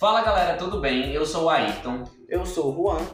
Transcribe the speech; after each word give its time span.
Fala 0.00 0.22
galera, 0.22 0.56
tudo 0.56 0.80
bem? 0.80 1.12
Eu 1.12 1.26
sou 1.26 1.44
o 1.44 1.50
Ayrton 1.50 2.04
Eu 2.26 2.46
sou 2.46 2.72
o 2.72 2.74
Juan. 2.74 3.06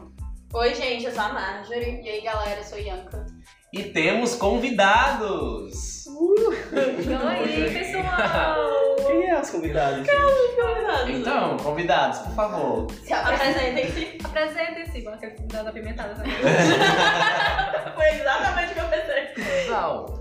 Oi, 0.55 0.73
gente, 0.73 1.05
eu 1.05 1.11
sou 1.11 1.25
a 1.25 1.33
Marjorie. 1.33 2.01
E 2.01 2.09
aí, 2.09 2.21
galera, 2.21 2.61
eu 2.61 2.65
sou 2.65 2.79
Yanka. 2.79 3.27
e 3.73 3.83
temos 3.83 4.37
convidados. 4.37 6.07
Oi, 6.07 7.71
pessoal! 7.73 8.97
Quem 9.05 9.29
é 9.29 9.41
os 9.41 9.51
convidados? 9.51 10.07
gente? 10.07 11.21
Então, 11.21 11.57
convidados, 11.57 12.21
por 12.21 12.35
favor. 12.37 12.87
Se 13.03 13.13
apresentem-se. 13.13 14.19
Apresentem-se, 14.25 14.99
igual 14.99 15.17
aquele 15.17 15.35
das 15.49 15.67
apimentadas. 15.67 16.19
Né? 16.19 16.27
Foi 17.97 18.09
exatamente 18.11 18.71
o 18.71 18.75
que 18.75 18.81
eu 18.81 18.89
pensei. 18.89 19.69
Val, 19.69 20.21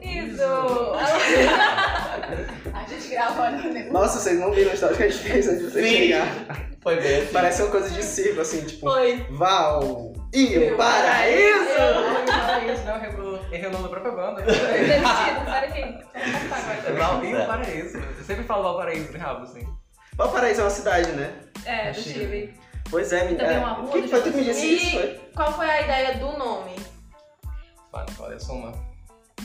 Isso! 0.00 0.42
Negócio. 3.14 3.92
Nossa, 3.92 4.18
vocês 4.18 4.38
não 4.38 4.50
viram 4.50 4.70
a 4.70 4.74
história 4.74 4.96
que 4.96 5.02
a 5.02 5.08
gente 5.08 5.22
fez 5.22 5.48
antes 5.48 5.60
de 5.60 5.70
você 5.70 5.82
Sim. 5.82 5.96
chegar. 5.96 6.26
Foi 6.82 7.00
bem 7.00 7.22
assim. 7.22 7.32
Parece 7.32 7.62
uma 7.62 7.70
coisa 7.70 7.90
de 7.90 8.02
circo, 8.02 8.40
assim, 8.40 8.64
tipo, 8.64 8.90
Foi. 8.90 9.26
Val 9.30 10.12
e 10.34 10.58
o 10.58 10.76
paraíso! 10.76 11.68
Paraíso, 12.26 12.84
não, 12.84 13.04
errou, 13.04 13.46
errei 13.52 13.68
o 13.68 13.72
nome 13.72 13.84
da 13.84 13.88
própria 13.90 14.12
banda. 14.12 14.42
Demitido, 14.42 15.44
para 15.44 15.70
quem? 15.70 16.02
Agora. 16.14 16.94
Val 16.94 17.24
e 17.24 17.34
o 17.34 17.46
Paraíso. 17.46 17.98
Eu 17.98 18.24
sempre 18.24 18.44
falo 18.44 18.62
Valparaíso, 18.62 19.12
né, 19.12 19.18
Rabo, 19.18 19.44
assim. 19.44 19.66
Valparaíso 20.16 20.60
é 20.60 20.64
uma 20.64 20.70
cidade, 20.70 21.12
né? 21.12 21.32
É, 21.64 21.92
do 21.92 22.00
Chile. 22.00 22.54
Pois 22.90 23.12
é, 23.12 23.24
menina. 23.24 23.44
Também 23.44 23.58
uma 23.58 23.72
rua 23.72 23.88
O 23.88 24.02
que 24.02 24.08
foi 24.08 24.20
tu 24.22 24.30
que 24.30 24.36
me 24.36 24.44
disse 24.44 24.74
isso? 24.74 24.90
Foi? 24.90 25.20
Qual 25.34 25.52
foi 25.52 25.70
a 25.70 25.80
ideia 25.82 26.18
do 26.18 26.36
nome? 26.36 26.76
Fala, 27.90 28.06
fala, 28.08 28.32
eu 28.32 28.40
sou 28.40 28.56
uma. 28.56 28.91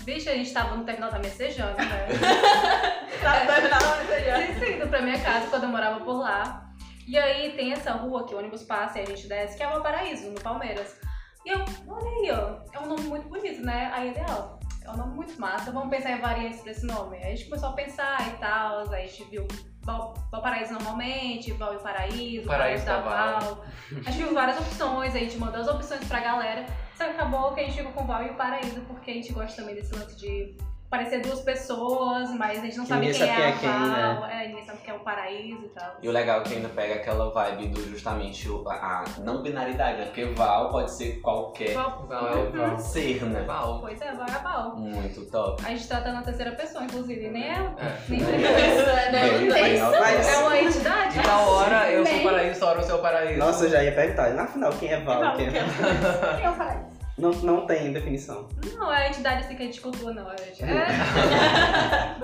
Bicho, 0.07 0.29
a 0.29 0.35
gente 0.35 0.53
tava 0.53 0.73
no 0.73 0.85
terminal 0.85 1.11
da 1.11 1.19
Messejana, 1.19 1.75
né? 1.75 2.07
Tá 3.21 3.45
terminando 3.45 4.25
já. 4.25 4.37
Vocês 4.37 4.59
têm 4.59 4.77
ido 4.77 4.87
pra 4.87 5.01
minha 5.01 5.19
casa 5.19 5.47
quando 5.47 5.63
eu 5.63 5.69
morava 5.69 5.99
por 5.99 6.19
lá. 6.19 6.71
E 7.05 7.17
aí 7.17 7.51
tem 7.57 7.73
essa 7.73 7.91
rua 7.91 8.25
que 8.25 8.33
o 8.33 8.37
ônibus 8.37 8.63
passa 8.63 8.99
e 8.99 9.01
a 9.01 9.05
gente 9.05 9.27
desce, 9.27 9.57
que 9.57 9.63
é 9.63 9.67
o 9.67 9.83
Paraíso, 9.83 10.29
no 10.31 10.39
Palmeiras. 10.39 10.97
E 11.45 11.49
eu, 11.49 11.59
olha 11.89 12.09
aí, 12.09 12.31
ó, 12.31 12.63
é 12.71 12.79
um 12.79 12.87
nome 12.87 13.01
muito 13.01 13.27
bonito, 13.27 13.61
né? 13.65 13.91
Aí 13.93 14.07
ele, 14.07 14.21
ó, 14.29 14.57
é 14.85 14.91
um 14.91 14.95
nome 14.95 15.13
muito 15.13 15.37
massa, 15.41 15.73
vamos 15.73 15.89
pensar 15.89 16.11
em 16.11 16.21
variantes 16.21 16.61
pra 16.61 16.71
esse 16.71 16.85
nome. 16.85 17.17
Aí 17.17 17.33
a 17.33 17.35
gente 17.35 17.49
começou 17.49 17.67
a 17.67 17.73
pensar 17.73 18.25
e 18.29 18.37
tal, 18.37 18.89
aí 18.89 19.03
a 19.03 19.07
gente 19.07 19.25
viu 19.25 19.45
Val, 19.83 20.13
Valparaíso 20.31 20.71
normalmente, 20.71 21.51
Val 21.51 21.73
e 21.73 21.79
Paraíso, 21.79 22.47
Paraíso 22.47 22.47
Paraíso 22.47 22.85
da 22.85 22.95
da 22.95 23.01
Val. 23.01 23.39
Val. 23.41 23.65
A 24.05 24.11
gente 24.11 24.23
viu 24.23 24.33
várias 24.33 24.57
opções, 24.57 25.13
aí 25.15 25.21
a 25.21 25.25
gente 25.25 25.37
mandou 25.37 25.59
as 25.59 25.67
opções 25.67 26.07
pra 26.07 26.21
galera. 26.21 26.65
Só 26.97 27.03
que 27.05 27.11
acabou 27.11 27.51
que 27.53 27.61
a 27.61 27.63
gente 27.63 27.77
ficou 27.77 27.91
com 27.93 28.05
Val 28.07 28.23
e 28.23 28.29
o 28.29 28.33
Paraíso, 28.33 28.81
porque 28.87 29.11
a 29.11 29.13
gente 29.13 29.31
gosta 29.31 29.61
também 29.61 29.75
desse 29.75 29.93
lance 29.93 30.15
de 30.17 30.55
parecer 30.89 31.19
duas 31.21 31.41
pessoas, 31.41 32.29
mas 32.31 32.59
a 32.59 32.61
gente 32.61 32.77
não 32.77 32.85
Que 32.85 32.89
sabe 32.91 33.05
quem 33.07 33.13
sabe 33.13 33.29
é, 33.29 33.35
quem 33.35 33.43
é 33.43 33.47
a 33.49 33.51
quem, 33.57 33.69
Val, 33.69 34.25
é, 34.25 34.47
ninguém 34.47 34.65
sabe 34.65 34.77
quem 34.85 34.93
é 34.93 34.97
o 34.97 34.99
Paraíso 35.01 35.65
e 35.65 35.67
tal. 35.67 35.93
E 36.01 36.07
o 36.07 36.11
legal 36.13 36.39
é 36.39 36.43
que 36.43 36.53
ainda 36.55 36.69
pega 36.69 36.95
aquela 36.95 37.29
vibe 37.29 37.67
do 37.67 37.89
justamente 37.91 38.47
o- 38.49 38.63
a, 38.69 38.73
a 38.73 39.03
não 39.19 39.41
binaridade, 39.43 39.97
né? 39.99 40.05
Porque 40.05 40.23
Val 40.27 40.69
pode 40.71 40.89
ser 40.91 41.19
qualquer 41.19 41.73
Val- 41.73 42.05
Val 42.07 42.27
é 42.29 42.35
o 42.37 42.51
Val. 42.53 42.79
ser, 42.79 43.21
né? 43.25 43.41
Val. 43.41 43.79
Pois 43.81 43.99
é, 44.01 44.13
vai 44.13 44.29
a 44.33 44.37
Val. 44.39 44.75
Muito 44.77 45.25
top. 45.29 45.61
A 45.65 45.69
gente 45.71 45.87
trata 45.89 46.09
na 46.13 46.21
terceira 46.21 46.51
pessoa, 46.53 46.85
inclusive, 46.85 47.29
nem 47.31 47.43
é, 47.43 47.55
É. 47.57 47.97
nem 48.07 48.19
Bem, 48.21 49.49
bem 49.51 49.73
Isso. 49.75 49.83
automático. 49.83 50.21
é 50.29 50.37
uma 50.37 50.57
entidade. 50.61 51.13
De 51.19 51.21
tal 51.25 51.49
hora 51.49 51.91
eu 51.91 52.05
sou 52.05 52.15
Bem. 52.15 52.23
Paraíso, 52.23 52.59
tal 52.61 52.69
hora 52.69 52.81
você 52.81 52.91
é 52.91 52.95
o 52.95 52.99
Paraíso. 52.99 53.39
Nossa, 53.39 53.65
eu 53.65 53.69
já 53.71 53.83
ia 53.83 53.91
perguntar. 53.93 54.29
Na 54.29 54.47
final, 54.47 54.71
quem 54.71 54.89
é 54.93 54.99
Val? 55.01 55.35
Quem 55.35 55.47
é... 55.47 55.51
Quem 55.51 56.45
é 56.45 56.49
o 56.49 56.55
paraíso? 56.55 56.86
Não, 57.17 57.31
não 57.31 57.65
tem 57.65 57.91
definição. 57.91 58.47
Não 58.75 58.93
é 58.93 59.07
a 59.07 59.09
entidade 59.09 59.43
assim 59.43 59.55
que 59.55 59.63
a 59.63 59.65
gente 59.65 59.81
cultua, 59.81 60.13
não. 60.13 60.29
É, 60.29 60.35
é, 60.35 62.15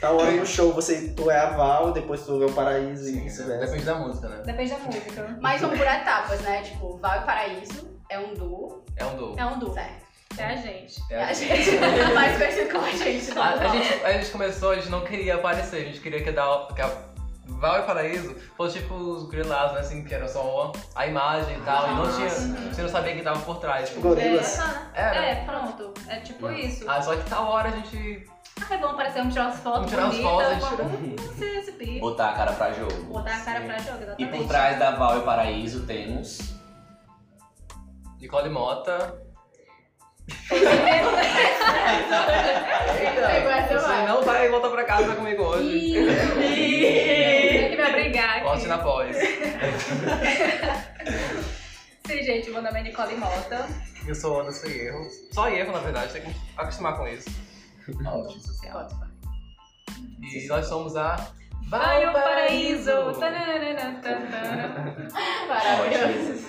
Tal 0.00 0.16
hora 0.16 0.32
no 0.32 0.44
show, 0.44 0.72
você, 0.72 1.12
tu 1.14 1.30
é 1.30 1.38
a 1.38 1.50
Val, 1.50 1.92
depois 1.92 2.26
tu 2.26 2.42
é 2.42 2.46
o 2.46 2.52
paraíso 2.52 3.08
e 3.08 3.12
Sim, 3.12 3.20
vice-versa. 3.20 3.66
Depende 3.66 3.84
da 3.84 3.94
música, 3.94 4.28
né? 4.28 4.42
depende 4.44 4.70
da 4.72 4.78
música. 4.78 5.36
Mas 5.40 5.60
vamos 5.60 5.78
por 5.78 5.86
etapas, 5.86 6.40
né? 6.40 6.62
Tipo, 6.62 6.96
Val 6.96 7.20
e 7.20 7.24
Paraíso 7.24 7.88
é 8.08 8.18
um 8.18 8.34
duo. 8.34 8.84
É 8.96 9.04
um 9.04 9.16
duo. 9.16 9.34
É 9.38 9.46
um 9.46 9.58
duo. 9.58 9.72
Certo. 9.72 10.10
É 10.36 10.44
a 10.44 10.56
gente. 10.56 11.00
É 11.10 11.22
a 11.22 11.32
gente. 11.32 11.70
Mais 12.14 12.36
conhecido 12.36 12.72
como 12.72 12.86
a 12.86 12.90
gente. 12.90 13.38
A, 13.38 13.50
a 13.50 13.68
gente, 13.68 14.04
a 14.04 14.12
gente 14.12 14.30
começou, 14.30 14.70
a 14.70 14.76
gente 14.76 14.88
não 14.88 15.04
queria 15.04 15.34
aparecer, 15.36 15.82
a 15.82 15.84
gente 15.84 16.00
queria 16.00 16.22
que, 16.24 16.32
dar, 16.32 16.68
que 16.74 16.80
a 16.80 16.88
Val 17.46 17.80
e 17.80 17.82
Paraíso 17.82 18.34
fosse 18.56 18.78
tipo 18.80 18.94
os 18.94 19.28
grilados, 19.28 19.74
né, 19.74 19.80
assim, 19.80 20.04
que 20.04 20.14
era 20.14 20.28
só 20.28 20.72
a 20.94 21.06
imagem 21.06 21.58
e 21.58 21.60
tal, 21.62 21.90
e 21.90 21.94
não 21.94 22.16
tinha, 22.16 22.28
você 22.28 22.82
não 22.82 22.88
sabia 22.88 23.14
quem 23.14 23.22
tava 23.24 23.40
por 23.40 23.58
trás. 23.58 23.88
Tipo, 23.88 24.02
gorilas. 24.02 24.58
É, 24.94 25.00
Era. 25.00 25.16
é, 25.24 25.44
pronto. 25.44 25.92
É 26.08 26.20
tipo 26.20 26.50
isso. 26.50 26.88
Ah, 26.88 27.02
só 27.02 27.16
que 27.16 27.28
tal 27.28 27.46
hora 27.48 27.68
a 27.68 27.72
gente. 27.72 28.28
Ah, 28.62 28.66
vamos 28.76 28.90
aparecer, 28.90 29.18
vamos 29.18 29.32
tirar 29.34 29.46
umas 29.46 29.60
fotos 29.60 29.90
Vamos 29.92 30.16
tirar 30.16 30.26
bonitas, 30.26 30.58
fotos, 30.62 30.80
a 30.80 30.82
vamos 30.82 31.70
pico. 31.78 32.00
Botar 32.00 32.28
a 32.28 32.32
cara 32.34 32.52
pra 32.52 32.72
jogo. 32.72 33.02
Botar 33.04 33.34
a 33.36 33.40
cara 33.40 33.60
Sim. 33.60 33.66
pra 33.66 33.78
jogo, 33.78 33.98
E 33.98 34.02
exatamente. 34.04 34.38
por 34.38 34.48
trás 34.48 34.78
da 34.78 34.90
Val 34.92 35.18
e 35.18 35.22
Paraíso 35.22 35.86
temos. 35.86 36.54
Nicole 38.20 38.50
Mota. 38.50 39.29
Essa 43.50 43.78
Você 43.78 44.02
não 44.06 44.22
vai 44.22 44.48
voltar 44.48 44.70
pra 44.70 44.84
casa 44.84 45.14
comigo 45.14 45.42
hoje. 45.42 45.92
Tem 45.92 47.70
que 47.70 47.76
me 47.76 47.82
abrigar 47.82 48.42
Volte 48.42 48.66
na 48.66 48.78
pós. 48.78 49.16
Sim, 52.06 52.22
gente, 52.24 52.50
meu 52.50 52.62
nome 52.62 52.80
é 52.80 52.82
Nicole 52.82 53.16
Mota. 53.16 53.68
Eu 54.06 54.14
sou 54.14 54.40
Anderson 54.40 54.66
Erro. 54.66 55.08
Só 55.32 55.48
erro, 55.48 55.72
na 55.72 55.78
verdade, 55.78 56.12
tem 56.12 56.22
que 56.22 56.34
acostumar 56.56 56.96
com 56.96 57.06
isso. 57.06 57.30
Ótimo 58.04 58.40
social. 58.40 58.88
E 60.22 60.46
nós 60.48 60.66
somos 60.66 60.96
a 60.96 61.16
Vai 61.68 62.04
o 62.08 62.12
paraíso! 62.12 62.90
Maravilhoso. 65.48 66.44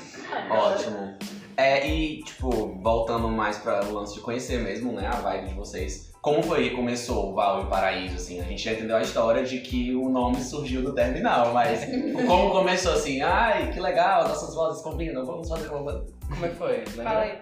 Ótimo. 0.50 1.16
É, 1.58 1.88
e, 1.88 2.24
tipo, 2.24 2.50
voltando 2.82 3.28
mais 3.30 3.58
para 3.58 3.84
o 3.86 3.94
lance 3.94 4.14
de 4.16 4.22
conhecer 4.22 4.60
mesmo, 4.60 4.92
né, 4.94 5.08
a 5.08 5.16
vibe 5.16 5.50
de 5.50 5.54
vocês. 5.54 6.12
Como 6.22 6.42
foi 6.44 6.70
que 6.70 6.76
começou 6.76 7.32
o 7.32 7.34
Val 7.34 7.62
e 7.62 7.64
o 7.64 7.68
Paraíso, 7.68 8.16
assim? 8.16 8.40
A 8.40 8.44
gente 8.44 8.64
já 8.64 8.74
entendeu 8.74 8.96
a 8.96 9.02
história 9.02 9.44
de 9.44 9.60
que 9.62 9.96
o 9.96 10.08
nome 10.10 10.42
surgiu 10.44 10.84
do 10.84 10.94
terminal, 10.94 11.52
mas 11.54 11.82
como 12.28 12.52
começou 12.52 12.94
assim? 12.94 13.22
Ai, 13.22 13.72
que 13.72 13.80
legal, 13.80 14.28
nossas 14.28 14.54
vozes 14.54 14.84
combinam, 14.84 15.26
vamos 15.26 15.50
fazer 15.50 15.68
uma... 15.70 16.06
Como 16.30 16.46
é 16.46 16.50
que 16.50 16.56
foi? 16.56 16.86
Fala 16.86 17.22
aí. 17.22 17.38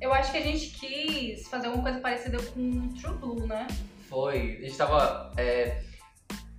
Eu 0.00 0.12
acho 0.12 0.32
que 0.32 0.38
a 0.38 0.42
gente 0.42 0.70
quis 0.70 1.46
fazer 1.48 1.66
alguma 1.66 1.84
coisa 1.84 2.00
parecida 2.00 2.38
com 2.42 2.88
True 3.00 3.14
Blue, 3.18 3.46
né? 3.46 3.66
Foi. 4.08 4.58
A 4.60 4.66
gente 4.66 4.76
tava. 4.76 5.30
é, 5.36 5.80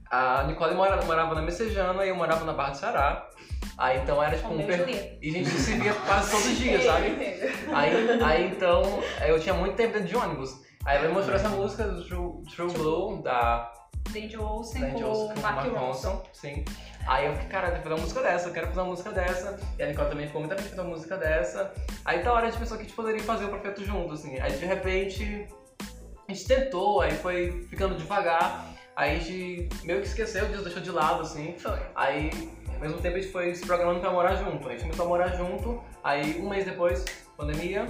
a 0.10 0.44
Nicole 0.44 0.76
mora- 0.76 1.04
morava 1.06 1.36
na 1.36 1.42
Messejana 1.42 2.06
e 2.06 2.10
eu 2.10 2.16
morava 2.16 2.46
na 2.46 2.54
Barra 2.54 2.70
do 2.72 2.78
Ceará. 2.78 3.30
Aí 3.78 4.00
então 4.00 4.22
era 4.22 4.36
tipo 4.36 4.54
um 4.54 4.66
per... 4.66 5.18
E 5.22 5.30
a 5.30 5.32
gente 5.32 5.50
se 5.50 5.74
via 5.78 5.94
quase 5.94 6.32
todo 6.32 6.56
dia, 6.56 6.82
sabe? 6.82 7.08
Aí, 7.74 8.22
aí 8.22 8.48
então 8.48 9.02
eu 9.26 9.40
tinha 9.40 9.54
muito 9.56 9.76
tempo 9.76 9.94
dentro 9.94 10.08
de 10.08 10.16
ônibus. 10.16 10.62
Aí 10.86 10.98
ela 10.98 11.08
me 11.08 11.14
mostrou 11.14 11.36
essa 11.36 11.50
música 11.50 11.86
do 11.86 12.04
True, 12.06 12.44
True 12.56 12.74
Blue, 12.74 13.22
da 13.24 13.72
Danger 14.12 14.44
Olsen 14.44 14.82
da 14.82 14.88
Angel 14.88 15.12
com 15.34 15.40
Mark 15.40 15.66
Ronson. 15.66 15.78
Ronson. 15.80 16.24
Sim. 16.34 16.66
Aí 17.08 17.26
eu 17.26 17.34
fiquei, 17.34 17.50
cara, 17.50 17.68
eu 17.68 17.72
quero 17.72 17.84
fazer 17.84 17.96
uma 17.96 18.02
música 18.02 18.22
dessa, 18.22 18.48
eu 18.48 18.54
quero 18.54 18.68
fazer 18.68 18.80
uma 18.82 18.90
música 18.90 19.12
dessa. 19.12 19.60
E 19.78 19.84
a 19.84 19.88
Nicole 19.88 20.10
também 20.10 20.28
ficou 20.28 20.42
muito 20.42 20.54
afim 20.54 20.64
de 20.64 20.70
fazer 20.70 20.82
uma 20.82 20.90
música 20.90 21.18
dessa. 21.18 21.74
Aí 22.06 22.24
da 22.24 22.34
hora 22.34 22.48
a 22.48 22.50
gente 22.50 22.60
pensou 22.60 22.78
que 22.78 22.84
a 22.84 22.86
gente 22.86 22.96
poderia 22.96 23.24
fazer 23.24 23.46
o 23.46 23.50
projeto 23.50 23.84
junto, 23.84 24.14
assim. 24.14 24.40
Aí 24.40 24.52
de 24.52 24.66
repente 24.66 25.48
a 26.28 26.34
gente 26.34 26.48
tentou, 26.48 27.02
aí 27.02 27.12
foi 27.12 27.66
ficando 27.70 27.96
devagar. 27.96 28.74
Aí 28.96 29.16
a 29.16 29.20
gente 29.20 29.70
meio 29.84 30.02
que 30.02 30.08
esqueceu 30.08 30.46
disso, 30.46 30.64
deixou 30.64 30.82
de 30.82 30.92
lado, 30.92 31.22
assim. 31.22 31.56
Foi. 31.58 31.80
Aí, 31.96 32.30
ao 32.84 32.90
mesmo 32.90 33.02
tempo, 33.02 33.16
a 33.16 33.20
gente 33.22 33.32
foi 33.32 33.56
se 33.56 33.66
programando 33.66 34.02
pra 34.02 34.12
morar 34.12 34.36
junto. 34.36 34.68
A 34.68 34.72
gente 34.72 34.82
começou 34.82 35.06
a 35.06 35.08
morar 35.08 35.28
junto, 35.30 35.82
aí 36.04 36.42
um 36.42 36.50
mês 36.50 36.66
depois, 36.66 37.06
pandemia, 37.38 37.88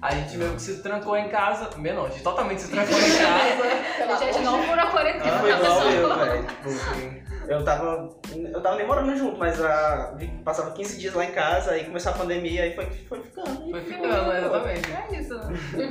a 0.00 0.14
gente 0.14 0.36
meio 0.38 0.54
que 0.54 0.62
se 0.62 0.82
trancou 0.82 1.14
em 1.16 1.28
casa. 1.28 1.76
Meio 1.76 1.94
não, 1.94 2.06
a 2.06 2.08
gente 2.08 2.22
totalmente 2.22 2.62
se 2.62 2.70
trancou 2.70 2.98
em 2.98 3.18
casa. 3.18 4.14
A 4.14 4.16
gente 4.16 4.38
não 4.40 4.62
furou 4.62 4.82
a 4.82 4.86
quarentena. 4.86 5.36
Ah, 5.36 5.40
foi 5.40 5.50
tá, 5.50 5.58
igual 5.58 5.82
eu, 5.82 6.18
velho. 6.18 6.46
Tipo, 6.46 6.68
Assim, 6.70 7.22
eu 7.48 7.64
tava. 7.64 8.08
Eu 8.34 8.62
tava 8.62 8.76
nem 8.76 8.86
morando 8.86 9.14
junto, 9.14 9.38
mas 9.38 9.62
a, 9.62 10.16
passava 10.42 10.70
15 10.70 10.98
dias 10.98 11.14
lá 11.14 11.24
em 11.24 11.32
casa, 11.32 11.72
aí 11.72 11.84
começou 11.84 12.12
a 12.12 12.14
pandemia, 12.14 12.62
aí 12.62 12.74
foi, 12.74 12.86
foi 12.86 13.22
ficando. 13.22 13.70
foi 13.70 13.80
ficando, 13.82 14.32
exatamente. 14.32 14.92
É 14.92 15.20
isso. 15.20 15.40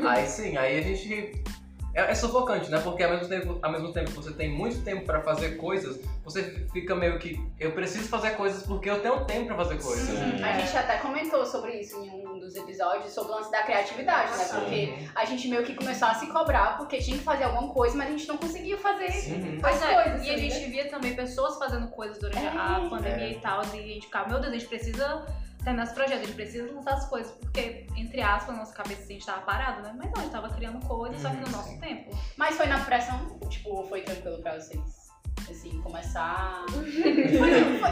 Aí 0.08 0.26
sim, 0.26 0.58
aí 0.58 0.80
a 0.80 0.82
gente. 0.82 1.44
É, 1.94 2.12
é 2.12 2.16
sufocante, 2.16 2.70
né? 2.70 2.80
Porque 2.80 3.04
ao 3.04 3.12
mesmo, 3.12 3.28
tempo, 3.28 3.60
ao 3.62 3.72
mesmo 3.72 3.92
tempo 3.92 4.12
que 4.12 4.16
você 4.16 4.32
tem 4.32 4.50
muito 4.50 4.84
tempo 4.84 5.06
pra 5.06 5.22
fazer 5.22 5.58
coisas, 5.58 6.00
você 6.24 6.66
fica 6.72 6.96
meio 6.96 7.18
que. 7.18 7.40
Eu 7.60 7.72
preciso 7.72 8.08
fazer 8.08 8.32
coisas 8.32 8.64
porque 8.64 8.90
eu 8.90 9.02
tenho 9.02 9.26
tempo 9.26 9.48
pra 9.48 9.56
fazer 9.56 9.82
coisas. 9.82 10.08
Sim. 10.08 10.44
A 10.44 10.54
gente 10.60 10.78
até 10.78 10.98
comentou 10.98 11.46
sobre 11.46 11.80
isso 11.82 11.96
em 12.04 12.28
um 12.28 12.40
dos 12.40 12.56
episódios, 12.56 13.12
sobre 13.12 13.32
o 13.32 13.36
lance 13.36 13.52
da 13.52 13.64
criatividade, 13.64 14.32
né? 14.38 14.44
Sim. 14.44 14.56
Porque 14.60 14.94
a 15.16 15.26
gente 15.26 15.48
meio 15.48 15.64
que 15.64 15.74
começou 15.74 16.08
a 16.08 16.14
se 16.14 16.28
cobrar 16.28 16.78
porque 16.78 16.98
tinha 17.00 17.18
que 17.18 17.24
fazer 17.24 17.46
alguma 17.46 17.74
coisa, 17.74 17.98
mas 17.98 18.08
a 18.08 18.12
gente 18.12 18.28
não 18.28 18.38
conseguia 18.38 18.78
fazer 18.78 19.10
Uhum. 19.10 19.58
Pois 19.62 19.82
as 19.82 19.90
é, 19.90 20.04
coisas. 20.04 20.28
e 20.28 20.30
a 20.32 20.38
gente 20.38 20.70
via 20.70 20.88
também 20.90 21.14
pessoas 21.16 21.58
fazendo 21.58 21.88
coisas 21.90 22.20
durante 22.20 22.38
É, 22.46 22.48
a 22.50 22.88
pandemia 22.90 23.26
é. 23.26 23.32
e 23.32 23.40
tal, 23.40 23.62
e 23.74 23.80
a 23.80 23.82
gente 23.94 24.06
ficava, 24.06 24.30
meu 24.30 24.40
Deus, 24.40 24.54
a 24.54 24.58
gente 24.58 24.68
precisa 24.68 25.26
terminar 25.64 25.84
esse 25.84 25.94
projeto, 25.94 26.20
a 26.22 26.24
gente 26.24 26.34
precisa 26.36 26.72
lançar 26.74 26.94
as 26.94 27.08
coisas, 27.10 27.32
porque, 27.34 27.86
entre 27.96 28.22
aspas, 28.22 28.54
na 28.56 28.62
nossa 28.62 28.74
cabeça 28.74 29.04
a 29.04 29.08
gente 29.08 29.26
tava 29.26 29.42
parado, 29.42 29.82
né? 29.82 29.94
Mas 29.98 30.08
não, 30.12 30.18
a 30.20 30.22
gente 30.22 30.32
tava 30.32 30.50
criando 30.50 30.86
coisas, 30.86 31.22
só 31.22 31.30
que 31.30 31.36
no 31.38 31.46
Uhum, 31.46 31.52
nosso 31.52 31.70
sim. 31.70 31.80
tempo. 31.80 32.18
Mas 32.38 32.56
foi 32.58 32.68
na 32.68 32.80
pressão, 32.80 33.40
tipo, 33.50 33.84
foi 33.88 34.02
tranquilo 34.02 34.42
pra 34.42 34.60
vocês? 34.60 35.10
Assim, 35.50 35.82
começar. 35.82 36.64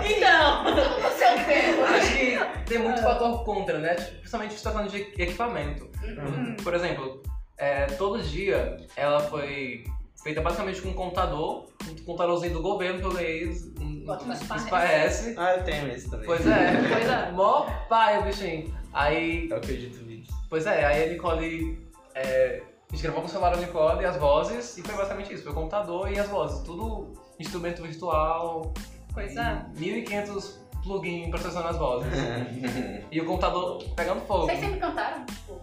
Então, 0.07 0.63
no 1.01 1.09
seu 1.11 1.45
tempo. 1.45 1.83
Acho 1.83 2.17
que 2.17 2.63
tem 2.69 2.77
muito 2.79 3.01
fator 3.01 3.43
contra, 3.43 3.79
né? 3.79 3.95
Tipo, 3.95 4.11
Principalmente 4.19 4.53
se 4.53 4.63
tratando 4.63 4.89
de 4.89 4.97
equipamento. 5.17 5.89
Uhum. 6.03 6.55
Por 6.63 6.73
exemplo, 6.73 7.21
é, 7.57 7.85
todo 7.85 8.21
dia 8.21 8.77
ela 8.95 9.19
foi 9.21 9.83
feita 10.27 10.41
basicamente 10.41 10.81
com 10.81 10.89
um 10.89 10.93
computador, 10.93 11.67
um 11.89 11.95
computadorzinho 12.03 12.53
do 12.53 12.61
governo 12.61 12.99
que 12.99 13.05
eu 13.05 13.13
ganhei 13.13 13.49
um- 13.79 14.03
Bota 14.05 14.25
parece. 14.69 15.33
Ah, 15.37 15.55
eu 15.55 15.63
tenho 15.63 15.87
esse 15.89 16.09
também. 16.09 16.25
Pois 16.25 16.45
é, 16.45 16.73
Pois 16.91 17.07
é. 17.09 17.31
mó 17.31 17.65
pai 17.87 18.19
o 18.19 18.23
bichinho. 18.23 18.73
Aí, 18.91 19.49
Eu 19.49 19.55
acredito 19.55 20.03
vídeo. 20.03 20.33
pois 20.49 20.65
é, 20.65 20.85
aí 20.85 21.05
a 21.05 21.07
Nicole. 21.13 21.87
É, 22.13 22.61
a 22.91 22.93
gente 22.93 23.03
gravou 23.03 23.21
com 23.21 23.27
o 23.27 23.29
celular 23.29 23.51
da 23.51 23.57
Nicole 23.61 24.01
e 24.01 24.05
as 24.05 24.17
vozes, 24.17 24.77
e 24.77 24.81
foi 24.81 24.95
basicamente 24.95 25.33
isso: 25.33 25.43
foi 25.43 25.53
o 25.53 25.55
computador 25.55 26.11
e 26.11 26.19
as 26.19 26.27
vozes. 26.27 26.61
Tudo 26.63 27.13
instrumento 27.39 27.81
virtual, 27.81 28.73
pois 29.13 29.35
é. 29.37 29.65
1500 29.77 30.59
plugins 30.83 31.29
processando 31.29 31.67
as 31.69 31.77
vozes. 31.77 32.11
e 33.11 33.21
o 33.21 33.25
computador 33.25 33.81
pegando 33.95 34.21
fogo. 34.25 34.45
Vocês 34.45 34.59
sempre 34.59 34.79
cantaram? 34.79 35.25
Tipo, 35.25 35.61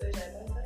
eu 0.00 0.12
já. 0.12 0.61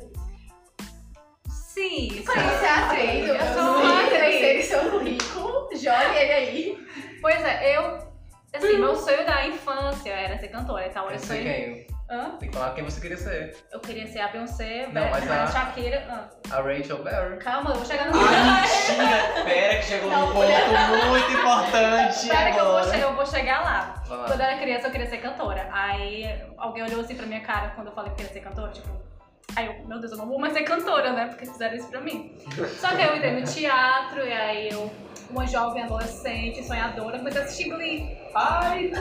Sim, 1.77 2.23
você 2.25 2.39
é 2.65 2.69
atriz, 2.73 3.29
Eu 3.29 3.53
sou 3.53 3.77
uma 3.77 4.09
sei 4.09 4.61
seu 4.63 4.89
currículo, 4.89 5.69
jogue 5.73 6.17
ele 6.17 6.33
aí. 6.33 6.87
Pois 7.21 7.39
é, 7.43 7.77
eu. 7.77 8.07
Assim, 8.51 8.77
meu 8.79 8.95
sonho 8.95 9.23
da 9.27 9.45
infância 9.45 10.09
era 10.11 10.39
ser 10.39 10.47
cantora 10.47 10.87
e 10.87 10.89
tal. 10.89 11.05
Eu 11.05 11.11
Eu 11.11 11.19
sei 11.19 11.37
sonho. 11.43 11.53
quem. 11.53 11.87
Hã? 12.09 12.37
Tem 12.39 12.49
que 12.49 12.57
falar 12.57 12.73
quem 12.73 12.83
você 12.83 12.99
queria 12.99 13.17
ser. 13.17 13.55
Eu 13.71 13.79
queria 13.79 14.07
ser 14.07 14.21
a 14.21 14.29
Beyoncé, 14.29 14.87
Não, 14.91 15.07
mas 15.11 15.29
a 15.29 15.43
a- 15.43 15.47
Shakira. 15.47 15.99
Hã? 16.09 16.29
A 16.55 16.61
Rachel 16.61 17.03
Berry. 17.03 17.37
Calma, 17.37 17.69
eu 17.69 17.75
vou 17.75 17.85
chegar 17.85 18.09
no. 18.09 18.17
Ai, 18.19 18.61
mentira! 18.61 19.43
Pera 19.43 19.75
que 19.77 19.83
chegou 19.83 20.09
Não, 20.09 20.27
num 20.27 20.33
ponto 20.33 21.07
muito 21.09 21.31
importante 21.31 22.15
Espera 22.15 22.51
que 22.53 22.57
eu 22.59 22.65
vou, 22.65 22.79
eu 22.93 23.13
vou 23.15 23.25
chegar 23.27 23.61
lá. 23.61 24.03
Quando 24.07 24.39
eu 24.39 24.45
era 24.47 24.57
criança, 24.57 24.87
eu 24.87 24.91
queria 24.91 25.07
ser 25.07 25.17
cantora. 25.17 25.69
Aí 25.71 26.25
alguém 26.57 26.81
olhou 26.83 27.01
assim 27.01 27.13
pra 27.13 27.27
minha 27.27 27.41
cara 27.41 27.69
quando 27.75 27.87
eu 27.87 27.93
falei 27.93 28.09
que 28.11 28.17
queria 28.17 28.33
ser 28.33 28.39
cantora, 28.39 28.71
tipo. 28.71 29.06
Aí 29.55 29.65
eu, 29.65 29.87
meu 29.87 29.99
Deus, 29.99 30.11
eu 30.11 30.17
não 30.17 30.27
vou 30.27 30.37
mais 30.39 30.53
ser 30.53 30.63
cantora, 30.63 31.13
né? 31.13 31.27
Porque 31.27 31.45
fizeram 31.45 31.75
isso 31.75 31.87
pra 31.87 32.01
mim. 32.01 32.37
Só 32.79 32.89
que 32.89 33.01
aí 33.01 33.07
eu 33.07 33.15
entrei 33.15 33.31
no 33.39 33.43
teatro 33.45 34.23
e 34.23 34.31
aí 34.31 34.69
eu, 34.69 34.91
uma 35.31 35.47
jovem 35.47 35.83
adolescente, 35.83 36.63
sonhadora, 36.63 37.17
comecei 37.17 37.41
a 37.41 37.43
assistir 37.45 37.69
Glee. 37.69 38.17
Ai, 38.35 38.91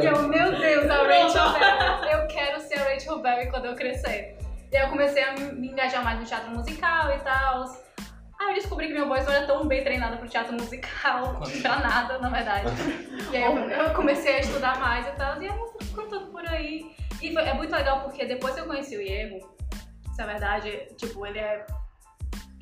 E 0.00 0.04
eu, 0.06 0.22
meu 0.28 0.50
Deus, 0.58 0.90
a 0.90 0.96
Rachel 1.02 1.52
Berry. 1.52 2.12
Eu 2.12 2.26
quero 2.26 2.60
ser 2.60 2.78
a 2.78 2.84
Rachel 2.92 3.18
Berry 3.20 3.50
quando 3.50 3.66
eu 3.66 3.74
crescer. 3.74 4.36
E 4.70 4.76
aí 4.76 4.82
eu 4.84 4.90
comecei 4.90 5.22
a 5.22 5.32
me 5.32 5.68
engajar 5.68 6.04
mais 6.04 6.18
no 6.18 6.26
teatro 6.26 6.50
musical 6.50 7.10
e 7.16 7.18
tal. 7.20 7.64
Aí 8.38 8.48
eu 8.50 8.54
descobri 8.54 8.86
que 8.88 8.92
minha 8.92 9.04
voz 9.06 9.24
não 9.24 9.32
era 9.32 9.46
tão 9.46 9.66
bem 9.66 9.82
treinada 9.82 10.16
pro 10.16 10.28
teatro 10.28 10.52
musical, 10.54 11.40
pra 11.62 11.76
nada, 11.78 12.18
na 12.18 12.28
verdade. 12.28 12.68
E 13.32 13.36
aí 13.36 13.42
eu, 13.44 13.56
eu 13.70 13.94
comecei 13.94 14.36
a 14.36 14.40
estudar 14.40 14.78
mais 14.78 15.06
e 15.06 15.10
tal, 15.12 15.40
e 15.42 15.46
eu 15.46 15.54
cantando 15.94 16.26
por 16.26 16.46
aí. 16.46 16.90
E 17.22 17.32
foi- 17.34 17.42
é 17.44 17.52
muito 17.54 17.70
legal 17.74 18.00
porque 18.00 18.24
depois 18.24 18.54
que 18.54 18.60
eu 18.60 18.64
conheci 18.66 18.96
o 18.96 19.04
Diego, 19.04 19.58
é 20.22 20.26
verdade, 20.26 20.88
tipo, 20.96 21.26
ele 21.26 21.38
é 21.38 21.66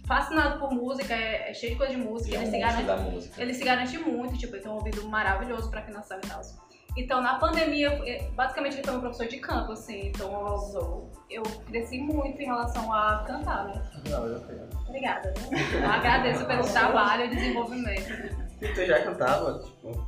fascinado 0.06 0.58
por 0.58 0.72
música, 0.72 1.12
é, 1.14 1.50
é 1.50 1.54
cheio 1.54 1.72
de 1.72 1.78
coisa 1.78 1.92
de 1.94 1.98
música, 2.00 2.34
Ele 2.34 2.36
é 2.36 2.40
ele, 2.40 2.48
um 2.48 2.52
se 2.52 2.58
garante, 2.58 2.84
da 2.84 2.96
música. 2.96 3.42
ele 3.42 3.54
se 3.54 3.64
garante 3.64 3.98
muito, 3.98 4.38
tipo, 4.38 4.54
ele 4.56 4.62
tem 4.62 4.72
um 4.72 4.76
ouvido 4.76 5.06
maravilhoso 5.06 5.70
pra 5.70 5.80
afinação 5.80 6.18
e 6.18 6.28
tal. 6.28 6.40
Então, 6.96 7.20
na 7.20 7.38
pandemia, 7.38 7.90
eh, 8.06 8.28
basicamente 8.34 8.74
ele 8.76 8.82
foi 8.82 8.92
meu 8.92 9.00
professor 9.02 9.28
de 9.28 9.38
canto, 9.38 9.72
assim, 9.72 10.08
então 10.08 10.32
eu, 10.74 11.10
eu 11.30 11.42
cresci 11.66 11.98
muito 12.00 12.40
em 12.40 12.46
relação 12.46 12.92
a 12.92 13.22
cantar, 13.24 13.66
né? 13.66 13.82
Obrigada, 14.88 15.32
né? 15.50 15.58
Eu 15.80 15.90
agradeço 15.90 16.44
pelo 16.46 16.64
trabalho 16.72 17.26
e 17.26 17.28
desenvolvimento. 17.36 18.10
E 18.60 18.68
tu 18.74 18.84
já 18.86 19.04
cantava, 19.04 19.60
tipo. 19.62 20.07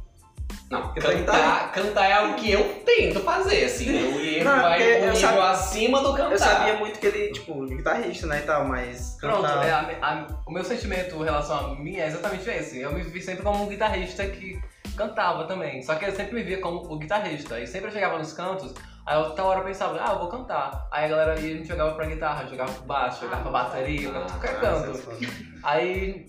Não, 0.70 0.94
cantar, 0.94 1.72
cantar 1.72 2.08
é 2.08 2.12
algo 2.12 2.34
que 2.34 2.52
eu 2.52 2.62
tento 2.86 3.18
fazer, 3.20 3.64
assim. 3.64 3.90
O 3.90 4.20
erro 4.20 4.44
Não, 4.44 4.62
vai 4.62 4.78
porque 4.78 4.94
um 5.00 5.04
eu 5.06 5.12
nível 5.14 5.42
acima 5.42 6.00
do 6.00 6.12
cantar. 6.14 6.30
Eu 6.30 6.38
sabia 6.38 6.74
muito 6.74 7.00
que 7.00 7.06
ele, 7.08 7.32
tipo, 7.32 7.66
guitarrista, 7.66 8.26
né, 8.28 8.38
e 8.38 8.46
tal, 8.46 8.64
mas 8.66 9.16
Pronto, 9.20 9.44
é, 9.46 9.70
a- 9.72 9.98
a- 10.00 10.26
o 10.46 10.52
meu 10.52 10.62
sentimento 10.62 11.16
em 11.16 11.24
relação 11.24 11.72
a 11.72 11.74
mim 11.74 11.96
é 11.96 12.06
exatamente 12.06 12.48
esse. 12.48 12.78
Eu 12.80 12.92
me 12.92 13.02
vi 13.02 13.20
sempre 13.20 13.42
como 13.42 13.64
um 13.64 13.66
guitarrista 13.68 14.24
que 14.26 14.62
cantava 14.96 15.44
também. 15.44 15.82
Só 15.82 15.96
que 15.96 16.04
eu 16.04 16.12
sempre 16.14 16.34
me 16.36 16.42
via 16.44 16.60
como 16.60 16.82
o 16.92 16.96
guitarrista. 16.98 17.58
E 17.58 17.66
sempre 17.66 17.88
eu 17.88 17.92
chegava 17.92 18.16
nos 18.16 18.32
cantos, 18.32 18.72
aí 19.04 19.18
eu 19.20 19.30
tal 19.30 19.48
hora 19.48 19.60
eu 19.60 19.64
pensava, 19.64 19.98
ah, 20.00 20.12
eu 20.12 20.18
vou 20.20 20.28
cantar. 20.28 20.86
Aí 20.92 21.06
a 21.06 21.08
galera 21.08 21.40
ia, 21.40 21.54
a 21.54 21.56
gente 21.56 21.66
jogava 21.66 21.94
pra 21.96 22.06
guitarra, 22.06 22.46
jogava 22.46 22.70
pro 22.72 22.84
baixo, 22.84 23.22
jogava 23.22 23.42
pra 23.42 23.50
bateria, 23.50 24.08
Ah, 24.10 24.20
qualquer 24.30 24.50
Ah, 24.50 24.60
canto. 24.60 24.94
sensacional. 24.94 25.30
Aí 25.64 26.26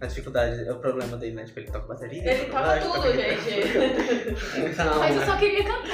A 0.00 0.06
dificuldade, 0.06 0.66
é 0.66 0.72
o 0.72 0.76
problema 0.76 1.16
dele, 1.16 1.34
né? 1.34 1.44
Tipo, 1.44 1.60
ele 1.60 1.70
toca 1.70 1.86
bateria. 1.86 2.30
Ele 2.32 2.44
toca 2.46 2.76
tudo, 2.80 2.94
toca 2.94 3.12
gente. 3.12 3.42
Então, 4.72 4.98
Mas 4.98 5.16
eu 5.16 5.26
só 5.26 5.36
queria 5.36 5.64
cantar. 5.64 5.88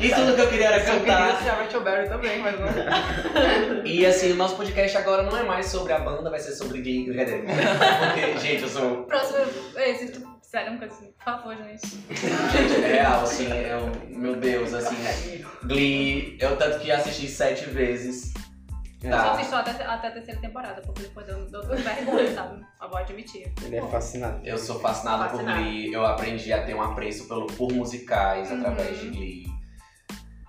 e 0.00 0.08
tudo 0.10 0.34
que 0.34 0.40
eu 0.40 0.48
queria 0.48 0.66
era 0.66 0.76
eu 0.78 0.84
queria 1.00 1.16
cantar. 1.16 1.42
ser 1.42 1.48
a 1.50 1.54
Rachel 1.54 1.80
Berry 1.82 2.08
também, 2.08 2.38
mas 2.38 2.54
não. 2.58 2.68
E 3.84 4.06
assim, 4.06 4.32
o 4.32 4.36
nosso 4.36 4.56
podcast 4.56 4.96
agora 4.96 5.22
não 5.22 5.36
é 5.36 5.42
mais 5.42 5.66
sobre 5.66 5.92
a 5.92 5.98
banda, 5.98 6.30
vai 6.30 6.38
ser 6.40 6.52
sobre 6.52 6.80
Glee. 6.80 7.06
Brincadeira. 7.06 7.42
Porque, 7.42 8.38
gente, 8.38 8.62
eu 8.62 8.68
sou. 8.68 9.02
Próximo, 9.04 9.38
ei, 9.76 9.94
se 9.94 10.08
tu 10.12 10.20
fizer 10.42 10.68
uma 10.68 10.78
coisa 10.78 10.94
assim, 10.94 11.12
por 11.12 11.24
favor, 11.24 11.56
gente. 11.56 11.86
Gente, 11.86 12.84
é 12.84 12.88
real, 12.92 13.22
assim, 13.22 13.48
eu, 13.52 13.92
meu 14.18 14.36
Deus, 14.36 14.72
assim. 14.74 15.44
Glee, 15.64 16.36
eu 16.40 16.56
tanto 16.56 16.78
que 16.80 16.90
assisti 16.90 17.28
sete 17.28 17.64
vezes. 17.68 18.27
Eu 19.02 19.12
só 19.12 19.30
assisto 19.30 19.54
até, 19.54 19.70
até 19.84 20.08
a 20.08 20.10
terceira 20.10 20.40
temporada, 20.40 20.80
porque 20.82 21.02
depois 21.02 21.28
eu 21.28 21.46
dou 21.50 21.62
vergonha, 21.64 22.34
sabe? 22.34 22.64
Eu 22.82 22.88
vou 22.88 22.98
admitir. 22.98 23.52
Ele 23.64 23.76
é 23.76 23.82
fascinado. 23.82 24.40
Eu 24.44 24.58
sou 24.58 24.80
fascinado 24.80 25.24
por 25.24 25.30
Fascinado. 25.38 25.62
Glee, 25.62 25.92
eu 25.92 26.04
aprendi 26.04 26.52
a 26.52 26.64
ter 26.64 26.74
um 26.74 26.82
apreço 26.82 27.28
pelo, 27.28 27.46
por 27.46 27.72
musicais 27.72 28.50
Uhum. 28.50 28.58
através 28.60 28.98
de 29.00 29.08
Glee. 29.10 29.46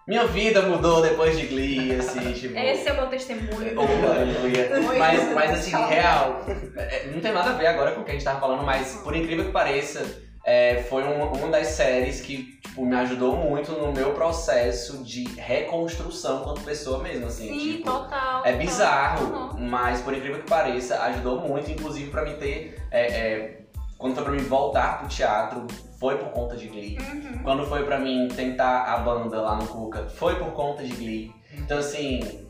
Minha 0.08 0.26
vida 0.26 0.64
mudou 0.64 1.04
depois 1.04 1.38
de 1.38 1.46
Glee, 1.46 1.94
assim, 1.96 2.34
tipo. 2.34 2.58
Esse 2.58 2.90
é 2.90 2.94
o 2.94 2.96
meu 2.96 3.08
testemunho. 3.08 3.76
Oh, 3.78 4.08
aleluia. 4.12 4.68
Mas, 4.98 5.34
mas 5.36 5.52
assim, 5.52 5.76
real, 5.86 6.44
é, 6.76 7.06
não 7.14 7.22
tem 7.22 7.32
nada 7.32 7.52
a 7.52 7.54
ver 7.54 7.68
agora 7.68 7.92
com 7.92 8.02
o 8.02 8.04
que 8.04 8.10
a 8.10 8.14
gente 8.16 8.24
tava 8.24 8.40
falando, 8.40 8.64
mas 8.64 8.96
por 9.04 9.16
incrível 9.16 9.46
que 9.46 9.52
pareça, 9.52 10.04
é, 10.50 10.84
foi 10.90 11.04
uma, 11.04 11.26
uma 11.26 11.48
das 11.50 11.68
séries 11.68 12.22
que 12.22 12.60
tipo, 12.62 12.86
me 12.86 12.96
ajudou 12.96 13.36
muito 13.36 13.72
no 13.74 13.92
meu 13.92 14.14
processo 14.14 15.04
de 15.04 15.24
reconstrução 15.38 16.42
quanto 16.44 16.62
pessoa 16.62 17.00
mesmo, 17.04 17.28
assim. 17.28 17.48
Sim, 17.48 17.60
tipo, 17.78 17.84
total. 17.92 18.40
é 18.46 18.52
total. 18.52 18.58
bizarro, 18.58 19.26
Uhum. 19.26 19.68
mas 19.70 20.02
por 20.02 20.14
incrível 20.14 20.40
que 20.42 20.50
pareça, 20.50 21.00
ajudou 21.04 21.40
muito, 21.42 21.70
inclusive 21.70 22.10
pra 22.10 22.24
mim 22.24 22.36
ter. 22.38 22.78
é, 22.92 23.02
é, 23.08 23.60
quando 23.98 24.16
foi 24.16 24.24
pra 24.24 24.32
mim 24.34 24.40
voltar 24.44 25.00
pro 25.00 25.08
teatro, 25.10 25.68
foi 26.00 26.18
por 26.18 26.30
conta 26.30 26.56
de 26.56 26.68
Glee. 26.70 26.98
Uhum. 27.00 27.40
Quando 27.44 27.66
foi 27.68 27.84
pra 27.84 28.00
mim 28.00 28.30
tentar 28.34 28.84
a 28.86 28.98
banda 29.00 29.42
lá 29.42 29.56
no 29.58 29.68
Cuca, 29.68 30.08
foi 30.08 30.36
por 30.36 30.52
conta 30.54 30.82
de 30.84 30.96
Glee. 30.96 31.32
Então 31.54 31.78
assim. 31.80 32.48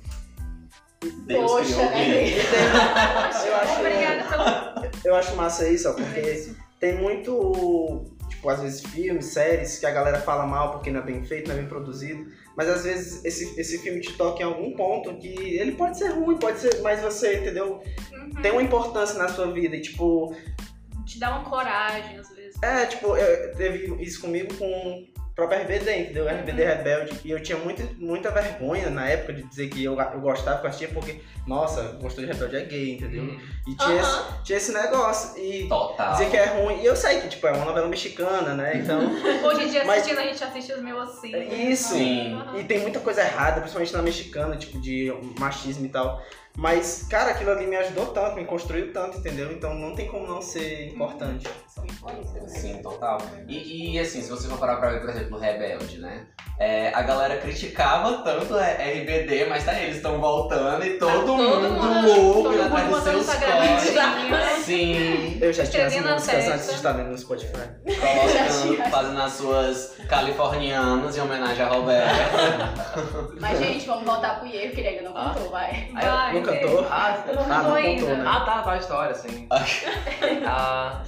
Deus 1.26 1.52
Poxa, 1.52 1.74
criou 1.74 1.90
né, 1.90 2.06
Glee. 2.06 2.36
Eu 3.50 3.56
acho, 3.56 3.80
Obrigada 3.80 4.24
pelo. 4.30 4.92
eu 5.06 5.16
acho 5.16 5.36
massa 5.36 5.68
isso, 5.68 5.90
ó, 5.90 5.94
porque 5.94 6.54
tem 6.80 6.96
muito, 6.96 8.06
tipo, 8.30 8.50
às 8.50 8.62
vezes 8.62 8.82
filmes, 8.82 9.26
séries 9.26 9.80
que 9.80 9.86
a 9.86 9.92
galera 9.92 10.20
fala 10.22 10.46
mal 10.46 10.72
porque 10.72 10.90
não 10.90 11.02
é 11.02 11.04
bem 11.04 11.24
feito, 11.24 11.48
não 11.48 11.56
é 11.56 11.60
bem 11.60 11.68
produzido. 11.68 12.32
Mas 12.56 12.70
às 12.70 12.84
vezes 12.84 13.24
esse, 13.24 13.60
esse 13.60 13.80
filme 13.80 14.02
te 14.02 14.18
toca 14.18 14.42
em 14.42 14.46
algum 14.46 14.74
ponto 14.74 15.16
que 15.16 15.28
ele 15.28 15.74
pode 15.74 15.98
ser 15.98 16.10
ruim, 16.10 16.38
pode 16.38 16.60
ser, 16.60 16.82
mas 16.82 17.02
você, 17.02 17.38
entendeu? 17.38 17.82
Uhum. 18.12 18.42
Tem 18.42 18.52
uma 18.52 18.64
importância 18.64 19.18
na 19.18 19.28
sua 19.30 19.52
vida 19.52 19.76
e, 19.76 19.82
tipo, 19.82 20.36
Te 21.06 21.20
dá 21.20 21.32
uma 21.32 21.50
coragem, 21.50 22.18
às 22.18 22.30
vezes. 22.30 22.62
É, 22.62 22.86
tipo, 22.86 23.16
eu, 23.16 23.56
teve 23.56 24.02
isso 24.02 24.22
comigo 24.22 24.54
com 24.56 25.08
próprio 25.40 25.62
RBD, 25.62 26.00
entendeu? 26.02 26.28
RBD 26.28 26.64
Rebelde. 26.66 27.20
E 27.26 27.32
eu 27.32 27.42
tinha 27.42 27.58
muito, 27.58 27.82
muita 27.98 28.30
vergonha 28.32 28.90
na 28.90 29.08
época 29.08 29.34
de 29.34 29.44
dizer 29.44 29.70
que 29.70 29.84
eu, 29.84 30.00
eu 30.00 30.20
gostava, 30.20 30.60
que 30.60 30.66
eu 30.66 30.70
assistia, 30.70 30.90
porque, 30.90 31.20
nossa, 31.48 31.82
gostou 32.02 32.24
de 32.24 32.32
Rebelde 32.32 32.56
é 32.58 32.62
gay, 32.62 32.92
entendeu? 32.96 33.24
E 33.68 33.76
tinha, 33.76 34.00
Aham. 34.02 34.02
esse, 34.02 34.44
tinha 34.44 34.58
esse 34.58 34.72
negócio. 34.74 35.38
E 35.42 35.68
Total. 35.68 36.12
dizer 36.14 36.30
que 36.30 36.38
é 36.38 36.46
ruim. 36.46 36.82
E 36.82 36.86
eu 36.86 36.96
sei 36.96 37.22
que, 37.22 37.28
tipo, 37.30 37.48
é 37.48 37.52
uma 37.52 37.66
novela 37.66 37.88
mexicana, 37.88 38.54
né? 38.54 38.78
Então. 38.78 39.00
Hoje 39.44 39.64
em 39.64 39.70
dia, 39.70 39.84
Mas- 39.86 40.02
assistindo, 40.02 40.20
a 40.20 40.24
gente 40.24 40.44
assiste 40.44 40.74
os 40.74 40.82
meus 40.82 41.10
assim. 41.10 41.34
É 41.34 41.46
isso. 41.72 41.94
Sim. 41.94 42.34
Uhum. 42.36 42.60
E 42.60 42.64
tem 42.64 42.80
muita 42.80 43.00
coisa 43.00 43.22
errada, 43.22 43.60
principalmente 43.62 43.94
na 43.94 44.02
mexicana, 44.02 44.56
tipo, 44.58 44.80
de 44.80 45.12
machismo 45.40 45.86
e 45.86 45.90
tal. 45.90 46.22
Mas, 46.58 47.08
cara, 47.10 47.32
aquilo 47.32 47.52
ali 47.52 47.66
me 47.68 47.78
ajudou 47.78 48.08
tanto, 48.08 48.36
me 48.36 48.44
construiu 48.46 48.92
tanto, 48.92 49.18
entendeu? 49.20 49.52
Então 49.52 49.74
não 49.74 49.96
tem 49.96 50.08
como 50.08 50.28
não 50.28 50.42
ser 50.42 50.88
importante. 50.90 51.48
Sim, 52.48 52.82
total. 52.82 53.18
E, 53.48 53.94
e, 53.96 54.00
assim, 54.00 54.22
se 54.22 54.30
você 54.30 54.48
for 54.50 54.58
parar 54.58 54.76
pra 54.78 54.90
ver, 54.90 55.00
por 55.00 55.10
exemplo, 55.10 55.38
o 55.38 55.40
Rebelde, 55.40 56.00
né? 56.00 56.26
É, 56.60 56.90
a 56.94 57.02
galera 57.04 57.38
criticava 57.38 58.22
tanto 58.24 58.54
a 58.56 58.66
RBD, 58.66 59.46
mas 59.48 59.64
tá, 59.64 59.80
eles 59.80 59.96
estão 59.98 60.20
voltando 60.20 60.84
e 60.86 60.98
todo, 61.00 61.26
todo 61.26 61.38
mundo 61.38 61.70
mundo- 61.72 62.34
louco 62.44 62.62
atrás 62.62 62.90
dos 62.90 63.04
seus 63.04 63.26
corres. 63.36 64.64
Sim. 64.66 65.38
Eu 65.42 65.54
já 65.54 65.66
tinha 65.66 65.88
as 65.88 65.96
músicas 65.96 66.48
antes 66.48 66.68
de 66.68 66.74
estar 66.76 66.94
no 66.94 67.18
Spotify. 67.18 67.52
Colocando, 67.86 68.90
fazendo 68.92 69.22
as 69.22 69.34
suas 69.34 69.96
californianas 70.10 71.16
em 71.18 71.22
homenagem 71.22 71.64
a 71.64 71.70
Roberto. 71.70 72.10
Mas, 73.40 73.58
gente, 73.60 73.88
vamos 73.88 74.04
voltar 74.04 74.40
pro 74.40 74.48
Iero, 74.48 74.74
que 74.74 74.82
ele 74.82 74.90
ainda 74.90 75.04
não 75.10 75.18
Ah. 75.18 75.34
contou, 75.34 75.50
vai. 75.52 75.90
Vai, 75.94 76.39
Não 76.40 76.46
Fê. 76.54 76.60
cantou? 76.60 76.88
Ah, 76.90 77.24
Eu 77.28 77.36
não 77.36 77.42
Ah, 77.42 77.46
contou 77.46 77.64
não 77.64 77.76
ainda. 77.76 78.02
contou, 78.02 78.18
né? 78.18 78.24
Ah, 78.28 78.40
tá, 78.42 78.62
tá 78.62 78.72
a 78.74 78.78
história, 78.78 79.16
sim. 79.16 79.48
Ah, 80.46 81.04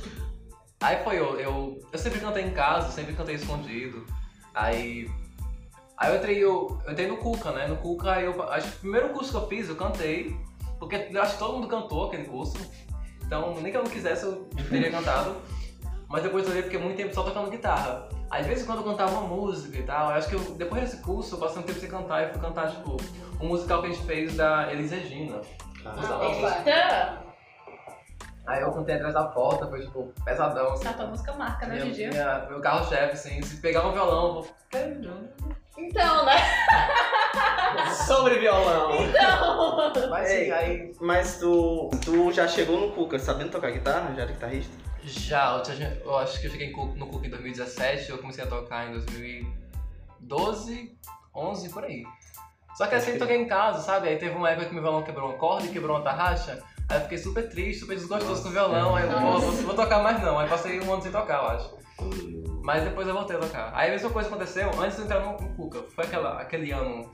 aí 0.81 1.03
foi 1.03 1.19
eu, 1.19 1.39
eu. 1.39 1.79
Eu 1.91 1.99
sempre 1.99 2.19
cantei 2.19 2.43
em 2.43 2.51
casa, 2.51 2.89
sempre 2.91 3.13
cantei 3.13 3.35
escondido. 3.35 4.05
Aí. 4.53 5.09
Aí 5.97 6.11
eu 6.11 6.17
entrei, 6.17 6.37
eu, 6.43 6.81
eu 6.85 6.91
entrei 6.91 7.07
no 7.07 7.17
Cuca, 7.17 7.51
né? 7.51 7.67
No 7.67 7.77
Cuca, 7.77 8.13
aí 8.13 8.25
eu, 8.25 8.41
acho 8.51 8.69
que 8.71 8.77
o 8.77 8.79
primeiro 8.79 9.09
curso 9.09 9.31
que 9.31 9.37
eu 9.37 9.47
fiz, 9.47 9.69
eu 9.69 9.75
cantei. 9.75 10.35
Porque 10.79 11.07
eu 11.11 11.21
acho 11.21 11.33
que 11.33 11.39
todo 11.39 11.53
mundo 11.53 11.67
cantou 11.67 12.07
aquele 12.07 12.23
curso. 12.25 12.57
Então, 13.23 13.53
nem 13.61 13.71
que 13.71 13.77
eu 13.77 13.83
não 13.83 13.89
quisesse, 13.91 14.25
eu 14.25 14.49
teria 14.69 14.89
cantado. 14.89 15.35
Mas 16.09 16.23
depois 16.23 16.45
eu 16.47 16.63
fiquei 16.63 16.79
muito 16.79 16.97
tempo 16.97 17.13
só 17.13 17.23
tocando 17.23 17.51
guitarra. 17.51 18.09
Aí, 18.31 18.43
de 18.43 18.47
vez 18.47 18.61
em 18.61 18.65
quando 18.65 18.77
eu 18.79 18.85
cantava 18.85 19.11
uma 19.11 19.27
música 19.27 19.77
e 19.77 19.83
tal. 19.83 20.09
Eu 20.09 20.15
acho 20.15 20.29
que 20.29 20.35
eu, 20.35 20.39
depois 20.55 20.81
desse 20.81 20.97
curso 21.03 21.35
eu 21.35 21.39
passei 21.39 21.59
um 21.61 21.65
tempo 21.65 21.79
sem 21.79 21.89
cantar 21.89 22.23
e 22.23 22.31
fui 22.31 22.39
cantar, 22.41 22.69
tipo, 22.71 22.95
um 23.41 23.47
musical 23.47 23.81
que 23.81 23.87
a 23.87 23.91
gente 23.91 24.05
fez 24.05 24.37
da 24.37 24.71
Elis 24.71 24.89
Regina. 24.89 25.41
Opa. 25.85 26.57
Eita! 26.65 27.21
Aí 28.47 28.61
eu 28.61 28.71
cantei 28.71 28.95
atrás 28.95 29.13
da 29.13 29.25
porta, 29.25 29.67
foi 29.67 29.81
tipo 29.81 30.13
pesadão. 30.23 30.73
Assim. 30.73 30.87
Essa 30.87 30.97
tua 30.97 31.07
música 31.07 31.33
marca, 31.33 31.67
né, 31.67 31.79
Gigi? 31.79 32.07
minha- 32.07 32.45
meu 32.49 32.59
carro-chefe, 32.61 33.13
assim, 33.13 33.41
se 33.41 33.57
pegar 33.57 33.85
um 33.85 33.91
violão, 33.91 34.27
eu 34.27 34.33
vou. 34.33 34.47
Então, 35.77 36.25
né? 36.25 36.35
Sobre 38.07 38.39
violão. 38.39 38.95
Então! 39.03 40.09
Mas 40.09 40.29
Ei. 40.29 40.45
sim, 40.45 40.51
aí. 40.51 40.95
Mas 40.99 41.37
tu, 41.39 41.89
tu 42.03 42.31
já 42.31 42.47
chegou 42.47 42.79
no 42.79 42.91
Cuca 42.91 43.19
sabendo 43.19 43.51
tocar 43.51 43.71
guitarra? 43.71 44.13
Já 44.15 44.23
era 44.23 44.31
guitarrista? 44.31 44.90
Já, 45.03 45.55
eu, 45.57 45.63
tinha- 45.63 45.97
eu 46.03 46.17
acho 46.17 46.39
que 46.39 46.47
eu 46.47 46.71
Cook- 46.73 46.95
no 46.95 47.07
Cook 47.07 47.25
em 47.25 47.29
2017, 47.29 48.09
eu 48.09 48.17
comecei 48.19 48.43
a 48.43 48.47
tocar 48.47 48.87
em 48.87 48.91
2012, 48.91 50.95
11, 51.35 51.69
por 51.69 51.83
aí. 51.83 52.03
Só 52.75 52.87
que 52.87 52.95
assim, 52.95 53.11
eu 53.11 53.19
toquei 53.19 53.37
em 53.37 53.47
casa, 53.47 53.79
sabe? 53.81 54.07
Aí 54.09 54.17
teve 54.17 54.35
uma 54.35 54.49
época 54.49 54.67
que 54.67 54.73
meu 54.73 54.83
violão 54.83 55.03
quebrou 55.03 55.29
uma 55.29 55.37
corda 55.37 55.65
e 55.65 55.69
quebrou 55.71 55.97
uma 55.97 56.03
tarraxa. 56.03 56.59
Aí 56.89 56.97
eu 56.97 57.01
fiquei 57.01 57.17
super 57.17 57.47
triste, 57.49 57.79
super 57.81 57.95
desgostoso 57.95 58.43
com 58.43 58.49
o 58.49 58.51
violão. 58.51 58.95
Aí 58.95 59.05
eu 59.05 59.19
vou, 59.19 59.39
vou, 59.39 59.51
vou 59.51 59.75
tocar 59.75 60.01
mais 60.03 60.21
não. 60.21 60.37
Aí 60.39 60.47
passei 60.47 60.79
um 60.79 60.93
ano 60.93 61.01
sem 61.01 61.11
tocar, 61.11 61.43
eu 61.43 61.49
acho. 61.49 61.75
Mas 62.63 62.83
depois 62.83 63.07
eu 63.07 63.13
voltei 63.13 63.35
a 63.35 63.39
tocar. 63.39 63.71
Aí 63.73 63.89
a 63.89 63.91
mesma 63.91 64.09
coisa 64.09 64.29
aconteceu 64.29 64.69
antes 64.79 64.95
de 64.95 65.01
eu 65.01 65.05
entrar 65.05 65.19
no, 65.21 65.37
no 65.39 65.55
Cuca. 65.55 65.83
Foi 65.95 66.05
aquela, 66.05 66.39
aquele 66.41 66.71
ano 66.71 67.13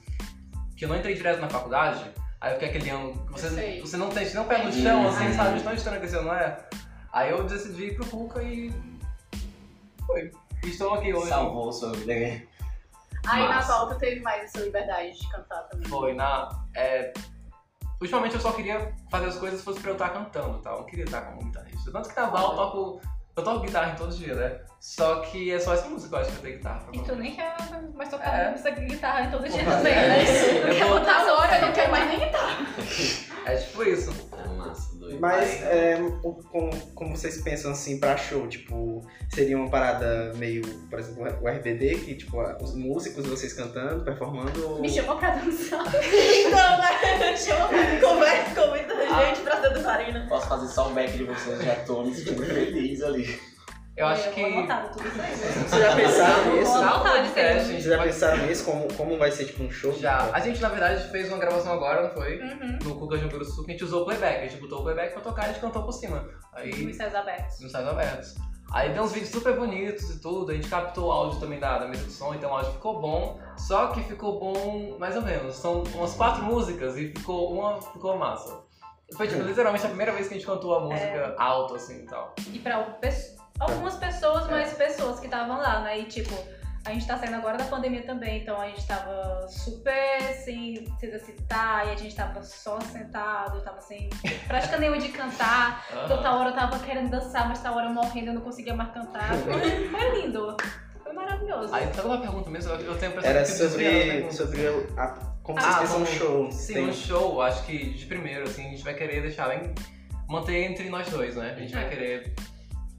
que 0.76 0.86
eu 0.86 0.90
não 0.90 0.98
entrei 0.98 1.16
direto 1.16 1.40
na 1.40 1.50
faculdade. 1.50 2.04
Aí 2.40 2.52
eu 2.52 2.60
fiquei 2.60 2.70
aquele 2.70 2.90
ano 2.92 3.26
que 3.28 3.32
você, 3.34 3.80
você 3.82 3.98
não 3.98 4.10
tem, 4.10 4.32
não 4.34 4.46
pé 4.46 4.64
no 4.64 4.72
chão, 4.72 5.08
assim, 5.08 5.34
sabe? 5.34 5.60
Tão 5.62 5.74
estranho 5.74 6.00
que 6.00 6.06
esse 6.06 6.16
ano 6.16 6.32
é. 6.34 6.58
Aí 7.12 7.32
eu 7.32 7.44
decidi 7.44 7.86
ir 7.86 7.96
pro 7.96 8.06
Cuca 8.06 8.44
e. 8.44 8.74
Foi. 10.06 10.32
E 10.64 10.70
Estou 10.70 10.94
aqui 10.94 11.14
hoje. 11.14 11.30
Salvou 11.30 11.72
sua 11.72 11.94
vida. 11.94 12.14
Aí 12.14 13.42
na 13.42 13.56
Massa. 13.56 13.74
volta 13.74 13.96
teve 13.96 14.22
mais 14.22 14.44
essa 14.44 14.60
liberdade 14.60 15.20
de 15.20 15.30
cantar 15.30 15.64
também. 15.64 15.88
Foi 15.88 16.14
na. 16.14 16.50
É... 16.76 17.14
Ultimamente 18.00 18.36
eu 18.36 18.42
só 18.42 18.52
queria 18.52 18.94
fazer 19.10 19.26
as 19.26 19.38
coisas 19.38 19.60
se 19.60 19.66
fosse 19.66 19.80
pra 19.80 19.92
eu 19.92 19.96
estar 19.96 20.10
cantando, 20.10 20.60
tá? 20.60 20.72
Eu 20.72 20.78
não 20.78 20.86
queria 20.86 21.06
estar 21.06 21.22
como 21.22 21.44
guitarrista. 21.44 21.92
Tanto 21.92 22.10
que 22.10 22.20
na 22.20 22.30
Val 22.30 22.52
eu 22.52 22.56
toco. 22.56 23.02
Eu 23.38 23.44
toco 23.44 23.60
guitarra 23.60 23.92
em 23.92 23.96
todo 23.96 24.16
dia, 24.16 24.34
né? 24.34 24.58
Só 24.80 25.20
que 25.22 25.52
é 25.52 25.60
só 25.60 25.74
essa 25.76 25.88
música 25.88 26.10
que 26.10 26.16
eu 26.16 26.20
acho 26.20 26.32
que 26.32 26.38
eu 26.38 26.42
tenho 26.42 26.58
guitarra. 26.58 26.88
E 26.92 27.00
tu 27.00 27.16
nem 27.16 27.36
quer 27.36 27.56
mais 27.94 28.10
tocar 28.10 28.40
É. 28.40 28.54
essa 28.54 28.72
guitarra 28.72 29.22
em 29.26 29.30
todo 29.32 29.44
dia 29.48 29.64
Porra, 29.64 29.78
também, 29.78 29.94
é 29.94 30.08
né? 30.08 30.24
Eu 30.72 30.76
quer 30.76 30.88
botar 30.88 31.22
Agora 31.22 31.56
eu 31.58 31.66
não 31.68 31.74
quero 31.74 31.92
mais 31.92 32.08
nem 32.10 32.20
guitarra. 32.20 32.58
É 33.48 33.56
tipo 33.56 33.82
isso. 33.82 34.12
É 34.38 34.48
massa, 34.58 34.94
doido. 34.98 35.22
Mas 35.22 35.62
é, 35.64 35.98
o- 36.22 36.34
como, 36.52 36.70
como 36.94 37.16
vocês 37.16 37.42
pensam 37.42 37.72
assim 37.72 37.98
pra 37.98 38.18
show? 38.18 38.46
Tipo, 38.46 39.08
seria 39.34 39.56
uma 39.56 39.70
parada 39.70 40.34
meio, 40.36 40.62
por 40.90 41.00
exemplo, 41.00 41.24
o 41.42 41.48
RBD, 41.48 41.96
que 42.00 42.16
tipo, 42.16 42.42
os 42.62 42.76
músicos, 42.76 43.26
vocês 43.26 43.54
cantando, 43.54 44.04
performando. 44.04 44.70
ou- 44.70 44.82
Me 44.82 44.90
chamou 44.90 45.16
pra 45.16 45.30
dançar. 45.30 45.80
Então, 46.04 46.78
né? 46.78 47.38
Chama 47.38 47.70
conversa 48.02 48.54
com 48.62 48.68
muita 48.68 48.94
Ah. 48.94 48.97
Gente 49.08 49.42
pra 49.42 49.62
ser 49.62 49.70
dançarina. 49.74 50.26
Posso 50.28 50.48
fazer 50.48 50.68
só 50.68 50.90
um 50.90 50.94
back 50.94 51.18
de 51.18 51.24
vocês, 51.24 51.64
já 51.64 51.76
tô 51.86 52.04
me 52.04 52.14
sentindo 52.14 52.46
feliz 52.46 53.02
ali. 53.02 53.40
Eu 53.98 54.06
acho 54.06 54.30
que. 54.30 54.44
aí. 54.44 54.68
Vocês 55.36 55.82
já 55.82 55.96
pensaram 55.96 56.56
nisso? 56.56 56.78
Sim. 57.60 57.66
gente. 57.66 57.82
Vocês 57.82 57.86
já 57.86 58.04
pensaram 58.04 58.38
nisso? 58.46 58.64
Como, 58.64 58.94
como 58.94 59.18
vai 59.18 59.32
ser 59.32 59.46
tipo 59.46 59.64
um 59.64 59.72
show? 59.72 59.92
Já. 59.94 60.30
A 60.32 60.40
gente, 60.40 60.62
na 60.62 60.70
verdade, 60.70 61.10
fez 61.10 61.30
uma 61.30 61.40
gravação 61.40 61.74
agora, 61.74 62.04
não 62.04 62.12
foi? 62.12 62.40
Uhum. 62.40 62.78
No 62.84 62.96
Cuca 63.00 63.18
Junqueiro 63.18 63.44
Sul, 63.44 63.66
que 63.66 63.72
a 63.72 63.74
gente 63.74 63.84
usou 63.84 64.04
o 64.04 64.06
playback. 64.06 64.44
A 64.46 64.48
gente 64.48 64.62
botou 64.62 64.82
o 64.82 64.84
playback 64.84 65.14
pra 65.14 65.22
tocar 65.22 65.44
e 65.44 65.46
a 65.46 65.48
gente 65.54 65.62
cantou 65.62 65.82
por 65.82 65.94
cima. 65.94 66.30
Aí, 66.54 66.94
céus 66.94 67.16
abertos. 67.16 67.60
nos 67.60 67.72
sites 67.72 67.88
abertos. 67.88 68.36
Aí 68.72 68.94
deu 68.94 69.02
uns 69.02 69.14
vídeos 69.14 69.32
super 69.32 69.56
bonitos 69.56 70.10
e 70.12 70.20
tudo. 70.20 70.52
A 70.52 70.54
gente 70.54 70.70
captou 70.70 71.08
o 71.08 71.12
áudio 71.12 71.40
também 71.40 71.60
da, 71.60 71.80
da 71.80 71.88
mesa 71.88 72.04
de 72.04 72.12
som, 72.12 72.36
então 72.36 72.52
o 72.52 72.54
áudio 72.54 72.74
ficou 72.74 73.02
bom. 73.02 73.40
Só 73.58 73.88
que 73.88 74.04
ficou 74.04 74.40
bom 74.40 74.98
mais 75.00 75.16
ou 75.16 75.24
menos. 75.24 75.56
São 75.56 75.84
umas 75.96 76.14
quatro 76.14 76.44
músicas 76.44 76.98
e 76.98 77.08
ficou 77.08 77.52
uma 77.54 77.82
ficou 77.82 78.16
massa. 78.18 78.67
Foi 79.16 79.28
tipo, 79.28 79.42
literalmente 79.42 79.86
a 79.86 79.90
primeira 79.90 80.12
vez 80.12 80.28
que 80.28 80.34
a 80.34 80.38
gente 80.38 80.46
cantou 80.46 80.76
a 80.76 80.82
música 80.82 81.36
alto, 81.38 81.76
assim 81.76 82.04
e 82.04 82.06
tal. 82.06 82.36
E 82.54 82.60
pra 82.60 82.80
pe- 82.84 83.14
algumas 83.60 83.96
pessoas, 83.96 84.48
mas 84.50 84.74
pessoas 84.74 85.20
que 85.20 85.26
estavam 85.28 85.58
lá, 85.58 85.80
né? 85.82 86.00
E 86.00 86.06
tipo, 86.06 86.34
a 86.86 86.92
gente 86.92 87.08
tá 87.08 87.18
saindo 87.18 87.36
agora 87.38 87.58
da 87.58 87.64
pandemia 87.66 88.04
também, 88.06 88.42
então 88.42 88.60
a 88.60 88.68
gente 88.68 88.86
tava 88.86 89.48
super 89.50 90.22
sem 90.44 90.86
se 91.00 91.06
exercitar 91.06 91.88
e 91.88 91.92
a 91.92 91.96
gente 91.96 92.16
tava 92.16 92.42
só 92.44 92.80
sentado, 92.82 93.62
tava 93.62 93.80
sem 93.82 94.10
prática 94.48 94.78
nenhuma 94.78 95.00
de 95.00 95.10
cantar. 95.10 95.86
Outra 96.10 96.34
hora 96.34 96.50
eu 96.50 96.56
tava 96.56 96.80
querendo 96.80 97.10
dançar, 97.10 97.48
mas 97.48 97.60
outra 97.60 97.74
hora 97.74 97.90
morrendo 97.90 98.28
eu 98.30 98.34
não 98.36 98.42
conseguia 98.42 98.74
mais 98.76 98.92
cantar. 98.94 99.30
Foi, 99.44 99.88
foi 99.90 100.22
lindo. 100.22 100.56
Foi 101.04 101.14
maravilhoso. 101.14 101.74
Aí, 101.74 101.94
sabe 101.94 102.08
uma 102.08 102.20
pergunta 102.22 102.50
mesmo? 102.50 102.72
Eu 102.74 102.82
eu 102.82 102.98
tenho 103.00 103.12
a 103.14 103.16
impressão 103.16 103.30
Era 103.32 103.40
que 103.44 103.52
sobre, 103.52 104.32
sobre 104.34 104.68
a- 104.98 105.14
como 105.48 105.58
Ah, 105.60 105.78
vocês 105.80 105.92
como- 105.92 106.06
show. 106.06 106.52
Sim, 106.52 106.74
Tem- 106.74 106.86
no 106.88 106.94
show, 106.94 107.42
acho 107.42 107.66
que 107.66 107.90
de 107.92 108.06
primeiro, 108.06 108.44
assim, 108.44 108.68
a 108.68 108.70
gente 108.70 108.84
vai 108.84 108.94
querer 108.94 109.22
deixar 109.22 109.48
bem. 109.50 109.74
manter 110.30 110.58
entre 110.70 110.90
nós 110.90 111.08
dois, 111.10 111.38
né? 111.38 111.54
A 111.56 111.60
gente 111.60 111.74
vai 111.74 111.86
É. 111.86 111.90
querer. 111.90 112.34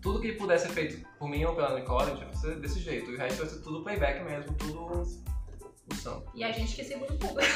Tudo 0.00 0.19
que 0.19 0.33
puder 0.33 0.59
ser 0.59 0.71
feito 0.71 1.07
por 1.19 1.28
mim 1.28 1.45
ou 1.45 1.55
pela 1.55 1.78
Nicole, 1.78 2.05
a 2.05 2.14
gente 2.14 2.25
vai 2.25 2.33
fazer 2.33 2.55
desse 2.57 2.81
jeito. 2.81 3.11
E 3.11 3.14
o 3.17 3.19
resto 3.19 3.38
vai 3.40 3.49
ser 3.49 3.59
tudo 3.61 3.83
playback 3.85 4.25
mesmo, 4.25 4.55
tudo 4.55 5.02
o 5.02 5.95
som. 5.95 6.25
E 6.35 6.43
a 6.43 6.50
gente 6.50 6.75
que 6.75 6.83
segura 6.85 7.12
o 7.12 7.19
público. 7.19 7.50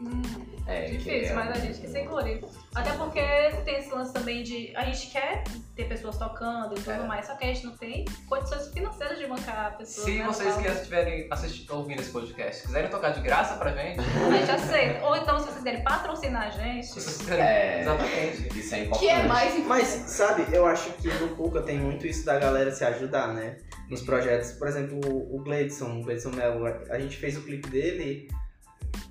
Hum, 0.00 0.22
É, 0.66 0.84
difícil, 0.86 1.30
é- 1.30 1.32
mas 1.34 1.50
a 1.50 1.54
gente 1.60 1.80
que 1.80 1.88
segure. 1.88 2.44
Até 2.74 2.92
porque 2.92 3.20
tem 3.64 3.78
esse 3.78 3.90
lance 3.90 4.12
também 4.12 4.42
de. 4.42 4.72
A 4.76 4.84
gente 4.84 5.08
quer 5.10 5.42
ter 5.74 5.84
pessoas 5.88 6.16
tocando 6.16 6.72
e 6.78 6.80
tudo 6.80 6.90
É. 6.92 7.06
mais, 7.06 7.26
só 7.26 7.34
que 7.34 7.44
a 7.44 7.48
gente 7.48 7.66
não 7.66 7.76
tem 7.76 8.04
condições 8.28 8.68
financeiras 8.72 9.18
de 9.18 9.26
bancar 9.26 9.76
pessoas. 9.76 10.04
Se 10.06 10.18
né, 10.18 10.24
vocês 10.24 10.56
que 10.56 10.68
estiverem 10.68 11.26
assistindo, 11.30 11.74
ouvindo 11.74 12.00
esse 12.00 12.10
podcast 12.10 12.62
quiserem 12.66 12.88
tocar 12.90 13.10
de 13.10 13.20
graça 13.20 13.54
pra 13.56 13.72
gente, 13.72 13.98
A 14.00 14.30
gente 14.38 14.50
aceita. 14.50 15.04
Ou 15.06 15.16
então, 15.16 15.38
se 15.38 15.44
vocês 15.46 15.56
quiserem 15.56 15.82
patrocinar 15.82 16.46
a 16.46 16.50
gente. 16.50 16.86
se 16.86 16.94
vocês 17.00 17.16
quiserem. 17.18 17.44
É. 17.44 17.80
Exatamente. 17.80 18.58
Isso 18.58 18.74
é 18.74 18.78
importante. 18.84 19.00
Que 19.00 19.08
é 19.10 19.22
mais 19.26 19.56
importante. 19.56 19.68
Mas, 19.68 19.88
sabe, 20.10 20.46
eu 20.54 20.66
acho 20.66 20.92
que 20.94 21.08
no 21.08 21.28
Cuca 21.36 21.62
tem 21.62 21.78
muito 21.78 22.06
isso 22.06 22.24
da 22.24 22.38
galera 22.38 22.70
se 22.70 22.84
ajudar, 22.84 23.28
né? 23.34 23.56
Nos 23.88 24.02
projetos. 24.02 24.52
Por 24.52 24.68
exemplo, 24.68 25.00
o 25.04 25.30
o 25.36 25.42
Gleidson, 25.42 26.00
o 26.00 26.02
Gleidson 26.04 26.30
Melo, 26.30 26.66
a 26.66 26.98
gente 26.98 27.16
fez 27.16 27.36
o 27.36 27.42
clipe 27.42 27.68
dele 27.70 28.28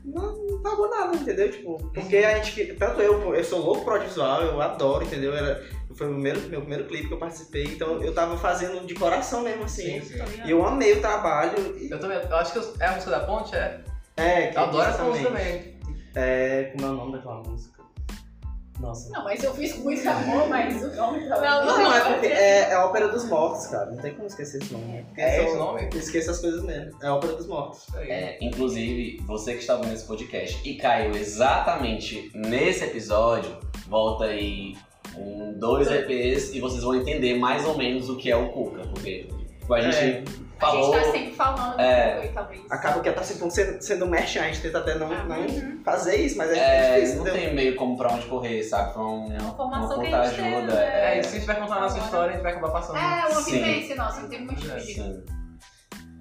não, 0.05 0.35
não 0.47 0.61
pagou 0.61 0.89
nada, 0.89 1.15
entendeu? 1.15 1.51
Tipo, 1.51 1.77
porque 1.93 2.17
a 2.17 2.37
gente. 2.41 2.73
Tanto 2.75 3.01
eu, 3.01 3.33
eu 3.35 3.43
sou 3.43 3.59
louco 3.59 3.83
pro 3.83 3.93
audiovisual, 3.93 4.41
eu 4.43 4.61
adoro, 4.61 5.03
entendeu? 5.05 5.35
Era, 5.35 5.63
foi 5.95 6.07
o 6.07 6.11
primeiro, 6.13 6.39
meu 6.49 6.61
primeiro 6.61 6.85
clipe 6.85 7.07
que 7.07 7.13
eu 7.13 7.17
participei, 7.19 7.65
então 7.65 8.01
eu 8.01 8.13
tava 8.13 8.37
fazendo 8.37 8.85
de 8.85 8.93
coração 8.95 9.41
mesmo, 9.41 9.63
assim. 9.63 10.01
Sim, 10.01 10.17
sim. 10.17 10.41
E 10.45 10.51
eu 10.51 10.65
amei 10.65 10.93
o 10.93 11.01
trabalho. 11.01 11.77
E, 11.77 11.89
Eu 11.91 11.99
também. 11.99 12.17
Eu 12.17 12.35
acho 12.37 12.53
que 12.53 12.59
eu- 12.59 12.73
é 12.79 12.85
a 12.85 12.91
música 12.93 13.11
da 13.11 13.19
ponte, 13.21 13.55
é. 13.55 13.81
é, 14.17 14.47
que 14.47 14.57
Eu 14.57 14.61
adoro 14.63 14.89
essa 14.89 15.03
música 15.03 15.27
também. 15.29 15.79
É, 16.15 16.63
como 16.73 16.85
é 16.85 16.89
o 16.89 16.93
nome 16.93 17.11
daquela 17.13 17.41
música? 17.43 17.78
Nossa. 18.79 19.09
Não, 19.09 19.23
mas 19.25 19.43
eu 19.43 19.53
fiz 19.53 19.73
com 19.73 19.81
muito 19.81 20.07
amor, 20.07 20.47
mas 20.47 20.81
o 20.81 20.95
nome 20.95 21.27
tá 21.27 21.41
Não, 21.41 21.65
Não, 21.65 21.77
não, 21.83 21.93
é 21.93 22.13
porque 22.13 22.27
é, 22.27 22.59
é 22.69 22.73
a 22.73 22.85
Ópera 22.85 23.09
dos 23.09 23.25
Mortos, 23.25 23.67
cara. 23.67 23.87
Não 23.91 23.97
tem 23.97 24.13
como 24.13 24.25
esquecer 24.27 24.61
esse 24.61 24.71
nome. 24.71 24.85
né? 24.85 25.05
É 25.17 25.35
são- 25.35 25.45
esse 25.45 25.55
o 25.55 25.59
nome? 25.59 25.89
Eu 25.93 25.99
esqueço 25.99 26.31
as 26.31 26.39
coisas 26.39 26.63
mesmo. 26.63 26.97
É 27.03 27.07
a 27.07 27.15
Ópera 27.15 27.33
dos 27.35 27.45
Mortos. 27.47 27.85
Aí. 27.93 28.09
É, 28.09 28.37
inclusive, 28.41 29.21
você 29.27 29.53
que 29.53 29.59
está 29.59 29.75
ouvindo 29.75 29.93
esse 29.93 30.05
podcast 30.05 30.61
e 30.67 30.75
caiu 30.75 31.13
exatamente 31.15 32.31
nesse 32.33 32.83
episódio, 32.85 33.57
volta 33.87 34.25
aí 34.25 34.75
um, 35.17 35.53
dois 35.59 35.87
EPs 35.91 36.53
e 36.53 36.59
vocês 36.61 36.81
vão 36.83 36.95
entender 36.95 37.37
mais 37.37 37.65
ou 37.65 37.77
menos 37.77 38.09
o 38.09 38.15
que 38.15 38.31
é 38.31 38.35
o 38.37 38.49
Cuca, 38.49 38.83
porque 38.93 39.27
tipo, 39.69 39.73
a 39.73 39.81
gente 39.81 40.23
A 40.59 40.65
falou. 40.65 40.93
gente 40.93 41.05
tá 41.05 41.11
sempre 41.11 41.35
falando 41.35 41.79
É. 41.79 42.19
do 42.19 42.25
e 42.25 42.29
talvez. 42.29 42.61
Acaba 42.69 42.99
que 43.01 43.11
tá 43.11 43.23
sempre 43.23 43.49
sendo, 43.51 43.81
sendo 43.81 44.07
merchan, 44.07 44.41
a 44.41 44.47
gente 44.47 44.61
tenta 44.61 44.79
até 44.79 44.95
não, 44.95 45.11
Ah, 45.11 45.23
não 45.23 45.39
uhum. 45.41 45.81
fazer 45.85 46.15
isso, 46.17 46.37
mas 46.37 46.51
é, 46.51 46.57
É, 46.57 46.95
difícil, 46.95 47.15
não 47.17 47.27
entendeu? 47.27 47.41
tem 47.47 47.55
meio 47.55 47.75
como 47.75 47.95
pra 47.97 48.11
onde 48.13 48.25
correr, 48.25 48.63
sabe? 48.63 48.93
Foi 48.93 49.03
um, 49.03 49.31
É 49.33 49.37
uma 49.41 49.55
formação 49.55 49.95
uma 49.97 50.05
que 50.05 50.13
a 50.13 50.27
gente 50.27 50.41
ajuda. 50.41 50.73
né? 50.73 51.15
É, 51.15 51.19
e 51.19 51.23
se 51.23 51.29
a 51.29 51.39
gente 51.39 51.45
vai 51.47 51.59
contar 51.59 51.75
a 51.75 51.79
nossa 51.81 51.95
Agora- 51.95 52.05
história, 52.05 52.29
a 52.29 52.33
gente 52.33 52.43
vai 52.43 52.51
acabar 52.51 52.71
passando. 52.71 52.97
É, 52.97 53.25
uma 53.31 53.41
Sim. 53.41 53.51
vivência 53.53 53.95
nossa, 53.95 54.21
não 54.21 54.29
tem 54.29 54.41
muito 54.45 54.65
É. 54.69 55.19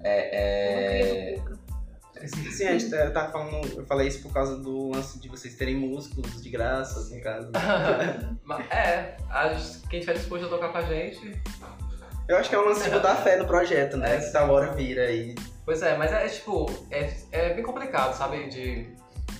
É, 0.01 1.35
é, 1.35 2.27
Sim, 2.27 2.67
a 2.67 2.77
gente 2.77 2.89
tava 2.89 3.31
falando, 3.31 3.65
eu 3.77 3.85
falei 3.85 4.07
isso 4.07 4.21
por 4.21 4.31
causa 4.33 4.57
do 4.57 4.89
lance 4.89 5.19
de 5.19 5.27
vocês 5.29 5.55
terem 5.55 5.75
músicos 5.75 6.41
de 6.41 6.49
graça, 6.49 7.13
no 7.15 7.21
caso. 7.21 7.49
Mas, 8.43 8.69
é, 8.71 9.15
a 9.29 9.53
gente- 9.53 9.87
quem 9.89 9.99
estiver 9.99 10.17
disposto 10.17 10.45
a 10.45 10.49
tocar 10.49 10.69
com 10.69 10.77
a 10.77 10.81
gente. 10.83 11.41
Eu 12.29 12.37
acho 12.37 12.47
que 12.47 12.55
é 12.55 12.59
um 12.59 12.65
lance 12.65 12.83
de 12.83 12.91
botar 12.91 13.15
fé 13.15 13.37
no 13.37 13.47
projeto, 13.47 13.97
né? 13.97 14.17
É. 14.17 14.19
Que 14.19 14.31
tal 14.31 14.51
hora 14.51 14.71
vira 14.73 15.11
e. 15.11 15.33
Pois 15.65 15.81
é, 15.81 15.97
mas 15.97 16.11
é, 16.11 16.27
tipo, 16.27 16.67
é, 16.91 17.11
é 17.31 17.53
bem 17.55 17.63
complicado, 17.63 18.13
sabe? 18.15 18.47
De, 18.47 18.87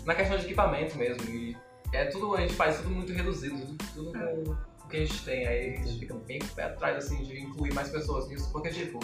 na 0.05 0.15
questão 0.15 0.36
de 0.36 0.46
equipamento 0.46 0.98
mesmo. 0.98 1.24
E 1.29 1.55
é 1.93 2.05
tudo, 2.05 2.36
a 2.36 2.41
gente 2.41 2.55
faz 2.55 2.77
tudo 2.77 2.89
muito 2.89 3.13
reduzido, 3.13 3.58
tudo, 3.60 3.77
tudo 3.93 4.12
com 4.12 4.86
o 4.86 4.89
que 4.89 4.98
a 4.98 5.00
gente 5.01 5.24
tem. 5.24 5.46
Aí 5.46 5.75
a 5.75 5.77
gente 5.77 6.00
fica 6.00 6.15
bem 6.15 6.39
pé 6.55 6.63
atrás, 6.63 6.98
assim, 6.98 7.22
de 7.22 7.39
incluir 7.39 7.72
mais 7.75 7.89
pessoas 7.89 8.27
nisso, 8.27 8.51
porque, 8.51 8.69
tipo, 8.69 9.00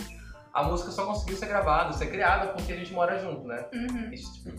a 0.51 0.63
música 0.63 0.89
só 0.89 1.05
conseguiu 1.05 1.37
ser 1.37 1.45
gravada, 1.45 1.93
ser 1.93 2.07
criada 2.07 2.53
porque 2.53 2.73
a 2.73 2.77
gente 2.77 2.91
mora 2.91 3.19
junto, 3.19 3.47
né? 3.47 3.67
Uhum. 3.71 4.07
A 4.07 4.09
gente, 4.09 4.33
tipo, 4.33 4.49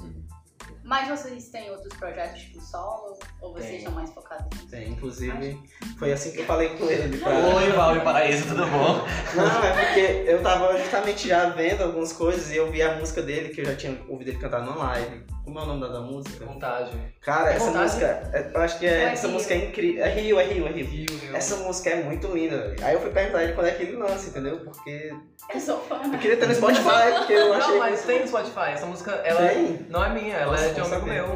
Mas 0.86 1.08
vocês 1.08 1.48
têm 1.48 1.68
outros 1.70 1.92
projetos 1.98 2.42
tipo 2.42 2.60
solo? 2.60 3.18
Ou 3.40 3.52
vocês 3.52 3.70
Tem. 3.70 3.78
estão 3.78 3.92
mais 3.92 4.08
focados 4.10 4.46
em 4.62 4.66
Tem, 4.68 4.88
inclusive, 4.90 5.60
foi 5.98 6.12
assim 6.12 6.30
que 6.30 6.38
eu 6.38 6.44
falei 6.46 6.68
com 6.76 6.84
ele. 6.84 7.18
Pra... 7.18 7.32
Oi, 7.32 7.72
Val 7.72 7.96
e 7.96 8.00
Paraíso, 8.00 8.46
tudo 8.46 8.64
bom? 8.66 9.04
Não, 9.34 9.64
é 9.64 9.84
porque 9.84 10.30
eu 10.30 10.40
tava 10.44 10.78
justamente 10.78 11.26
já 11.26 11.48
vendo 11.48 11.82
algumas 11.82 12.12
coisas 12.12 12.52
e 12.52 12.56
eu 12.56 12.70
vi 12.70 12.82
a 12.82 12.94
música 12.94 13.20
dele, 13.20 13.48
que 13.48 13.62
eu 13.62 13.64
já 13.64 13.74
tinha 13.74 14.00
ouvido 14.08 14.28
ele 14.28 14.38
cantar 14.38 14.64
na 14.64 14.76
live. 14.76 15.26
Como 15.46 15.60
é 15.60 15.62
o 15.62 15.66
nome 15.66 15.80
da, 15.80 15.86
da 15.88 16.00
música? 16.00 16.44
vontade. 16.44 16.90
Cara, 17.22 17.52
essa 17.52 17.70
música, 17.70 18.04
é- 18.32 18.50
eu 18.52 18.60
acho 18.60 18.78
que 18.80 18.86
é, 18.86 18.90
é 18.90 19.02
essa 19.12 19.28
Rio? 19.28 19.34
música 19.36 19.54
é 19.54 19.56
incrível. 19.58 20.04
É 20.04 20.08
Rio, 20.10 20.40
é 20.40 20.44
Rio, 20.44 20.66
é 20.66 20.70
Rio. 20.72 20.86
Rio, 20.86 21.06
Rio. 21.20 21.36
Essa 21.36 21.56
música 21.58 21.90
é 21.90 22.02
muito 22.02 22.26
linda. 22.26 22.74
Aí 22.82 22.94
eu 22.94 23.00
fui 23.00 23.10
perguntar 23.10 23.44
ele 23.44 23.52
quando 23.52 23.68
é 23.68 23.70
que 23.70 23.84
ele 23.84 23.96
lança, 23.96 24.28
entendeu? 24.28 24.58
Porque 24.64 25.14
Eu 25.54 25.60
sou 25.60 25.78
fã. 25.82 26.00
eu 26.12 26.18
queria 26.18 26.36
ter 26.36 26.48
no 26.48 26.54
Spotify, 26.56 27.12
porque 27.18 27.32
eu 27.32 27.54
achei. 27.54 27.72
Não, 27.74 27.78
mas 27.78 28.02
tem 28.02 28.20
no 28.22 28.26
Spotify. 28.26 28.70
Essa 28.72 28.86
música, 28.86 29.12
ela 29.24 29.48
Tem? 29.48 29.86
não 29.88 30.04
é 30.04 30.08
minha, 30.10 30.34
ela 30.36 30.50
Nossa, 30.50 30.64
é 30.64 30.70
de 30.70 30.80
um 30.80 30.84
amigo 30.84 31.06
meu. 31.06 31.26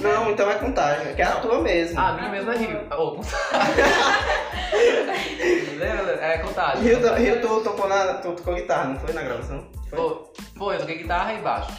Não, 0.00 0.30
então 0.30 0.48
é 0.48 0.54
contagem, 0.54 1.14
que 1.16 1.20
é 1.20 1.24
a 1.24 1.40
tua 1.40 1.60
mesmo. 1.60 1.98
Ah, 1.98 2.10
a 2.10 2.12
minha 2.14 2.28
mesmo 2.30 2.52
é 2.52 2.56
Rio. 2.56 2.80
Oh, 2.96 3.20
Lembra? 5.76 6.10
É 6.22 6.38
contagem. 6.38 6.84
Rio, 6.84 7.00
do- 7.00 7.14
Rio 7.14 7.40
tu 7.40 7.60
tocou, 7.62 7.88
na, 7.88 8.14
tu 8.14 8.32
tocou 8.32 8.54
guitarra, 8.54 8.90
não 8.90 9.00
foi 9.00 9.12
na 9.12 9.22
gravação? 9.22 9.66
Foi? 9.88 9.98
Foi, 9.98 10.24
foi, 10.56 10.74
eu 10.76 10.80
toquei 10.80 10.98
guitarra 10.98 11.32
e 11.32 11.40
baixo. 11.40 11.72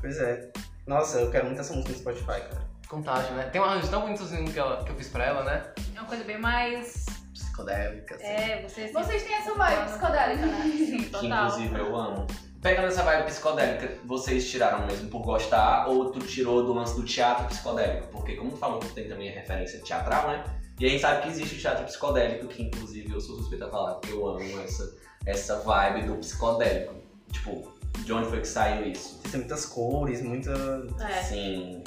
Pois 0.00 0.18
é. 0.18 0.50
Nossa, 0.86 1.20
eu 1.20 1.30
quero 1.30 1.46
muito 1.46 1.60
essa 1.60 1.72
música 1.72 1.92
no 1.92 1.98
Spotify, 1.98 2.48
cara. 2.48 2.66
Contagem, 2.88 3.32
né? 3.32 3.48
Tem 3.50 3.60
um 3.60 3.64
arranjo 3.64 3.88
tão 3.88 4.02
bonitozinho 4.02 4.50
que, 4.52 4.58
ela, 4.58 4.84
que 4.84 4.90
eu 4.90 4.96
fiz 4.96 5.08
pra 5.08 5.24
ela, 5.24 5.42
né? 5.42 5.72
É 5.94 5.98
uma 6.00 6.06
coisa 6.08 6.22
bem 6.24 6.38
mais. 6.38 7.04
Psicodélica, 7.32 8.14
assim. 8.14 8.24
É, 8.24 8.62
você 8.68 8.82
assim, 8.82 8.92
Vocês 8.92 9.22
têm 9.24 9.34
essa 9.34 9.54
vibe 9.54 9.84
psicodélica, 9.86 10.46
né? 10.46 10.62
Sim, 10.76 10.98
Que 10.98 11.10
total. 11.10 11.46
inclusive 11.48 11.78
eu 11.78 11.96
amo. 11.96 12.26
Pegando 12.62 12.88
essa 12.88 13.02
vibe 13.02 13.26
psicodélica, 13.26 13.98
vocês 14.04 14.48
tiraram 14.50 14.86
mesmo 14.86 15.08
por 15.10 15.22
gostar 15.22 15.86
ou 15.88 16.10
tu 16.10 16.20
tirou 16.20 16.64
do 16.64 16.72
lance 16.72 16.94
do 16.96 17.04
teatro 17.04 17.46
psicodélico? 17.46 18.06
Porque 18.08 18.36
como 18.36 18.50
tu 18.52 18.56
falou 18.56 18.80
que 18.80 18.88
tem 18.90 19.08
também 19.08 19.30
a 19.30 19.34
referência 19.34 19.80
teatral, 19.80 20.28
né? 20.28 20.44
E 20.78 20.86
a 20.86 20.88
gente 20.88 21.00
sabe 21.00 21.22
que 21.22 21.28
existe 21.28 21.56
o 21.56 21.58
teatro 21.58 21.84
psicodélico, 21.84 22.46
que 22.48 22.62
inclusive 22.62 23.12
eu 23.12 23.20
sou 23.20 23.36
suspeita 23.36 23.66
a 23.66 23.70
falar, 23.70 23.94
porque 23.94 24.12
eu 24.14 24.26
amo 24.26 24.60
essa, 24.62 24.96
essa 25.24 25.58
vibe 25.60 26.06
do 26.06 26.16
psicodélico. 26.16 26.94
Tipo, 27.32 27.75
de 28.04 28.12
onde 28.12 28.28
foi 28.28 28.40
que 28.40 28.48
saiu 28.48 28.86
isso? 28.90 29.20
Tem 29.30 29.40
muitas 29.40 29.66
cores, 29.66 30.22
muita. 30.22 30.52
É. 31.00 31.22
Sim. 31.22 31.82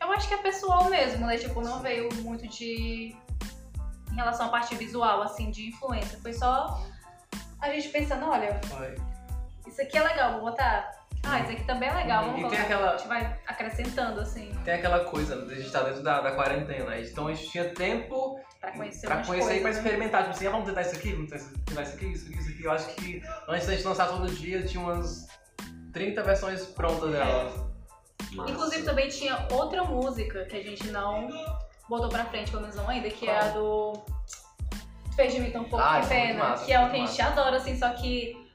Eu 0.00 0.10
acho 0.12 0.26
que 0.28 0.34
é 0.34 0.38
pessoal 0.38 0.84
mesmo, 0.88 1.26
né? 1.26 1.36
Tipo, 1.36 1.60
não 1.60 1.80
veio 1.80 2.08
muito 2.22 2.46
de. 2.48 3.14
Em 4.10 4.14
relação 4.16 4.46
à 4.46 4.48
parte 4.48 4.74
visual, 4.74 5.22
assim, 5.22 5.50
de 5.50 5.68
influência. 5.68 6.18
Foi 6.20 6.32
só 6.32 6.84
a 7.60 7.68
gente 7.70 7.88
pensando, 7.90 8.26
olha, 8.26 8.60
Foi. 8.64 8.94
isso 9.68 9.80
aqui 9.82 9.96
é 9.98 10.02
legal, 10.02 10.32
vou 10.40 10.50
botar. 10.50 10.90
Ah, 11.22 11.38
isso 11.40 11.52
aqui 11.52 11.64
também 11.64 11.88
é 11.88 11.92
legal, 11.94 12.24
vamos 12.24 12.38
E 12.38 12.40
tem 12.40 12.50
colocar. 12.50 12.62
aquela- 12.62 12.90
A 12.92 12.96
gente 12.96 13.08
vai 13.08 13.38
acrescentando, 13.46 14.20
assim, 14.20 14.50
Tem 14.64 14.74
aquela 14.74 15.04
coisa 15.04 15.36
de 15.44 15.52
a 15.52 15.56
gente 15.56 15.66
estar 15.66 15.82
dentro 15.82 16.02
da, 16.02 16.22
da 16.22 16.32
quarentena. 16.32 16.98
Então 16.98 17.28
a 17.28 17.34
gente 17.34 17.50
tinha 17.50 17.68
tempo 17.74 18.40
pra 18.58 18.72
conhecer 18.72 19.06
pra 19.06 19.22
conhecer 19.22 19.58
e 19.58 19.60
pra 19.60 19.70
né? 19.70 19.76
experimentar. 19.76 20.22
Tipo 20.22 20.34
assim, 20.34 20.46
ah, 20.46 20.50
vamos 20.50 20.66
tentar 20.66 20.80
isso 20.80 20.96
aqui, 20.96 21.12
vamos 21.12 21.30
tentar 21.30 21.44
isso, 21.44 21.58
tentar 21.66 21.82
isso 21.82 21.94
aqui, 21.94 22.06
isso 22.06 22.26
aqui, 22.26 22.38
isso 22.38 22.50
aqui. 22.50 22.64
Eu 22.64 22.72
acho 22.72 22.86
que 22.94 23.22
antes 23.48 23.66
da 23.66 23.74
gente 23.74 23.86
lançar 23.86 24.08
todo 24.08 24.26
dia, 24.34 24.62
tinha 24.62 24.82
umas 24.82 25.28
30 25.92 26.22
versões 26.22 26.64
prontas 26.66 27.10
dela. 27.10 27.44
Massa. 28.32 28.50
Inclusive 28.50 28.82
também 28.84 29.08
tinha 29.08 29.46
outra 29.50 29.82
música 29.84 30.44
que 30.44 30.56
a 30.56 30.62
gente 30.62 30.86
não 30.88 31.28
botou 31.88 32.08
pra 32.08 32.24
frente, 32.26 32.50
pelo 32.50 32.62
menos 32.62 32.76
não 32.76 32.88
ainda, 32.88 33.10
que 33.10 33.28
é 33.28 33.38
a 33.38 33.48
do 33.48 33.94
Fez 35.16 35.34
de 35.34 35.40
mim 35.40 35.50
tão 35.50 35.64
pouco, 35.64 35.84
Ah, 35.84 36.00
que 36.00 36.06
é 36.14 36.26
pena. 36.28 36.38
massa, 36.38 36.64
que 36.64 36.72
é 36.72 36.78
uma 36.78 36.88
muito 36.88 36.96
que 36.96 37.02
a 37.02 37.06
gente 37.06 37.22
adora, 37.22 37.56
assim, 37.56 37.76
só 37.76 37.90
que 37.90 38.49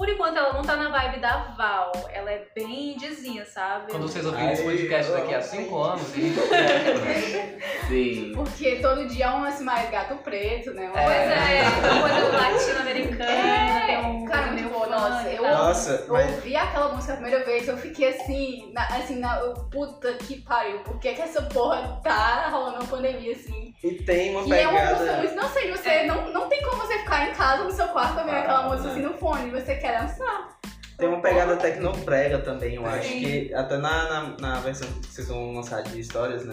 por 0.00 0.08
enquanto 0.08 0.38
ela 0.38 0.54
não 0.54 0.62
tá 0.62 0.76
na 0.76 0.88
vibe 0.88 1.20
da 1.20 1.36
Val. 1.58 1.92
Ela 2.10 2.30
é 2.32 2.46
bem 2.54 2.94
indizinha, 2.94 3.44
sabe? 3.44 3.90
Quando 3.90 4.08
vocês 4.08 4.24
ouvirem 4.24 4.50
esse 4.52 4.62
podcast 4.62 5.12
daqui 5.12 5.34
a 5.34 5.36
ai. 5.36 5.42
5 5.42 5.78
anos, 5.82 6.02
Sim. 7.86 8.32
Porque 8.34 8.76
todo 8.76 9.06
dia 9.08 9.26
é 9.26 9.30
um 9.30 9.42
lance 9.42 9.62
mais 9.62 9.90
gato 9.90 10.14
preto, 10.16 10.70
né? 10.72 10.88
Uma 10.88 11.00
É. 11.02 11.04
Pois 11.04 11.30
é, 11.30 11.90
uma 11.92 12.00
coisa 12.08 12.28
latino-americana, 12.38 13.24
É, 13.30 13.86
tem 13.86 13.98
um 14.06 14.24
cara, 14.24 14.48
funk 14.48 14.90
nossa, 14.90 15.28
e 15.28 15.36
eu 15.36 15.42
tal. 15.42 15.54
Nossa, 15.66 16.04
Eu 16.06 16.12
mas. 16.14 16.30
ouvi 16.36 16.56
aquela 16.56 16.88
música 16.94 17.12
a 17.12 17.16
primeira 17.16 17.44
vez, 17.44 17.68
eu 17.68 17.76
fiquei 17.76 18.08
assim, 18.08 18.70
na, 18.72 18.86
assim, 18.86 19.16
na, 19.18 19.36
puta 19.70 20.14
que 20.14 20.40
pariu, 20.40 20.78
por 20.80 20.98
que 20.98 21.12
que 21.12 21.20
essa 21.20 21.42
porra 21.42 22.00
tá 22.02 22.48
rolando 22.50 22.76
uma 22.76 22.86
pandemia 22.86 23.32
assim? 23.32 23.74
E 23.82 23.92
tem 24.02 24.30
uma 24.36 24.42
E 24.46 24.52
é 24.60 24.66
uma 24.68 24.80
música 24.80 24.98
pegada. 24.98 25.18
muito, 25.18 25.34
não 25.34 25.48
sei, 25.50 25.70
você, 25.70 25.88
É. 25.90 26.06
não, 26.06 26.32
não 26.32 26.48
tem 26.48 26.62
como 26.62 26.76
você 26.82 26.98
ficar 26.98 27.28
em 27.28 27.32
casa 27.34 27.64
no 27.64 27.70
seu 27.70 27.88
quarto 27.88 28.18
ouvindo 28.18 28.36
Ah, 28.36 28.40
aquela 28.40 28.62
música 28.62 28.84
né. 28.88 28.90
assim 28.92 29.02
no 29.02 29.14
fone, 29.14 29.50
você 29.50 29.74
quer 29.76 29.89
dançar. 29.98 30.58
Tem 30.98 31.08
uma 31.08 31.20
pegada 31.22 31.56
tecnobrega 31.56 32.38
também, 32.40 32.74
eu 32.74 32.86
acho. 32.86 33.08
Sim. 33.08 33.20
Que 33.20 33.54
até 33.54 33.78
na, 33.78 34.08
na, 34.08 34.36
na 34.38 34.60
versão 34.60 34.86
que 35.00 35.06
vocês 35.06 35.28
vão 35.28 35.52
lançar 35.54 35.82
de 35.82 35.98
histórias, 35.98 36.44
né? 36.44 36.52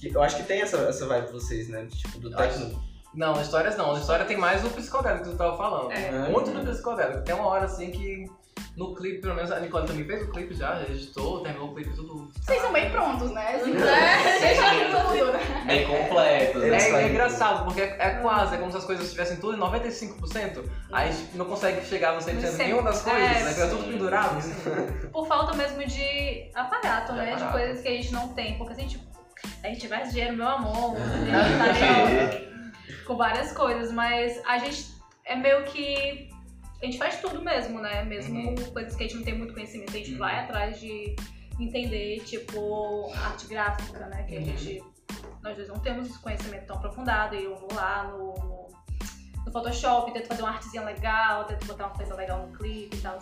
Que 0.00 0.14
eu 0.14 0.22
acho 0.22 0.36
que 0.36 0.44
tem 0.44 0.62
essa, 0.62 0.76
essa 0.78 1.06
vibe 1.06 1.26
de 1.26 1.32
vocês, 1.32 1.68
né? 1.68 1.86
Tipo, 1.90 2.18
do 2.20 2.28
acho- 2.38 2.58
tecno. 2.60 2.88
Não, 3.14 3.34
na 3.34 3.42
histórias 3.42 3.76
não. 3.76 3.92
Na 3.94 4.00
história 4.00 4.24
tem 4.24 4.36
mais 4.36 4.64
o 4.64 4.70
psicodélico 4.70 5.24
que 5.24 5.30
tu 5.30 5.36
tava 5.36 5.56
falando. 5.56 5.90
É. 5.92 6.28
Muito 6.30 6.50
do 6.50 6.60
psicodélico. 6.64 7.22
Tem 7.22 7.34
uma 7.34 7.46
hora 7.46 7.64
assim 7.64 7.90
que 7.90 8.24
no 8.78 8.94
clipe, 8.94 9.20
pelo 9.20 9.34
menos 9.34 9.50
a 9.50 9.58
Nicole 9.58 9.86
também 9.86 10.04
fez 10.04 10.22
o 10.22 10.30
clipe 10.30 10.54
já, 10.54 10.76
já 10.76 10.84
editou, 10.84 11.42
terminou 11.42 11.70
o 11.70 11.74
clipe 11.74 11.90
tudo. 11.96 12.30
Vocês 12.40 12.62
são 12.62 12.72
bem 12.72 12.88
prontos, 12.90 13.30
né? 13.32 13.56
Assim, 13.56 13.74
É. 13.76 14.38
Deixa 14.38 15.08
tudo, 15.08 15.32
né? 15.32 15.64
Bem 15.66 15.86
completo, 15.86 16.58
né? 16.60 16.66
Eles 16.68 16.84
É, 16.84 16.88
é 16.88 16.92
fazem 16.92 17.08
engraçado, 17.10 17.64
porque 17.64 17.80
é, 17.80 17.96
é 17.98 18.10
quase, 18.22 18.54
é 18.54 18.58
como 18.58 18.70
se 18.70 18.78
as 18.78 18.84
coisas 18.84 19.04
estivessem 19.06 19.36
tudo 19.38 19.56
em 19.56 19.60
95%, 19.60 20.64
aí 20.92 21.08
a 21.08 21.12
gente 21.12 21.36
não 21.36 21.44
consegue 21.46 21.84
chegar 21.84 22.12
no 22.14 22.20
100% 22.20 22.54
em 22.54 22.56
nenhuma 22.58 22.82
das 22.84 23.02
coisas, 23.02 23.20
É, 23.20 23.42
né? 23.44 23.52
Fica 23.52 23.66
tudo 23.68 23.84
pendurado. 23.84 24.38
assim. 24.38 24.54
Por 25.12 25.26
falta 25.26 25.56
mesmo 25.56 25.84
de 25.84 26.50
aparato, 26.54 27.12
De 27.12 27.18
né? 27.18 27.26
De 27.26 27.32
aparato. 27.42 27.52
coisas 27.58 27.80
que 27.82 27.88
a 27.88 27.92
gente 27.92 28.12
não 28.12 28.28
tem. 28.28 28.56
Porque 28.58 28.74
se 28.74 28.80
a 28.80 28.82
gente, 28.84 29.08
a 29.64 29.66
gente 29.68 29.80
tivesse 29.80 30.12
dinheiro, 30.12 30.36
meu 30.36 30.46
amor, 30.48 30.96
a 30.96 31.72
gente 31.72 31.82
estaria 31.82 32.48
com 33.06 33.16
várias 33.16 33.52
coisas, 33.52 33.90
mas 33.90 34.40
a 34.46 34.58
gente 34.58 34.86
é 35.24 35.34
meio 35.34 35.64
que. 35.64 36.28
A 36.80 36.84
gente 36.86 36.98
faz 36.98 37.20
tudo 37.20 37.42
mesmo, 37.42 37.80
né? 37.80 38.04
Mesmo 38.04 38.54
coisas 38.72 38.94
que 38.94 39.04
a 39.04 39.06
gente 39.06 39.16
não 39.16 39.24
tem 39.24 39.36
muito 39.36 39.52
conhecimento, 39.54 39.90
a 39.90 39.98
gente 39.98 40.12
Uhum. 40.12 40.18
vai 40.18 40.38
atrás 40.44 40.78
de 40.80 41.16
entender, 41.58 42.20
tipo, 42.20 43.10
arte 43.14 43.46
gráfica, 43.48 44.06
né? 44.06 44.22
Que 44.24 44.36
a 44.36 44.40
Uhum. 44.40 44.44
gente. 44.46 44.84
Nós 45.42 45.56
dois 45.56 45.68
não 45.68 45.78
temos 45.80 46.08
esse 46.08 46.18
conhecimento 46.20 46.66
tão 46.66 46.76
aprofundado 46.76 47.34
e 47.34 47.44
eu 47.44 47.56
vou 47.56 47.68
lá 47.74 48.04
no, 48.04 48.34
no, 48.34 48.68
no 49.46 49.52
Photoshop, 49.52 50.12
tento 50.12 50.26
fazer 50.28 50.42
uma 50.42 50.50
artezinha 50.52 50.82
legal, 50.84 51.44
tento 51.44 51.66
botar 51.66 51.86
uma 51.86 51.94
coisa 51.96 52.14
legal 52.14 52.46
no 52.46 52.56
clipe 52.56 52.96
e 52.96 53.00
tal. 53.00 53.18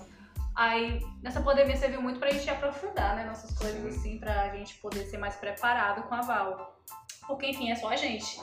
Aí, 0.54 1.00
nessa 1.22 1.40
pandemia 1.42 1.76
serviu 1.76 2.00
muito 2.00 2.18
pra 2.18 2.30
gente 2.30 2.48
aprofundar, 2.48 3.14
né, 3.16 3.24
nossas 3.24 3.56
coisas 3.56 3.84
assim, 3.94 4.18
pra 4.18 4.48
gente 4.54 4.74
poder 4.78 5.04
ser 5.06 5.18
mais 5.18 5.36
preparado 5.36 6.02
com 6.04 6.14
a 6.14 6.22
Val. 6.22 6.78
Porque, 7.26 7.46
enfim, 7.46 7.70
é 7.70 7.74
só 7.74 7.88
a 7.88 7.96
gente. 7.96 8.40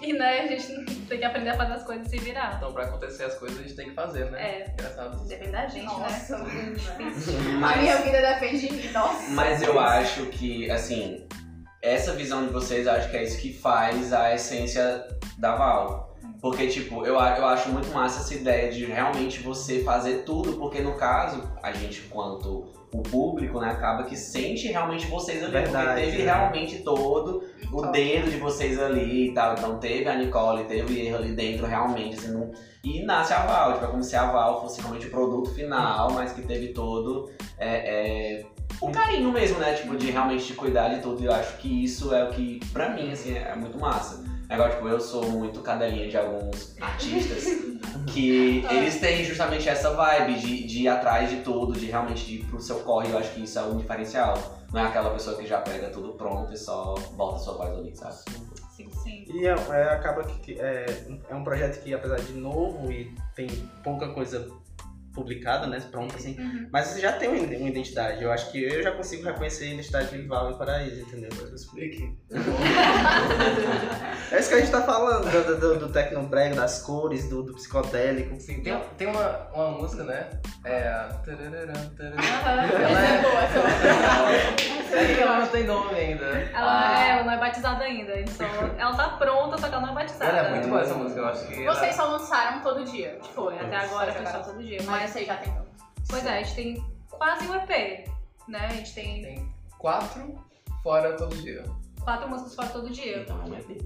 E, 0.00 0.12
né, 0.14 0.40
a 0.40 0.46
gente 0.46 0.96
tem 1.06 1.18
que 1.18 1.24
aprender 1.24 1.50
a 1.50 1.56
fazer 1.56 1.72
as 1.74 1.84
coisas 1.84 2.06
e 2.06 2.10
se 2.10 2.18
virar. 2.18 2.54
Então, 2.56 2.72
pra 2.72 2.84
acontecer 2.84 3.24
as 3.24 3.34
coisas, 3.34 3.58
a 3.58 3.62
gente 3.62 3.74
tem 3.74 3.90
que 3.90 3.94
fazer, 3.94 4.30
né? 4.30 4.42
É, 4.42 4.70
Engraçado. 4.70 5.28
depende 5.28 5.52
da 5.52 5.66
gente, 5.68 5.84
Nossa, 5.84 6.38
né? 6.38 6.74
A 7.62 7.76
minha 7.76 7.96
vida 7.98 8.20
depende 8.22 8.68
de 8.68 8.72
mim, 8.72 8.92
nossa. 8.92 9.30
Mas 9.32 9.62
eu 9.62 9.78
acho 9.78 10.26
que, 10.26 10.70
assim, 10.70 11.26
essa 11.82 12.14
visão 12.14 12.46
de 12.46 12.52
vocês, 12.52 12.86
eu 12.86 12.92
acho 12.92 13.10
que 13.10 13.16
é 13.18 13.22
isso 13.22 13.38
que 13.38 13.52
faz 13.52 14.12
a 14.12 14.34
essência 14.34 15.06
da 15.36 15.54
Val. 15.56 16.16
Porque, 16.40 16.68
tipo, 16.68 17.04
eu, 17.04 17.14
eu 17.16 17.46
acho 17.46 17.68
muito 17.68 17.90
massa 17.90 18.20
essa 18.20 18.34
ideia 18.34 18.72
de 18.72 18.86
realmente 18.86 19.40
você 19.40 19.82
fazer 19.84 20.22
tudo, 20.24 20.54
porque 20.54 20.80
no 20.80 20.94
caso, 20.96 21.52
a 21.62 21.70
gente, 21.70 22.00
quanto 22.02 22.79
o 22.92 23.02
público, 23.02 23.60
né, 23.60 23.70
acaba 23.70 24.04
que 24.04 24.16
sente 24.16 24.66
realmente 24.68 25.06
vocês 25.06 25.42
ali. 25.42 25.52
Verdade, 25.52 25.86
porque 25.86 26.00
teve 26.00 26.18
né? 26.18 26.32
realmente 26.32 26.78
todo 26.78 27.44
o 27.72 27.86
dedo 27.86 28.30
de 28.30 28.36
vocês 28.36 28.80
ali 28.80 29.28
e 29.28 29.34
tal. 29.34 29.54
Então 29.54 29.78
teve 29.78 30.08
a 30.08 30.16
Nicole, 30.16 30.64
teve 30.64 30.92
o 30.92 30.96
erro 30.96 31.16
ali 31.16 31.32
dentro 31.32 31.66
realmente, 31.66 32.16
assim, 32.16 32.32
não... 32.32 32.50
E 32.82 33.02
nasce 33.04 33.34
a 33.34 33.44
Val, 33.44 33.74
tipo, 33.74 33.84
é 33.84 33.88
como 33.88 34.02
se 34.02 34.16
a 34.16 34.32
Val 34.32 34.62
fosse 34.62 34.80
realmente 34.80 35.06
o 35.06 35.10
produto 35.10 35.50
final, 35.54 36.12
mas 36.12 36.32
que 36.32 36.40
teve 36.40 36.68
todo 36.68 37.30
é, 37.58 38.38
é, 38.38 38.46
um 38.82 38.90
carinho 38.90 39.30
mesmo, 39.30 39.58
né? 39.58 39.74
Tipo, 39.74 39.96
de 39.96 40.10
realmente 40.10 40.46
de 40.46 40.54
cuidar 40.54 40.88
de 40.88 41.02
tudo. 41.02 41.22
E 41.22 41.26
eu 41.26 41.32
acho 41.32 41.58
que 41.58 41.84
isso 41.84 42.14
é 42.14 42.24
o 42.24 42.30
que, 42.30 42.58
pra 42.72 42.88
mim, 42.88 43.12
assim, 43.12 43.36
é 43.36 43.54
muito 43.54 43.78
massa. 43.78 44.24
Agora, 44.50 44.74
tipo, 44.74 44.88
eu 44.88 45.00
sou 45.00 45.30
muito 45.30 45.60
cadelinha 45.60 46.08
de 46.08 46.16
alguns 46.16 46.76
artistas 46.80 47.44
que 48.12 48.64
eles 48.68 48.98
têm 48.98 49.24
justamente 49.24 49.68
essa 49.68 49.94
vibe 49.94 50.40
de, 50.40 50.66
de 50.66 50.82
ir 50.82 50.88
atrás 50.88 51.30
de 51.30 51.36
tudo, 51.36 51.78
de 51.78 51.86
realmente 51.86 52.26
de 52.26 52.34
ir 52.40 52.44
pro 52.46 52.60
seu 52.60 52.80
corre. 52.80 53.10
Eu 53.10 53.18
acho 53.18 53.32
que 53.32 53.44
isso 53.44 53.58
é 53.60 53.62
um 53.62 53.76
diferencial. 53.76 54.36
Não 54.72 54.80
é 54.80 54.84
aquela 54.86 55.10
pessoa 55.10 55.36
que 55.36 55.46
já 55.46 55.60
pega 55.60 55.88
tudo 55.90 56.14
pronto 56.14 56.52
e 56.52 56.56
só 56.56 56.94
bota 57.12 57.38
sua 57.38 57.54
voz 57.54 57.78
ali, 57.78 57.94
sabe? 57.94 58.16
Sim, 58.76 58.90
sim. 58.90 59.24
E 59.28 59.46
é, 59.46 59.50
é, 59.50 59.82
acaba 59.90 60.24
que, 60.24 60.38
que 60.40 60.60
é, 60.60 61.06
é 61.28 61.34
um 61.34 61.44
projeto 61.44 61.80
que, 61.82 61.94
apesar 61.94 62.16
de 62.16 62.32
novo 62.32 62.90
e 62.90 63.14
tem 63.36 63.46
pouca 63.84 64.08
coisa 64.08 64.48
publicada, 65.14 65.66
né, 65.66 65.78
pronta 65.90 66.16
assim, 66.16 66.36
Uhum. 66.38 66.68
mas 66.72 66.86
você 66.88 67.00
já 67.00 67.12
tem 67.12 67.28
uma 67.28 67.68
identidade. 67.68 68.22
Eu 68.22 68.30
acho 68.32 68.50
que 68.52 68.62
eu 68.62 68.82
já 68.82 68.92
consigo 68.92 69.24
reconhecer 69.24 69.64
a 69.64 69.68
identidade 69.74 70.10
de 70.10 70.22
Val 70.26 70.50
e 70.52 70.58
Paraíso, 70.58 71.00
entendeu? 71.02 71.28
Eu 71.40 71.54
explique. 71.54 72.16
é 74.30 74.38
isso 74.38 74.48
que 74.48 74.54
a 74.54 74.60
gente 74.60 74.70
tá 74.70 74.82
falando, 74.82 75.28
do, 75.30 75.60
do, 75.60 75.78
do 75.80 75.88
tecnobrega, 75.92 76.54
das 76.54 76.82
cores, 76.82 77.28
do, 77.28 77.42
do 77.42 77.54
psicodélico. 77.54 78.38
Sim, 78.40 78.62
tem, 78.62 78.80
tem 78.96 79.08
uma, 79.08 79.48
uma 79.52 79.70
música, 79.72 80.04
né? 80.04 80.28
É 80.64 80.88
a. 80.88 81.08
tararara. 81.96 82.72
Ela 82.72 83.06
é- 83.06 83.18
é 83.18 83.22
boa, 83.22 83.42
essa 83.42 83.60
boa. 83.60 83.70
É 84.92 85.20
ela 85.20 85.38
não 85.40 85.46
tem 85.46 85.64
nome 85.64 85.94
ainda. 85.94 86.24
Ela, 86.24 86.96
Ah. 86.96 87.04
é, 87.06 87.10
ela 87.10 87.22
não 87.24 87.32
é 87.32 87.38
batizada 87.38 87.84
ainda. 87.84 88.18
então 88.20 88.46
ela 88.76 88.94
tá 88.96 89.08
pronta, 89.10 89.56
só 89.58 89.68
que 89.68 89.74
ela 89.74 89.82
não 89.86 89.92
é 89.92 89.94
batizada. 89.94 90.36
Ela 90.36 90.48
é 90.48 90.50
muito 90.50 90.68
boa 90.68 90.80
essa 90.80 90.94
música, 90.94 91.20
eu 91.20 91.26
acho 91.28 91.46
que. 91.46 91.64
ela- 91.64 91.74
Vocês 91.74 91.94
só 91.94 92.06
lançaram 92.06 92.60
todo 92.60 92.84
dia. 92.84 93.18
Foi, 93.34 93.56
até 93.58 93.76
agora 93.76 94.12
só 94.30 94.38
todo 94.40 94.62
dia. 94.62 94.78
Mas, 94.84 94.99
Mas 95.00 95.10
vocês 95.12 95.26
já 95.26 95.36
tem 95.38 95.52
pois 96.08 96.26
é, 96.26 96.38
a 96.38 96.42
gente 96.42 96.54
tem 96.54 96.84
quase 97.10 97.46
um 97.46 97.54
EP, 97.54 98.06
né? 98.48 98.66
A 98.66 98.68
gente 98.74 98.92
tem 98.94 99.22
Tem 99.22 99.54
quatro 99.78 100.34
fora 100.82 101.16
todo 101.16 101.34
dia. 101.36 101.64
quatro 102.02 102.28
músicas 102.28 102.54
fora 102.54 102.68
todo 102.68 102.90
dia. 102.90 103.22
Então 103.22 103.40
é 103.40 103.48
um 103.48 103.54
EP. 103.54 103.82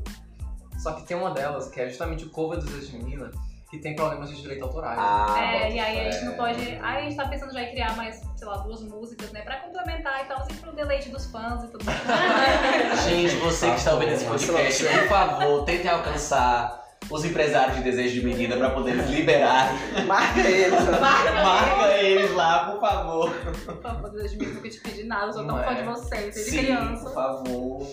Só 0.79 0.93
que 0.95 1.07
tem 1.07 1.17
uma 1.17 1.31
delas, 1.31 1.69
que 1.71 1.81
é 1.81 1.89
justamente 1.89 2.25
o 2.25 2.31
cover 2.31 2.59
do 2.59 2.67
Desejo 2.67 2.93
de 2.93 2.97
Menina, 2.99 3.31
que 3.71 3.79
tem 3.79 3.95
problemas 3.95 4.29
de 4.29 4.43
direito 4.43 4.65
autorais. 4.65 4.99
Ah, 5.01 5.37
É, 5.39 5.73
e 5.73 5.79
aí 5.79 6.09
a 6.09 6.11
gente 6.11 6.25
não 6.25 6.35
pode. 6.35 6.61
Aí 6.61 6.81
a 6.81 7.01
gente 7.03 7.17
tá 7.17 7.29
pensando 7.29 7.53
já 7.53 7.63
em 7.63 7.71
criar 7.71 7.97
mais, 7.97 8.21
sei 8.37 8.47
lá, 8.47 8.57
duas 8.59 8.83
músicas, 8.83 9.31
né? 9.31 9.43
Pra 9.43 9.61
complementar 9.61 10.25
e 10.25 10.29
tal, 10.29 10.39
assim, 10.39 10.55
pro 10.57 10.73
deleite 10.73 11.09
dos 11.11 11.27
fãs 11.27 11.63
e 11.65 11.69
tudo 11.69 11.85
mais. 11.85 12.01
Gente, 13.05 13.37
você 13.37 13.71
que 13.71 13.77
está 13.77 13.95
ouvindo 13.95 14.13
esse 14.13 14.25
podcast, 14.25 14.85
por 14.85 15.09
favor, 15.09 15.65
tentem 15.65 15.91
alcançar 15.91 16.84
os 17.15 17.25
empresários 17.25 17.77
de 17.77 17.83
desejo 17.85 18.21
de 18.21 18.27
menina 18.27 18.57
pra 18.57 18.71
poder 18.71 18.91
eles 18.91 19.09
liberarem. 19.09 19.79
Marca 20.05 20.41
eles. 20.41 20.85
né? 20.85 21.01
Marca 21.01 21.93
eles 22.03 22.35
lá, 22.35 22.71
por 22.73 22.81
favor. 22.81 23.31
Por 23.65 23.81
favor, 23.81 24.11
desejo 24.11 24.37
de 24.37 24.47
mim, 24.47 24.53
nunca 24.53 24.69
te 24.69 24.81
pedi 24.81 25.05
nada, 25.05 25.27
eu 25.27 25.33
sou 25.33 25.47
tão 25.47 25.57
Não 25.57 25.65
fã 25.65 25.71
é. 25.71 25.75
de 25.75 25.83
vocês, 25.85 26.35
desde 26.35 26.51
Sim, 26.51 26.59
criança. 26.59 27.05
por 27.05 27.15
favor. 27.15 27.87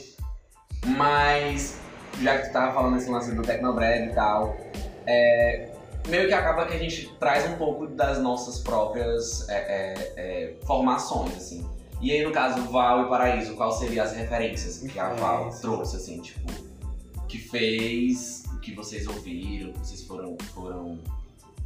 Mas, 0.98 1.80
já 2.20 2.40
que 2.40 2.48
tu 2.48 2.54
tava 2.54 2.74
falando 2.74 2.98
esse 2.98 3.12
lance 3.12 3.36
do 3.36 3.44
Tecnobreg 3.44 4.10
e 4.10 4.16
tal, 4.16 4.58
é, 5.06 5.70
meio 6.08 6.28
que 6.28 6.34
acaba 6.34 6.66
que 6.66 6.74
a 6.74 6.80
gente 6.80 7.16
traz 7.20 7.48
um 7.48 7.58
pouco 7.58 7.86
das 7.86 8.18
nossas 8.18 8.58
próprias 8.58 9.48
é, 9.50 9.54
é, 9.54 10.14
é, 10.18 10.54
formações, 10.66 11.38
assim. 11.38 11.70
E 12.02 12.12
aí, 12.12 12.24
no 12.24 12.32
caso, 12.32 12.64
Val 12.72 13.06
e 13.06 13.10
Paraíso, 13.10 13.54
quais 13.56 13.76
seriam 13.76 14.04
as 14.04 14.14
referências 14.14 14.80
que 14.80 15.00
a 15.00 15.10
Val 15.14 15.52
trouxe, 15.62 15.98
assim, 15.98 16.20
tipo, 16.22 16.52
que 17.28 17.38
fez, 17.38 18.41
que 18.62 18.74
vocês 18.74 19.08
ouviram, 19.08 19.74
que 19.74 19.80
vocês 19.80 20.04
foram, 20.06 20.38
foram 20.54 21.00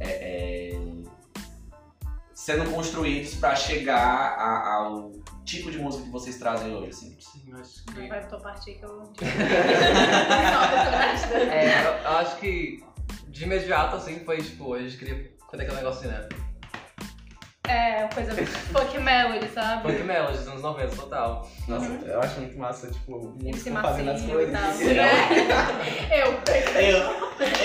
é, 0.00 0.70
é, 0.74 0.80
sendo 2.34 2.70
construídos 2.70 3.34
pra 3.36 3.54
chegar 3.56 3.98
a- 4.38 4.74
ao 4.76 5.12
tipo 5.44 5.70
de 5.70 5.78
música 5.78 6.04
que 6.04 6.10
vocês 6.10 6.38
trazem 6.38 6.74
hoje, 6.74 6.90
assim. 6.90 7.16
Sim, 7.20 7.42
eu 7.48 7.58
acho 7.58 7.84
que. 7.84 8.00
Não 8.00 8.08
vai 8.08 8.26
tua 8.28 8.40
parte 8.40 8.70
aí 8.70 8.76
que 8.78 8.84
eu. 8.84 9.12
É, 11.50 11.84
eu, 11.86 11.92
eu 12.04 12.16
acho 12.18 12.36
que 12.38 12.84
de 13.28 13.44
imediato, 13.44 13.96
assim, 13.96 14.20
foi 14.24 14.38
tipo, 14.42 14.74
a 14.74 14.80
gente 14.82 14.96
queria. 14.96 15.30
Quando 15.48 15.60
é 15.60 15.64
aquele 15.64 15.76
negócio, 15.78 16.08
né? 16.08 16.28
É, 17.68 18.08
coisa 18.14 18.32
funk 18.72 18.98
melody, 18.98 19.48
sabe? 19.48 19.82
Funk 19.82 20.02
Melody 20.04 20.38
dos 20.38 20.48
anos 20.48 20.62
90, 20.62 20.96
total. 20.96 21.48
Nossa, 21.68 21.86
eu 21.86 22.20
acho 22.20 22.40
muito 22.40 22.58
massa, 22.58 22.90
tipo, 22.90 23.34
música 23.42 23.80
fazendo 23.80 24.10
as 24.10 24.22
coisas. 24.22 24.80
Eu. 26.10 26.36
Eu, 26.80 26.98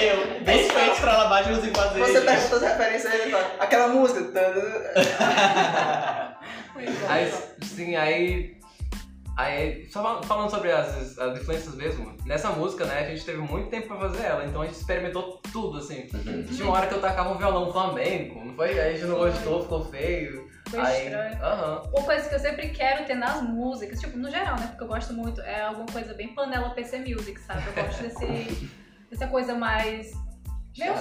eu, 0.01 0.43
bem 0.43 0.69
feitos 0.69 0.99
pra 0.99 1.17
lavar 1.17 1.43
de 1.43 1.67
e 1.67 1.71
fazer. 1.71 1.99
Você 1.99 2.21
pergunta 2.21 2.55
as 2.55 2.61
referências 2.61 3.13
aí, 3.13 3.21
ele 3.21 3.31
fala, 3.31 3.51
aquela 3.59 3.87
música. 3.89 4.21
Aí, 7.07 7.31
sim, 7.63 7.95
aí. 7.95 8.60
Aí, 9.41 9.89
só 9.89 10.01
fal- 10.03 10.23
falando 10.23 10.49
sobre 10.49 10.71
as, 10.71 11.17
as 11.17 11.39
influências 11.41 11.75
mesmo, 11.75 12.15
nessa 12.25 12.49
música, 12.51 12.85
né, 12.85 12.99
a 12.99 13.09
gente 13.09 13.25
teve 13.25 13.39
muito 13.39 13.69
tempo 13.69 13.87
pra 13.87 13.97
fazer 13.97 14.23
ela, 14.23 14.45
então 14.45 14.61
a 14.61 14.65
gente 14.65 14.75
experimentou 14.75 15.41
tudo, 15.51 15.79
assim. 15.79 16.07
Uhum. 16.13 16.43
Tinha 16.43 16.65
uma 16.65 16.73
hora 16.77 16.87
que 16.87 16.93
eu 16.93 17.01
tacava 17.01 17.29
um 17.31 17.37
violão 17.37 17.71
flamenco, 17.71 18.43
não 18.45 18.53
foi? 18.53 18.69
Aí 18.79 18.89
a 18.89 18.93
gente 18.93 19.05
não 19.05 19.17
gostou, 19.17 19.63
ficou 19.63 19.85
feio. 19.85 20.49
Foi 20.69 20.79
aí, 20.79 21.05
estranho. 21.05 21.37
Uma 21.93 22.03
coisa 22.05 22.29
que 22.29 22.35
eu 22.35 22.39
sempre 22.39 22.69
quero 22.69 23.05
ter 23.05 23.15
nas 23.15 23.41
músicas, 23.41 23.99
tipo, 23.99 24.17
no 24.17 24.29
geral, 24.29 24.57
né? 24.59 24.67
Porque 24.67 24.83
eu 24.83 24.87
gosto 24.87 25.13
muito, 25.13 25.41
é 25.41 25.61
alguma 25.63 25.87
coisa 25.87 26.13
bem 26.13 26.33
panela 26.35 26.69
PC 26.69 26.99
Music, 26.99 27.39
sabe? 27.41 27.63
Eu 27.67 27.83
gosto 27.83 28.01
desse, 28.01 28.69
dessa 29.09 29.27
coisa 29.27 29.53
mais. 29.55 30.11
Meu 30.77 30.93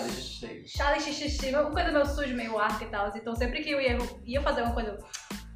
Charlie 0.67 1.01
xixi, 1.01 1.51
uma 1.51 1.71
coisa 1.71 1.93
meio 1.93 2.05
sujo, 2.07 2.35
meio 2.35 2.59
arca 2.59 2.83
e 2.85 2.89
tal. 2.89 3.09
Então 3.15 3.37
sempre 3.37 3.63
que 3.63 3.71
eu 3.71 3.81
ia, 3.81 3.97
ia 4.25 4.41
fazer 4.43 4.63
uma 4.63 4.73
coisa. 4.75 4.99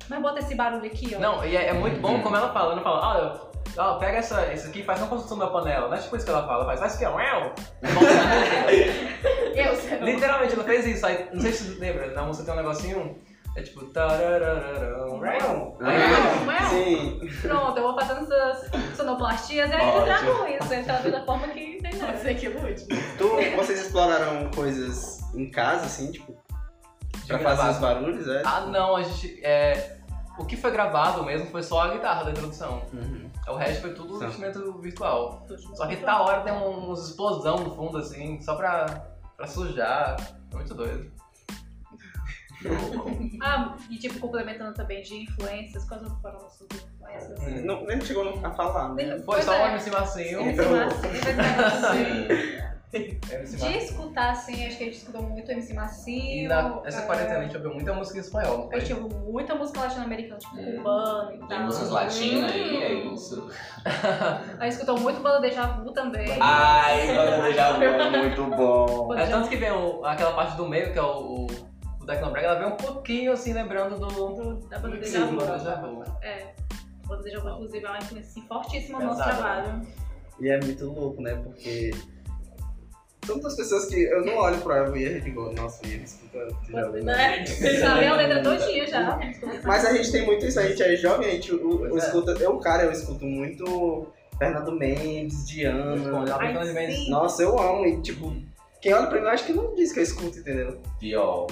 Mas 0.08 0.20
bota 0.22 0.38
esse 0.40 0.54
barulho 0.54 0.86
aqui, 0.86 1.14
ó. 1.16 1.18
Não, 1.18 1.44
e 1.44 1.56
é, 1.56 1.68
é 1.68 1.72
muito 1.72 2.00
bom 2.00 2.20
como 2.22 2.36
ela 2.36 2.52
fala, 2.52 2.66
ela 2.66 2.76
não 2.76 2.82
fala, 2.82 3.08
olha, 3.08 3.40
ó, 3.76 3.98
pega 3.98 4.18
essa, 4.18 4.52
isso 4.52 4.68
aqui 4.68 4.80
e 4.80 4.84
faz 4.84 5.00
uma 5.00 5.08
construção 5.08 5.38
da 5.38 5.46
panela. 5.46 5.88
Não 5.88 5.94
é 5.94 6.00
tipo 6.00 6.16
isso 6.16 6.24
que 6.24 6.30
ela 6.30 6.46
fala, 6.46 6.64
faz, 6.64 6.80
faz 6.80 6.96
que 6.96 7.04
é 7.04 7.08
uau. 7.08 7.54
Eu 9.54 9.76
sei. 9.76 9.98
Literalmente, 10.00 10.54
ela 10.54 10.64
fez 10.64 10.86
isso. 10.86 11.06
Aí, 11.06 11.28
não 11.32 11.40
sei 11.40 11.52
se 11.52 11.64
você 11.64 11.80
lembra, 11.80 12.12
na 12.12 12.22
música 12.22 12.44
tem 12.44 12.54
um 12.54 12.56
negocinho, 12.56 13.18
é 13.56 13.62
tipo. 13.62 13.84
tararararão, 13.86 15.20
uau. 15.20 15.78
Aí. 15.80 16.68
Sim. 16.68 17.20
Pronto, 17.40 17.76
eu 17.78 17.82
vou 17.84 17.94
fazendo 17.94 18.32
essas 18.32 18.96
sonoplastias 18.96 19.70
e 19.70 19.74
aí 19.74 19.88
eu 19.88 19.94
Ótimo. 19.94 20.06
trago 20.06 20.46
isso. 20.48 20.74
Então, 20.74 21.10
da 21.10 21.24
forma 21.24 21.48
que 21.48 21.78
tem 21.80 21.94
Pode 21.98 22.18
ser 22.18 22.34
que 22.34 22.48
mude. 22.48 22.84
Tu, 23.16 23.28
vocês 23.56 23.80
exploraram 23.80 24.50
coisas 24.50 25.20
em 25.34 25.50
casa, 25.50 25.86
assim, 25.86 26.10
tipo, 26.10 26.36
pra 27.26 27.38
gravar. 27.38 27.56
fazer 27.56 27.70
os 27.70 27.78
barulhos, 27.78 28.28
é? 28.28 28.42
Ah, 28.44 28.60
não, 28.62 28.96
a 28.96 29.02
gente. 29.02 29.40
É, 29.44 29.93
o 30.38 30.44
que 30.44 30.56
foi 30.56 30.70
gravado 30.70 31.22
mesmo 31.24 31.46
foi 31.48 31.62
só 31.62 31.82
a 31.82 31.92
guitarra 31.92 32.24
da 32.24 32.30
introdução. 32.32 32.82
Uhum. 32.92 33.30
O 33.48 33.56
resto 33.56 33.82
foi 33.82 33.94
tudo 33.94 34.18
Sim. 34.18 34.26
instrumento 34.26 34.78
virtual. 34.80 35.46
Só 35.74 35.86
que 35.86 35.96
tá 35.96 36.20
hora 36.22 36.40
tem 36.42 36.52
um- 36.52 36.90
uns 36.90 37.08
explosão 37.10 37.58
no 37.58 37.74
fundo, 37.74 37.98
assim, 37.98 38.40
só 38.40 38.54
pra, 38.56 38.86
pra 39.36 39.46
sujar. 39.46 40.16
É 40.52 40.54
muito 40.56 40.74
doido. 40.74 41.12
Ah, 43.42 43.76
e 43.90 43.98
tipo, 43.98 44.18
complementando 44.20 44.72
também 44.72 45.02
de 45.02 45.24
influências, 45.24 45.84
quais 45.86 46.02
foram 46.22 46.46
as 46.46 46.52
suas 46.56 46.68
influências? 46.72 47.38
Hum. 47.40 47.66
Não, 47.66 47.84
nem 47.84 48.00
chegou 48.00 48.40
a 48.42 48.50
falar, 48.52 48.94
né? 48.94 49.16
Foi 49.16 49.22
Pois 49.22 49.44
só 49.44 49.52
é. 49.52 49.64
o 49.64 49.68
MC 49.72 49.90
Massinho. 49.90 50.40
MC 50.40 50.62
Massinho. 50.62 51.12
Sim. 51.92 52.73
MC 52.92 53.56
De 53.56 53.76
escutar, 53.78 54.30
assim, 54.30 54.66
acho 54.66 54.76
que 54.76 54.82
a 54.84 54.86
gente 54.86 54.98
escutou 54.98 55.22
muito 55.22 55.50
MC 55.50 55.72
E 55.72 55.74
Massinho. 55.74 56.48
na, 56.48 56.80
essa 56.84 57.00
é, 57.02 57.06
quarentena 57.06 57.38
a 57.40 57.42
gente 57.42 57.56
ouviu 57.56 57.74
muita 57.74 57.92
música 57.92 58.18
em 58.18 58.20
espanhol, 58.20 58.68
A 58.72 58.78
gente 58.78 58.92
ouviu 58.94 59.18
muita 59.18 59.54
música 59.56 59.80
latino-americana, 59.80 60.38
tipo 60.38 60.56
Hum. 60.56 60.76
cubana 60.76 61.34
e 61.34 61.38
tal. 61.38 61.48
Tem 61.48 61.60
músicas 61.64 61.90
latinas 61.90 62.52
aí, 62.52 62.76
é 62.82 62.94
isso. 63.12 63.48
A 63.84 64.64
gente 64.64 64.72
escutou 64.72 65.00
muito 65.00 65.20
banda 65.20 65.40
Deja 65.40 65.66
Vu 65.66 65.90
também. 65.92 66.26
Ai, 66.40 67.06
Banda 67.16 67.42
Deja 67.42 67.72
Vu 67.72 67.82
é 67.82 68.10
muito 68.22 68.44
bom. 68.56 69.08
Banda 69.08 69.22
É 69.22 69.26
tanto 69.26 69.48
que 69.48 69.56
vem 69.56 69.72
o- 69.72 70.04
aquela 70.04 70.32
parte 70.32 70.56
do 70.56 70.68
meio, 70.68 70.92
que 70.92 70.98
é 70.98 71.02
o, 71.02 71.06
o, 71.06 71.46
o 72.00 72.06
Tecnobrega, 72.06 72.46
ela 72.46 72.58
vem 72.60 72.68
um 72.68 72.76
pouquinho 72.76 73.32
assim, 73.32 73.52
lembrando 73.52 73.98
do. 73.98 74.08
Vu, 74.08 74.54
da 74.68 74.78
banda 74.78 74.98
Deja 74.98 75.26
Sim, 75.26 75.32
Vu. 75.32 75.38
do 75.38 75.46
Deja 75.46 75.74
Vu. 75.80 76.04
É. 76.22 76.54
A 77.04 77.08
banda 77.08 77.22
Deja 77.24 77.40
Vu, 77.40 77.50
inclusive, 77.50 77.84
é 77.84 77.88
uma 77.88 77.98
influência 77.98 78.30
assim, 78.30 78.46
fortíssima 78.46 78.98
no 79.00 79.06
nosso 79.06 79.22
trabalho. 79.24 79.82
E 80.40 80.48
é 80.48 80.58
muito 80.60 80.84
louco, 80.86 81.20
né? 81.22 81.34
Porque 81.42 81.90
duas 83.24 83.54
pessoas 83.54 83.86
que 83.86 84.02
eu 84.02 84.24
não 84.24 84.36
olho 84.36 84.58
pra 84.60 84.78
ela 84.78 84.98
e 84.98 85.04
eu 85.04 85.20
digo, 85.20 85.52
nossa, 85.52 85.86
e 85.86 85.94
ele 85.94 86.04
escuta 86.04 86.48
já 86.70 86.86
ouviu, 86.86 87.04
né? 87.04 87.44
Sabe 87.46 88.06
a 88.06 88.16
letra 88.16 88.42
todinha 88.42 88.86
já. 88.86 89.18
Mas 89.64 89.84
a 89.84 89.92
gente 89.92 90.12
tem 90.12 90.24
muito 90.24 90.44
isso, 90.46 90.60
a 90.60 90.66
gente 90.66 90.82
é 90.82 90.96
jovem, 90.96 91.28
a 91.28 91.30
gente 91.32 91.54
o, 91.54 91.86
é. 91.86 91.98
escuta. 91.98 92.32
Eu, 92.32 92.58
cara, 92.58 92.84
eu 92.84 92.92
escuto 92.92 93.24
muito 93.24 94.08
Fernando 94.38 94.72
Mendes, 94.72 95.46
Diana. 95.46 96.24
Ai, 96.38 96.92
sim. 96.92 97.10
Nossa, 97.10 97.42
eu 97.42 97.58
amo. 97.58 97.86
E 97.86 98.00
tipo, 98.02 98.34
quem 98.80 98.92
olha 98.92 99.06
pra 99.06 99.18
mim, 99.20 99.26
eu 99.26 99.30
acho 99.30 99.44
que 99.44 99.52
não 99.52 99.74
diz 99.74 99.92
que 99.92 100.00
eu 100.00 100.04
escuto, 100.04 100.38
entendeu? 100.38 100.80
Pior. 100.98 101.46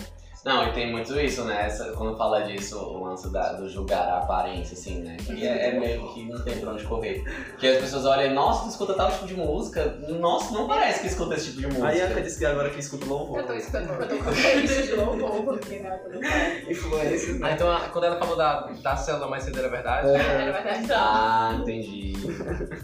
Não, 0.44 0.66
e 0.66 0.72
tem 0.72 0.90
muito 0.90 1.18
isso, 1.20 1.44
né? 1.44 1.66
Essa- 1.66 1.92
quando 1.92 2.16
fala 2.18 2.40
disso, 2.42 2.76
o 2.76 3.05
lance 3.05 3.31
da- 3.33 3.52
do 3.52 3.68
julgar 3.68 4.09
a 4.09 4.18
aparência, 4.18 4.74
assim, 4.76 5.00
né? 5.00 5.16
Que 5.24 5.46
é, 5.46 5.68
é 5.68 5.78
meio 5.78 6.12
que 6.12 6.24
não 6.28 6.42
tem 6.42 6.59
pra 6.59 6.72
onde 6.72 6.83
correr. 6.85 7.22
Que 7.59 7.68
as 7.68 7.78
pessoas 7.78 8.05
olham, 8.07 8.35
nossa, 8.35 8.64
tu 8.64 8.70
escuta 8.70 8.94
tal 8.94 9.09
tipo 9.12 9.26
de 9.26 9.37
música? 9.37 9.85
Nossa, 10.18 10.52
não 10.52 10.66
parece 10.66 11.00
que 11.00 11.07
escuta 11.07 11.37
esse 11.37 11.50
tipo 11.50 11.61
de 11.61 11.66
música. 11.68 11.87
A 11.87 11.92
Ianca 11.92 12.20
disse 12.22 12.38
que 12.40 12.44
agora 12.44 12.70
que 12.70 12.81
escuta 12.81 13.07
louvor. 13.07 13.38
Eu 13.38 13.46
tô 13.46 13.52
escutando, 13.55 13.88
eu 13.90 14.09
tô 14.09 14.16
com 14.16 14.31
de 14.33 14.92
louvor, 14.96 15.59
porque 15.59 15.78
né. 15.78 16.62
Influências, 16.68 17.40
Ah, 17.40 17.52
então 17.52 17.70
a- 17.70 17.88
quando 17.90 18.05
ela 18.05 18.18
falou 18.18 18.35
da, 18.37 18.62
da 18.83 18.96
célula 18.96 19.28
mais 19.28 19.44
cedo 19.44 19.61
era 19.61 19.68
verdade, 19.68 20.09
É. 20.09 20.14
Era 20.16 20.52
verdade. 20.61 20.87
Ah, 20.92 21.57
entendi. 21.61 22.14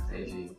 Entendi. 0.06 0.52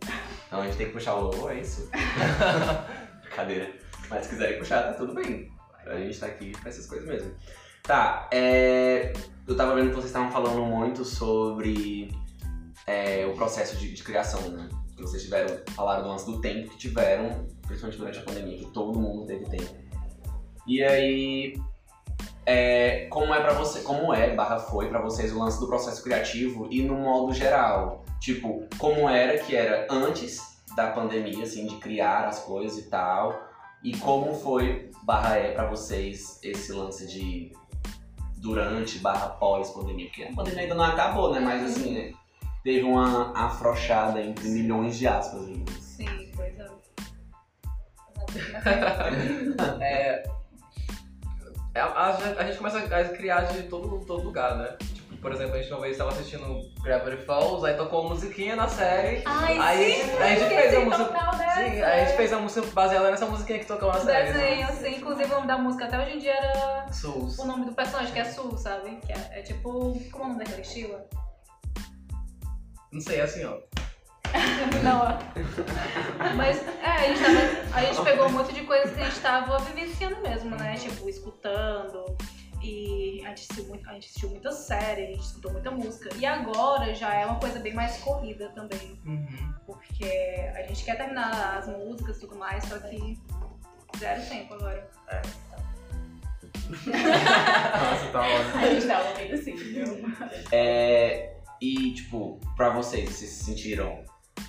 Então 0.48 0.60
a 0.62 0.66
gente 0.66 0.76
tem 0.76 0.88
que 0.88 0.94
puxar 0.94 1.16
o 1.16 1.22
louvor, 1.22 1.52
é 1.54 1.62
isso? 1.62 1.90
Brincadeira. 3.24 3.72
Mas 4.10 4.24
se 4.24 4.30
quiserem 4.32 4.58
puxar, 4.60 4.84
tá 4.84 4.94
tudo 4.94 5.14
bem. 5.14 5.50
A 5.90 5.98
gente 5.98 6.20
tá 6.20 6.28
aqui 6.28 6.52
pra 6.52 6.70
essas 6.70 6.86
coisas 6.86 7.08
mesmo. 7.08 7.34
Tá, 7.84 8.30
é, 8.32 9.14
eu 9.48 9.56
tava 9.56 9.74
vendo 9.76 9.90
que 9.90 9.96
vocês 9.96 10.08
estavam 10.08 10.32
falando 10.32 10.64
muito 10.64 11.04
sobre 11.04 12.12
é, 12.86 13.26
o 13.26 13.34
processo 13.34 13.76
de, 13.78 13.94
de 13.94 14.04
criação, 14.04 14.42
né? 14.50 14.70
Que 14.96 15.02
vocês 15.02 15.24
tiveram, 15.24 15.60
falaram 15.76 16.04
do 16.04 16.10
lance 16.10 16.26
do 16.26 16.40
tempo 16.42 16.70
que 16.70 16.78
tiveram, 16.78 17.48
principalmente 17.66 17.98
durante 17.98 18.20
a 18.20 18.24
pandemia, 18.24 18.58
que 18.58 18.72
todo 18.72 19.00
mundo 19.00 19.26
teve 19.26 19.46
tempo. 19.46 19.76
E 20.68 20.84
aí, 20.84 21.60
é, 22.46 23.08
como 23.10 23.34
é 23.34 23.42
para 23.42 23.54
você, 23.54 23.82
como 23.82 24.14
é, 24.14 24.36
barra 24.36 24.60
foi 24.60 24.88
pra 24.88 25.02
vocês 25.02 25.34
o 25.34 25.40
lance 25.40 25.60
do 25.60 25.68
processo 25.68 26.04
criativo 26.04 26.68
e 26.70 26.84
no 26.84 26.96
modo 26.96 27.34
geral? 27.34 28.06
Tipo, 28.20 28.68
como 28.78 29.10
era 29.10 29.38
que 29.40 29.56
era 29.56 29.88
antes 29.90 30.60
da 30.76 30.92
pandemia, 30.92 31.44
assim, 31.44 31.66
de 31.66 31.76
criar 31.78 32.28
as 32.28 32.40
coisas 32.40 32.78
e 32.78 32.90
tal, 32.90 33.49
e 33.84 33.96
como 33.98 34.34
foi, 34.36 34.92
barra 35.04 35.36
é 35.38 35.52
pra 35.54 35.66
vocês 35.66 36.40
esse 36.44 36.72
lance 36.74 37.08
de 37.08 37.52
durante, 38.38 39.00
barra 39.00 39.28
pós 39.30 39.70
pandemia, 39.72 40.08
porque 40.08 40.24
a 40.24 40.34
pandemia 40.34 40.62
ainda 40.64 40.76
não 40.76 40.84
acabou, 40.86 41.34
né? 41.34 41.40
Mas 41.40 41.64
assim, 41.64 41.94
né? 41.94 42.14
Teve 42.64 42.84
uma 42.84 43.32
afrouxada 43.38 44.22
entre 44.22 44.48
milhões 44.50 44.98
de 44.98 45.08
aspas. 45.08 45.46
aí. 45.48 45.66
Sim, 45.80 46.32
pois 46.36 46.58
é. 46.60 46.70
É, 49.82 50.24
é, 51.74 51.82
a, 51.82 51.86
a- 51.86 52.18
a 52.40 52.44
gente 52.46 52.58
começa 52.58 52.80
a 52.80 53.10
criar 53.10 53.44
de 53.44 53.64
todo, 53.64 54.06
todo 54.06 54.24
lugar, 54.24 54.58
né? 54.58 54.78
Por 55.22 55.34
exemplo, 55.34 55.56
a 55.56 55.62
gente 55.62 55.72
uma 55.72 55.82
vez 55.82 55.94
estava 55.94 56.12
assistindo 56.12 56.62
Gravity 56.82 57.24
Falls, 57.26 57.66
aí 57.66 57.76
tocou 57.76 58.02
uma 58.02 58.10
musiquinha 58.12 58.56
na 58.56 58.68
série. 58.68 59.22
Ai, 59.26 59.60
Aí 59.60 59.94
sim, 59.96 60.12
a 60.18 60.28
gente 60.30 60.48
fez 60.48 60.76
a 60.76 60.80
música-. 60.80 61.30
Sim, 61.56 61.82
a 61.82 62.00
gente 62.00 62.16
fez 62.16 62.34
a 62.34 62.40
música 62.40 62.68
baseada 62.68 63.12
nessa 63.12 63.26
musiquinha 63.26 63.60
que 63.60 63.66
tocou 63.66 63.90
na 63.92 64.00
série. 64.00 64.32
Desenho, 64.32 64.68
assim, 64.68 64.96
inclusive 64.96 65.26
o 65.32 65.36
nome 65.36 65.48
da 65.48 65.58
música 65.58 65.86
até 65.86 66.00
hoje 66.00 66.16
em 66.16 66.20
dia 66.20 66.34
era 66.34 66.92
Souls. 66.92 67.38
o 67.38 67.46
nome 67.46 67.66
do 67.66 67.74
personagem, 67.74 68.14
que 68.14 68.20
é 68.20 68.26
Sul, 68.26 68.58
sabe? 68.58 68.98
Que 69.06 69.12
é, 69.12 69.40
é 69.40 69.42
tipo. 69.42 70.00
Como 70.12 70.24
é 70.24 70.26
o 70.26 70.30
nome 70.30 70.40
daquele 70.40 70.62
estilo? 70.62 70.98
Não 72.92 73.02
sei, 73.02 73.20
é 73.20 73.24
assim, 73.24 73.44
ó. 73.46 73.58
Não, 74.84 75.02
ó. 75.02 76.36
Mas 76.36 76.62
é, 76.82 76.86
a 76.86 76.98
gente, 77.00 77.20
tava, 77.20 77.78
a 77.78 77.82
gente 77.84 78.02
pegou 78.04 78.28
um 78.28 78.32
monte 78.32 78.54
de 78.54 78.62
coisas 78.62 78.96
que 78.96 79.02
a 79.02 79.06
gente 79.06 79.20
tava 79.20 79.58
vivenciando 79.60 80.22
mesmo, 80.22 80.56
né? 80.56 80.76
Tipo, 80.76 81.10
escutando. 81.10 81.89
A 83.30 83.36
gente, 83.36 83.44
assistiu 83.44 83.66
muito, 83.66 83.88
a 83.88 83.94
gente 83.94 84.06
assistiu 84.08 84.30
muita 84.30 84.52
série, 84.52 85.04
a 85.04 85.06
gente 85.06 85.20
escutou 85.20 85.52
muita 85.52 85.70
música. 85.70 86.10
E 86.18 86.26
agora 86.26 86.96
já 86.96 87.14
é 87.14 87.28
uma 87.28 87.40
coisa 87.40 87.60
bem 87.60 87.76
mais 87.76 87.98
corrida 87.98 88.50
também. 88.50 89.00
Uhum. 89.06 89.54
Porque 89.68 90.52
a 90.56 90.64
gente 90.64 90.84
quer 90.84 90.98
terminar 90.98 91.60
as 91.60 91.68
músicas 91.68 92.18
e 92.18 92.22
tudo 92.22 92.36
mais, 92.36 92.64
só 92.64 92.80
que 92.80 93.20
zero 94.00 94.28
tempo 94.28 94.56
agora. 94.56 94.90
Nossa, 96.72 98.12
tá 98.12 98.22
ótimo. 98.22 98.58
A 98.58 98.74
gente 98.74 98.88
tava 98.88 99.14
meio 99.16 99.36
assim, 99.36 99.56
viu? 99.56 99.86
É, 100.52 101.38
e, 101.62 101.94
tipo, 101.94 102.40
pra 102.56 102.72
vocês, 102.72 103.10
vocês 103.10 103.30
se 103.30 103.44
sentiram. 103.44 104.04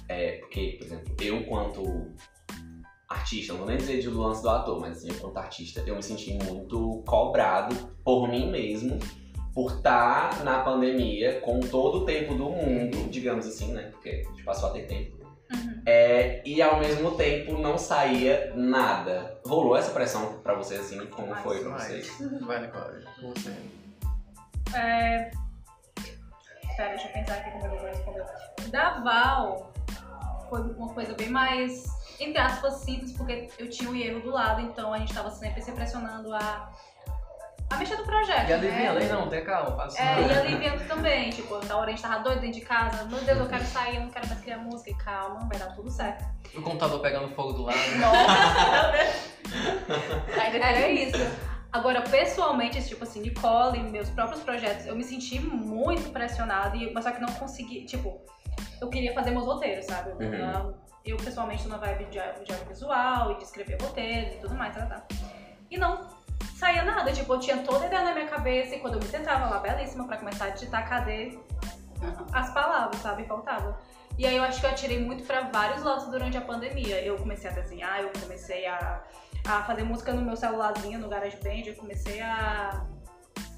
É, 0.09 0.39
porque, 0.39 0.77
por 0.79 0.87
exemplo, 0.87 1.17
eu, 1.21 1.37
enquanto 1.37 2.15
artista, 3.11 3.53
não 3.53 3.61
vou 3.61 3.69
nem 3.69 3.77
dizer 3.77 4.01
de 4.01 4.09
lance 4.09 4.41
do 4.41 4.49
ator, 4.49 4.81
mas 4.81 4.99
assim, 4.99 5.09
enquanto 5.09 5.37
artista, 5.37 5.83
eu 5.85 5.97
me 5.97 6.03
senti 6.03 6.33
muito 6.45 7.03
cobrado 7.05 7.75
por 8.05 8.29
mim 8.29 8.49
mesmo 8.49 8.99
por 9.53 9.73
estar 9.73 10.45
na 10.45 10.61
pandemia 10.61 11.41
com 11.41 11.59
todo 11.59 12.03
o 12.03 12.05
tempo 12.07 12.35
do 12.35 12.49
mundo, 12.51 13.11
digamos 13.11 13.45
assim, 13.47 13.73
né? 13.73 13.89
Porque 13.91 14.25
a 14.25 14.31
gente 14.31 14.45
passou 14.45 14.69
a 14.71 14.73
ter 14.73 14.87
tempo. 14.87 15.19
Uhum. 15.53 15.83
É, 15.85 16.41
e 16.47 16.63
ao 16.63 16.79
mesmo 16.79 17.17
tempo 17.17 17.59
não 17.59 17.77
saía 17.77 18.53
nada. 18.55 19.41
Rolou 19.45 19.77
essa 19.77 19.91
pressão 19.91 20.35
pra 20.45 20.55
vocês, 20.55 20.81
assim? 20.81 21.05
Como 21.07 21.31
Mas- 21.31 21.43
foi 21.43 21.65
pra 21.65 21.79
vocês? 21.79 22.09
vai, 22.43 22.61
Nicole. 22.65 23.05
Com 23.21 23.35
você. 23.35 23.53
É... 24.77 25.33
Pera, 26.77 26.91
deixa 26.91 27.09
eu 27.09 27.13
pensar 27.13 27.35
aqui 27.35 27.51
como 27.51 27.67
eu 27.75 27.81
vou 27.81 27.89
responder. 27.89 28.25
Da 28.71 29.01
Val 29.01 29.73
foi 30.49 30.61
uma 30.61 30.95
coisa 30.95 31.13
bem 31.15 31.29
mais, 31.29 31.85
entre 32.21 32.39
aspas, 32.39 32.75
simples, 32.75 33.13
porque 33.13 33.49
eu 33.59 33.69
tinha 33.69 33.91
o 33.91 33.97
erro 33.97 34.21
do 34.21 34.31
lado, 34.31 34.61
então 34.61 34.93
a 34.93 34.99
gente 34.99 35.13
tava 35.13 35.31
sempre 35.31 35.63
se 35.63 35.73
pressionando 35.73 36.33
a, 36.35 36.71
a 37.71 37.77
mexer 37.77 37.97
no 37.97 38.05
projeto. 38.05 38.49
E 38.49 38.53
aliviando, 38.53 38.99
né? 38.99 39.07
aí 39.07 39.13
não, 39.13 39.29
tenha 39.29 39.45
calma, 39.45 39.75
faça 39.77 40.03
É, 40.03 40.21
e 40.21 40.33
aliviando 40.33 40.87
também, 40.87 41.31
tipo, 41.31 41.65
na 41.65 41.77
hora 41.77 41.87
a 41.87 41.91
gente 41.91 42.03
tava 42.03 42.23
doido 42.23 42.41
dentro 42.41 42.61
de 42.61 42.67
casa, 42.67 43.05
meu 43.05 43.21
Deus, 43.21 43.39
eu 43.39 43.49
quero 43.49 43.65
sair, 43.65 43.97
eu 43.97 44.03
não 44.03 44.11
quero 44.11 44.29
mais 44.29 44.41
criar 44.41 44.59
música, 44.59 44.91
e 44.91 44.95
calma, 44.95 45.49
vai 45.49 45.59
dar 45.59 45.75
tudo 45.75 45.91
certo. 45.91 46.25
O 46.55 46.63
computador 46.63 47.01
pegando 47.01 47.35
fogo 47.35 47.53
do 47.55 47.63
lado. 47.63 47.79
Nossa, 47.99 49.31
Era 50.61 50.89
isso. 50.89 51.19
Agora, 51.73 52.03
pessoalmente, 52.03 52.83
tipo 52.87 53.05
assim, 53.05 53.21
Nicole, 53.21 53.81
meus 53.85 54.11
próprios 54.11 54.43
projetos, 54.43 54.87
eu 54.87 54.97
me 54.97 55.05
senti 55.05 55.39
muito 55.39 56.11
pressionada, 56.11 56.77
mas 56.93 57.05
só 57.05 57.13
que 57.13 57.21
não 57.21 57.33
consegui, 57.35 57.85
tipo, 57.85 58.21
eu 58.81 58.89
queria 58.89 59.15
fazer 59.15 59.31
meus 59.31 59.45
roteiros, 59.45 59.87
sabe? 59.87 60.11
Uhum. 60.23 60.75
Eu, 61.05 61.17
pessoalmente, 61.17 61.63
tô 61.63 61.69
na 61.69 61.79
vibe 61.79 62.05
de, 62.07 62.21
audiovisual 62.21 63.33
e 63.33 63.37
de 63.37 63.45
escrever 63.45 63.81
roteiros 63.81 64.35
e 64.35 64.39
tudo 64.39 64.55
mais, 64.55 64.75
tá, 64.75 64.87
tá. 64.87 65.07
E 65.71 65.79
não 65.79 66.07
saía 66.57 66.85
nada, 66.85 67.11
tipo, 67.13 67.33
eu 67.33 67.41
tinha 67.41 67.59
toda 67.59 67.85
a 67.85 67.87
ideia 67.87 68.03
na 68.03 68.13
minha 68.13 68.27
cabeça, 68.27 68.75
e 68.75 68.81
quando 68.81 68.95
eu 68.95 69.01
me 69.01 69.07
sentava 69.07 69.49
lá, 69.49 69.59
belíssima, 69.61 70.07
pra 70.07 70.19
começar 70.19 70.47
a 70.47 70.51
digitar, 70.51 70.89
cadê 70.89 71.39
as 72.33 72.53
palavras, 72.53 73.01
sabe? 73.01 73.25
Faltava. 73.25 73.79
E 74.19 74.27
aí 74.27 74.37
eu 74.37 74.43
acho 74.43 74.61
que 74.61 74.67
eu 74.67 74.71
atirei 74.71 75.01
muito 75.03 75.25
pra 75.25 75.43
vários 75.43 75.83
lados 75.83 76.07
durante 76.09 76.37
a 76.37 76.41
pandemia. 76.43 77.01
Eu 77.03 77.17
comecei 77.17 77.49
a 77.49 77.55
desenhar, 77.55 78.01
eu 78.01 78.11
comecei 78.21 78.67
a, 78.67 79.03
a 79.47 79.63
fazer 79.63 79.83
música 79.83 80.13
no 80.13 80.21
meu 80.21 80.37
celularzinho, 80.37 80.99
no 80.99 81.09
GarageBand, 81.09 81.63
eu 81.67 81.75
comecei 81.77 82.21
a, 82.21 82.85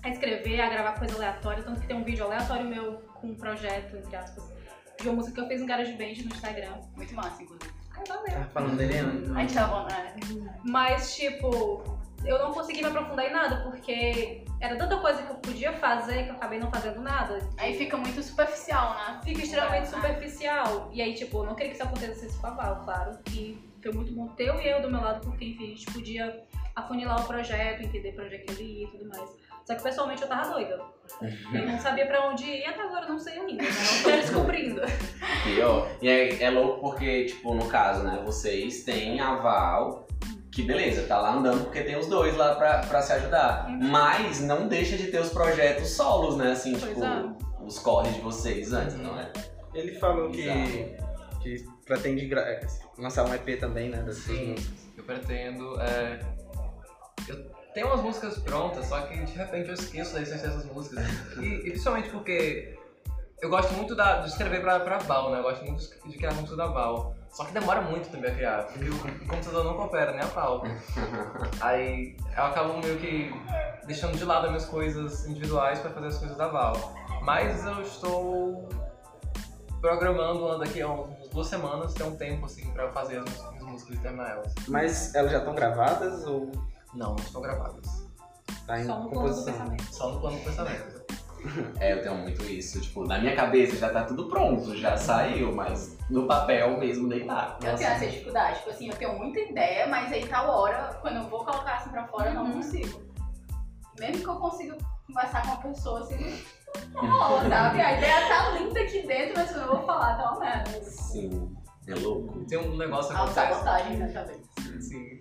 a 0.05 0.09
escrever, 0.09 0.61
a 0.61 0.68
gravar 0.68 0.92
coisa 0.92 1.16
aleatória, 1.16 1.64
tanto 1.64 1.81
que 1.81 1.87
tem 1.87 1.96
um 1.96 2.05
vídeo 2.05 2.24
aleatório 2.24 2.64
meu 2.64 3.02
com 3.14 3.28
um 3.28 3.35
projeto, 3.35 3.96
entre 3.96 4.14
aspas, 4.14 4.52
de 5.00 5.09
uma 5.09 5.16
música 5.16 5.35
que 5.35 5.40
eu 5.40 5.48
fiz 5.48 5.61
no 5.61 5.66
GarageBand 5.66 6.05
no 6.24 6.35
Instagram. 6.35 6.74
Muito 6.96 7.14
massa, 7.14 7.42
inclusive. 7.42 7.72
Ai, 7.96 8.05
valeu. 8.07 8.33
Tá 8.35 8.44
falando 8.52 8.76
dele 8.76 8.98
antes. 8.98 9.31
A 9.31 9.40
gente 9.40 9.55
tava, 9.55 9.85
né? 9.88 10.14
Mas, 10.64 11.14
tipo, 11.14 11.83
eu 12.24 12.38
não 12.38 12.52
consegui 12.52 12.81
me 12.81 12.87
aprofundar 12.88 13.26
em 13.26 13.33
nada, 13.33 13.62
porque 13.62 14.44
era 14.61 14.76
tanta 14.76 14.96
coisa 14.98 15.22
que 15.22 15.31
eu 15.31 15.37
podia 15.37 15.72
fazer 15.74 16.24
que 16.24 16.31
eu 16.31 16.35
acabei 16.35 16.59
não 16.59 16.70
fazendo 16.70 17.00
nada. 17.00 17.38
Aí 17.59 17.76
fica 17.76 17.96
muito 17.96 18.22
superficial, 18.22 18.94
né? 18.94 19.20
Fica 19.24 19.42
extremamente 19.42 19.88
Ah. 19.88 19.96
superficial. 19.96 20.90
E 20.92 21.02
aí, 21.02 21.14
tipo, 21.14 21.38
eu 21.38 21.44
não 21.46 21.55
queria 21.55 21.70
que 21.70 21.76
isso 21.78 21.85
acontecesse 21.87 22.38
com 22.40 22.46
a 22.46 22.50
Val, 22.50 22.85
claro. 22.85 23.18
E 23.31 23.59
foi 23.83 23.92
muito 23.92 24.12
bom 24.14 24.28
ter 24.28 24.50
o 24.50 24.61
e 24.61 24.68
eu 24.68 24.81
do 24.81 24.90
meu 24.90 25.00
lado, 25.00 25.20
porque, 25.20 25.44
enfim, 25.44 25.64
a 25.64 25.68
gente 25.68 25.87
podia 25.92 26.42
afunilar 26.76 27.20
o 27.22 27.26
projeto, 27.26 27.83
entender 27.83 28.12
pra 28.12 28.24
onde 28.24 28.37
é 28.37 28.38
que 28.38 28.52
ele 28.52 28.62
ia 28.81 28.87
e 28.87 28.90
tudo 28.90 29.09
mais. 29.09 29.31
Só 29.64 29.75
que 29.75 29.83
pessoalmente 29.83 30.22
eu 30.22 30.29
tava 30.29 30.51
doida. 30.51 30.81
Eu 31.53 31.66
não 31.66 31.79
sabia 31.79 32.07
pra 32.07 32.29
onde 32.29 32.44
ir 32.44 32.61
e 32.61 32.64
até 32.64 32.81
agora 32.83 33.05
eu 33.07 33.11
não 33.11 33.18
sei 33.18 33.38
ainda, 33.38 33.62
né? 33.62 33.68
Eu 33.98 34.03
tô 34.03 34.11
descobrindo. 34.20 34.81
Pior. 35.44 35.88
E 36.01 36.09
é, 36.09 36.42
é 36.42 36.51
louco 36.51 36.81
porque, 36.81 37.27
tipo, 37.27 37.55
no 37.55 37.66
caso, 37.68 38.03
né, 38.03 38.22
vocês 38.25 38.83
têm 38.85 39.20
a 39.20 39.37
Val, 39.37 40.07
que 40.51 40.62
beleza, 40.62 41.07
tá 41.07 41.18
lá 41.20 41.35
andando 41.35 41.64
porque 41.64 41.83
tem 41.83 41.96
os 41.96 42.07
dois 42.07 42.37
lá 42.37 42.55
pra, 42.55 42.79
pra 42.81 43.03
se 43.03 43.12
ajudar. 43.12 43.68
Uhum. 43.68 43.88
Mas 43.90 44.40
não 44.40 44.68
deixa 44.68 44.96
de 44.96 45.09
ter 45.09 45.20
os 45.20 45.31
projetos 45.31 45.90
solos, 45.90 46.37
né? 46.37 46.53
Assim, 46.53 46.72
Pois 46.79 46.92
tipo, 46.94 47.05
é. 47.05 47.25
os 47.64 47.79
corres 47.79 48.14
de 48.14 48.20
vocês 48.20 48.72
antes, 48.72 48.94
Uhum. 48.96 49.03
não 49.03 49.18
é? 49.20 49.31
Ele 49.75 49.94
falou 49.98 50.31
que, 50.31 50.96
que 51.42 51.64
pretende 51.87 52.33
é, 52.35 52.66
lançar 52.98 53.25
um 53.27 53.35
EP 53.35 53.59
também, 53.59 53.88
né? 53.90 53.98
Das 54.03 54.16
Sim. 54.16 54.55
Eu 54.96 55.05
pretendo. 55.05 55.81
É... 55.81 56.20
Eu 57.29 57.52
tenho 57.74 57.87
umas 57.88 58.00
músicas 58.00 58.38
prontas, 58.38 58.87
só 58.87 59.00
que 59.02 59.16
de 59.16 59.32
repente 59.32 59.68
eu 59.68 59.74
esqueço 59.74 60.14
da 60.14 60.22
essência 60.22 60.48
dessas 60.48 60.64
músicas. 60.66 61.04
E, 61.38 61.44
e 61.44 61.70
principalmente 61.70 62.11
porque 62.11 62.78
eu 63.40 63.50
gosto 63.50 63.72
muito 63.74 63.94
da- 63.94 64.20
de 64.20 64.28
escrever 64.28 64.61
pra, 64.61 64.80
pra 64.80 64.98
Val, 64.98 65.30
né? 65.30 65.38
Eu 65.38 65.42
gosto 65.42 65.64
muito 65.64 65.82
de 66.06 66.16
criar 66.16 66.32
música 66.35 66.56
da 66.56 66.66
Val. 66.66 67.14
Só 67.30 67.44
que 67.46 67.52
demora 67.52 67.80
muito 67.80 68.11
também 68.11 68.30
a 68.30 68.35
criar, 68.35 68.62
porque 68.64 68.88
o, 68.90 69.26
computador 69.26 69.64
não 69.64 69.74
coopera, 69.74 70.12
nem 70.12 70.20
a 70.20 70.26
pau. 70.26 70.62
Aí 71.62 72.16
eu 72.37 72.44
acabo 72.44 72.78
meio 72.78 72.98
que 72.98 73.32
deixando 73.87 74.16
de 74.18 74.24
lado 74.24 74.44
as 74.44 74.50
minhas 74.50 74.66
coisas 74.66 75.26
individuais 75.26 75.78
pra 75.78 75.90
fazer 75.90 76.08
as 76.08 76.18
coisas 76.18 76.37
da 76.37 76.48
Val. 76.48 76.94
Mas 77.22 77.64
eu 77.64 77.80
estou 77.80 78.68
programando 79.80 80.58
daqui 80.58 80.82
a 80.82 80.88
umas 80.88 81.28
duas 81.28 81.46
semanas, 81.46 81.94
ter 81.94 82.04
um 82.04 82.14
tempo 82.16 82.46
assim 82.46 82.70
pra 82.72 82.90
fazer 82.90 83.18
as 83.18 83.24
músicas, 83.24 83.54
as 83.56 83.62
músicas 83.62 83.96
e 83.96 84.00
terminar 84.00 84.30
elas. 84.30 84.54
Mas 84.68 85.14
elas 85.14 85.32
já 85.32 85.38
estão 85.38 85.54
gravadas 85.54 86.26
ou 86.26 86.52
Não, 86.94 87.11
não 87.11 87.16
estão 87.16 87.40
gravadas. 87.42 88.07
tá 88.66 88.78
em 88.81 88.85
Só 88.85 89.00
no 89.00 89.09
plano 89.11 89.28
do 89.28 89.35
composição? 89.35 89.52
pensamento. 89.52 89.94
Só 89.94 90.11
no 90.12 90.20
plano 90.20 90.38
do 90.38 90.44
pensamento. 90.44 91.02
É, 91.81 91.92
eu 91.94 92.02
tenho 92.02 92.14
muito 92.18 92.42
isso. 92.44 92.81
Tipo, 92.81 93.05
na 93.05 93.18
minha 93.18 93.35
cabeça 93.35 93.76
já 93.76 93.90
tá 93.90 94.05
tudo 94.05 94.28
pronto, 94.28 94.76
já 94.76 94.96
saiu, 94.96 95.52
mas 95.52 95.96
no 96.09 96.26
papel 96.26 96.78
mesmo 96.78 97.09
nem 97.09 97.26
tá. 97.26 97.59
Eu 97.62 97.74
tenho 97.76 97.90
essa 97.90 98.07
dificuldade. 98.07 98.59
Tipo 98.59 98.70
assim, 98.70 98.88
eu 98.88 98.96
tenho 98.96 99.18
muita 99.18 99.40
ideia, 99.40 99.87
mas 99.88 100.12
aí 100.12 100.24
tal 100.28 100.48
hora, 100.48 100.96
quando 101.00 101.16
eu 101.16 101.28
vou 101.28 101.44
colocar 101.44 101.74
assim 101.78 101.90
pra 101.90 102.07
fora, 102.07 102.31
eu 102.31 102.35
não 102.35 102.44
Uhum. 102.44 102.52
consigo. 102.52 103.02
Mesmo 103.98 104.22
que 104.22 104.28
eu 104.28 104.37
consiga 104.37 104.78
conversar 105.07 105.42
com 105.42 105.48
uma 105.48 105.57
pessoa 105.62 106.00
assim, 106.00 106.42
não 106.94 107.11
rola, 107.11 107.48
sabe? 107.48 107.81
A 107.81 107.98
ideia 107.98 108.28
tá 108.28 108.50
linda 108.50 108.81
aqui 108.81 109.07
dentro, 109.07 109.35
mas 109.37 109.50
quando 109.50 109.62
eu 109.62 109.76
vou 109.76 109.85
falar, 109.87 110.16
tá 110.16 110.31
uma 110.31 110.40
merda. 110.40 110.81
Sim, 110.83 111.57
é 111.88 111.94
louco. 111.96 112.44
Tem 112.44 112.59
um 112.59 112.76
negócio 112.76 113.11
que 113.11 113.16
acontece. 113.16 113.38
Autossabotagem 113.40 113.98
na 113.98 114.12
cabeça. 114.12 114.40
Sim. 114.81 115.18
Tem 115.18 115.20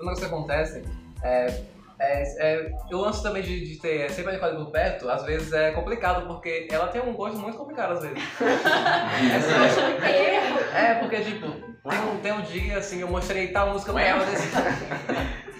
o 0.00 0.04
negócio 0.04 0.18
que 0.28 0.34
acontece 0.34 0.84
é, 1.22 1.62
é, 2.00 2.22
é, 2.38 2.70
o 2.90 2.96
lance 2.96 3.22
também 3.22 3.42
de, 3.42 3.64
de 3.64 3.80
ter 3.80 4.10
sempre 4.10 4.32
a 4.32 4.34
Nicole 4.34 4.56
por 4.56 4.72
perto, 4.72 5.08
às 5.08 5.24
vezes 5.24 5.52
é 5.52 5.70
complicado, 5.70 6.26
porque 6.26 6.66
ela 6.70 6.88
tem 6.88 7.00
um 7.00 7.12
gosto 7.12 7.38
muito 7.38 7.56
complicado 7.56 7.92
às 7.92 8.02
vezes. 8.02 8.18
é, 10.02 10.90
é, 10.90 10.94
porque 10.94 11.20
tipo, 11.20 11.48
tem 11.48 11.98
um, 12.00 12.18
tem 12.20 12.32
um 12.32 12.42
dia 12.42 12.78
assim, 12.78 13.00
eu 13.00 13.08
mostrei 13.08 13.48
tal 13.48 13.70
música 13.70 13.92
pra 13.92 14.02
ela 14.02 14.24
desse 14.24 14.48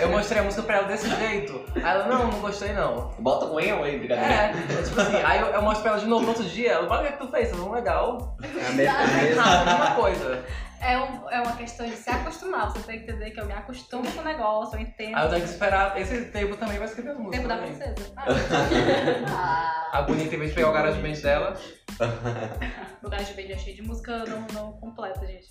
Eu 0.00 0.08
mostrei 0.08 0.40
a 0.40 0.44
música 0.44 0.62
pra 0.62 0.76
ela 0.76 0.88
desse 0.88 1.08
jeito. 1.08 1.62
Aí 1.74 1.82
ela, 1.82 2.06
não, 2.06 2.28
não 2.28 2.40
gostei 2.40 2.72
não. 2.72 3.12
Bota 3.18 3.46
com 3.46 3.60
eu 3.60 3.82
aí, 3.84 3.98
brincadeira. 3.98 4.32
É, 4.32 4.82
tipo 4.82 5.00
assim, 5.00 5.16
aí 5.22 5.40
eu, 5.40 5.48
eu 5.48 5.60
mostro 5.60 5.82
pra 5.82 5.92
ela 5.92 6.00
de 6.00 6.06
novo 6.06 6.22
no 6.22 6.28
outro 6.28 6.44
dia, 6.44 6.72
ela, 6.72 6.88
olha 6.88 7.10
o 7.10 7.12
que 7.12 7.18
tu 7.18 7.28
fez, 7.30 7.50
tá 7.50 7.70
legal. 7.70 8.38
É 8.42 8.66
a 8.66 8.72
mesma, 8.72 8.92
é 8.92 9.04
a 9.04 9.22
mesma. 9.22 9.42
A 9.42 9.64
mesma 9.64 9.94
coisa. 9.96 10.44
É, 10.80 10.98
um, 10.98 11.30
é 11.30 11.40
uma 11.42 11.56
questão 11.56 11.86
de 11.86 11.96
se 11.96 12.08
acostumar. 12.08 12.70
Você 12.70 12.80
tem 12.80 12.98
que 12.98 13.10
entender 13.10 13.30
que 13.30 13.40
eu 13.40 13.46
me 13.46 13.52
acostumo 13.52 14.10
com 14.12 14.20
o 14.20 14.24
negócio, 14.24 14.76
eu 14.76 14.80
entendo. 14.80 15.16
Aí 15.16 15.24
eu 15.24 15.30
tenho 15.30 15.42
que 15.42 15.50
esperar 15.50 16.00
esse 16.00 16.24
tempo 16.26 16.56
também 16.56 16.78
vai 16.78 16.88
escrever 16.88 17.14
música. 17.14 17.36
Tempo 17.36 17.48
da 17.48 17.56
também. 17.56 17.76
princesa. 17.76 18.12
Ah, 18.16 19.88
A 19.92 20.02
bonita, 20.02 20.34
em 20.34 20.38
vez 20.38 20.50
de 20.50 20.56
pegar 20.56 20.70
o 20.70 20.72
garage 20.72 21.00
band 21.00 21.20
dela, 21.20 21.56
O 23.02 23.34
vídeo 23.34 23.54
é 23.54 23.58
cheio 23.58 23.76
de 23.76 23.82
música 23.82 24.24
não, 24.24 24.46
não 24.52 24.72
completa, 24.74 25.26
gente. 25.26 25.48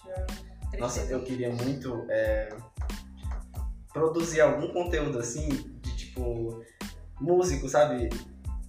É 0.73 0.77
Nossa, 0.77 1.01
eu 1.11 1.23
queria 1.23 1.51
muito 1.51 2.05
é, 2.09 2.49
produzir 3.91 4.41
algum 4.41 4.69
conteúdo 4.69 5.19
assim, 5.19 5.49
de 5.49 5.97
tipo, 5.97 6.63
músico, 7.19 7.67
sabe? 7.67 8.09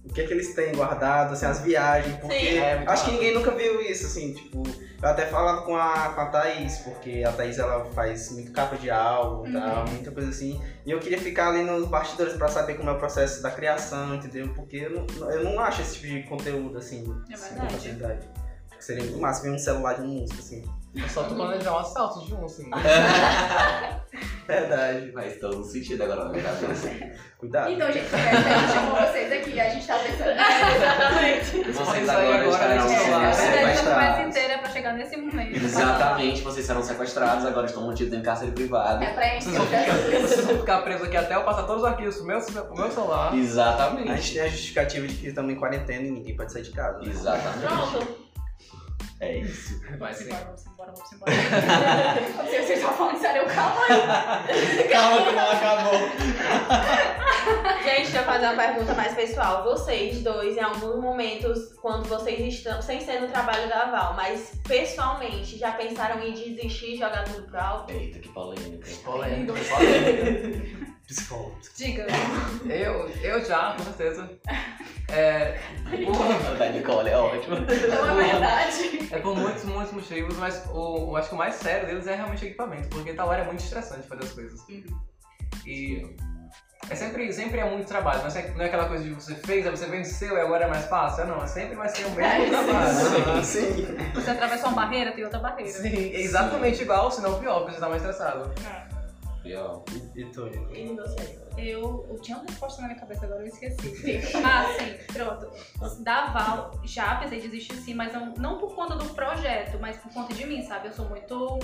O 0.03 0.11
que 0.11 0.21
é 0.21 0.27
que 0.27 0.33
eles 0.33 0.53
têm 0.55 0.73
guardado, 0.73 1.33
assim, 1.33 1.45
as 1.45 1.59
viagens, 1.59 2.15
porque 2.17 2.35
Sim, 2.39 2.57
é 2.57 2.83
acho 2.87 3.05
que 3.05 3.11
ninguém 3.11 3.33
nunca 3.35 3.51
viu 3.51 3.79
isso, 3.81 4.07
assim, 4.07 4.33
tipo, 4.33 4.63
eu 5.01 5.07
até 5.07 5.27
falava 5.27 5.61
com 5.61 5.75
a, 5.77 6.09
com 6.09 6.21
a 6.21 6.25
Thaís, 6.25 6.79
porque 6.79 7.23
a 7.25 7.31
Thaís 7.31 7.59
ela 7.59 7.85
faz 7.85 8.31
muito 8.31 8.51
capa 8.51 8.75
de 8.77 8.89
álbum 8.89 9.47
e 9.47 9.53
tal, 9.53 9.85
muita 9.87 10.11
coisa 10.11 10.29
assim, 10.29 10.59
e 10.85 10.91
eu 10.91 10.99
queria 10.99 11.19
ficar 11.19 11.49
ali 11.49 11.63
nos 11.63 11.87
bastidores 11.87 12.33
pra 12.33 12.47
saber 12.47 12.75
como 12.75 12.89
é 12.89 12.93
o 12.93 12.97
processo 12.97 13.43
da 13.43 13.51
criação, 13.51 14.15
entendeu? 14.15 14.49
Porque 14.55 14.77
eu 14.77 14.89
não, 14.89 15.31
eu 15.31 15.43
não 15.43 15.59
acho 15.59 15.81
esse 15.83 15.93
tipo 15.99 16.07
de 16.07 16.23
conteúdo, 16.23 16.77
assim, 16.79 17.03
É 17.29 17.35
assim, 17.35 17.49
verdade. 17.53 17.67
com 17.67 17.73
facilidade. 17.79 18.29
Acho 18.69 18.77
que 18.79 18.85
seria 18.85 19.03
muito 19.03 19.19
massa 19.19 19.43
ver 19.43 19.51
um 19.51 19.59
celular 19.59 19.93
de 19.93 20.01
um 20.01 20.07
músico, 20.07 20.39
assim. 20.39 20.63
Eu 20.95 21.07
só 21.09 21.23
tô 21.23 21.35
planejar 21.35 21.73
um 21.73 21.79
assalto 21.79 22.25
de 22.25 22.33
um, 22.33 22.45
assim. 22.45 22.69
Verdade. 24.47 25.11
Faz 25.13 25.39
todo 25.39 25.63
sentido 25.63 26.03
agora 26.03 26.25
na 26.25 26.29
minha 26.31 26.43
cabeça. 26.43 26.89
Cuidado. 27.37 27.71
Então, 27.71 27.91
gente, 27.91 28.13
é, 28.13 28.29
a 28.29 28.59
gente 28.59 28.73
chamou 28.73 28.95
vocês 28.95 29.31
aqui, 29.31 29.59
a 29.59 29.69
gente 29.69 29.87
tá 29.87 29.97
pensando. 29.97 30.31
Exatamente. 30.75 31.71
Vocês 31.71 32.09
agora 32.09 32.45
estarão 32.47 32.83
a 32.83 32.87
gente 32.87 32.99
sendo 32.99 33.11
vai- 33.11 33.31
É, 33.31 33.61
vai 33.63 33.73
a 33.73 33.77
conversa 33.77 34.21
inteira 34.23 34.57
pra 34.59 34.69
chegar 34.69 34.93
nesse 34.93 35.17
momento. 35.17 35.55
Exatamente, 35.55 36.41
vocês 36.41 36.65
serão 36.65 36.83
sequestrados, 36.83 37.45
agora 37.45 37.65
estão 37.67 37.87
mantidos 37.87 38.13
em 38.13 38.21
cárcere 38.21 38.51
privado. 38.51 39.03
É 39.03 39.13
pra 39.13 39.23
gente 39.29 39.45
Vocês 39.45 39.57
vão, 39.57 39.65
ficar, 39.65 39.85
vocês 40.27 40.45
vão 40.45 40.57
ficar 40.59 40.81
presos 40.81 41.07
aqui 41.07 41.17
até 41.17 41.35
eu 41.35 41.43
passar 41.43 41.63
todos 41.63 41.83
os 41.83 41.87
arquivos 41.87 42.15
pro 42.17 42.25
meu, 42.25 42.41
pro 42.41 42.75
meu 42.75 42.91
celular. 42.91 43.29
A 43.29 43.31
gente 43.35 43.45
Exatamente. 43.45 44.33
tem 44.33 44.41
a 44.41 44.47
justificativa 44.47 45.07
de 45.07 45.15
que 45.15 45.27
estamos 45.27 45.51
em 45.51 45.55
quarentena 45.55 46.05
e 46.05 46.11
ninguém 46.11 46.35
pode 46.35 46.51
sair 46.51 46.63
de 46.63 46.71
casa. 46.71 46.99
né? 46.99 47.05
Exatamente. 47.09 47.67
Pronto. 47.67 48.30
É 49.21 49.37
isso. 49.37 49.79
Vai 49.99 50.11
Vamos 50.13 50.17
ser. 50.17 50.23
embora, 50.25 50.45
vamos 50.45 50.65
embora, 50.65 50.91
vamos 50.93 51.11
embora. 51.13 51.31
Se 52.49 52.57
vocês 52.57 52.69
estão 52.79 52.91
falando 52.93 53.19
sério, 53.19 53.45
calma 53.45 53.81
aí. 53.87 54.87
Calma 54.89 55.25
que 55.27 55.31
não 55.35 55.51
acabou. 55.51 55.93
Gente, 57.83 58.01
deixa 58.01 58.17
eu 58.17 58.23
fazer 58.23 58.45
uma 58.47 58.55
pergunta 58.55 58.93
mais 58.95 59.13
pessoal. 59.13 59.63
Vocês 59.63 60.23
dois, 60.23 60.57
em 60.57 60.61
alguns 60.61 60.99
momentos, 60.99 61.73
quando 61.81 62.07
vocês 62.09 62.39
estão, 62.51 62.81
sem 62.81 62.99
ser 62.99 63.21
no 63.21 63.27
trabalho 63.27 63.69
da 63.69 63.85
Val, 63.85 64.15
mas 64.15 64.53
pessoalmente, 64.67 65.55
já 65.57 65.71
pensaram 65.73 66.21
em 66.23 66.33
desistir 66.33 66.95
e 66.95 66.97
jogar 66.97 67.23
tudo 67.25 67.43
pro 67.43 67.59
alto? 67.59 67.93
Eita, 67.93 68.17
que 68.17 68.29
polêmica. 68.29 68.89
Polêmica, 69.03 69.53
polêmica. 69.53 70.90
Psicólogo. 71.13 71.59
Diga. 71.75 72.07
Eu, 72.65 73.09
eu 73.21 73.45
já, 73.45 73.75
com 73.77 73.83
certeza. 73.83 74.29
É, 75.13 75.59
O 76.07 76.57
da 76.57 76.69
Nicole 76.69 77.09
é 77.09 77.17
ótimo. 77.17 77.57
Não 77.57 78.21
é 78.21 78.31
verdade. 78.31 79.09
é 79.11 79.19
por 79.19 79.35
muitos, 79.35 79.65
muitos 79.65 79.91
motivos, 79.91 80.37
mas 80.37 80.63
o, 80.71 81.09
eu 81.09 81.17
acho 81.17 81.27
que 81.27 81.35
o 81.35 81.37
mais 81.37 81.55
sério 81.55 81.85
deles 81.85 82.07
é 82.07 82.15
realmente 82.15 82.45
o 82.45 82.47
equipamento, 82.47 82.87
porque 82.87 83.11
tal 83.11 83.27
hora 83.27 83.41
é 83.41 83.45
muito 83.45 83.59
estressante 83.59 84.07
fazer 84.07 84.23
as 84.23 84.31
coisas. 84.31 84.61
E 85.65 86.15
é 86.89 86.95
sempre, 86.95 87.31
sempre 87.31 87.59
é 87.59 87.69
muito 87.69 87.87
trabalho, 87.87 88.21
não 88.21 88.27
é, 88.27 88.47
não 88.51 88.61
é 88.61 88.67
aquela 88.67 88.87
coisa 88.87 89.03
de 89.03 89.11
você 89.11 89.35
fez, 89.35 89.65
aí 89.65 89.71
você 89.71 89.85
venceu 89.85 90.35
e 90.35 90.39
agora 90.39 90.65
é 90.65 90.67
mais 90.67 90.85
fácil. 90.85 91.25
Não, 91.25 91.43
é 91.43 91.47
sempre 91.47 91.75
vai 91.75 91.89
ser 91.89 92.05
o 92.05 92.11
mesmo 92.11 92.49
trabalho. 92.49 93.43
Sim. 93.43 93.87
Você 94.15 94.29
atravessou 94.31 94.69
uma 94.69 94.81
barreira, 94.83 95.11
tem 95.11 95.23
outra 95.23 95.39
barreira. 95.39 95.71
Sim, 95.71 96.13
é 96.13 96.21
exatamente 96.21 96.81
igual, 96.81 97.11
se 97.11 97.21
não 97.21 97.39
pior, 97.39 97.59
porque 97.59 97.73
você 97.73 97.79
tá 97.79 97.89
mais 97.89 98.01
estressado. 98.01 98.51
E 99.43 100.25
tu? 100.25 100.47
E 100.47 100.95
você? 100.95 101.39
Eu, 101.57 102.05
eu 102.09 102.21
tinha 102.21 102.37
uma 102.37 102.45
resposta 102.45 102.81
na 102.81 102.89
minha 102.89 102.99
cabeça, 102.99 103.25
agora 103.25 103.41
eu 103.41 103.47
esqueci. 103.47 104.21
ah, 104.45 104.65
sim, 104.77 105.13
pronto. 105.13 105.51
Da 106.03 106.27
Val, 106.27 106.79
já 106.83 107.15
pensei 107.15 107.39
em 107.39 107.41
desistir 107.41 107.75
sim, 107.75 107.93
mas 107.93 108.13
não, 108.13 108.33
não 108.35 108.57
por 108.59 108.75
conta 108.75 108.95
do 108.95 109.05
projeto, 109.13 109.77
mas 109.79 109.97
por 109.97 110.13
conta 110.13 110.33
de 110.33 110.45
mim, 110.45 110.61
sabe? 110.63 110.87
Eu 110.89 110.93
sou 110.93 111.05
muito 111.09 111.59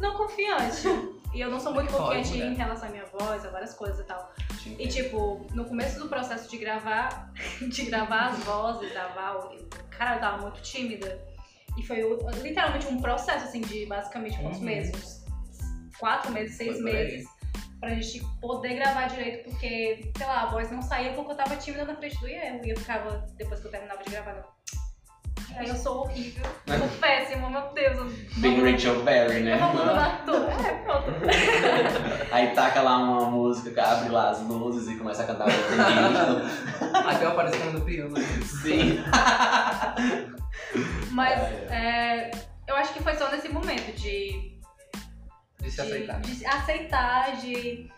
não 0.00 0.14
confiante. 0.16 0.82
E 1.34 1.42
eu 1.42 1.50
não 1.50 1.60
sou 1.60 1.74
muito 1.74 1.92
confiante 1.92 2.30
mulher. 2.30 2.52
em 2.52 2.54
relação 2.54 2.88
à 2.88 2.90
minha 2.90 3.04
voz, 3.04 3.44
a 3.44 3.50
várias 3.50 3.74
coisas 3.74 4.00
e 4.00 4.04
tal. 4.04 4.32
E 4.78 4.88
tipo, 4.88 5.46
no 5.52 5.66
começo 5.66 5.98
do 5.98 6.08
processo 6.08 6.48
de 6.48 6.56
gravar, 6.56 7.30
de 7.60 7.82
gravar 7.84 8.28
as 8.30 8.38
vozes 8.44 8.94
da 8.94 9.08
Val, 9.08 9.54
cara, 9.90 10.16
eu 10.16 10.20
tava 10.20 10.38
muito 10.40 10.62
tímida. 10.62 11.22
E 11.76 11.86
foi 11.86 12.00
literalmente 12.42 12.86
um 12.86 12.98
processo, 12.98 13.44
assim, 13.44 13.60
de 13.60 13.84
basicamente 13.84 14.38
quantos 14.40 14.58
Uhum. 14.60 14.64
meses? 14.64 15.17
Quatro 15.98 16.32
meses, 16.32 16.56
seis 16.56 16.80
meses. 16.80 17.26
Pra 17.80 17.90
gente 17.90 18.24
poder 18.40 18.74
gravar 18.74 19.06
direito, 19.06 19.50
porque, 19.50 20.10
sei 20.16 20.26
lá, 20.26 20.42
a 20.42 20.46
voz 20.46 20.70
não 20.70 20.82
saía 20.82 21.12
porque 21.12 21.30
eu 21.30 21.36
tava 21.36 21.56
tímida 21.56 21.84
na 21.84 21.94
frente 21.94 22.18
do 22.18 22.28
Ian. 22.28 22.60
E 22.64 22.70
eu 22.70 22.76
ficava, 22.76 23.24
depois 23.36 23.60
que 23.60 23.66
eu 23.66 23.70
terminava 23.70 24.02
de 24.02 24.10
gravar, 24.10 24.32
eu... 24.32 24.58
Aí 25.56 25.68
eu 25.68 25.74
sou 25.74 26.02
horrível, 26.02 26.44
sou 26.66 26.88
péssima, 27.00 27.50
meu 27.50 27.72
Deus. 27.72 27.96
Eu 27.96 28.40
Bem 28.40 28.72
Rachel 28.72 29.02
Berry, 29.02 29.40
né? 29.40 29.54
É, 29.54 30.74
pronto. 30.84 31.10
Aí 32.30 32.54
taca 32.54 32.82
lá 32.82 32.98
uma 32.98 33.30
música, 33.30 33.82
abre 33.82 34.10
lá 34.10 34.30
as 34.30 34.40
luzes 34.42 34.88
e 34.88 34.96
começa 34.96 35.22
a 35.22 35.26
cantar 35.26 35.48
Até 35.48 37.24
eu 37.24 37.30
aparecendo 37.30 37.78
no 37.78 37.84
piano. 37.84 38.14
Sim. 38.62 39.02
Mas 41.10 41.40
é, 41.70 42.30
eu 42.66 42.76
acho 42.76 42.92
que 42.92 43.02
foi 43.02 43.14
só 43.16 43.30
nesse 43.30 43.48
momento 43.48 43.92
de 43.96 44.57
De 45.60 45.70
se 45.70 45.80
aceitar. 45.80 46.20
de 46.20 46.46
aceitar, 46.46 47.36
de 47.36 47.90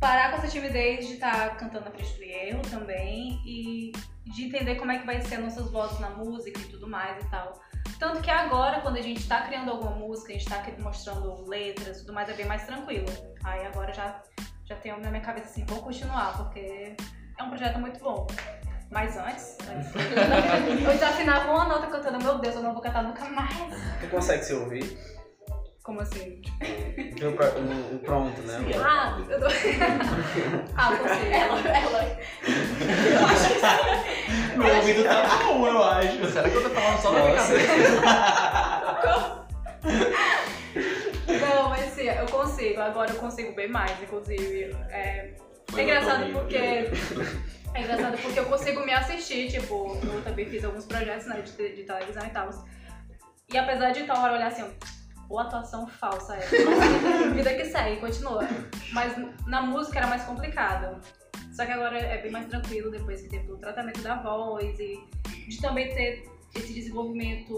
parar 0.00 0.30
com 0.30 0.36
essa 0.38 0.48
timidez 0.48 1.06
de 1.06 1.14
estar 1.14 1.56
cantando 1.56 1.86
na 1.86 1.90
frente 1.90 2.14
do 2.14 2.22
erro 2.22 2.62
também 2.70 3.40
e 3.44 3.92
de 4.24 4.44
entender 4.44 4.74
como 4.76 4.92
é 4.92 4.98
que 4.98 5.06
vai 5.06 5.20
ser 5.22 5.38
nossas 5.38 5.70
vozes 5.70 5.98
na 6.00 6.10
música 6.10 6.60
e 6.60 6.64
tudo 6.64 6.88
mais 6.88 7.24
e 7.24 7.28
tal. 7.28 7.60
Tanto 7.98 8.20
que 8.20 8.30
agora, 8.30 8.80
quando 8.80 8.98
a 8.98 9.02
gente 9.02 9.26
tá 9.26 9.42
criando 9.42 9.70
alguma 9.70 9.92
música, 9.92 10.32
a 10.32 10.36
gente 10.36 10.48
tá 10.48 10.62
mostrando 10.80 11.48
letras 11.48 11.98
e 11.98 12.00
tudo 12.00 12.12
mais, 12.12 12.28
é 12.28 12.34
bem 12.34 12.46
mais 12.46 12.66
tranquilo. 12.66 13.06
Aí 13.42 13.64
agora 13.64 13.92
já, 13.92 14.22
já 14.64 14.76
tenho 14.76 15.00
na 15.00 15.10
minha 15.10 15.22
cabeça 15.22 15.46
assim, 15.46 15.64
vou 15.64 15.80
continuar, 15.80 16.36
porque 16.36 16.94
é 17.38 17.42
um 17.42 17.48
projeto 17.48 17.78
muito 17.78 17.98
bom. 18.00 18.26
Mas 18.90 19.16
antes, 19.16 19.56
antes 19.68 19.90
eu 20.84 20.92
desafinava 20.92 21.50
uma 21.50 21.64
nota 21.66 21.86
cantando, 21.86 22.22
meu 22.22 22.38
Deus, 22.38 22.54
eu 22.54 22.62
não 22.62 22.72
vou 22.72 22.82
cantar 22.82 23.02
nunca 23.02 23.24
mais. 23.30 23.56
Tu 24.00 24.08
consegue 24.10 24.44
se 24.44 24.52
ouvir? 24.54 24.98
Como 25.86 26.00
assim? 26.00 26.42
Pra- 27.36 27.52
o, 27.54 27.94
o 27.94 27.98
pronto, 28.00 28.42
né? 28.42 28.58
Ah, 28.84 29.16
eu 29.30 29.38
tô... 29.38 29.46
ah, 30.76 30.96
consigo. 30.96 31.32
Ela, 31.32 31.60
ela. 31.78 32.18
Meu 34.58 34.76
ouvido 34.78 35.04
tá 35.04 35.38
bom, 35.44 35.64
eu 35.64 35.84
acho. 35.84 36.26
Será 36.32 36.50
que 36.50 36.56
eu 36.56 36.62
tô 36.64 36.70
falando 36.70 37.00
só 37.00 37.12
na 37.12 37.22
minha 37.22 37.36
cabeça? 37.36 38.00
Não, 41.40 41.68
mas 41.68 41.92
sim, 41.92 42.08
eu 42.08 42.26
consigo. 42.26 42.80
Agora 42.80 43.12
eu 43.12 43.20
consigo 43.20 43.54
bem 43.54 43.68
mais, 43.68 43.92
inclusive. 44.02 44.76
É, 44.90 45.34
é 45.76 45.82
engraçado 45.82 46.32
porque. 46.32 46.56
É 46.56 46.90
engraçado 47.80 48.18
porque 48.20 48.40
eu 48.40 48.46
consigo 48.46 48.84
me 48.84 48.92
assistir, 48.92 49.52
tipo, 49.52 49.96
eu 50.02 50.20
também 50.22 50.46
fiz 50.46 50.64
alguns 50.64 50.84
projetos 50.84 51.28
né, 51.28 51.42
de, 51.42 51.52
de 51.76 51.84
televisão 51.84 52.26
e 52.26 52.30
tal. 52.30 52.50
E 53.52 53.56
apesar 53.56 53.92
de 53.92 54.02
tal 54.02 54.20
hora 54.20 54.34
olhar 54.34 54.48
assim, 54.48 54.64
ou 55.28 55.38
atuação 55.38 55.86
falsa 55.86 56.36
é. 56.36 56.40
Vida 57.34 57.54
que 57.54 57.64
segue, 57.64 58.00
continua. 58.00 58.46
Mas 58.92 59.14
na 59.46 59.62
música 59.62 59.98
era 59.98 60.06
mais 60.06 60.22
complicado. 60.24 61.00
Só 61.52 61.64
que 61.64 61.72
agora 61.72 61.98
é 61.98 62.20
bem 62.20 62.30
mais 62.30 62.46
tranquilo 62.46 62.90
depois 62.90 63.22
que 63.22 63.28
teve 63.28 63.50
o 63.50 63.56
tratamento 63.56 64.00
da 64.02 64.16
voz 64.16 64.78
e 64.78 64.98
de 65.48 65.60
também 65.60 65.94
ter 65.94 66.35
esse 66.56 66.72
desenvolvimento 66.72 67.54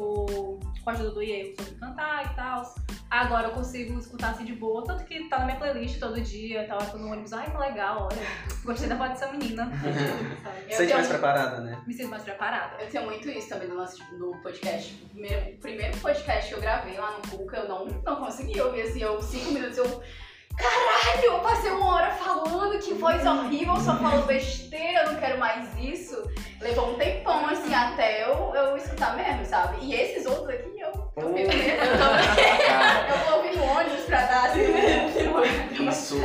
com 0.82 0.90
a 0.90 0.92
ajuda 0.92 1.10
do 1.10 1.22
Iego 1.22 1.54
sobre 1.62 1.78
cantar 1.78 2.32
e 2.32 2.36
tal. 2.36 2.74
Agora 3.10 3.48
eu 3.48 3.52
consigo 3.52 3.98
escutar 3.98 4.30
assim 4.30 4.44
de 4.44 4.52
boa, 4.54 4.84
tanto 4.84 5.04
que 5.04 5.28
tá 5.28 5.38
na 5.38 5.46
minha 5.46 5.56
playlist 5.58 5.98
todo 5.98 6.20
dia, 6.20 6.66
tá 6.66 6.76
que 6.76 6.84
eu 6.84 6.90
tô 6.90 6.98
no 6.98 7.10
ônibus, 7.12 7.32
ai 7.32 7.50
que 7.50 7.56
legal, 7.56 8.08
olha, 8.10 8.26
gostei 8.64 8.88
da 8.88 8.96
voz 8.96 9.10
dessa 9.12 9.32
menina. 9.32 9.70
sabe? 10.44 10.74
Sente 10.74 10.92
mais 10.92 11.06
tenho- 11.06 11.08
preparada, 11.08 11.60
né? 11.60 11.82
Me 11.86 11.94
sinto 11.94 12.10
mais 12.10 12.22
preparada. 12.22 12.76
Eu 12.82 12.88
tenho 12.88 13.04
muito 13.06 13.28
isso 13.30 13.48
também 13.48 13.68
no 13.68 13.76
lance 13.76 13.96
tipo, 13.96 14.16
do 14.16 14.32
podcast. 14.42 14.94
O 15.04 15.08
primeiro, 15.08 15.56
primeiro 15.58 15.96
podcast 15.98 16.48
que 16.48 16.54
eu 16.54 16.60
gravei 16.60 16.98
lá 16.98 17.16
no 17.18 17.30
Cuca, 17.38 17.56
eu 17.58 17.68
não, 17.68 17.86
não 17.86 18.16
consegui 18.16 18.60
ouvir 18.60 18.82
assim, 18.82 19.02
eu 19.02 19.20
cinco 19.22 19.52
minutos 19.52 19.78
eu. 19.78 20.02
Caralho, 20.58 21.24
eu 21.24 21.38
passei 21.40 21.70
uma 21.70 21.94
hora 21.94 22.10
falando 22.10 22.78
que 22.78 22.94
voz 22.94 23.24
horrível, 23.24 23.76
só 23.76 23.96
falo 23.96 24.22
besteira, 24.22 25.04
eu 25.04 25.12
não 25.12 25.20
quero 25.20 25.38
mais 25.38 25.68
isso. 25.78 26.16
Levou 26.60 26.90
um 26.90 26.94
tempão, 26.98 27.46
assim, 27.48 27.72
até 27.72 28.24
eu, 28.24 28.52
eu 28.54 28.76
escutar 28.76 29.16
mesmo, 29.16 29.46
sabe? 29.46 29.76
E 29.80 29.94
esses 29.94 30.26
outros 30.26 30.48
aqui, 30.50 30.80
eu 30.80 31.30
meio 31.30 31.48
medo. 31.48 31.60
Cara, 32.66 33.08
Eu 33.08 33.18
vou 33.30 33.38
ouvir 33.38 33.56
no 33.56 33.64
ônibus 33.64 34.04
pra 34.06 34.26
dar, 34.26 34.46
assim, 34.50 34.66
né? 34.68 35.08
Isso, 35.92 36.16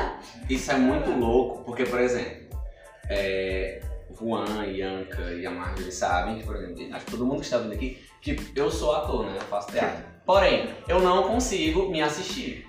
isso 0.49 0.71
é 0.71 0.75
muito 0.75 1.11
louco, 1.11 1.63
porque, 1.63 1.84
por 1.86 1.99
exemplo, 1.99 2.57
é, 3.09 3.79
Juan, 4.19 4.65
Ianca 4.65 5.21
e 5.34 5.45
a 5.45 5.51
Marjorie 5.51 5.91
sabem 5.91 6.38
que, 6.39 6.43
por 6.45 6.55
exemplo, 6.55 6.95
acho 6.95 7.05
que 7.05 7.11
todo 7.11 7.25
mundo 7.25 7.39
que 7.39 7.45
está 7.45 7.57
vindo 7.59 7.73
aqui, 7.73 8.03
que 8.21 8.51
eu 8.55 8.71
sou 8.71 8.95
ator, 8.95 9.25
né? 9.25 9.34
Eu 9.36 9.41
faço 9.41 9.71
teatro. 9.71 10.03
Porém, 10.25 10.69
eu 10.88 10.99
não 10.99 11.23
consigo 11.27 11.89
me 11.89 12.01
assistir. 12.01 12.65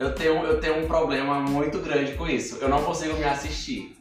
Eu 0.00 0.14
tenho, 0.14 0.42
eu 0.46 0.58
tenho 0.58 0.82
um 0.82 0.86
problema 0.86 1.38
muito 1.40 1.78
grande 1.80 2.14
com 2.14 2.26
isso. 2.26 2.56
Eu 2.56 2.70
não 2.70 2.82
consigo 2.82 3.18
me 3.18 3.24
assistir. 3.24 3.98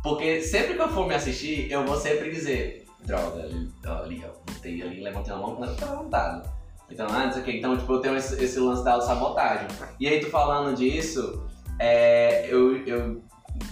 Porque 0.00 0.40
sempre 0.40 0.74
que 0.74 0.80
eu 0.80 0.88
for 0.90 1.08
me 1.08 1.14
assistir, 1.16 1.68
eu 1.72 1.84
vou 1.84 1.96
sempre 1.96 2.30
dizer, 2.30 2.86
droga, 3.04 3.42
ali, 3.42 3.68
ó, 3.84 4.02
ali 4.04 4.24
ó, 4.24 4.52
botei 4.52 4.80
ali, 4.80 5.00
levantei 5.00 5.32
a 5.32 5.36
mão 5.36 5.56
que 5.56 5.62
não 5.62 5.72
era 5.72 5.90
levantado. 5.90 6.48
Então, 6.88 7.08
ah, 7.10 7.26
não 7.26 7.32
sei 7.32 7.42
o 7.42 7.44
quê. 7.44 7.56
Então, 7.58 7.76
tipo, 7.76 7.92
eu 7.94 8.00
tenho 8.00 8.16
esse, 8.16 8.42
esse 8.42 8.60
lance 8.60 8.84
da 8.84 9.00
sabotagem. 9.00 9.66
E 9.98 10.06
aí, 10.06 10.20
tu 10.20 10.30
falando 10.30 10.76
disso, 10.76 11.44
é, 11.80 12.46
eu, 12.46 12.76
eu 12.86 13.20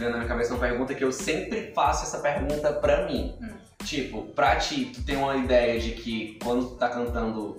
na 0.00 0.16
minha 0.16 0.26
cabeça 0.26 0.52
uma 0.52 0.58
pergunta 0.58 0.96
que 0.96 1.04
eu 1.04 1.12
sempre 1.12 1.72
faço 1.72 2.02
essa 2.02 2.18
pergunta 2.18 2.72
pra 2.72 3.06
mim. 3.06 3.36
Hum. 3.40 3.54
Tipo, 3.84 4.22
pra 4.32 4.56
ti, 4.56 4.86
tu 4.86 5.04
tem 5.04 5.16
uma 5.16 5.36
ideia 5.36 5.78
de 5.78 5.92
que 5.92 6.40
quando 6.42 6.70
tu 6.70 6.74
tá 6.74 6.88
cantando 6.88 7.56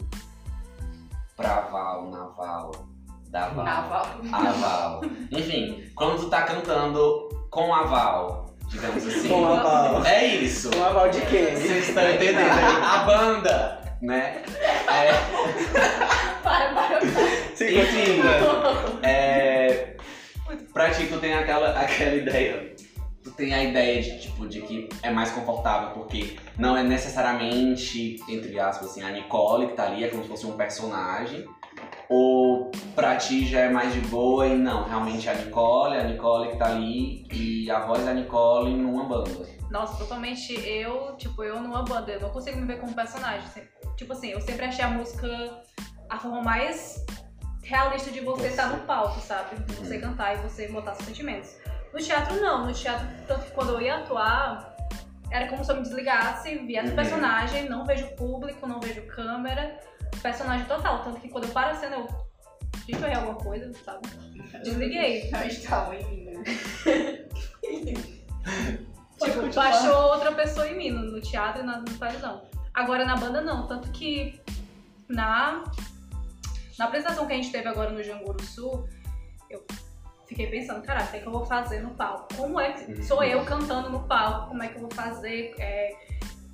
pra 1.38 1.62
Val, 1.62 2.10
Naval, 2.10 2.72
Daval, 3.30 3.66
Naval. 3.66 4.08
Aval, 4.32 5.02
enfim, 5.32 5.84
quando 5.96 6.20
tu 6.22 6.30
tá 6.30 6.44
cantando 6.44 7.28
com 7.52 7.74
a 7.74 7.84
Val, 7.84 8.54
digamos 8.70 9.06
assim. 9.08 9.28
Com 9.30 9.46
a 9.46 9.62
Val. 9.64 10.06
É 10.06 10.26
isso. 10.26 10.70
Um 10.78 10.84
aval 10.84 11.10
de 11.10 11.22
quem? 11.22 11.56
Vocês 11.56 11.90
estão 11.90 12.10
entendendo? 12.10 12.50
A 12.84 12.98
banda, 13.04 13.82
né? 14.02 14.42
É, 14.88 15.14
Para, 16.44 16.74
para. 16.74 17.02
Sim, 17.56 17.80
Enfim. 17.80 18.22
continua. 18.22 19.00
É, 19.04 19.96
pra 20.74 20.92
ti, 20.92 21.08
tu 21.08 21.20
tem 21.20 21.34
aquela, 21.34 21.72
aquela 21.80 22.16
ideia. 22.16 22.76
Tu 23.24 23.32
tem 23.32 23.54
a 23.54 23.62
ideia 23.62 24.02
de, 24.02 24.22
tipo, 24.22 24.48
de 24.48 24.62
que 24.62 24.88
é 25.04 25.10
mais 25.12 25.32
confortável, 25.32 25.90
porque 25.90 26.38
não 26.58 26.78
é 26.78 26.84
necessariamente, 26.84 28.16
entre 28.30 28.58
aspas, 28.58 28.92
assim, 28.92 29.04
a 29.04 29.10
Nicole 29.10 29.68
que 29.68 29.74
tá 29.74 29.84
ali, 29.88 30.04
é 30.06 30.08
como 30.08 30.24
se 30.24 30.30
fosse 30.30 30.46
um 30.46 30.54
personagem. 30.56 31.46
Ou 32.10 32.72
pra 32.96 33.18
ti 33.18 33.46
já 33.46 33.62
é 33.62 33.70
mais 33.70 33.94
de 33.94 34.00
boa 34.02 34.48
e 34.48 34.58
não, 34.58 34.86
realmente 34.88 35.28
é 35.28 35.32
a 35.34 35.36
Nicole, 35.36 35.98
a 35.98 36.04
Nicole 36.04 36.52
que 36.52 36.58
tá 36.58 36.68
ali 36.68 37.28
e 37.32 37.70
a 37.70 37.80
voz 37.86 38.06
da 38.06 38.14
Nicole 38.14 38.74
numa 38.74 39.04
banda. 39.04 39.46
Nossa, 39.70 39.98
totalmente 39.98 40.54
eu, 40.54 41.16
tipo, 41.18 41.44
eu 41.44 41.60
numa 41.62 41.84
banda, 41.84 42.14
eu 42.14 42.22
não 42.22 42.30
consigo 42.30 42.58
me 42.58 42.66
ver 42.66 42.80
como 42.80 42.94
personagem. 42.94 43.46
Tipo 43.98 44.14
assim, 44.14 44.30
eu 44.30 44.40
sempre 44.40 44.66
achei 44.66 44.86
a 44.86 44.90
música 44.90 45.28
a 46.10 46.18
forma 46.18 46.42
mais 46.42 47.06
realista 47.64 48.10
de 48.12 48.22
você 48.22 48.48
estar 48.48 48.68
no 48.70 48.80
palco, 48.86 49.20
sabe? 49.20 49.58
Você 49.74 50.00
cantar 50.00 50.36
e 50.36 50.38
você 50.38 50.70
botar 50.70 50.94
seus 50.96 51.08
sentimentos. 51.08 51.58
No 51.94 52.00
teatro 52.00 52.40
não, 52.40 52.66
no 52.66 52.74
teatro, 52.74 53.06
tanto 53.28 53.44
que 53.46 53.52
quando 53.52 53.74
eu 53.74 53.82
ia 53.82 53.98
atuar, 53.98 54.74
era 55.30 55.48
como 55.50 55.66
se 55.66 55.72
eu 55.72 55.76
me 55.76 55.82
desligasse, 55.82 56.56
viesse 56.60 56.88
o 56.88 56.90
Uhum. 56.92 56.96
personagem, 56.96 57.68
não 57.68 57.84
vejo 57.86 58.08
público, 58.16 58.66
não 58.66 58.80
vejo 58.80 59.02
câmera, 59.08 59.78
personagem 60.22 60.66
total. 60.66 61.04
Tanto 61.04 61.20
que 61.20 61.30
quando 61.30 61.46
eu 61.46 61.52
paro 61.52 61.72
a 61.72 61.76
cena, 61.76 61.96
eu. 61.96 62.08
Gente, 62.86 63.02
eu 63.02 63.08
errei 63.08 63.16
alguma 63.16 63.36
coisa, 63.36 63.72
sabe? 63.84 64.08
Desliguei. 64.64 65.30
Não 65.32 65.46
está 65.46 65.96
em 65.96 66.06
mim. 66.06 66.38
Tipo, 69.20 69.52
baixou 69.54 70.14
outra 70.14 70.32
pessoa 70.32 70.70
em 70.70 70.78
mim, 70.78 70.92
no, 70.92 71.12
no 71.12 71.22
teatro 71.22 71.64
e 71.64 71.66
na, 71.66 71.80
na 71.80 71.86
televisão. 71.86 72.44
Agora 72.74 73.04
na 73.04 73.16
banda 73.16 73.42
não, 73.42 73.66
tanto 73.66 73.90
que 73.90 74.40
na, 75.10 75.64
na 76.78 76.86
apresentação 76.86 77.26
que 77.26 77.34
a 77.34 77.36
gente 77.36 77.52
teve 77.52 77.68
agora 77.68 77.90
no 77.90 78.04
Janguru 78.04 78.42
Sul, 78.44 78.88
eu 79.50 79.66
fiquei 80.28 80.48
pensando, 80.48 80.84
caraca, 80.84 81.08
o 81.08 81.12
que, 81.12 81.18
é 81.18 81.20
que 81.22 81.28
eu 81.28 81.32
vou 81.32 81.46
fazer 81.46 81.82
no 81.82 81.96
palco? 81.96 82.28
Como 82.36 82.60
é 82.60 82.74
que. 82.74 83.04
Sou 83.04 83.24
eu 83.24 83.44
cantando 83.44 83.90
no 83.90 84.08
palco, 84.08 84.50
como 84.50 84.62
é 84.62 84.68
que 84.68 84.76
eu 84.76 84.82
vou 84.82 84.92
fazer? 84.92 85.56
É, 85.58 85.98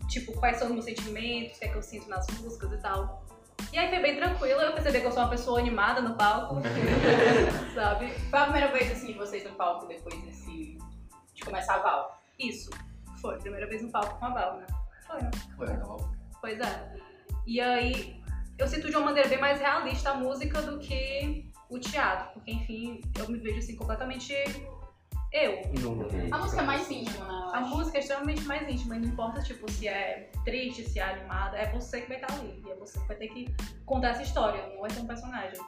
tipo, 0.07 0.31
quais 0.33 0.57
são 0.57 0.67
os 0.67 0.73
meus 0.73 0.85
sentimentos, 0.85 1.57
o 1.57 1.59
que 1.59 1.65
é 1.65 1.67
que 1.67 1.75
eu 1.75 1.81
sinto 1.81 2.07
nas 2.09 2.25
músicas 2.39 2.71
e 2.71 2.77
tal. 2.77 3.25
E 3.71 3.77
aí 3.77 3.89
foi 3.89 3.99
bem 3.99 4.15
tranquilo, 4.15 4.61
eu 4.61 4.73
percebi 4.73 4.99
que 4.99 5.07
eu 5.07 5.11
sou 5.11 5.23
uma 5.23 5.29
pessoa 5.29 5.59
animada 5.59 6.01
no 6.01 6.15
palco, 6.15 6.55
sabe? 7.73 8.11
Foi 8.29 8.39
a 8.39 8.43
primeira 8.43 8.71
vez, 8.71 8.91
assim, 8.91 9.07
de 9.07 9.13
vocês 9.13 9.43
no 9.43 9.55
palco 9.55 9.87
depois 9.87 10.21
desse... 10.23 10.77
de 11.33 11.41
começar 11.43 11.75
a 11.75 11.79
Val. 11.79 12.21
Isso, 12.39 12.69
foi. 13.21 13.37
Primeira 13.39 13.67
vez 13.67 13.81
no 13.81 13.91
palco 13.91 14.19
com 14.19 14.25
a 14.25 14.29
Val, 14.29 14.57
né? 14.57 14.67
Foi, 15.07 15.21
né? 15.21 15.31
Foi, 15.55 15.67
acabou. 15.67 16.09
Pois 16.41 16.59
é. 16.59 16.95
E 17.45 17.59
aí, 17.59 18.21
eu 18.57 18.67
sinto 18.67 18.89
de 18.89 18.95
uma 18.95 19.05
maneira 19.05 19.27
bem 19.29 19.39
mais 19.39 19.59
realista 19.59 20.11
a 20.11 20.15
música 20.15 20.61
do 20.61 20.79
que 20.79 21.51
o 21.69 21.79
teatro, 21.79 22.33
porque 22.33 22.51
enfim, 22.51 23.01
eu 23.17 23.27
me 23.29 23.39
vejo 23.39 23.59
assim 23.59 23.75
completamente 23.75 24.33
eu. 25.33 25.61
A 26.31 26.37
música 26.37 26.61
é 26.61 26.65
mais 26.65 26.89
íntima, 26.89 27.25
né? 27.25 27.51
A 27.53 27.61
música 27.61 27.97
é 27.97 28.01
extremamente 28.01 28.43
mais 28.43 28.67
íntima, 28.67 28.95
e 28.95 28.99
não 28.99 29.07
importa 29.07 29.41
tipo 29.41 29.69
se 29.71 29.87
é 29.87 30.29
triste, 30.45 30.87
se 30.87 30.99
é 30.99 31.03
animada, 31.03 31.57
é 31.57 31.71
você 31.71 32.01
que 32.01 32.07
vai 32.07 32.17
estar 32.17 32.33
ali, 32.33 32.63
e 32.65 32.71
é 32.71 32.75
você 32.75 32.99
que 32.99 33.07
vai 33.07 33.17
ter 33.17 33.27
que 33.27 33.55
contar 33.85 34.09
essa 34.09 34.23
história, 34.23 34.67
não 34.73 34.81
vai 34.81 34.89
ser 34.89 35.01
um 35.01 35.07
personagem. 35.07 35.59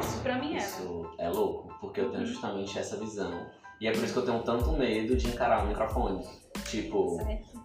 Isso 0.00 0.20
pra 0.22 0.38
mim 0.38 0.50
é, 0.50 0.54
né? 0.54 0.58
Isso 0.58 1.14
é 1.18 1.28
louco, 1.28 1.74
porque 1.80 2.00
eu 2.00 2.10
tenho 2.10 2.26
justamente 2.26 2.78
essa 2.78 2.96
visão. 2.96 3.46
E 3.80 3.86
é 3.86 3.92
por 3.92 4.02
isso 4.02 4.14
que 4.14 4.18
eu 4.18 4.24
tenho 4.24 4.42
tanto 4.42 4.72
medo 4.72 5.16
de 5.16 5.28
encarar 5.28 5.62
o 5.62 5.68
microfone. 5.68 6.26
Tipo, 6.64 7.18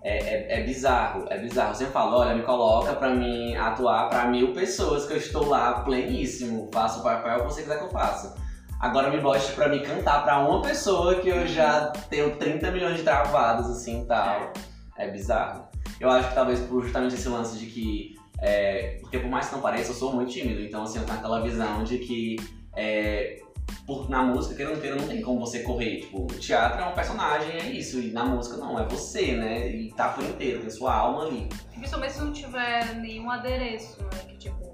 é, 0.04 0.18
é, 0.18 0.60
é 0.60 0.64
bizarro, 0.64 1.26
é 1.30 1.40
bizarro. 1.40 1.74
Sempre 1.74 1.94
falo, 1.94 2.18
olha, 2.18 2.36
me 2.36 2.44
coloca 2.44 2.94
pra 2.94 3.10
mim 3.10 3.56
atuar 3.56 4.10
pra 4.10 4.26
mil 4.26 4.54
pessoas 4.54 5.06
que 5.06 5.14
eu 5.14 5.18
estou 5.18 5.48
lá 5.48 5.82
pleníssimo. 5.82 6.70
Faço 6.74 7.00
o 7.00 7.04
papel 7.04 7.38
que 7.38 7.44
você 7.46 7.62
quiser 7.62 7.78
que 7.78 7.86
eu 7.86 7.90
faça. 7.90 8.36
Agora 8.82 9.12
me 9.12 9.20
bote 9.20 9.52
pra 9.52 9.70
me 9.70 9.80
cantar 9.80 10.24
pra 10.24 10.40
uma 10.40 10.60
pessoa 10.60 11.14
que 11.22 11.30
eu 11.30 11.46
já 11.46 11.92
tenho 12.10 12.36
30 12.36 12.72
milhões 12.72 12.98
de 12.98 13.04
travadas, 13.04 13.70
assim, 13.70 14.04
tal. 14.08 14.52
É 14.98 15.08
bizarro. 15.08 15.68
Eu 16.00 16.10
acho 16.10 16.30
que 16.30 16.34
talvez 16.34 16.60
por 16.62 16.82
justamente 16.82 17.14
esse 17.14 17.30
lance 17.30 17.60
de 17.60 17.68
que... 17.68 18.16
é, 18.40 18.98
porque 19.02 19.20
por 19.20 19.30
mais 19.30 19.48
que 19.48 19.54
não 19.54 19.62
pareça, 19.62 19.92
eu 19.92 19.96
sou 19.96 20.12
muito 20.12 20.32
tímido. 20.32 20.62
Então, 20.62 20.82
assim, 20.82 20.98
eu 20.98 21.06
tenho 21.06 21.20
aquela 21.20 21.42
visão 21.42 21.84
de 21.84 22.00
que... 22.00 22.38
é, 22.76 23.40
por, 23.86 24.10
na 24.10 24.24
música, 24.24 24.56
queira 24.56 24.72
ou 24.72 24.76
não 24.76 24.82
queira, 24.82 24.96
não 24.96 25.08
tem 25.08 25.22
como 25.22 25.40
você 25.40 25.60
correr. 25.60 26.02
Tipo, 26.02 26.24
o 26.24 26.28
teatro 26.28 26.82
é 26.82 26.86
um 26.86 26.94
personagem, 26.94 27.52
é 27.52 27.70
isso. 27.70 28.00
E 28.00 28.12
na 28.12 28.26
música 28.26 28.58
não, 28.58 28.80
é 28.80 28.88
você, 28.88 29.34
né? 29.34 29.70
E 29.70 29.94
tá 29.94 30.10
por 30.10 30.24
inteiro, 30.24 30.62
tem 30.62 30.72
sua 30.72 30.96
alma 30.96 31.26
ali. 31.26 31.48
Principalmente 31.76 32.14
se 32.14 32.20
não 32.20 32.34
tiver 32.34 32.96
nenhum 32.96 33.30
adereço, 33.30 34.02
né? 34.02 34.24
Que 34.28 34.38
tipo, 34.38 34.71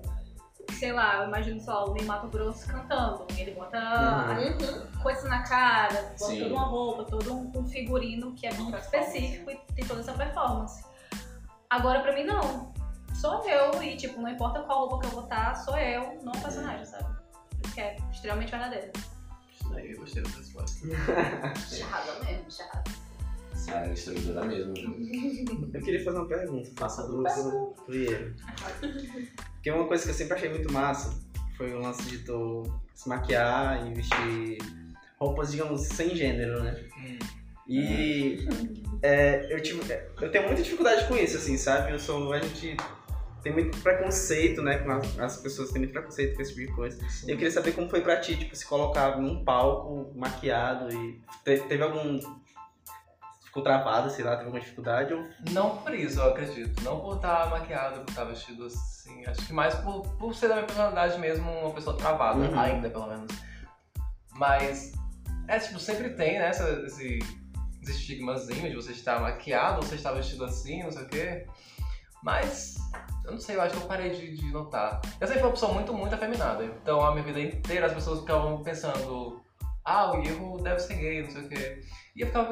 sei 0.77 0.91
lá, 0.93 1.21
eu 1.21 1.27
imagino 1.27 1.59
só 1.59 1.85
o 1.89 1.93
Ney 1.93 2.05
Mato 2.05 2.27
Grosso 2.27 2.67
cantando. 2.67 3.25
Ele 3.37 3.51
bota 3.51 3.77
Uhum. 3.79 5.01
coisas 5.01 5.23
na 5.25 5.43
cara, 5.43 6.13
bota 6.19 6.31
Sim. 6.31 6.39
toda 6.43 6.53
uma 6.53 6.65
roupa, 6.65 7.03
todo 7.05 7.33
um, 7.33 7.51
um 7.55 7.65
figurino 7.67 8.33
que 8.33 8.45
é 8.47 8.53
muito 8.53 8.77
específico 8.77 9.51
e 9.51 9.55
tem 9.73 9.85
toda 9.85 10.01
essa 10.01 10.13
performance. 10.13 10.83
Agora 11.69 12.01
pra 12.01 12.13
mim 12.13 12.23
não. 12.23 12.71
Sou 13.15 13.43
eu 13.49 13.81
e 13.81 13.97
tipo, 13.97 14.21
não 14.21 14.29
importa 14.29 14.61
qual 14.61 14.87
roupa 14.87 14.99
que 14.99 15.13
eu 15.15 15.21
botar, 15.21 15.55
sou 15.55 15.75
eu, 15.77 16.21
não 16.23 16.31
o 16.31 16.41
personagem, 16.41 16.85
sabe? 16.85 17.17
Isso 17.65 17.73
que 17.73 17.81
é 17.81 17.95
extremamente 18.11 18.51
verdadeiro. 18.51 18.91
Isso 19.51 19.69
daí 19.69 19.91
eu 19.91 19.99
gostei 19.99 20.21
dessa 20.21 20.37
resposta. 20.37 20.87
Charrada 21.75 22.23
mesmo, 22.23 22.51
charrada. 22.51 22.83
É 23.67 23.71
a 23.73 23.87
destruidora 23.87 24.45
mesmo. 24.45 24.73
Eu 25.73 25.81
queria 25.81 26.03
fazer 26.03 26.17
uma 26.17 26.27
pergunta. 26.27 26.69
Faça 26.75 27.03
pro, 27.03 27.23
pro, 27.23 27.75
pro 27.85 27.95
Iero. 27.95 28.33
Porque 29.53 29.71
uma 29.71 29.85
coisa 29.87 30.03
que 30.03 30.09
eu 30.09 30.13
sempre 30.13 30.35
achei 30.35 30.49
muito 30.49 30.71
massa 30.71 31.13
foi 31.57 31.73
o 31.73 31.79
lance 31.79 32.03
de 32.03 32.19
tu 32.19 32.63
se 32.93 33.09
maquiar 33.09 33.87
e 33.87 33.93
vestir 33.93 34.57
roupas, 35.19 35.51
digamos, 35.51 35.81
sem 35.81 36.15
gênero, 36.15 36.61
né? 36.63 36.85
E 37.67 38.47
é, 39.01 39.53
eu, 39.53 39.61
tive, 39.61 39.81
eu 40.21 40.31
tenho 40.31 40.45
muita 40.45 40.61
dificuldade 40.61 41.05
com 41.07 41.15
isso, 41.17 41.37
assim, 41.37 41.57
sabe? 41.57 41.91
Eu 41.91 41.99
sou. 41.99 42.31
A 42.31 42.39
gente 42.39 42.77
tem 43.43 43.51
muito 43.51 43.77
preconceito, 43.79 44.61
né? 44.61 44.83
As, 44.87 45.19
as 45.19 45.37
pessoas 45.41 45.71
têm 45.71 45.79
muito 45.81 45.91
preconceito 45.91 46.35
com 46.35 46.41
esse 46.41 46.53
tipo 46.55 46.67
de 46.67 46.73
coisa. 46.75 46.97
E 47.25 47.31
eu 47.31 47.35
queria 47.35 47.51
saber 47.51 47.73
como 47.73 47.89
foi 47.89 48.01
pra 48.01 48.17
ti, 48.21 48.37
tipo, 48.37 48.55
se 48.55 48.65
colocar 48.65 49.19
num 49.19 49.43
palco 49.43 50.11
maquiado 50.15 50.93
e. 50.95 51.19
te- 51.43 51.59
teve 51.67 51.83
algum. 51.83 52.19
Ficou 53.57 53.63
travado, 53.73 54.07
sei 54.11 54.23
lá, 54.23 54.33
teve 54.33 54.43
alguma 54.43 54.59
dificuldade? 54.59 55.11
Ou 55.15 55.23
Não 55.51 55.77
por 55.77 55.91
isso, 55.91 56.19
eu 56.19 56.29
acredito. 56.29 56.79
Não 56.83 56.99
por 56.99 57.15
estar 57.15 57.49
maquiado, 57.49 58.01
por 58.01 58.09
estar 58.11 58.23
vestido 58.25 58.65
assim. 58.65 59.25
Acho 59.25 59.47
que 59.47 59.51
mais 59.51 59.73
por, 59.73 60.03
por 60.17 60.35
ser 60.35 60.47
da 60.49 60.53
minha 60.57 60.67
personalidade 60.67 61.17
mesmo, 61.19 61.49
uma 61.49 61.73
pessoa 61.73 61.97
travada, 61.97 62.37
Uhum. 62.37 62.59
ainda 62.59 62.87
pelo 62.87 63.07
menos. 63.07 63.31
Mas, 64.35 64.91
é 65.47 65.57
tipo, 65.57 65.79
sempre 65.79 66.11
tem, 66.11 66.37
né, 66.37 66.49
essa- 66.49 66.69
esse, 66.85 67.17
esse 67.81 67.91
estigmazinho 67.93 68.69
de 68.69 68.75
você 68.75 68.91
estar 68.91 69.19
maquiado, 69.19 69.83
você 69.83 69.95
estar 69.95 70.11
vestido 70.11 70.45
assim, 70.45 70.83
não 70.83 70.91
sei 70.91 71.01
o 71.01 71.07
quê. 71.07 71.47
Mas, 72.21 72.75
eu 73.25 73.31
não 73.31 73.39
sei, 73.39 73.55
eu 73.55 73.61
acho 73.63 73.75
que 73.75 73.81
eu 73.81 73.87
parei 73.87 74.11
de, 74.11 74.35
de 74.37 74.51
notar. 74.51 75.01
Eu 75.19 75.25
sempre 75.25 75.39
fui 75.39 75.47
uma 75.47 75.53
pessoa 75.53 75.73
muito, 75.73 75.91
muito 75.95 76.13
afeminada. 76.13 76.63
Então, 76.63 77.01
a 77.03 77.09
minha 77.11 77.23
vida 77.23 77.39
inteira 77.39 77.87
as 77.87 77.93
pessoas 77.93 78.19
ficavam 78.19 78.61
pensando 78.61 79.41
ah, 79.83 80.11
o 80.11 80.21
erro 80.21 80.57
deve 80.61 80.79
ser 80.79 80.93
gay, 80.95 81.23
não 81.23 81.31
sei 81.31 81.41
o 81.41 81.49
quê. 81.49 81.81
E 82.15 82.21
eu 82.21 82.27
ficava 82.27 82.51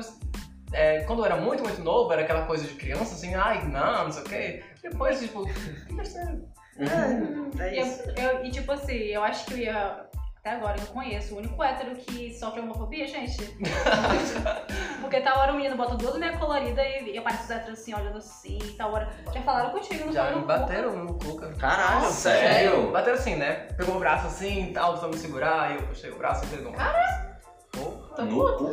é, 0.75 1.03
quando 1.05 1.19
eu 1.19 1.25
era 1.25 1.37
muito, 1.37 1.63
muito 1.63 1.81
novo, 1.81 2.11
era 2.13 2.21
aquela 2.23 2.45
coisa 2.45 2.65
de 2.67 2.73
criança, 2.75 3.15
assim, 3.15 3.33
ai, 3.35 3.65
não, 3.67 4.05
não 4.05 4.11
sei 4.11 4.21
o 4.21 4.25
quê. 4.25 4.63
Depois, 4.81 5.19
tipo, 5.19 5.45
que 5.87 5.93
besteira. 5.93 6.39
É, 6.77 7.63
é 7.63 7.81
Eu, 7.81 7.85
isso. 7.85 8.03
eu- 8.17 8.45
e 8.45 8.51
tipo 8.51 8.71
assim, 8.71 8.93
eu 8.93 9.23
acho 9.23 9.45
que 9.45 9.53
eu 9.53 9.57
ia. 9.59 10.05
Até 10.39 10.57
agora 10.57 10.77
eu 10.77 10.81
não 10.85 10.93
conheço 10.93 11.33
o 11.33 11.37
único 11.39 11.63
hétero 11.63 11.95
que 11.95 12.31
sofre 12.37 12.59
homofobia, 12.61 13.07
gente. 13.07 13.37
Porque 15.01 15.19
tal 15.21 15.39
hora 15.39 15.53
o 15.53 15.55
menino 15.55 15.75
bota 15.75 15.95
duas 15.95 16.17
meias 16.19 16.37
coloridas 16.37 16.85
e 16.85 17.15
eu 17.15 17.23
pareço 17.23 17.45
os 17.45 17.49
héteros 17.49 17.79
assim, 17.79 17.95
olhando 17.95 18.17
assim, 18.19 18.59
tal 18.77 18.93
hora. 18.93 19.09
Já 19.33 19.41
falaram 19.41 19.71
contigo, 19.71 20.05
não 20.05 20.13
Já 20.13 20.35
me 20.35 20.43
bateram 20.45 20.95
no 21.03 21.13
cu, 21.17 21.35
cara. 21.37 21.53
Caralho, 21.55 22.05
Sério? 22.11 22.91
Bateram 22.91 23.17
assim, 23.17 23.35
né? 23.35 23.67
Pegou 23.75 23.95
o 23.95 23.99
braço 23.99 24.27
assim 24.27 24.69
e 24.69 24.73
tal, 24.73 24.93
tentou 24.93 25.09
me 25.09 25.17
segurar, 25.17 25.71
e 25.71 25.75
eu 25.77 25.87
puxei 25.87 26.11
o 26.11 26.17
braço 26.17 26.45
e 26.45 26.47
pegou. 26.49 26.71
Cara! 26.73 27.39
No 27.75 28.57
cu? 28.57 28.69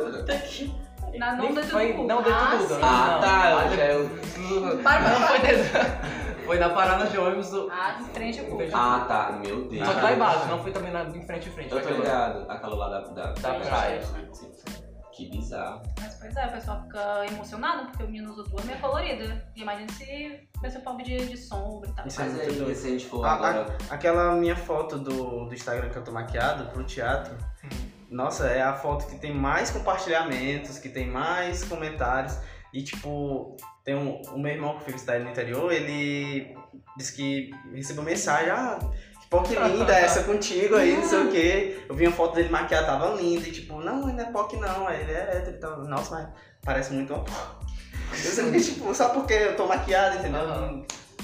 Na, 1.19 1.35
não 1.35 1.53
dentro 1.53 1.69
foi, 1.69 1.93
do 1.93 1.93
cu. 1.99 2.07
Não 2.07 2.17
dentro 2.23 2.33
Ah, 2.39 2.55
do 2.55 2.57
cu, 2.67 2.73
sim. 2.73 2.79
não. 2.81 2.87
Ah, 2.89 3.07
não. 3.13 3.21
tá, 3.21 3.67
já- 3.75 3.85
eu- 3.85 4.09
Para, 4.83 4.99
para, 5.01 5.09
Não, 5.09 5.19
para. 5.19 5.27
foi 5.27 5.39
dentro. 5.39 6.13
Foi 6.45 6.59
na 6.59 6.69
parada 6.69 7.05
de 7.07 7.17
ônibus 7.17 7.49
do. 7.51 7.69
Ah, 7.71 7.97
Em 8.01 8.05
frente 8.05 8.39
ao 8.41 8.45
cu. 8.47 8.57
Ah, 8.73 9.05
tá, 9.07 9.39
meu 9.41 9.67
Deus. 9.69 9.87
Só 9.87 9.93
que 9.93 10.01
lá 10.01 10.13
embaixo, 10.13 10.45
não 10.47 10.61
foi 10.61 10.71
também 10.71 10.91
na, 10.91 11.03
em 11.03 11.25
frente 11.25 11.47
em 11.47 11.51
frente. 11.53 11.71
Eu 11.71 11.81
foi 11.81 11.93
tô 11.93 12.01
aquela- 12.01 12.27
ligado, 12.27 12.51
aquela 12.51 12.75
lá 12.75 12.89
da, 12.89 12.99
da, 13.07 13.31
Da 13.31 13.53
praia. 13.59 14.01
Que 15.15 15.29
bizarro. 15.29 15.81
Mas 16.01 16.15
pois 16.15 16.35
é, 16.35 16.47
o 16.47 16.51
pessoal 16.51 16.81
fica 16.81 17.25
emocionado 17.31 17.85
porque 17.85 18.03
o 18.03 18.07
menino 18.07 18.31
usou 18.31 18.43
duas 18.45 18.65
meias 18.65 18.81
coloridas. 18.81 19.37
E 19.55 19.61
imagina 19.61 19.87
se 19.91 20.39
vai 20.59 20.71
ser 20.71 20.79
pobre 20.79 21.03
de, 21.03 21.17
de 21.27 21.37
sombra 21.37 21.87
e 21.87 21.93
tal. 21.93 22.07
Isso 22.07 22.19
é 22.19 22.23
Mas 22.25 22.33
muito 22.33 22.49
aí, 22.49 22.55
doido. 22.57 22.75
se 22.75 22.87
a 22.87 22.89
gente 22.89 23.05
for 23.05 23.23
Ah, 23.23 23.33
agora. 23.33 23.77
Aquela 23.91 24.31
minha 24.35 24.55
foto 24.55 24.97
do, 24.97 25.45
do 25.45 25.53
Instagram 25.53 25.89
que 25.91 25.97
eu 25.97 26.03
tô 26.03 26.11
maquiado 26.11 26.65
pro 26.71 26.83
teatro, 26.83 27.37
nossa, 28.13 28.47
é 28.47 28.61
a 28.61 28.73
foto 28.73 29.07
que 29.07 29.17
tem 29.17 29.33
mais 29.33 29.69
compartilhamentos, 29.71 30.77
que 30.77 30.89
tem 30.89 31.07
mais 31.07 31.63
comentários. 31.63 32.37
E 32.73 32.81
tipo, 32.83 33.55
tem 33.83 33.95
um, 33.95 34.21
o 34.33 34.39
meu 34.39 34.51
irmão 34.53 34.77
que 34.77 34.85
fica 34.85 34.97
cidade 34.97 35.23
no 35.23 35.29
interior, 35.31 35.71
ele 35.71 36.55
disse 36.97 37.13
que 37.15 37.51
recebeu 37.73 38.03
mensagem, 38.03 38.49
ah, 38.49 38.79
que 39.21 39.27
POC 39.27 39.55
linda 39.55 39.93
essa 39.93 40.23
contigo 40.25 40.75
aí, 40.75 40.95
não 40.95 41.07
sei 41.07 41.19
o 41.19 41.31
quê. 41.31 41.83
Eu 41.87 41.95
vi 41.95 42.07
uma 42.07 42.15
foto 42.15 42.35
dele 42.35 42.49
maquiado, 42.49 42.85
tava 42.87 43.13
linda, 43.15 43.47
e 43.47 43.51
tipo, 43.51 43.79
não, 43.79 44.07
ele 44.07 44.17
não 44.17 44.23
é 44.23 44.31
POC 44.31 44.57
não, 44.57 44.89
ele 44.89 45.11
é 45.11 45.37
hétero, 45.37 45.57
então, 45.57 45.83
nossa, 45.85 46.15
mas 46.15 46.29
parece 46.63 46.93
muito 46.93 47.13
uma 47.13 47.23
POC. 47.23 47.63
Eu 48.11 48.31
sempre, 48.31 48.63
tipo, 48.63 48.93
só 48.93 49.09
porque 49.09 49.33
eu 49.33 49.55
tô 49.55 49.65
maquiado, 49.67 50.17
entendeu? 50.17 50.41
Aham. 50.41 50.83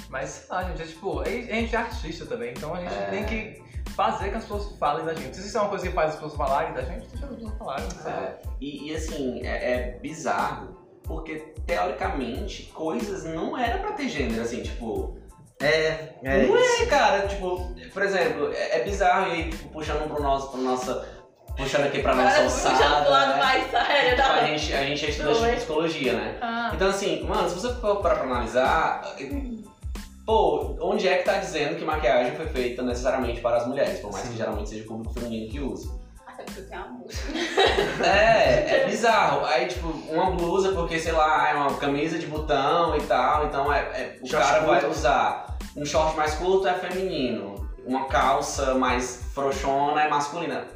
Mas, 0.10 0.30
sei 0.30 0.46
lá, 0.50 0.64
gente, 0.64 0.82
é 0.82 0.86
tipo, 0.86 1.20
a 1.20 1.26
gente 1.26 1.76
é 1.76 1.78
artista 1.78 2.26
também, 2.26 2.52
então 2.52 2.74
a 2.74 2.80
gente 2.80 2.94
É. 2.94 3.10
tem 3.12 3.26
que 3.26 3.62
fazer 4.00 4.30
que 4.30 4.36
as 4.38 4.43
pessoas 4.43 4.72
falem 4.78 5.06
da 5.06 5.14
gente. 5.14 5.36
Se 5.36 5.47
isso 5.47 5.58
é 5.58 5.62
uma 5.62 5.70
coisa 5.70 5.88
que 5.88 5.93
faz 5.93 6.10
as 6.10 6.16
pessoas 6.16 6.36
falarem 6.36 6.74
da 6.74 6.82
gente, 6.82 7.08
deixa 7.08 7.26
as 7.26 7.32
pessoas 7.36 7.58
falarem. 7.58 7.89
sabe? 7.91 8.16
É, 8.16 8.39
e, 8.62 8.89
e 8.91 8.95
assim, 8.95 9.45
é, 9.45 9.72
é 9.74 10.00
bizarro, 10.02 10.78
porque 11.04 11.36
teoricamente 11.66 12.64
coisas 12.74 13.24
não 13.26 13.58
era 13.58 13.78
pra 13.80 13.91
ter 13.91 14.08
gênero, 14.10 14.41
assim, 14.41 14.62
tipo. 14.64 15.18
É, 15.62 16.14
é 16.24 16.47
não 16.47 16.58
isso. 16.58 16.84
é, 16.84 16.86
cara, 16.86 17.28
tipo, 17.28 17.76
por 17.93 18.02
exemplo, 18.04 18.54
é, 18.54 18.80
é 18.80 18.84
bizarro 18.86 19.28
e 19.28 19.32
aí, 19.32 19.50
tipo, 19.50 19.68
puxando 19.70 20.08
pro 20.08 20.24
nosso, 20.24 20.50
pro 20.52 20.62
nossa. 20.62 21.20
Puxando 21.58 21.88
aqui 21.88 22.02
pra 22.02 22.16
nossa 22.16 22.43
puxando 22.43 22.72
pro 22.72 22.86
alçada. 22.86 23.10
lado 23.10 23.32
né? 23.34 23.38
mais 23.38 23.70
sério 23.70 24.16
Tipo, 24.16 24.22
a 24.22 24.36
da 24.36 24.45
gente, 24.45 24.74
a 24.74 24.84
gente 24.86 25.06
é 25.06 25.10
estudante 25.10 25.50
de 25.50 25.56
psicologia, 25.58 26.14
né? 26.14 26.38
Ah, 26.39 26.72
Então 26.74 26.88
assim, 26.88 27.22
mano, 27.26 27.50
se 27.50 27.56
você 27.56 27.74
for 27.82 27.97
parar 27.97 28.16
pra 28.16 28.24
analisar, 28.24 29.02
pô, 30.30 30.76
onde 30.80 31.08
é 31.08 31.18
que 31.18 31.24
tá 31.24 31.40
dizendo 31.40 31.76
que 31.76 31.84
maquiagem 31.84 32.36
foi 32.36 32.46
feita 32.46 32.84
necessariamente 32.84 33.42
para 33.42 33.58
as 33.58 33.66
mulheres? 33.66 34.00
Por 34.00 34.12
mais 34.12 34.26
Sim. 34.26 34.32
que 34.34 34.38
geralmente 34.38 34.70
seja 34.70 34.84
o 34.84 34.88
público 34.88 35.12
feminino 35.16 35.50
que 35.50 35.60
usa. 35.60 36.00
Até 36.28 36.44
porque 36.44 36.60
eu 36.60 36.70
tenho 36.70 36.82
amor. 36.84 37.08
É, 38.06 38.82
é 38.82 38.86
bizarro. 38.88 39.44
Aí, 39.46 39.66
tipo, 39.66 39.88
uma 39.88 40.30
blusa 40.30 40.72
porque, 40.74 41.00
sei 41.00 41.14
lá, 41.14 41.50
é 41.50 41.56
uma 41.56 41.74
camisa 41.78 42.20
de 42.20 42.28
botão 42.28 42.96
e 42.96 43.02
tal, 43.02 43.48
então 43.48 43.74
é, 43.74 43.80
é- 43.80 44.20
o 44.22 44.28
Short 44.28 44.46
cara 44.46 44.66
vai 44.68 44.82
curto. 44.82 44.92
usar 44.96 45.58
um 45.76 45.84
short 45.84 46.16
mais 46.16 46.36
curto 46.36 46.68
é 46.68 46.74
feminino, 46.76 47.68
uma 47.84 48.06
calça 48.06 48.76
mais 48.76 49.24
frouxona 49.34 50.04
é 50.04 50.10
masculina. 50.10 50.68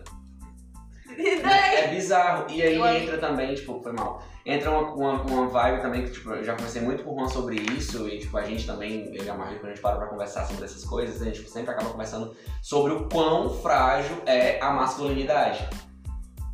É 1.18 1.88
bizarro. 1.88 2.46
E 2.50 2.62
aí 2.62 2.76
Eu- 2.76 2.86
entra 2.88 3.18
também, 3.18 3.54
tipo, 3.56 3.82
foi 3.82 3.92
mal. 3.94 4.22
Entra 4.46 4.72
uma, 4.72 4.92
uma, 4.94 5.22
uma 5.22 5.48
vibe 5.48 5.82
também 5.82 6.04
que, 6.04 6.12
tipo, 6.12 6.32
eu 6.32 6.44
já 6.44 6.54
conversei 6.54 6.82
muito 6.82 7.04
com 7.04 7.12
o 7.12 7.20
Juan 7.20 7.30
sobre 7.30 7.56
isso 7.78 8.10
e, 8.10 8.20
tipo, 8.20 8.38
a 8.38 8.44
gente 8.44 8.66
também, 8.68 9.10
eu 9.16 9.24
e 9.24 9.30
a 9.30 9.34
Maria, 9.34 9.58
quando 9.58 9.68
a 9.72 9.74
gente 9.74 9.82
para 9.82 9.96
pra 9.96 10.08
conversar 10.08 10.46
sobre 10.46 10.66
essas 10.66 10.84
coisas, 10.84 11.22
a 11.22 11.26
gente 11.26 11.38
tipo, 11.38 11.50
sempre 11.50 11.72
acaba 11.72 11.90
conversando 11.90 12.36
sobre 12.62 12.92
o 12.92 13.08
quão 13.08 13.50
frágil 13.62 14.18
é 14.26 14.60
a 14.62 14.72
masculinidade. 14.72 15.68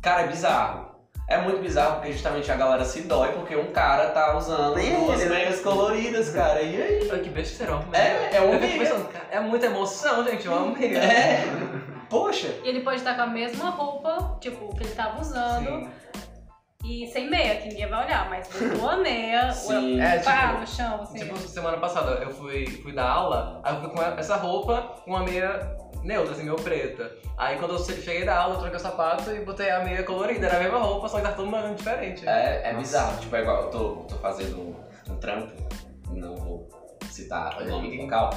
Cara, 0.00 0.22
é 0.22 0.26
bizarro. 0.28 0.90
É 1.28 1.40
muito 1.40 1.60
bizarro 1.60 1.96
porque 1.96 2.12
justamente 2.12 2.50
a 2.50 2.56
galera 2.56 2.84
se 2.84 3.02
dói 3.02 3.32
porque 3.32 3.54
um 3.54 3.70
cara 3.70 4.08
tá 4.10 4.36
usando 4.36 4.74
duas 4.74 5.20
ele, 5.20 5.30
né? 5.30 5.36
meias 5.36 5.60
coloridas, 5.60 6.30
cara. 6.30 6.60
E 6.60 6.82
aí? 6.82 7.08
Olha 7.08 7.20
que 7.22 7.28
besteirão. 7.28 7.84
É, 7.92 8.36
é 8.36 8.40
um 8.40 8.52
Eu 8.54 9.08
é 9.30 9.40
muita 9.40 9.66
emoção, 9.66 10.24
gente, 10.24 10.48
uma 10.48 10.62
amiga. 10.62 10.98
É. 10.98 11.44
Poxa. 12.10 12.48
E 12.64 12.68
ele 12.68 12.80
pode 12.80 12.96
estar 12.96 13.14
com 13.14 13.22
a 13.22 13.26
mesma 13.26 13.70
roupa, 13.70 14.36
tipo, 14.40 14.74
que 14.74 14.82
ele 14.82 14.94
tava 14.94 15.20
usando, 15.20 15.64
Sim. 15.64 15.90
e 16.84 17.06
sem 17.06 17.30
meia, 17.30 17.56
que 17.56 17.68
ninguém 17.68 17.88
vai 17.88 18.04
olhar, 18.04 18.28
mas 18.28 18.48
botou 18.48 18.90
a 18.90 18.96
meia, 18.96 19.52
Sim. 19.52 19.96
o 19.96 20.02
É, 20.02 20.18
pá 20.18 20.48
tipo, 20.48 20.60
no 20.60 20.66
chão, 20.66 21.02
assim. 21.02 21.18
Tipo, 21.20 21.38
semana 21.38 21.78
passada 21.78 22.22
eu 22.22 22.30
fui, 22.30 22.66
fui 22.82 22.92
dar 22.92 23.08
aula, 23.08 23.60
aí 23.62 23.74
eu 23.74 23.80
fui 23.80 23.90
com 23.90 24.02
essa 24.02 24.36
roupa, 24.36 24.96
com 25.04 25.12
uma 25.12 25.22
meia 25.22 25.76
neutra, 26.02 26.32
assim, 26.32 26.42
meio 26.42 26.56
preta. 26.56 27.12
Aí 27.38 27.58
quando 27.58 27.74
eu 27.74 27.78
cheguei 27.78 28.24
da 28.24 28.36
aula, 28.38 28.54
eu 28.54 28.58
troquei 28.60 28.76
o 28.76 28.80
sapato 28.80 29.30
e 29.30 29.44
botei 29.44 29.70
a 29.70 29.84
meia 29.84 30.02
colorida, 30.02 30.46
era 30.46 30.56
a 30.56 30.60
mesma 30.60 30.78
roupa, 30.78 31.08
só 31.08 31.18
que 31.18 31.22
tá 31.22 31.32
todo 31.32 31.46
mundo 31.46 31.74
diferente. 31.76 32.28
É, 32.28 32.70
é 32.70 32.74
bizarro. 32.74 33.18
Tipo, 33.20 33.36
é 33.36 33.42
igual, 33.42 33.62
eu 33.64 33.70
tô, 33.70 33.94
tô 34.08 34.16
fazendo 34.16 34.58
um, 34.58 34.74
um 35.12 35.16
trampo, 35.16 35.52
não 36.10 36.34
vou 36.36 36.68
citar 37.10 37.60
o 37.62 37.66
nome 37.66 37.96
do 37.96 38.02
local, 38.02 38.30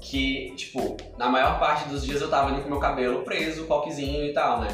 que, 0.00 0.52
tipo, 0.56 0.96
na 1.18 1.28
maior 1.28 1.58
parte 1.58 1.88
dos 1.88 2.04
dias 2.04 2.20
eu 2.20 2.30
tava 2.30 2.50
ali 2.50 2.62
com 2.62 2.68
meu 2.68 2.78
cabelo 2.80 3.22
preso, 3.22 3.66
coquezinho 3.66 4.24
e 4.24 4.32
tal, 4.32 4.60
né? 4.60 4.68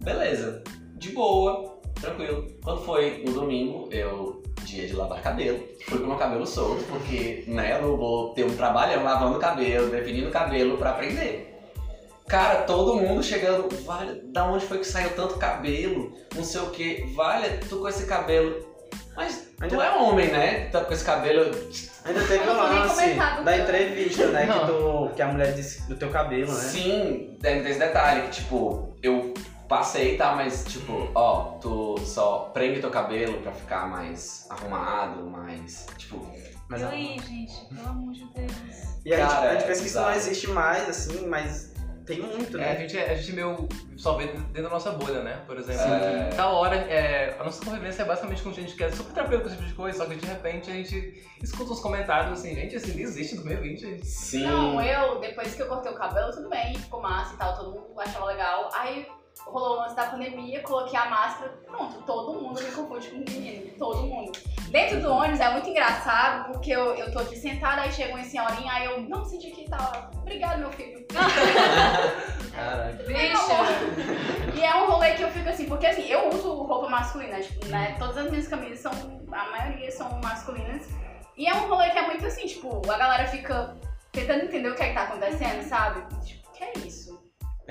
Beleza. 0.00 0.62
De 0.94 1.10
boa, 1.10 1.80
tranquilo. 2.00 2.46
Quando 2.62 2.82
foi 2.82 3.22
no 3.24 3.32
domingo, 3.32 3.88
eu, 3.90 4.42
dia 4.64 4.86
de 4.86 4.94
lavar 4.94 5.22
cabelo, 5.22 5.60
fui 5.86 5.98
com 5.98 6.06
meu 6.06 6.16
cabelo 6.16 6.46
solto, 6.46 6.84
porque, 6.84 7.44
né, 7.46 7.76
eu 7.76 7.82
não 7.82 7.96
vou 7.96 8.32
ter 8.34 8.44
um 8.44 8.56
trabalhão 8.56 9.04
lavando 9.04 9.38
cabelo, 9.38 9.90
definindo 9.90 10.30
cabelo 10.30 10.76
pra 10.76 10.90
aprender. 10.90 11.52
Cara, 12.28 12.62
todo 12.62 12.96
mundo 12.96 13.22
chegando, 13.22 13.68
vale, 13.84 14.22
da 14.32 14.44
onde 14.50 14.64
foi 14.64 14.78
que 14.78 14.86
saiu 14.86 15.14
tanto 15.14 15.38
cabelo? 15.38 16.12
Não 16.34 16.44
sei 16.44 16.60
o 16.62 16.70
que, 16.70 17.12
vale, 17.14 17.58
tu 17.68 17.78
com 17.78 17.88
esse 17.88 18.06
cabelo. 18.06 18.71
Mas 19.16 19.48
tu 19.58 19.64
Ainda- 19.64 19.84
é 19.84 19.90
homem, 19.90 20.28
né? 20.30 20.64
Tá 20.66 20.80
com 20.82 20.92
esse 20.92 21.04
cabelo. 21.04 21.44
Ainda 22.04 22.20
teve 22.26 22.48
o 22.48 22.52
lance 22.54 23.14
da 23.44 23.58
entrevista, 23.58 24.26
né? 24.28 24.46
Que, 24.46 24.66
tu, 24.66 25.10
que 25.14 25.22
a 25.22 25.26
mulher 25.28 25.52
disse 25.52 25.82
do 25.88 25.96
teu 25.96 26.10
cabelo, 26.10 26.50
né? 26.52 26.58
Sim, 26.60 27.36
tem 27.40 27.58
esse 27.66 27.78
detalhe 27.78 28.22
que, 28.22 28.30
tipo, 28.30 28.96
eu 29.02 29.32
passei, 29.68 30.16
tá? 30.16 30.34
Mas, 30.34 30.64
tipo, 30.64 31.10
ó, 31.14 31.58
tu 31.60 31.96
só 32.04 32.50
prende 32.52 32.80
teu 32.80 32.90
cabelo 32.90 33.40
pra 33.42 33.52
ficar 33.52 33.88
mais 33.88 34.46
arrumado, 34.50 35.24
mais. 35.24 35.86
Tipo. 35.96 36.26
Mas 36.68 36.80
e 36.80 36.84
aí, 36.84 37.18
gente, 37.28 37.66
pelo 37.74 37.88
amor 37.88 38.12
de 38.12 38.24
Deus. 38.34 38.52
E 39.04 39.12
a 39.12 39.18
gente, 39.18 39.28
Cara, 39.28 39.50
a 39.50 39.52
gente 39.54 39.64
é 39.64 39.66
pensa 39.66 39.80
que 39.82 39.86
isso 39.88 40.00
não 40.00 40.12
existe 40.12 40.48
mais, 40.48 40.88
assim, 40.88 41.26
mas 41.26 41.71
tem 42.04 42.20
muito, 42.20 42.58
É, 42.58 42.64
a 42.70 42.74
né? 42.74 42.80
gente, 42.80 42.98
a 42.98 43.14
gente 43.14 43.32
meio 43.32 43.68
só 43.96 44.16
vê 44.16 44.26
dentro 44.26 44.62
da 44.64 44.68
nossa 44.70 44.90
bolha, 44.92 45.22
né? 45.22 45.42
Por 45.46 45.56
exemplo, 45.56 45.82
É. 45.82 46.30
tal 46.36 46.54
hora, 46.54 46.76
é, 46.76 47.36
a 47.38 47.44
nossa 47.44 47.64
convivência 47.64 48.02
é 48.02 48.04
basicamente 48.04 48.42
com 48.42 48.52
gente 48.52 48.74
que 48.74 48.84
é 48.84 48.90
super 48.90 49.12
tranquila 49.12 49.40
com 49.40 49.46
esse 49.48 49.56
tipo 49.56 49.68
de 49.68 49.74
coisa, 49.74 49.98
só 49.98 50.06
que 50.06 50.16
de 50.16 50.26
repente 50.26 50.70
a 50.70 50.74
gente 50.74 51.22
escuta 51.42 51.72
uns 51.72 51.80
comentários 51.80 52.38
assim, 52.38 52.54
gente, 52.54 52.76
assim, 52.76 52.92
não 52.92 53.00
existe 53.00 53.34
no 53.36 53.42
2020. 53.44 54.04
Sim. 54.06 54.44
Não, 54.44 54.82
eu, 54.82 55.20
depois 55.20 55.54
que 55.54 55.62
eu 55.62 55.66
cortei 55.68 55.92
o 55.92 55.94
cabelo, 55.94 56.32
tudo 56.32 56.48
bem, 56.48 56.74
ficou 56.76 57.00
massa 57.00 57.34
e 57.34 57.36
tal, 57.38 57.56
todo 57.56 57.70
mundo 57.72 58.00
achava 58.00 58.26
legal. 58.26 58.68
Aí 58.74 59.06
rolou 59.46 59.76
o 59.76 59.80
lance 59.80 59.96
da 59.96 60.06
pandemia, 60.06 60.62
coloquei 60.62 60.98
a 60.98 61.06
máscara, 61.06 61.52
pronto, 61.66 62.02
todo 62.02 62.40
mundo 62.40 62.62
me 62.62 62.70
confunde 62.70 63.08
com 63.08 63.18
menino, 63.18 63.70
todo 63.78 64.02
mundo. 64.02 64.32
Dentro 64.70 65.00
do 65.00 65.12
ônibus 65.12 65.40
é 65.40 65.50
muito 65.50 65.68
engraçado, 65.68 66.52
porque 66.52 66.70
eu, 66.70 66.94
eu 66.94 67.12
tô 67.12 67.18
aqui 67.18 67.36
sentada, 67.36 67.82
aí 67.82 67.92
chega 67.92 68.14
uma 68.14 68.24
senhorinha, 68.24 68.72
aí 68.72 68.86
eu 68.86 69.00
não 69.02 69.24
senti 69.24 69.50
que 69.50 69.68
tava. 69.68 70.10
Obrigada, 70.16 70.56
meu 70.56 70.72
filho. 70.72 71.04
Caraca. 72.54 73.02
Bicha! 73.04 74.54
E 74.54 74.62
é 74.62 74.74
um 74.76 74.86
rolê 74.86 75.14
que 75.14 75.22
eu 75.22 75.30
fico 75.30 75.48
assim, 75.48 75.66
porque 75.66 75.86
assim, 75.86 76.08
eu 76.08 76.28
uso 76.28 76.54
roupa 76.54 76.88
masculina, 76.88 77.40
tipo, 77.40 77.66
né? 77.66 77.96
Todas 77.98 78.16
as 78.16 78.30
minhas 78.30 78.48
camisas 78.48 78.80
são, 78.80 78.92
a 79.32 79.50
maioria 79.50 79.90
são 79.90 80.20
masculinas. 80.22 80.86
E 81.36 81.46
é 81.46 81.54
um 81.54 81.68
rolê 81.68 81.90
que 81.90 81.98
é 81.98 82.06
muito 82.06 82.26
assim, 82.26 82.46
tipo, 82.46 82.80
a 82.90 82.96
galera 82.96 83.26
fica 83.26 83.76
tentando 84.12 84.44
entender 84.44 84.68
o 84.68 84.74
que 84.74 84.82
é 84.82 84.88
que 84.88 84.94
tá 84.94 85.02
acontecendo, 85.04 85.62
sabe? 85.66 86.02
Tipo, 86.24 86.52
que 86.52 86.64
é 86.64 86.72
isso? 86.78 87.01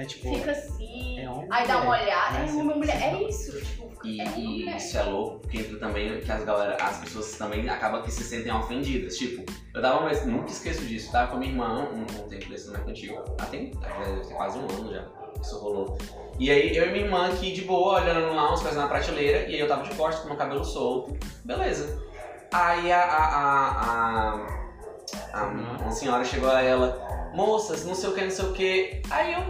É 0.02 0.06
tipo. 0.06 0.36
fica 0.36 0.52
assim, 0.52 1.20
É 1.20 1.30
homem 1.30 1.48
aí 1.52 1.68
dá 1.68 1.78
uma 1.78 1.86
mulher, 1.86 2.04
olhada, 2.04 2.40
né? 2.40 2.48
é 2.50 2.54
homem 2.54 2.78
mulher, 2.78 2.98
Você- 2.98 3.04
é 3.06 3.28
isso, 3.30 3.62
tipo, 3.66 3.92
E, 4.04 4.20
é 4.22 4.26
e 4.38 4.48
mulher. 4.48 4.78
isso 4.78 4.98
é 4.98 5.04
louco, 5.04 5.40
porque 5.40 5.58
entra 5.60 5.78
também 5.80 6.20
que 6.22 6.32
as 6.32 6.44
galera, 6.44 6.76
as 6.82 6.98
pessoas 6.98 7.32
também 7.38 7.70
acabam 7.70 8.02
que 8.02 8.12
se 8.12 8.24
sentem 8.24 8.52
ofendidas. 8.52 9.16
Tipo, 9.18 9.52
eu 9.74 9.82
tava 9.82 10.00
uma 10.00 10.10
vez, 10.10 10.26
nunca 10.26 10.50
esqueço 10.52 10.82
disso, 10.86 11.12
tava 11.12 11.28
com 11.30 11.36
a 11.36 11.40
minha 11.40 11.52
irmã, 11.52 11.88
um, 11.94 12.02
um 12.02 12.28
tempo 12.28 12.50
desse 12.50 12.70
mais 12.72 12.88
antigo. 12.88 13.24
Ah, 13.40 13.46
tem, 13.46 13.72
já 13.74 14.20
ter 14.28 14.34
quase 14.34 14.58
um 14.58 14.64
ano 14.64 14.92
já. 14.92 15.06
Isso 15.42 15.60
rolou. 15.60 15.98
E 16.40 16.50
aí 16.52 16.76
eu 16.76 16.86
e 16.88 16.92
minha 16.92 17.06
irmã 17.06 17.28
aqui 17.32 17.52
de 17.54 17.62
boa, 17.62 18.02
olhando 18.02 18.34
lá 18.36 18.50
umas 18.50 18.62
coisas 18.62 18.80
na 18.80 18.88
prateleira, 18.88 19.48
e 19.50 19.54
aí 19.56 19.60
eu 19.60 19.68
tava 19.68 19.84
de 19.88 19.96
costas 19.96 20.22
com 20.22 20.30
meu 20.30 20.38
cabelo 20.38 20.64
solto. 20.66 21.16
Beleza. 21.46 22.02
Aí 22.52 22.92
a. 22.92 23.02
a, 23.02 23.26
a, 23.38 24.46
a, 25.34 25.42
a 25.42 25.48
uma 25.48 25.92
senhora 25.92 26.24
chegou 26.26 26.50
a 26.50 26.62
ela, 26.62 27.32
moças, 27.34 27.86
não 27.86 27.96
sei 27.96 28.10
o 28.10 28.14
que, 28.14 28.22
não 28.24 28.32
sei 28.32 28.46
o 28.46 28.54
que. 28.54 29.02
Aí 29.10 29.34
eu, 29.34 29.42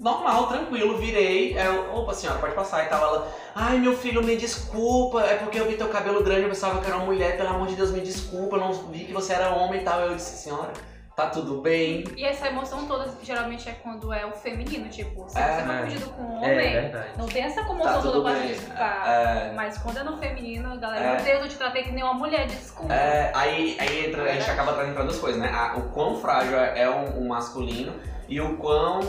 normal, 0.00 0.46
tranquilo, 0.48 0.96
virei. 0.98 1.56
Ela, 1.56 1.92
opa, 1.94 2.14
senhora, 2.14 2.38
pode 2.38 2.54
passar 2.54 2.84
e 2.84 2.88
tal. 2.88 3.02
Ela, 3.02 3.28
ai 3.54 3.78
meu 3.78 3.96
filho, 3.96 4.22
me 4.22 4.36
desculpa, 4.36 5.22
é 5.22 5.36
porque 5.36 5.58
eu 5.58 5.66
vi 5.66 5.76
teu 5.76 5.88
cabelo 5.88 6.22
grande, 6.22 6.42
eu 6.42 6.48
pensava 6.48 6.80
que 6.80 6.86
era 6.86 6.96
uma 6.96 7.06
mulher, 7.06 7.36
pelo 7.36 7.48
amor 7.50 7.66
de 7.68 7.74
Deus, 7.76 7.90
me 7.90 8.00
desculpa, 8.00 8.56
eu 8.56 8.60
não 8.60 8.72
vi 8.72 9.04
que 9.04 9.12
você 9.12 9.32
era 9.32 9.50
homem 9.54 9.80
e 9.80 9.84
tal. 9.84 10.00
Eu 10.00 10.14
disse, 10.14 10.36
senhora, 10.44 10.70
tá 11.16 11.26
tudo 11.30 11.60
bem? 11.60 12.04
E 12.16 12.24
essa 12.24 12.46
emoção 12.46 12.86
toda 12.86 13.08
geralmente 13.24 13.68
é 13.68 13.72
quando 13.72 14.12
é 14.12 14.24
o 14.24 14.30
feminino, 14.32 14.88
tipo, 14.88 15.28
se 15.28 15.36
É, 15.36 15.42
você 15.56 15.60
for 15.62 15.66
né? 15.66 15.80
confundido 15.82 16.10
com 16.10 16.22
um 16.22 16.44
É 16.44 16.52
homem, 16.52 16.72
verdade. 16.72 17.08
não 17.18 17.26
tem 17.26 17.42
essa 17.42 17.60
Tá 17.62 17.66
comoção 17.66 17.94
toda 18.02 18.12
tudo 18.12 18.22
pra 18.22 18.32
bem. 18.34 18.48
justificar. 18.48 19.08
É, 19.08 19.52
Mas 19.52 19.78
quando 19.78 19.98
é 19.98 20.04
no 20.04 20.16
feminino, 20.16 20.72
a 20.72 20.76
galera, 20.76 21.04
É. 21.04 21.14
meu 21.16 21.24
Deus, 21.24 21.42
eu 21.42 21.48
te 21.48 21.56
tratei 21.56 21.82
que 21.82 21.90
nem 21.90 22.04
uma 22.04 22.14
mulher, 22.14 22.46
desculpa. 22.46 22.94
É, 22.94 23.32
aí, 23.34 23.76
aí 23.80 24.06
entra, 24.06 24.22
a 24.22 24.32
gente 24.34 24.48
acaba 24.48 24.72
trazendo 24.74 24.94
para 24.94 25.02
duas 25.04 25.18
coisas, 25.18 25.40
né? 25.40 25.50
A- 25.52 25.76
o 25.76 25.88
quão 25.90 26.20
frágil 26.20 26.56
é 26.56 26.82
é 26.82 26.88
o, 26.88 27.18
o 27.18 27.28
masculino 27.28 27.94
e 28.28 28.40
o 28.40 28.56
quão 28.56 29.00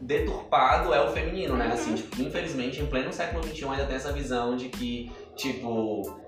deturpado 0.00 0.94
é 0.94 1.00
o 1.02 1.10
feminino, 1.12 1.56
né? 1.56 1.70
Assim, 1.72 1.94
tipo, 1.94 2.22
infelizmente, 2.22 2.80
em 2.80 2.86
pleno 2.86 3.12
século 3.12 3.42
XXI 3.42 3.64
ainda 3.68 3.86
tem 3.86 3.96
essa 3.96 4.12
visão 4.12 4.56
de 4.56 4.68
que, 4.68 5.10
tipo. 5.36 6.18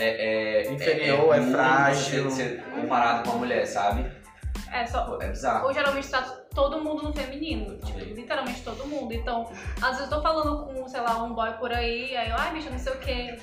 É, 0.00 0.62
é, 0.66 0.72
Inferior, 0.72 1.34
é 1.34 1.40
muito 1.40 1.52
frágil. 1.56 2.30
Ser, 2.30 2.54
ser 2.54 2.62
comparado 2.72 3.28
com 3.28 3.36
a 3.36 3.38
mulher, 3.40 3.66
sabe? 3.66 4.10
É 4.72 4.86
só. 4.86 5.18
É 5.20 5.28
bizarro. 5.28 5.66
Ou 5.66 5.72
geralmente 5.74 6.08
trata 6.08 6.46
todo 6.54 6.80
mundo 6.80 7.02
no 7.02 7.12
feminino. 7.12 7.76
Tipo, 7.78 7.98
literalmente 7.98 8.62
todo 8.62 8.86
mundo. 8.86 9.12
Então, 9.12 9.50
às 9.82 9.96
vezes 9.96 10.10
eu 10.10 10.16
tô 10.16 10.22
falando 10.22 10.64
com, 10.66 10.86
sei 10.88 11.00
lá, 11.00 11.22
um 11.22 11.34
boy 11.34 11.50
por 11.54 11.72
aí, 11.72 12.16
aí 12.16 12.30
eu, 12.30 12.36
ai, 12.38 12.52
bicho, 12.52 12.70
não 12.70 12.78
sei 12.78 12.92
o 12.92 12.98
quê. 12.98 13.38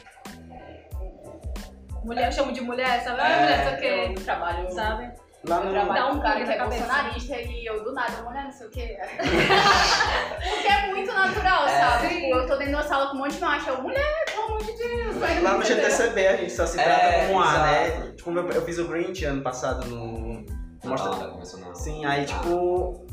Mulher, 2.03 2.27
eu 2.27 2.31
chamo 2.31 2.51
de 2.51 2.61
mulher, 2.61 3.01
sabe? 3.03 3.19
Ai, 3.19 3.33
É. 3.33 3.41
mulher, 3.41 3.57
não 3.57 3.63
sei 3.65 3.73
o 3.73 3.93
Eu 3.93 4.13
quê. 4.15 4.21
trabalho, 4.23 4.71
Sabe? 4.71 5.11
Lá 5.47 5.59
no. 5.59 5.71
trabalho 5.71 5.93
Dá 5.93 6.11
um 6.11 6.19
cara 6.19 6.43
que 6.43 6.51
é 6.51 6.57
bolsonarista 6.63 7.35
e 7.41 7.65
eu 7.65 7.83
do 7.83 7.93
nada, 7.93 8.21
mulher, 8.23 8.43
não 8.45 8.51
sei 8.51 8.67
o 8.67 8.69
quê. 8.71 8.97
Porque 9.17 10.67
é 10.67 10.87
muito 10.89 11.13
natural, 11.13 11.67
É. 11.67 11.79
sabe? 11.79 12.07
Sim. 12.07 12.15
Tipo, 12.21 12.35
eu 12.35 12.41
tô 12.47 12.53
dentro 12.55 12.67
de 12.67 12.73
uma 12.75 12.83
sala 12.83 13.07
com 13.09 13.15
um 13.15 13.19
monte 13.19 13.33
de 13.35 13.41
macho, 13.41 13.69
eu, 13.69 13.81
mulher, 13.81 14.25
pelo 14.25 14.43
amor 14.45 14.63
de 14.63 14.73
Deus. 14.73 15.15
vai, 15.17 15.41
Lá 15.41 15.53
no? 15.57 15.63
GTCB 15.65 16.27
a 16.27 16.37
gente 16.37 16.51
só 16.53 16.65
se 16.65 16.79
É, 16.79 16.83
trata 16.83 17.27
como 17.27 17.41
A, 17.41 17.45
exato. 17.45 17.65
né? 17.65 18.11
Tipo, 18.15 18.39
eu 18.39 18.61
fiz 18.63 18.77
o 18.79 18.87
Grinch 18.87 19.25
ano 19.25 19.41
passado 19.41 19.85
no. 19.87 20.45
Não, 20.83 20.91
Mostra- 20.91 21.11
não, 21.15 21.31
começou 21.31 21.59
não. 21.59 21.73
Sim, 21.75 22.05
aí 22.05 22.25
tipo. 22.25 23.04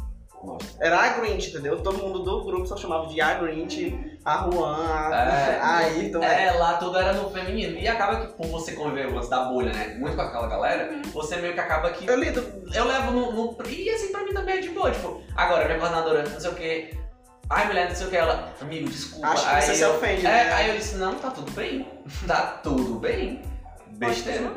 Mostra. 0.43 0.85
Era 0.87 1.01
a 1.01 1.09
Grinch, 1.19 1.51
entendeu? 1.51 1.81
Todo 1.83 1.99
mundo 1.99 2.21
do 2.21 2.45
grupo 2.45 2.67
só 2.67 2.77
chamava 2.77 3.07
de 3.07 3.21
a 3.21 3.35
Grinch, 3.35 4.19
a 4.25 4.49
Juan, 4.51 4.77
a, 5.11 5.15
É. 5.15 5.59
a 5.61 5.77
Ayrton. 5.79 6.23
é. 6.23 6.47
É, 6.47 6.51
lá 6.53 6.75
tudo 6.75 6.99
era 6.99 7.13
no 7.13 7.31
feminino. 7.31 7.79
E 7.79 7.87
acaba 7.87 8.27
que 8.27 8.33
por 8.35 8.47
você 8.47 8.73
conviver 8.73 9.07
o 9.09 9.15
lance 9.15 9.31
da 9.31 9.45
bolha, 9.45 9.73
né? 9.73 9.95
Muito 9.99 10.17
com 10.17 10.23
aquela 10.23 10.49
galera, 10.49 10.91
você 11.13 11.37
meio 11.37 11.55
que 11.55 11.61
acaba 11.61 11.91
que. 11.91 12.07
Eu 12.09 12.17
lido. 12.19 12.45
Eu 12.75 12.85
levo 12.87 13.11
no, 13.13 13.33
no- 13.33 13.57
E 13.69 13.89
assim, 13.91 14.11
pra 14.11 14.23
mim 14.25 14.33
também 14.33 14.57
é 14.57 14.61
de 14.61 14.71
boa. 14.71 14.91
Tipo, 14.91 15.21
agora, 15.37 15.65
minha 15.67 15.79
coordenadora, 15.79 16.29
não 16.29 16.41
sei 16.41 16.51
o 16.51 16.55
que. 16.55 17.03
Ai, 17.51 17.67
mulher, 17.67 17.89
não 17.89 17.95
sei 17.95 18.07
o 18.07 18.11
que. 18.11 18.17
Ela, 18.17 18.53
amigo, 18.61 18.89
desculpa. 18.89 19.29
Acho 19.29 19.49
que 19.49 19.55
aí 19.55 19.63
você 19.63 19.75
se 19.75 19.83
eu, 19.83 19.95
ofende, 19.95 20.27
é, 20.27 20.31
né? 20.31 20.53
Aí 20.55 20.69
eu 20.71 20.77
disse, 20.77 20.97
não, 20.97 21.15
tá 21.17 21.31
tudo 21.31 21.51
bem. 21.53 21.87
Tá 22.27 22.61
tudo 22.63 22.99
bem. 22.99 23.43
Besteira. 23.91 24.51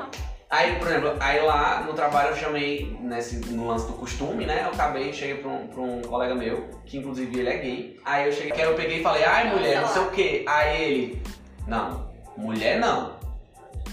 Aí, 0.56 0.80
por 0.80 0.88
exemplo, 0.88 1.18
aí 1.20 1.42
lá 1.42 1.84
no 1.86 1.92
trabalho 1.92 2.30
eu 2.30 2.38
chamei 2.38 2.98
nesse, 3.02 3.36
no 3.52 3.68
lance 3.68 3.86
do 3.88 3.94
costume, 3.94 4.46
né? 4.46 4.62
Eu 4.64 4.70
acabei, 4.70 5.12
cheguei 5.12 5.36
pra 5.36 5.52
um, 5.52 5.68
pra 5.68 5.82
um 5.82 6.02
colega 6.02 6.34
meu, 6.34 6.70
que 6.86 6.98
inclusive 6.98 7.38
ele 7.38 7.50
é 7.50 7.58
gay. 7.58 8.00
Aí 8.06 8.28
eu 8.28 8.32
cheguei, 8.32 8.54
que 8.54 8.62
eu 8.62 8.74
peguei 8.74 9.00
e 9.00 9.04
falei, 9.04 9.26
ai 9.26 9.54
mulher, 9.54 9.82
não 9.82 9.90
sei 9.90 10.02
o 10.04 10.12
quê. 10.12 10.46
Aí 10.48 10.82
ele, 10.82 11.24
não, 11.68 12.10
mulher 12.38 12.80
não. 12.80 13.16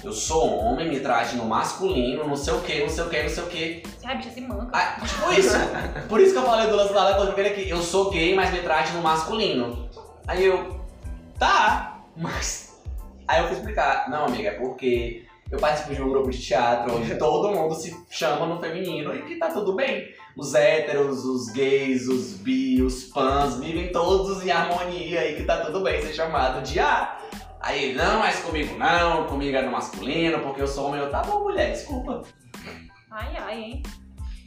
Eu 0.04 0.12
sou 0.12 0.56
homem, 0.56 0.88
me 0.88 1.00
trate 1.00 1.34
no 1.34 1.46
masculino, 1.46 2.28
não 2.28 2.36
sei 2.36 2.54
o 2.54 2.60
que, 2.60 2.80
não 2.80 2.88
sei 2.88 3.04
o 3.04 3.10
que, 3.10 3.22
não 3.24 3.28
sei 3.28 3.42
o 3.42 3.46
que. 3.48 3.82
Ai, 4.04 4.16
bicha, 4.18 4.30
se 4.30 4.40
manca. 4.40 4.70
Ah, 4.72 5.00
tipo 5.04 5.32
isso. 5.32 5.56
Por 6.08 6.20
isso 6.20 6.32
que 6.32 6.38
eu 6.38 6.44
falei 6.44 6.68
do 6.68 6.76
lance 6.76 6.94
da 6.94 7.02
Alex 7.02 7.38
aqui. 7.40 7.68
Eu 7.68 7.82
sou 7.82 8.08
gay, 8.10 8.36
mas 8.36 8.52
me 8.52 8.60
trate 8.60 8.92
no 8.92 9.02
masculino. 9.02 9.90
Aí 10.28 10.44
eu, 10.44 10.80
tá, 11.40 12.04
mas. 12.16 12.80
Aí 13.26 13.40
eu 13.40 13.48
fui 13.48 13.56
explicar. 13.56 14.08
Não, 14.08 14.26
amiga, 14.26 14.50
é 14.50 14.52
porque 14.52 15.24
eu 15.53 15.59
participo 15.59 15.94
de 15.94 16.03
um 16.03 16.09
grupo 16.09 16.30
de 16.30 16.40
teatro 16.40 16.96
onde 16.96 17.14
todo 17.16 17.53
mundo 17.55 17.74
se 17.74 17.94
chama 18.11 18.46
no 18.46 18.59
feminino 18.59 19.14
e 19.14 19.22
que 19.22 19.36
tá 19.36 19.50
tudo 19.50 19.74
bem. 19.76 20.09
Os 20.34 20.55
héteros, 20.55 21.26
os 21.26 21.50
gays, 21.50 22.09
os 22.09 22.38
bi, 22.38 22.80
os 22.80 23.05
pans 23.05 23.59
vivem 23.61 23.92
todos 23.92 24.42
em 24.44 24.50
harmonia 24.50 25.30
e 25.30 25.36
que 25.36 25.44
tá 25.44 25.59
tudo 25.59 25.82
bem 25.82 26.00
ser 26.00 26.14
chamado 26.14 26.62
de 26.62 26.80
A. 26.80 27.18
Aí 27.61 27.84
ele, 27.84 27.98
não, 27.98 28.18
mas 28.18 28.40
comigo 28.40 28.76
não, 28.78 29.26
comigo 29.26 29.55
é 29.55 29.62
no 29.62 29.70
masculino, 29.70 30.40
porque 30.40 30.62
eu 30.62 30.66
sou 30.66 30.86
homem. 30.88 31.00
Eu, 31.03 31.11
tá 31.11 31.20
bom, 31.20 31.40
mulher, 31.40 31.70
desculpa. 31.70 32.22
Ai, 33.11 33.36
ai, 33.36 33.59
hein? 33.61 33.82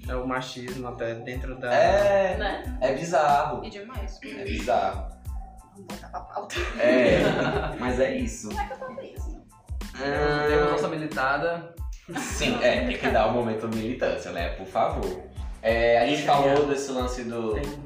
É 0.10 0.16
o 0.16 0.28
machismo 0.28 0.88
até 0.88 1.14
dentro 1.14 1.56
da. 1.60 1.72
É, 1.72 2.36
Né? 2.38 2.78
é 2.82 2.93
bizarro. 2.93 3.64
E 3.64 3.70
demais. 3.70 4.20
É 4.24 4.43
bizarro. 4.43 5.08
Vamos 5.76 5.88
botar 5.88 6.10
pra 6.10 6.20
pauta. 6.22 6.56
É, 6.80 7.20
mas 7.80 7.99
é 7.99 8.18
isso. 8.18 8.49
Como 8.49 8.60
é 8.60 8.66
que 8.66 8.74
eu 8.74 8.78
faço 8.78 9.01
isso? 9.01 9.24
Temos 9.98 10.72
nossa 10.72 10.88
militada. 10.88 11.74
Sim, 12.18 12.58
é, 12.62 12.86
tem 12.86 12.98
que 12.98 13.10
dar 13.10 13.28
o 13.28 13.32
momento 13.34 13.68
militância, 13.68 14.32
né? 14.32 14.50
Por 14.50 14.68
favor. 14.68 15.24
É, 15.62 16.00
a 16.00 16.06
gente 16.06 16.24
falou 16.24 16.68
desse 16.68 16.91
lance 16.91 17.24
do. 17.24 17.54
Tem- 17.54 17.80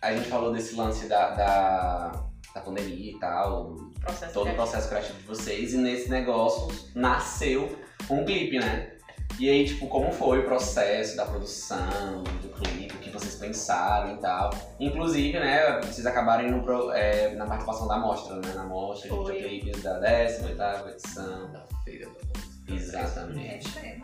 A 0.00 0.14
gente 0.14 0.28
falou 0.28 0.52
desse 0.52 0.76
lance 0.76 1.08
da, 1.08 1.30
da, 1.30 2.12
da 2.54 2.60
pandemia 2.60 3.12
e 3.12 3.18
tal, 3.18 3.74
Processo 4.00 4.32
todo 4.32 4.48
o 4.50 4.54
processo 4.54 4.88
criativo 4.88 5.18
de 5.18 5.24
vocês, 5.26 5.74
e 5.74 5.76
nesse 5.76 6.08
negócio 6.08 6.68
nasceu 6.94 7.76
um 8.08 8.24
clipe, 8.24 8.58
né? 8.60 8.92
E 9.38 9.48
aí, 9.48 9.64
tipo, 9.66 9.86
como 9.86 10.10
foi 10.10 10.40
o 10.40 10.44
processo 10.44 11.16
da 11.16 11.24
produção 11.24 12.22
do 12.42 12.48
clipe, 12.60 12.94
o 12.96 12.98
que 12.98 13.10
vocês 13.10 13.36
pensaram 13.36 14.14
e 14.14 14.18
tal. 14.18 14.50
Inclusive, 14.80 15.38
né, 15.38 15.80
vocês 15.80 16.04
acabaram 16.06 16.48
indo 16.48 16.60
pro, 16.62 16.90
é, 16.92 17.34
na 17.34 17.46
participação 17.46 17.86
da 17.86 17.98
mostra, 17.98 18.36
né? 18.36 18.52
Na 18.54 18.64
mostra 18.64 19.08
de 19.08 19.14
Foi. 19.16 19.32
videoclipes 19.34 19.82
da 19.82 20.00
18ª 20.00 20.90
edição. 20.90 21.52
Da 21.52 21.62
feira 21.84 22.06
da 22.06 22.12
música. 22.12 22.74
Exatamente. 22.74 23.78
É, 23.78 24.00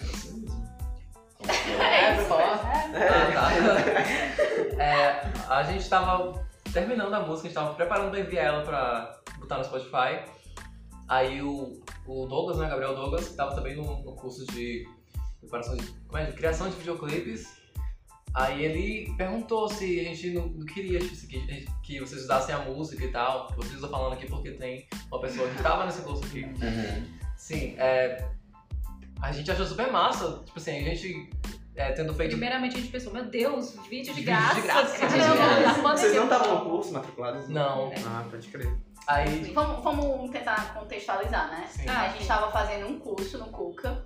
É 0.00 0.04
isso 0.04 0.38
mesmo. 0.38 0.66
É 1.48 2.14
isso, 2.22 2.34
Ah, 2.34 3.32
tá. 3.34 4.82
É, 4.82 5.22
a 5.48 5.62
gente 5.64 5.88
tava 5.88 6.44
terminando 6.72 7.12
a 7.14 7.20
música, 7.20 7.46
a 7.46 7.50
gente 7.50 7.54
tava 7.54 7.74
preparando 7.74 8.10
pra 8.10 8.20
enviar 8.20 8.46
ela 8.46 8.62
pra 8.62 9.18
botar 9.38 9.58
no 9.58 9.64
Spotify. 9.64 10.20
Aí 11.08 11.40
o, 11.40 11.80
o 12.06 12.26
Douglas, 12.26 12.58
né, 12.58 12.68
Gabriel 12.68 12.94
Douglas, 12.94 13.28
que 13.28 13.34
tava 13.34 13.54
também 13.54 13.76
no, 13.76 14.02
no 14.02 14.12
curso 14.14 14.44
de 14.46 14.86
preparação 15.40 15.76
de, 15.76 15.86
como 16.06 16.18
é, 16.18 16.26
de 16.26 16.32
criação 16.32 16.68
de 16.68 16.76
videoclipes. 16.76 17.56
Aí 18.34 18.64
ele 18.64 19.14
perguntou 19.16 19.68
se 19.68 19.98
a 20.00 20.04
gente 20.04 20.30
não, 20.30 20.46
não 20.46 20.66
queria 20.66 20.98
que, 20.98 21.66
que 21.82 22.00
vocês 22.00 22.22
usassem 22.22 22.54
a 22.54 22.58
música 22.58 23.02
e 23.04 23.10
tal. 23.10 23.50
Vocês 23.56 23.74
estão 23.74 23.88
falando 23.88 24.12
aqui 24.12 24.26
porque 24.26 24.50
tem 24.52 24.86
uma 25.10 25.20
pessoa 25.20 25.48
que 25.48 25.62
tava 25.62 25.86
nesse 25.86 26.02
curso 26.02 26.24
aqui. 26.24 26.44
Uhum. 26.44 27.16
Sim, 27.36 27.74
é, 27.78 28.28
a 29.22 29.32
gente 29.32 29.50
achou 29.50 29.64
super 29.64 29.90
massa. 29.90 30.42
Tipo 30.44 30.58
assim, 30.58 30.78
a 30.78 30.82
gente 30.82 31.30
é, 31.76 31.92
tendo 31.92 32.12
feito 32.14 32.32
Primeiramente 32.32 32.76
a 32.76 32.80
gente 32.80 32.90
pensou, 32.90 33.12
meu 33.12 33.24
Deus, 33.24 33.76
vídeo 33.88 34.12
de 34.12 34.20
Vídeo 34.20 34.24
graça. 34.24 34.54
de 34.54 34.62
graça. 34.62 34.98
Caramba, 34.98 35.74
Sim. 35.74 35.82
manda 35.82 35.96
Vocês 35.96 36.14
não 36.14 36.24
estavam 36.24 36.54
no 36.54 36.70
curso 36.70 36.92
matriculados? 36.92 37.48
Não. 37.48 37.92
Ah, 38.06 38.26
pode 38.30 38.48
crer. 38.48 38.74
Aí. 39.06 39.52
Vamos, 39.52 39.84
vamos 39.84 40.30
tentar 40.30 40.74
contextualizar, 40.74 41.48
né? 41.50 41.68
Sim. 41.70 41.88
a 41.88 42.08
gente 42.08 42.26
tava 42.26 42.50
fazendo 42.50 42.88
um 42.88 42.98
curso 42.98 43.38
no 43.38 43.46
Cuca 43.46 44.04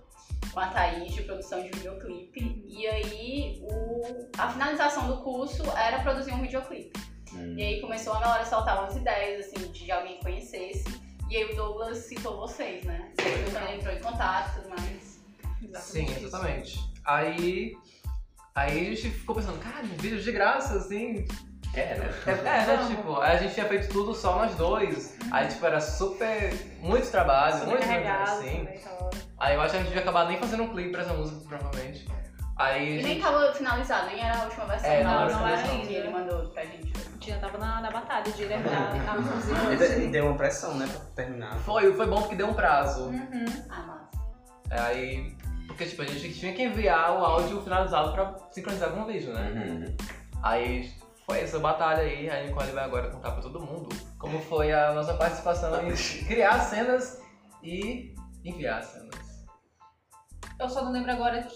com 0.53 0.61
a 0.61 0.67
Thaís 0.69 1.13
de 1.13 1.23
produção 1.23 1.63
de 1.63 1.71
videoclipe. 1.71 2.65
E 2.67 2.87
aí 2.87 3.61
o, 3.63 4.29
a 4.37 4.51
finalização 4.51 5.07
do 5.07 5.19
curso 5.23 5.63
era 5.77 6.01
produzir 6.01 6.33
um 6.33 6.41
videoclipe. 6.41 6.93
Hum. 7.33 7.55
E 7.57 7.63
aí 7.63 7.81
começou 7.81 8.13
a 8.15 8.21
galera 8.21 8.45
soltar 8.45 8.79
umas 8.83 8.97
ideias, 8.97 9.47
assim, 9.47 9.71
de 9.71 9.91
alguém 9.91 10.17
que 10.17 10.25
conhecesse. 10.25 10.85
E 11.31 11.37
aí 11.37 11.45
o 11.45 11.57
Douglas 11.57 11.99
citou 11.99 12.37
vocês, 12.39 12.85
né? 12.85 13.13
Você 13.17 13.29
ele 13.29 13.77
entrou 13.77 13.95
em 13.95 14.01
contato 14.01 14.51
e 14.51 14.63
tudo 14.63 14.71
mais. 14.71 15.21
Sim, 15.79 16.07
exatamente. 16.07 16.81
Aí. 17.05 17.77
Aí 18.55 18.89
a 18.89 18.95
gente 18.95 19.11
ficou 19.11 19.37
pensando, 19.37 19.59
cara, 19.61 19.85
vídeo 19.85 20.21
de 20.21 20.33
graça, 20.33 20.75
assim. 20.75 21.25
É, 21.75 21.95
né? 21.99 22.11
É, 22.27 22.31
é, 22.31 22.67
né? 22.67 22.87
Tipo, 22.89 23.21
aí 23.21 23.37
a 23.37 23.39
gente 23.39 23.55
tinha 23.55 23.67
feito 23.67 23.89
tudo 23.93 24.13
só 24.15 24.37
nós 24.37 24.55
dois. 24.57 25.17
Aí, 25.31 25.47
tipo, 25.49 25.65
era 25.65 25.81
super. 25.81 26.53
Muito 26.81 27.09
trabalho, 27.11 27.55
muito 27.67 27.71
Sobrecarregado 27.83 28.31
assim. 28.33 28.61
hora. 28.63 29.11
Aí 29.39 29.55
eu 29.55 29.61
acho 29.63 29.71
que 29.75 29.81
a 29.81 29.83
gente 29.85 29.95
ia 29.95 30.01
acabar 30.01 30.27
nem 30.27 30.39
fazendo 30.39 30.65
um 30.65 30.69
clipe 30.69 30.91
pra 30.91 31.03
essa 31.03 31.13
música, 31.15 31.41
provavelmente. 31.49 32.07
Aí 32.57 32.97
E 32.97 33.01
a 33.01 33.03
nem 33.03 33.15
gente... 33.15 33.23
tava 33.23 33.55
finalizado, 33.55 34.07
nem 34.09 34.21
era 34.23 34.39
a 34.39 34.45
última 34.45 34.67
versão. 34.67 34.91
É, 34.91 35.03
não, 35.03 35.31
não 35.31 35.47
era 35.49 35.59
era 35.61 35.71
ainda. 35.71 35.91
ele 35.93 36.09
mandou 36.11 36.49
pra 36.51 36.63
gente. 36.65 36.93
Já 37.21 37.39
tava 37.39 37.57
na, 37.57 37.81
na 37.81 37.91
batalha 37.91 38.31
de 38.31 38.45
lembrar 38.45 38.91
a 39.09 39.15
música. 39.19 40.11
deu 40.11 40.27
uma 40.27 40.37
pressão, 40.37 40.75
né, 40.75 40.87
pra 40.87 41.01
terminar. 41.25 41.57
Foi, 41.61 41.95
foi 41.95 42.07
bom 42.07 42.21
porque 42.21 42.35
deu 42.35 42.49
um 42.49 42.55
prazo. 42.55 43.05
Uhum. 43.05 43.45
Ah, 43.71 43.83
massa. 43.83 44.85
Aí. 44.87 45.37
Porque 45.69 45.87
tipo, 45.87 46.03
a 46.03 46.05
gente 46.05 46.35
tinha 46.35 46.53
que 46.53 46.63
enviar 46.65 47.13
o 47.19 47.25
áudio 47.25 47.63
finalizado 47.63 48.13
pra 48.13 48.35
sincronizar 48.51 48.91
com 48.91 49.03
o 49.03 49.07
vídeo, 49.07 49.33
né? 49.33 49.53
Uhum. 49.55 49.97
Aí 50.43 50.93
foi 51.31 51.43
essa 51.43 51.61
batalha 51.61 52.03
aí, 52.03 52.29
a 52.29 52.43
Nicole 52.43 52.73
vai 52.73 52.85
agora 52.85 53.09
contar 53.09 53.31
pra 53.31 53.41
todo 53.41 53.61
mundo 53.61 53.89
como 54.19 54.41
foi 54.43 54.73
a 54.73 54.93
nossa 54.93 55.15
participação 55.15 55.89
em 55.89 55.95
criar 56.27 56.59
cenas 56.59 57.23
e 57.63 58.17
enviar 58.45 58.83
cenas. 58.83 59.15
Eu 60.59 60.69
só 60.69 60.83
não 60.83 60.91
lembro 60.91 61.13
agora 61.13 61.47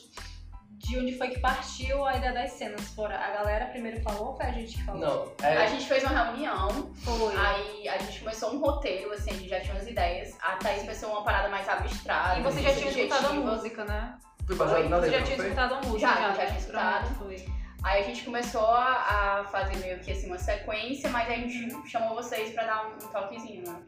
de 0.70 0.98
onde 0.98 1.18
foi 1.18 1.28
que 1.30 1.40
partiu 1.40 2.04
a 2.04 2.16
ideia 2.16 2.32
das 2.32 2.52
cenas. 2.52 2.82
Fora 2.90 3.18
a 3.18 3.32
galera 3.32 3.66
primeiro 3.66 4.00
falou 4.00 4.28
ou 4.28 4.36
foi 4.36 4.46
a 4.46 4.52
gente 4.52 4.76
que 4.76 4.84
falou? 4.84 5.00
Não, 5.00 5.32
A 5.42 5.50
é. 5.50 5.66
gente 5.66 5.86
fez 5.86 6.04
uma 6.04 6.22
reunião, 6.22 6.92
Foi. 7.02 7.36
aí 7.36 7.88
a 7.88 7.98
gente 7.98 8.20
começou 8.20 8.54
um 8.54 8.60
roteiro, 8.60 9.12
assim, 9.12 9.30
a 9.30 9.34
gente 9.34 9.48
já 9.48 9.60
tinha 9.60 9.74
umas 9.74 9.88
ideias. 9.88 10.36
A 10.40 10.54
Thaís 10.54 10.84
pensou 10.84 11.10
uma 11.10 11.24
parada 11.24 11.48
mais 11.48 11.68
abstrata. 11.68 12.38
E 12.38 12.42
você 12.44 12.62
já 12.62 12.72
tinha 12.76 12.90
escutado 12.90 13.26
a 13.26 13.32
música, 13.32 13.84
né? 13.84 14.18
Foi 14.46 14.54
baseado 14.54 14.88
na 14.88 15.00
Você 15.00 15.06
letra, 15.06 15.18
já 15.18 15.24
tinha 15.26 15.38
escutado 15.38 15.74
a 15.74 15.76
música? 15.78 15.98
Já, 15.98 16.14
já 16.14 16.28
né? 16.28 16.46
tinha 16.46 16.58
escutado. 16.58 17.14
Foi. 17.16 17.63
Aí 17.84 18.02
a 18.02 18.06
gente 18.06 18.24
começou 18.24 18.66
a, 18.66 19.40
a 19.40 19.44
fazer 19.44 19.76
meio 19.76 20.00
que 20.00 20.10
assim 20.10 20.26
uma 20.26 20.38
sequência, 20.38 21.10
mas 21.10 21.28
a 21.28 21.34
gente 21.34 21.86
chamou 21.86 22.14
vocês 22.14 22.52
pra 22.54 22.64
dar 22.64 22.86
um, 22.86 22.94
um 22.94 23.08
toquezinho, 23.10 23.62
né? 23.68 23.82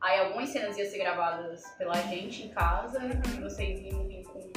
Aí 0.00 0.20
algumas 0.20 0.48
cenas 0.48 0.76
iam 0.78 0.90
ser 0.90 0.98
gravadas 0.98 1.62
pela 1.76 1.94
gente 1.94 2.44
em 2.44 2.48
casa 2.48 2.98
e 3.04 3.40
vocês 3.40 3.78
iam 3.80 4.08
vir 4.08 4.24
com 4.24 4.50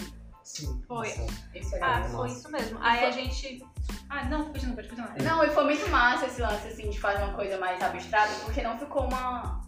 Sim. 0.46 0.82
Foi. 0.88 1.10
Esse 1.54 1.76
Ah, 1.82 2.04
foi 2.04 2.30
isso 2.30 2.50
mesmo. 2.52 2.78
Aí 2.80 3.04
a 3.04 3.12
gente. 3.12 3.66
Ah, 4.10 4.26
não, 4.26 4.46
continua, 4.46 4.76
pode 4.76 4.89
continuar. 4.89 5.16
Não, 5.22 5.43
e 5.43 5.50
foi 5.50 5.64
muito 5.66 5.89
massa 5.89 6.28
esse 6.28 6.39
lance 6.39 6.68
assim 6.68 6.89
de 6.89 7.00
fazer 7.00 7.24
uma 7.24 7.34
coisa 7.34 7.58
mais 7.58 7.82
abstrata, 7.82 8.32
porque 8.43 8.62
não 8.62 8.78
ficou 8.78 9.08
uma. 9.08 9.62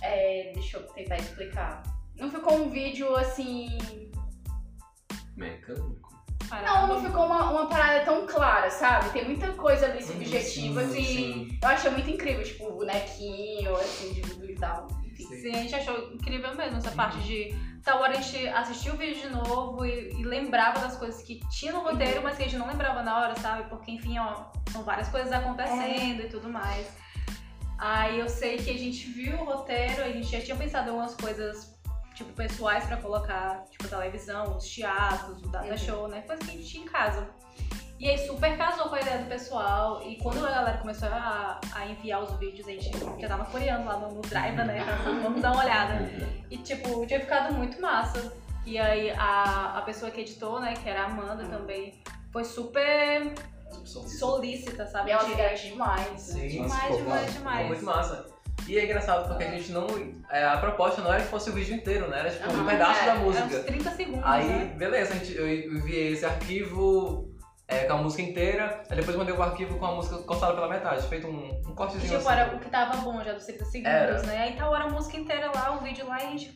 É, 0.00 0.50
deixa 0.54 0.78
eu 0.78 0.86
tentar 0.88 1.18
explicar. 1.18 1.82
Não 2.16 2.30
ficou 2.30 2.54
um 2.54 2.70
vídeo 2.70 3.14
assim. 3.14 3.78
Mecânico. 5.36 6.11
Não, 6.60 6.86
não 6.86 7.02
ficou 7.02 7.26
uma, 7.26 7.50
uma 7.50 7.66
parada 7.66 8.04
tão 8.04 8.26
clara, 8.26 8.70
sabe? 8.70 9.10
Tem 9.10 9.24
muita 9.24 9.48
coisa 9.52 9.86
ali 9.86 10.02
subjetiva 10.02 10.84
sim, 10.84 11.48
que 11.48 11.58
eu 11.62 11.68
achei 11.68 11.90
muito 11.90 12.10
incrível, 12.10 12.42
tipo, 12.44 12.66
o 12.66 12.76
bonequinho, 12.76 13.74
assim, 13.76 14.12
de 14.12 14.52
e 14.52 14.54
tal. 14.56 14.88
Enfim. 15.06 15.24
Sim. 15.24 15.40
Sim, 15.40 15.50
a 15.50 15.58
gente 15.58 15.74
achou 15.74 16.12
incrível 16.12 16.54
mesmo 16.54 16.78
essa 16.78 16.90
parte 16.90 17.18
de. 17.20 17.72
Tal 17.82 18.00
hora 18.00 18.16
a 18.16 18.20
gente 18.20 18.46
assistiu 18.48 18.94
o 18.94 18.96
vídeo 18.96 19.22
de 19.22 19.28
novo 19.28 19.84
e, 19.84 20.12
e 20.12 20.22
lembrava 20.22 20.78
das 20.78 20.96
coisas 20.96 21.20
que 21.22 21.40
tinha 21.48 21.72
no 21.72 21.80
roteiro, 21.80 22.22
mas 22.22 22.36
que 22.36 22.42
a 22.42 22.46
gente 22.46 22.56
não 22.56 22.68
lembrava 22.68 23.02
na 23.02 23.18
hora, 23.18 23.34
sabe? 23.36 23.68
Porque, 23.68 23.90
enfim, 23.90 24.18
ó, 24.18 24.44
são 24.70 24.84
várias 24.84 25.08
coisas 25.08 25.32
acontecendo 25.32 26.22
e 26.22 26.28
tudo 26.28 26.48
mais. 26.48 26.86
Aí 27.78 28.20
eu 28.20 28.28
sei 28.28 28.58
que 28.58 28.70
a 28.70 28.78
gente 28.78 29.10
viu 29.10 29.36
o 29.40 29.44
roteiro, 29.44 30.04
a 30.04 30.12
gente 30.12 30.28
já 30.28 30.40
tinha 30.40 30.56
pensado 30.56 30.86
em 30.86 30.90
algumas 30.90 31.16
coisas, 31.16 31.71
tipo, 32.14 32.32
pessoais 32.32 32.84
pra 32.86 32.96
colocar, 32.96 33.64
tipo, 33.70 33.88
televisão, 33.88 34.56
os 34.56 34.64
teatros, 34.68 35.42
o 35.42 35.48
data 35.48 35.68
Uhum. 35.68 35.76
show, 35.78 36.08
né? 36.08 36.22
Coisa 36.22 36.42
que 36.44 36.50
a 36.50 36.54
gente 36.54 36.68
tinha 36.68 36.84
em 36.84 36.88
casa. 36.88 37.28
E 37.98 38.08
aí 38.10 38.18
super 38.26 38.56
casou 38.58 38.88
com 38.88 38.96
a 38.96 39.00
ideia 39.00 39.18
do 39.18 39.26
pessoal. 39.28 40.02
E 40.02 40.16
quando 40.16 40.44
a 40.44 40.50
galera 40.50 40.78
começou 40.78 41.08
a, 41.08 41.60
a 41.72 41.86
enviar 41.86 42.20
os 42.22 42.36
vídeos, 42.36 42.66
a 42.66 42.72
gente 42.72 42.90
já 43.20 43.28
tava 43.28 43.44
coreando 43.44 43.84
lá 43.86 43.96
no, 43.96 44.12
no 44.16 44.22
Drive, 44.22 44.56
né? 44.56 44.84
Vamos 45.22 45.40
dar 45.40 45.52
uma 45.52 45.62
olhada. 45.62 46.10
E 46.50 46.58
tipo, 46.58 47.06
tinha 47.06 47.20
ficado 47.20 47.54
muito 47.54 47.80
massa. 47.80 48.32
E 48.66 48.76
aí 48.78 49.10
a, 49.12 49.78
a 49.78 49.82
pessoa 49.82 50.10
que 50.10 50.20
editou, 50.20 50.60
né, 50.60 50.74
que 50.74 50.88
era 50.88 51.02
a 51.02 51.06
Amanda 51.06 51.44
também, 51.44 52.02
foi 52.32 52.44
super 52.44 53.32
solícita, 53.84 54.86
sabe? 54.86 55.10
E 55.10 55.12
ela 55.12 55.24
garante 55.34 55.68
demais. 55.68 56.20
Sim. 56.20 56.48
Demais, 56.48 56.72
Nossa, 56.72 56.96
demais, 56.96 57.32
demais. 57.34 57.58
Foi 57.58 57.66
muito 57.68 57.84
massa. 57.84 58.31
E 58.68 58.78
é 58.78 58.84
engraçado 58.84 59.28
porque 59.28 59.44
a 59.44 59.50
gente 59.50 59.72
não. 59.72 59.86
é, 60.30 60.44
a 60.44 60.56
proposta 60.56 61.00
não 61.02 61.12
era 61.12 61.22
que 61.22 61.28
fosse 61.28 61.50
o 61.50 61.52
vídeo 61.52 61.74
inteiro, 61.74 62.08
né? 62.08 62.20
Era 62.20 62.30
tipo 62.30 62.50
um 62.52 62.64
pedaço 62.66 63.00
é, 63.02 63.06
da 63.06 63.10
Era 63.12 63.20
música. 63.20 63.44
uns 63.46 63.64
30 63.64 63.90
segundos, 63.92 64.24
Aí, 64.24 64.46
né? 64.48 64.64
beleza, 64.76 65.14
a 65.14 65.16
gente, 65.16 65.36
eu 65.36 65.48
enviei 65.52 66.12
esse 66.12 66.24
arquivo 66.24 67.28
é, 67.66 67.84
com 67.84 67.94
a 67.94 67.96
música 67.96 68.22
inteira, 68.22 68.82
aí 68.88 68.96
depois 68.96 69.16
mandei 69.16 69.34
o 69.34 69.42
arquivo 69.42 69.78
com 69.78 69.86
a 69.86 69.92
música 69.94 70.18
cortada 70.18 70.54
pela 70.54 70.68
metade, 70.68 71.06
feito 71.08 71.26
um, 71.26 71.50
um 71.66 71.72
E, 71.72 71.74
cortezinho 71.74 72.18
tipo, 72.18 72.28
assim. 72.28 72.40
era 72.40 72.54
o 72.54 72.58
que 72.60 72.68
tava 72.70 72.96
bom 72.98 73.22
já 73.24 73.32
dos 73.32 73.44
30 73.46 73.64
segundos, 73.64 73.92
Era. 73.92 74.22
né? 74.24 74.38
Aí 74.38 74.56
tal 74.56 74.70
hora 74.70 74.84
a 74.84 74.88
música 74.90 75.16
inteira 75.16 75.50
lá, 75.54 75.72
o 75.72 75.80
vídeo 75.82 76.06
lá 76.06 76.22
e 76.22 76.26
a 76.26 76.30
gente. 76.30 76.54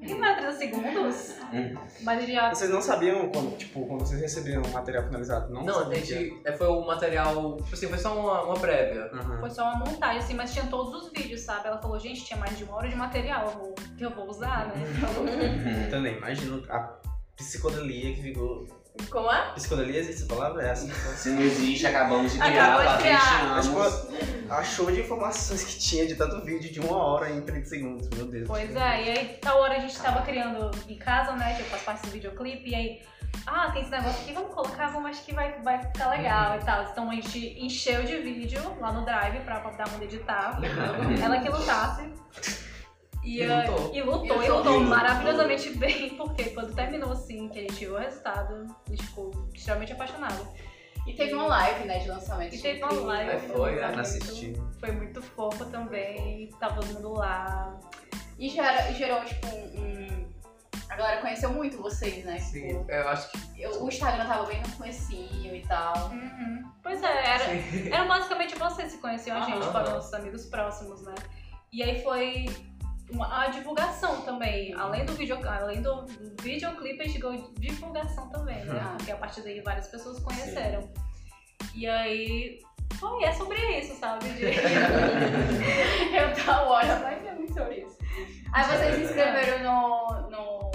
Que 0.00 0.14
não 0.14 0.24
era 0.24 0.36
30 0.36 0.52
segundos? 0.52 1.34
Hum. 1.52 1.74
Mas 2.02 2.22
ele 2.22 2.32
já. 2.32 2.54
Vocês 2.54 2.70
não 2.70 2.80
sabiam 2.80 3.28
quando, 3.30 3.56
tipo, 3.56 3.86
quando 3.86 4.00
vocês 4.00 4.20
receberam 4.20 4.62
o 4.62 4.72
material 4.72 5.04
finalizado? 5.04 5.52
Não, 5.52 5.62
Não, 5.64 5.90
a 5.90 5.94
gente. 5.94 6.40
é, 6.44 6.52
Foi 6.52 6.66
o 6.68 6.86
material. 6.86 7.56
Tipo 7.58 7.74
assim, 7.74 7.86
foi 7.88 7.98
só 7.98 8.18
uma, 8.18 8.42
uma 8.44 8.54
prévia. 8.54 9.10
Aham. 9.12 9.40
Foi 9.40 9.50
só 9.50 9.64
uma 9.64 9.78
montagem, 9.80 10.18
assim, 10.18 10.34
mas 10.34 10.52
tinha 10.52 10.66
todos 10.66 10.94
os 11.04 11.12
vídeos, 11.12 11.42
sabe? 11.42 11.68
Ela 11.68 11.78
falou, 11.78 11.98
gente, 11.98 12.24
tinha 12.24 12.38
mais 12.38 12.56
de 12.56 12.64
uma 12.64 12.76
hora 12.76 12.88
de 12.88 12.96
material 12.96 13.74
que 13.98 14.04
eu 14.04 14.10
vou 14.10 14.26
usar, 14.28 14.68
né? 14.68 14.74
Uhum. 15.18 15.90
Também, 15.90 16.16
imagino 16.16 16.62
a 16.70 16.98
psicodelia 17.36 18.14
que 18.14 18.22
ficou. 18.22 18.66
Como 19.10 19.30
é? 19.32 19.52
Psicodelia, 19.54 20.00
existe 20.00 20.22
essa 20.24 20.34
palavra? 20.34 20.62
É 20.62 20.70
assim? 20.70 20.90
Se 20.92 21.30
não 21.30 21.40
existe, 21.42 21.86
acabamos 21.86 22.32
de 22.32 22.40
Acabou 22.40 22.80
criar, 22.80 22.96
de 22.96 23.02
criar. 23.02 23.18
patenteamos. 23.54 24.50
A 24.50 24.64
show 24.64 24.90
de 24.90 25.00
informações 25.00 25.62
que 25.62 25.78
tinha 25.78 26.06
de 26.06 26.16
tanto 26.16 26.44
vídeo 26.44 26.72
de 26.72 26.80
uma 26.80 26.96
hora 26.96 27.30
em 27.30 27.40
30 27.40 27.66
segundos, 27.66 28.08
meu 28.10 28.26
Deus. 28.26 28.48
Pois 28.48 28.74
é, 28.74 29.04
e 29.04 29.10
aí 29.10 29.38
tal 29.40 29.60
hora 29.60 29.76
a 29.76 29.80
gente 29.80 29.96
tava 29.98 30.22
criando 30.22 30.70
em 30.88 30.98
casa, 30.98 31.32
né? 31.32 31.54
Que 31.54 31.62
eu 31.62 31.66
faço 31.66 31.84
parte 31.84 32.06
do 32.06 32.12
videoclipe, 32.12 32.68
e 32.68 32.74
aí, 32.74 33.02
ah, 33.46 33.70
tem 33.70 33.82
esse 33.82 33.90
negócio 33.92 34.20
aqui, 34.22 34.32
vamos 34.32 34.52
colocar, 34.52 34.88
vamos, 34.88 35.10
acho 35.10 35.24
que 35.24 35.32
vai, 35.32 35.60
vai 35.62 35.78
ficar 35.80 36.10
legal 36.10 36.58
e 36.58 36.64
tal. 36.64 36.82
Então 36.90 37.10
a 37.10 37.14
gente 37.14 37.38
encheu 37.64 38.02
de 38.02 38.16
vídeo 38.18 38.60
lá 38.80 38.92
no 38.92 39.04
Drive 39.04 39.38
pra, 39.44 39.60
pra 39.60 39.70
dar 39.70 39.88
uma 39.88 40.02
editar. 40.04 40.58
Ela 41.22 41.38
que 41.40 41.48
lutasse. 41.48 42.10
E, 43.22 43.42
E 43.42 43.46
lutou. 43.46 43.94
e 43.94 44.02
lutou, 44.02 44.24
E 44.24 44.28
lutou. 44.30 44.42
E 44.44 44.48
lutou. 44.48 44.80
maravilhosamente 44.80 45.70
bem, 45.76 46.10
porque 46.16 46.44
quando 46.50 46.74
terminou 46.74 47.12
assim, 47.12 47.48
que 47.48 47.58
a 47.58 47.62
gente 47.62 47.74
viu 47.84 47.94
o 47.94 47.98
resultado, 47.98 48.66
a 48.86 48.90
gente 48.90 49.06
ficou 49.06 49.30
extremamente 49.54 49.92
apaixonado. 49.92 50.46
E 51.06 51.12
teve 51.14 51.32
uma 51.34 51.46
live, 51.46 51.84
né, 51.86 51.98
de 51.98 52.08
lançamento. 52.08 52.54
E 52.54 52.58
teve 52.60 52.82
uma 52.84 52.92
live. 52.92 53.30
É, 53.32 53.38
foi, 53.38 53.76
né, 53.76 53.86
muito- 53.86 54.00
assisti. 54.00 54.52
Foi 54.78 54.92
muito 54.92 55.22
fofo 55.22 55.64
também, 55.66 56.50
tava 56.60 56.76
todo 56.76 56.86
mundo 56.94 57.12
lá. 57.14 57.78
E 58.38 58.48
gera- 58.48 58.92
gerou, 58.92 59.22
tipo, 59.24 59.46
um, 59.48 59.80
um- 59.80 60.10
A 60.88 60.96
galera 60.96 61.20
conheceu 61.20 61.52
muito 61.52 61.80
vocês, 61.80 62.24
né? 62.24 62.38
Sim, 62.40 62.66
Tipo, 62.68 62.90
eu 62.90 63.08
acho 63.08 63.30
que. 63.30 63.62
eu- 63.62 63.84
o 63.84 63.88
Instagram 63.88 64.26
tava 64.26 64.44
bem 64.46 64.60
no 64.60 64.68
comecinho 64.72 65.54
e 65.54 65.60
tal. 65.66 66.08
Uhum. 66.10 66.64
Pois 66.82 67.00
é, 67.02 67.26
era, 67.26 67.44
Sim. 67.44 67.92
Era 67.92 68.04
basicamente 68.06 68.56
vocês 68.58 68.92
que 68.94 68.98
conheciam 68.98 69.36
a 69.38 69.42
gente, 69.42 69.64
foram 69.66 69.92
nossos 69.92 70.12
amigos 70.12 70.46
próximos, 70.46 71.00
né? 71.02 71.14
E 71.72 71.80
aí 71.82 72.02
foi 72.02 72.46
uma, 73.12 73.44
a 73.44 73.48
divulgação 73.48 74.22
também. 74.22 74.74
Além 74.74 75.04
do, 75.04 75.12
vídeo, 75.14 75.38
além 75.48 75.82
do 75.82 76.06
videoclipe, 76.42 77.02
a 77.02 77.06
gente 77.06 77.18
ganhou 77.18 77.52
divulgação 77.58 78.28
também, 78.30 78.64
né? 78.64 78.82
Uhum. 78.82 78.96
Porque 78.96 79.12
a 79.12 79.16
partir 79.16 79.42
daí 79.42 79.60
várias 79.60 79.88
pessoas 79.88 80.18
conheceram. 80.20 80.90
E 81.74 81.86
aí. 81.86 82.60
Foi, 82.98 83.22
é 83.22 83.32
sobre 83.32 83.56
isso, 83.78 83.94
sabe? 83.98 84.28
De- 84.30 84.44
eu 86.16 86.44
tava 86.44 86.68
olhando, 86.68 87.02
mas 87.02 87.24
é 87.24 87.34
muito 87.34 87.54
sobre 87.54 87.82
isso. 87.82 87.96
Aí 88.52 88.64
vocês 88.64 88.94
se 88.96 89.02
inscreveram 89.02 89.62
no. 89.64 90.30
no... 90.30 90.70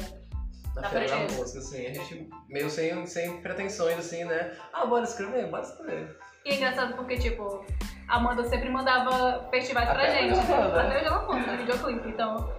Na 0.75 0.81
Na 0.81 0.89
feira 0.89 1.07
da 1.07 1.19
música, 1.19 1.59
assim, 1.59 1.85
a 1.85 1.93
gente 1.93 2.29
meio 2.49 2.69
sem, 2.69 3.05
sem 3.05 3.41
pretensões, 3.41 3.97
assim, 3.97 4.25
né? 4.25 4.57
Ah, 4.73 4.85
bora 4.85 5.05
escrever, 5.05 5.49
bora 5.49 5.63
escrever. 5.63 6.17
E 6.43 6.49
é 6.49 6.55
engraçado 6.55 6.95
porque, 6.95 7.17
tipo, 7.17 7.65
Amanda 8.07 8.43
sempre 8.43 8.69
mandava 8.69 9.47
festivais 9.49 9.89
pra 9.89 10.03
Até 10.03 10.21
gente. 10.21 10.39
hoje 10.39 10.51
ela 10.51 10.67
manda. 10.67 10.81
Até 10.81 10.97
hoje 10.97 11.05
ela 11.05 11.27
manda 11.27 11.51
no 11.51 11.57
videoclipe. 11.57 12.09
Então, 12.09 12.53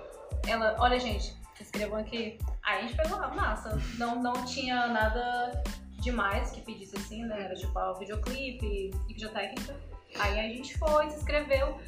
ela, 0.46 0.76
olha, 0.78 0.98
gente, 0.98 1.36
se 1.54 1.62
inscrevam 1.62 1.98
aqui. 1.98 2.38
Aí 2.62 2.78
a 2.78 2.82
gente 2.82 2.96
pegou 2.96 3.18
lá, 3.18 3.28
massa. 3.28 3.78
Não, 3.98 4.22
não 4.22 4.32
tinha 4.44 4.88
nada 4.88 5.62
demais 6.00 6.50
que 6.50 6.60
pedisse 6.60 6.96
assim, 6.96 7.24
né? 7.24 7.44
Era 7.44 7.54
tipo 7.54 7.78
o 7.78 7.94
videoclipe, 7.94 8.90
vídeo 9.06 9.28
técnica. 9.30 9.74
Aí 10.18 10.38
a 10.38 10.42
gente 10.42 10.76
foi, 10.78 11.10
se 11.10 11.18
inscreveu. 11.18 11.78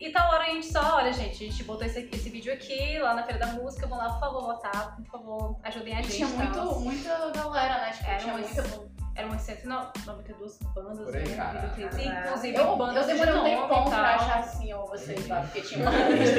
E 0.00 0.10
tal 0.10 0.30
hora 0.32 0.44
a 0.44 0.46
gente 0.46 0.66
só, 0.66 0.96
olha, 0.96 1.12
gente, 1.12 1.44
a 1.44 1.50
gente 1.50 1.62
botou 1.64 1.84
esse, 1.86 2.08
esse 2.10 2.30
vídeo 2.30 2.50
aqui 2.52 2.98
lá 2.98 3.12
na 3.12 3.22
Feira 3.22 3.38
da 3.38 3.48
Música, 3.52 3.86
vão 3.86 3.98
lá, 3.98 4.08
por 4.14 4.20
favor, 4.20 4.42
votar, 4.46 4.96
por 4.96 5.04
favor, 5.06 5.56
ajudem 5.62 5.94
a 5.94 6.00
E 6.00 6.04
gente. 6.04 6.16
tinha 6.16 6.28
muito, 6.28 6.54
tal. 6.54 6.80
muita 6.80 7.30
galera, 7.32 7.78
né? 7.82 7.90
Tipo, 7.92 8.08
Era 8.10 8.18
tinha 8.18 8.34
umas- 8.34 8.54
muita. 8.56 8.90
Eram 9.16 9.28
umas 9.30 9.42
192 9.42 10.58
bandas 10.74 11.04
Por 11.04 11.16
aí, 11.16 11.28
né, 11.28 11.36
cara. 11.36 11.60
Caraca. 11.60 12.02
inclusive 12.28 12.56
Eu, 12.56 12.64
eu 12.64 12.76
bandas 12.76 13.06
de 13.06 13.12
demorei 13.12 13.34
um 13.34 13.36
nome 13.36 13.50
tempão 13.50 13.86
e 13.86 13.90
pra 13.90 14.14
achar 14.14 14.38
assim, 14.38 14.72
ó, 14.72 14.86
vocês 14.86 15.28
lá, 15.28 15.40
porque 15.42 15.60
tinha 15.60 15.82
uma 15.82 15.90
lista. 16.08 16.38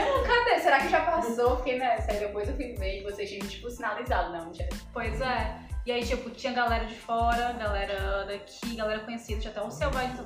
Eu, 0.00 0.22
cadê? 0.22 0.60
Será 0.60 0.78
que 0.78 0.88
já 0.88 1.00
passou? 1.04 1.56
Fiquei 1.56 1.78
nessa. 1.80 2.12
Aí 2.12 2.18
depois 2.20 2.48
eu 2.48 2.54
fui 2.54 2.74
ver 2.74 3.00
e 3.00 3.02
vocês 3.02 3.28
tinham, 3.28 3.48
tipo, 3.48 3.68
sinalizado, 3.68 4.30
não, 4.32 4.44
mentira. 4.44 4.68
Pois 4.92 5.20
é. 5.20 5.58
E 5.84 5.90
aí, 5.90 6.04
tipo, 6.06 6.30
tinha 6.30 6.52
galera 6.52 6.84
de 6.84 6.94
fora, 6.94 7.52
galera 7.54 8.24
daqui, 8.24 8.76
galera 8.76 9.00
conhecida, 9.00 9.40
tinha 9.40 9.50
até 9.50 9.60
o 9.60 9.70
Selvagem 9.70 10.16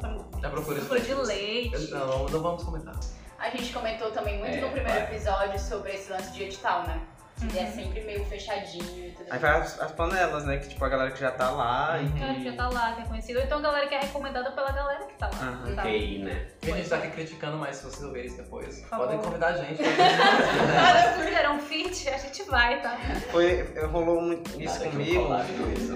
Já 0.43 0.51
procura 0.51 0.79
Procura 0.81 1.01
de 1.01 1.15
leite. 1.15 1.91
Não, 1.91 2.27
não 2.27 2.43
vamos 2.43 2.63
comentar. 2.63 2.95
A 3.39 3.49
gente 3.51 3.73
comentou 3.73 4.11
também 4.11 4.39
muito 4.39 4.55
É, 4.55 4.61
no 4.61 4.69
primeiro 4.71 5.01
vai. 5.01 5.15
episódio 5.15 5.59
sobre 5.59 5.93
esse 5.93 6.11
lance 6.11 6.31
de 6.33 6.43
edital, 6.45 6.87
né? 6.87 7.01
Ele 7.43 7.59
é 7.59 7.67
sempre 7.67 8.01
meio 8.03 8.25
fechadinho 8.25 9.09
e 9.09 9.11
tudo 9.11 9.27
Aí 9.31 9.39
vai 9.39 9.61
as, 9.61 9.79
as 9.79 9.93
panelas, 9.93 10.47
né? 10.47 10.57
Que 10.57 10.69
tipo, 10.71 10.83
a 10.83 10.89
galera 10.89 11.11
que 11.11 11.21
já 11.21 11.31
tá 11.31 11.51
lá 11.51 12.01
e 12.01 12.11
Que 12.11 12.25
a 12.25 12.27
gente 12.29 12.45
já 12.45 12.53
tá 12.57 12.69
lá, 12.71 12.93
que 12.95 13.03
é 13.03 13.05
conhecido. 13.05 13.39
Ou 13.39 13.45
então 13.45 13.59
a 13.59 13.63
galera 13.63 13.87
que 13.87 13.95
é 13.95 14.01
recomendada 14.01 14.51
pela 14.53 14.73
galera 14.73 15.05
que 15.05 15.15
tá 15.19 15.27
lá. 15.29 15.39
Aham. 15.43 15.75
sabe? 15.75 15.89
Ok, 15.89 16.19
né? 16.25 16.49
E 16.63 16.73
a 16.73 16.77
gente 16.77 16.89
tá 16.89 16.97
aqui 16.97 17.11
criticando, 17.11 17.59
mas 17.59 17.77
se 17.77 17.85
vocês 17.85 18.03
ouvirem 18.03 18.27
isso 18.27 18.39
depois, 18.39 18.81
Por 18.81 18.89
favor. 18.89 19.07
podem 19.07 19.21
convidar 19.23 19.47
a 19.49 19.57
gente. 19.59 19.83
Olha, 19.83 21.13
se 21.15 21.25
fizer 21.25 21.51
um 21.51 21.59
feat, 21.59 22.09
a 22.09 22.17
gente 22.19 22.43
vai, 22.45 22.81
tá? 22.81 22.97
Foi, 23.31 23.63
rolou 23.87 24.23
muito 24.23 24.51
isso 24.61 24.73
Nada 24.79 24.85
que 24.85 24.91
comigo. 24.91 25.27
com 25.27 25.73
isso. 25.73 25.93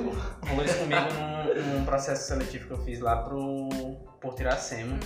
Rolou 0.47 0.65
isso 0.65 0.79
comigo 0.79 1.07
num, 1.15 1.79
num 1.79 1.85
processo 1.87 2.29
seletivo 2.29 2.67
que 2.67 2.73
eu 2.73 2.85
fiz 2.85 3.01
lá 3.01 3.17
pro 3.17 3.69
Porto 4.21 4.41
Iracema. 4.41 4.99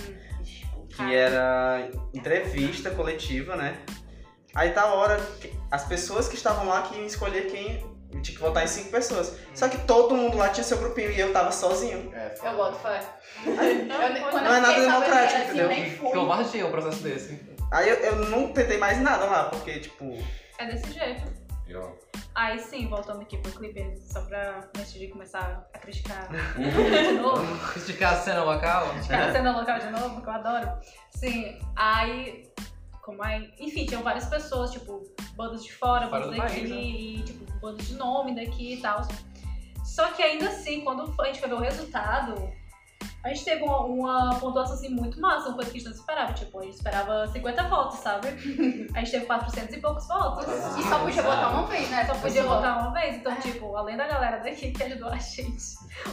que 0.89 1.15
era 1.15 1.87
entrevista 2.13 2.89
coletiva, 2.91 3.55
né? 3.55 3.77
Aí 4.53 4.71
tá 4.71 4.83
a 4.83 4.93
hora, 4.93 5.17
que 5.41 5.54
as 5.71 5.83
pessoas 5.85 6.27
que 6.27 6.35
estavam 6.35 6.67
lá 6.67 6.81
que 6.83 6.95
iam 6.95 7.05
escolher 7.05 7.47
quem. 7.51 7.95
Eu 8.13 8.21
tinha 8.21 8.37
que 8.37 8.41
votar 8.41 8.63
em 8.63 8.67
cinco 8.67 8.91
pessoas. 8.91 9.33
Só 9.53 9.67
que 9.67 9.77
todo 9.79 10.15
mundo 10.15 10.37
lá 10.37 10.47
tinha 10.49 10.63
seu 10.63 10.77
grupinho 10.77 11.11
e 11.11 11.19
eu 11.19 11.33
tava 11.33 11.51
sozinho. 11.51 12.13
É, 12.15 12.33
Eu 12.43 12.55
boto 12.55 12.79
fé. 12.79 13.01
Não, 13.45 13.53
Eu, 14.01 14.31
Não 14.31 14.55
é 14.55 14.59
nada 14.61 14.79
democrático, 14.79 15.41
entendeu? 15.41 15.69
Assim, 15.71 15.97
covardia 15.97 16.65
um 16.65 16.71
processo 16.71 17.03
desse. 17.03 17.55
Aí 17.71 17.89
eu, 17.89 17.95
eu 17.95 18.15
não 18.29 18.53
tentei 18.53 18.77
mais 18.77 19.01
nada 19.01 19.25
lá, 19.25 19.45
porque, 19.45 19.79
tipo. 19.79 20.17
É 20.57 20.65
desse 20.65 20.91
jeito. 20.93 21.23
Eu- 21.67 21.99
Aí 22.35 22.59
sim, 22.59 22.87
voltando 22.89 23.21
aqui 23.21 23.37
pro 23.37 23.51
clipe, 23.53 23.97
só 23.97 24.21
pra 24.21 24.59
antes 24.77 24.93
de 24.93 25.07
começar 25.07 25.67
a 25.73 25.79
criticar 25.79 26.27
de 26.55 27.11
novo. 27.13 27.71
Criticar 27.73 28.13
a 28.13 28.17
cena 28.17 28.43
local? 28.43 28.89
Criticar 28.89 29.29
a 29.29 29.31
cena 29.31 29.57
local 29.57 29.79
de 29.79 29.89
novo, 29.89 30.21
que 30.21 30.27
eu 30.27 30.33
adoro. 30.33 30.69
Sim, 31.15 31.57
aí. 31.75 32.47
Enfim, 33.59 33.85
tinham 33.85 34.01
várias 34.03 34.25
pessoas, 34.25 34.71
tipo, 34.71 35.03
bandas 35.35 35.63
de 35.63 35.71
fora, 35.73 36.07
Fora 36.07 36.27
bandas 36.27 36.37
daqui, 36.39 36.59
país, 36.59 36.69
né? 36.69 36.75
e 36.77 37.23
tipo, 37.23 37.59
bandas 37.59 37.87
de 37.87 37.93
nome 37.95 38.35
daqui 38.35 38.73
e 38.73 38.77
tal. 38.81 39.01
Só 39.83 40.07
que 40.11 40.21
ainda 40.23 40.47
assim, 40.49 40.81
quando 40.81 41.13
a 41.21 41.25
gente 41.25 41.39
foi 41.39 41.47
ver 41.49 41.55
o 41.55 41.59
resultado, 41.59 42.33
a 43.23 43.29
gente 43.29 43.43
teve 43.45 43.63
uma, 43.63 43.79
uma 43.81 44.35
pontuação 44.39 44.75
assim 44.75 44.89
muito 44.89 45.19
massa, 45.19 45.47
uma 45.49 45.55
coisa 45.55 45.71
que 45.71 45.77
a 45.77 45.79
gente 45.79 45.89
não 45.89 45.95
esperava. 45.97 46.33
Tipo, 46.33 46.59
a 46.59 46.63
gente 46.63 46.75
esperava 46.75 47.27
50 47.27 47.63
votos, 47.69 47.99
sabe? 47.99 48.27
A 48.93 48.99
gente 48.99 49.11
teve 49.11 49.25
400 49.25 49.75
e 49.75 49.79
poucos 49.79 50.07
votos. 50.07 50.45
E 50.47 50.83
só 50.83 50.99
podia 50.99 51.23
botar 51.23 51.49
uma 51.49 51.65
vez, 51.65 51.89
né? 51.89 52.05
Só 52.05 52.13
Podia 52.13 52.21
podia 52.21 52.43
votar 52.43 52.79
uma 52.81 52.91
vez, 52.93 53.15
então, 53.15 53.31
É. 53.31 53.35
tipo, 53.37 53.75
além 53.75 53.97
da 53.97 54.07
galera 54.07 54.37
daqui 54.43 54.71
que 54.71 54.83
ajudou 54.83 55.09
a 55.09 55.17
gente, 55.17 55.63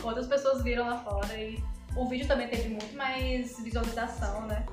outras 0.02 0.26
pessoas 0.26 0.62
viram 0.62 0.88
lá 0.88 0.96
fora 0.98 1.34
e 1.38 1.62
o 1.94 2.08
vídeo 2.08 2.26
também 2.26 2.48
teve 2.48 2.70
muito 2.70 2.96
mais 2.96 3.58
visualização, 3.62 4.46
né? 4.46 4.64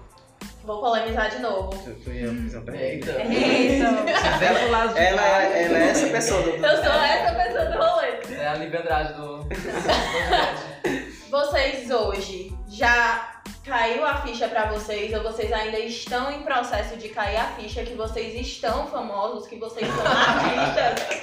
Vou 0.69 0.79
polemizar 0.81 1.31
de 1.31 1.39
novo. 1.39 1.69
Tu, 1.83 1.91
tu 2.03 2.11
ia 2.11 2.27
fazer 2.27 2.61
pergunta. 2.61 2.77
Eita. 2.77 3.11
Então, 3.23 4.05
de 4.93 4.99
Ela, 4.99 5.43
é- 5.43 5.63
ela 5.63 5.77
é 5.79 5.89
essa 5.89 6.07
pessoa 6.09 6.43
do. 6.43 6.49
Eu 6.51 6.75
sou 6.75 6.93
essa 6.93 7.33
pessoa 7.33 7.65
do 7.65 7.77
rolê. 7.79 8.09
É 8.39 8.47
a 8.47 8.53
Lívia 8.53 8.81
Andrade 8.81 9.13
do. 9.13 9.49
Vocês 11.27 11.89
hoje 11.89 12.55
já 12.67 13.41
caiu 13.65 14.05
a 14.05 14.21
ficha 14.21 14.47
pra 14.47 14.65
vocês 14.65 15.11
ou 15.11 15.23
vocês 15.23 15.51
ainda 15.51 15.79
estão 15.79 16.31
em 16.31 16.43
processo 16.43 16.97
de 16.97 17.09
cair 17.09 17.37
a 17.37 17.45
ficha 17.45 17.83
que 17.83 17.95
vocês 17.95 18.35
estão 18.35 18.85
famosos, 18.85 19.47
que 19.47 19.55
vocês 19.57 19.87
são 19.87 20.05
artistas? 20.05 21.17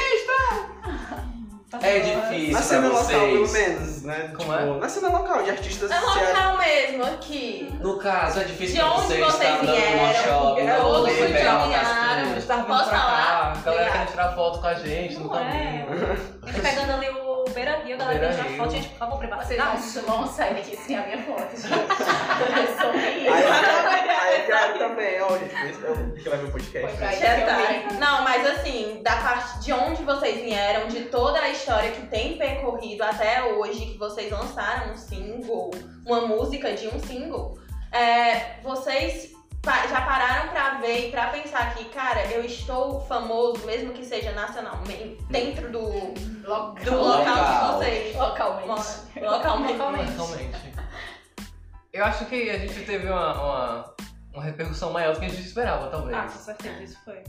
É 1.83 1.99
difícil 2.01 2.53
Na 2.53 2.63
cena 2.63 2.89
local, 2.89 3.05
pelo 3.07 3.47
vocês. 3.47 3.53
menos, 3.69 4.03
né? 4.03 4.33
Como 4.37 4.53
tipo, 4.53 4.75
Na 4.75 4.89
cena 4.89 5.09
local, 5.09 5.43
de 5.45 5.51
artistas 5.51 5.91
É 5.91 6.01
local 6.01 6.59
mesmo, 6.59 7.05
aqui. 7.05 7.73
No 7.81 7.97
caso, 7.97 8.41
é 8.41 8.45
difícil 8.45 8.75
De 8.77 8.81
pra 8.81 8.91
onde 8.93 9.07
vocês 9.07 9.25
vocês 9.25 9.43
estar 9.51 9.63
no 9.65 9.73
vieram? 9.73 10.15
shopping, 10.25 10.61
É. 10.63 10.71
A 10.71 11.71
casquinha. 11.71 12.35
gente 12.35 12.47
tava 12.47 12.63
vindo 12.63 12.67
Posso 12.77 12.89
pra 12.89 12.99
cá, 12.99 13.05
falar? 13.05 13.53
a 13.53 13.63
galera 13.65 13.91
querendo 13.93 14.09
tirar 14.11 14.33
foto 14.35 14.59
com 14.61 14.67
a 14.67 14.75
gente 14.75 15.15
no 15.19 15.27
Não 15.29 15.39
é. 15.39 15.45
caminho. 15.45 15.87
a 16.43 16.47
gente 16.51 16.61
pegando 16.61 16.93
ali 16.93 17.09
o 17.11 17.30
Beira 17.55 17.79
Rio, 17.85 17.95
a 17.95 17.99
galera 17.99 18.19
tirar 18.19 18.33
Beira-Rio. 18.35 18.57
foto, 18.57 18.71
gente, 18.73 18.89
por 18.91 18.99
favor, 18.99 19.17
Vocês 19.19 19.29
privacidade. 19.29 20.07
vão, 20.07 20.17
vão 20.19 20.27
sair 20.27 20.55
daqui 20.55 20.77
sem 20.77 20.97
a 20.97 21.03
minha 21.07 21.19
foto, 21.23 21.57
gente. 21.57 21.69
Eu 21.71 22.81
sou 22.81 22.91
Aí, 22.91 23.21
meio. 23.21 23.33
aí, 23.35 24.47
cara, 24.47 24.79
também, 24.79 25.21
ó, 25.21 25.39
gente, 25.39 25.55
eu 25.83 26.15
que 26.15 26.29
vai 26.29 26.39
ver 26.39 26.45
o 26.47 26.53
podcast. 26.53 26.97
Já 27.21 27.47
tá. 27.47 27.95
Não, 27.99 28.23
mas 28.23 28.47
assim, 28.47 29.01
da 29.03 29.17
parte 29.17 29.61
de 29.61 29.73
onde 29.73 30.03
vocês 30.03 30.41
vieram, 30.43 30.89
de 30.89 31.03
toda 31.07 31.41
a 31.41 31.49
história 31.51 31.91
que 31.91 32.07
tem 32.07 32.37
percorrido 32.39 33.03
até 33.03 33.43
hoje, 33.45 33.87
que 33.87 33.99
vocês 33.99 34.31
lançaram 34.31 34.93
um 34.93 34.97
single, 34.97 35.71
uma 36.07 36.23
música 36.23 36.73
de 36.73 36.89
um 36.89 36.99
single, 37.01 37.59
é, 37.93 38.61
vocês 38.63 39.33
já 39.65 40.01
pararam 40.03 40.49
pra 40.49 40.79
ver 40.81 41.09
e 41.09 41.11
pra 41.11 41.27
pensar 41.29 41.75
que, 41.75 41.85
cara, 41.87 42.25
eu 42.33 42.45
estou 42.45 43.01
famoso, 43.03 43.65
mesmo 43.67 43.93
que 43.93 44.05
seja 44.05 44.33
nacionalmente, 44.33 45.19
dentro 45.29 45.71
do, 45.71 45.89
do 46.15 46.49
Local. 46.49 46.99
local 46.99 47.79
de 47.79 47.85
vocês. 47.85 48.17
Localmente. 48.17 48.69
Localmente. 49.21 49.73
Localmente. 49.79 50.73
Eu 51.93 52.05
acho 52.05 52.25
que 52.27 52.49
a 52.51 52.59
gente 52.59 52.85
teve 52.87 53.09
uma, 53.09 53.35
uma, 53.35 53.95
uma 54.33 54.43
repercussão 54.45 54.93
maior 54.93 55.13
do 55.15 55.21
que 55.21 55.27
a 55.27 55.29
gente 55.29 55.43
esperava, 55.47 55.89
talvez. 55.89 56.17
Ah, 56.17 56.23
com 56.23 56.39
certeza, 56.39 56.83
isso 56.83 56.99
foi. 57.05 57.23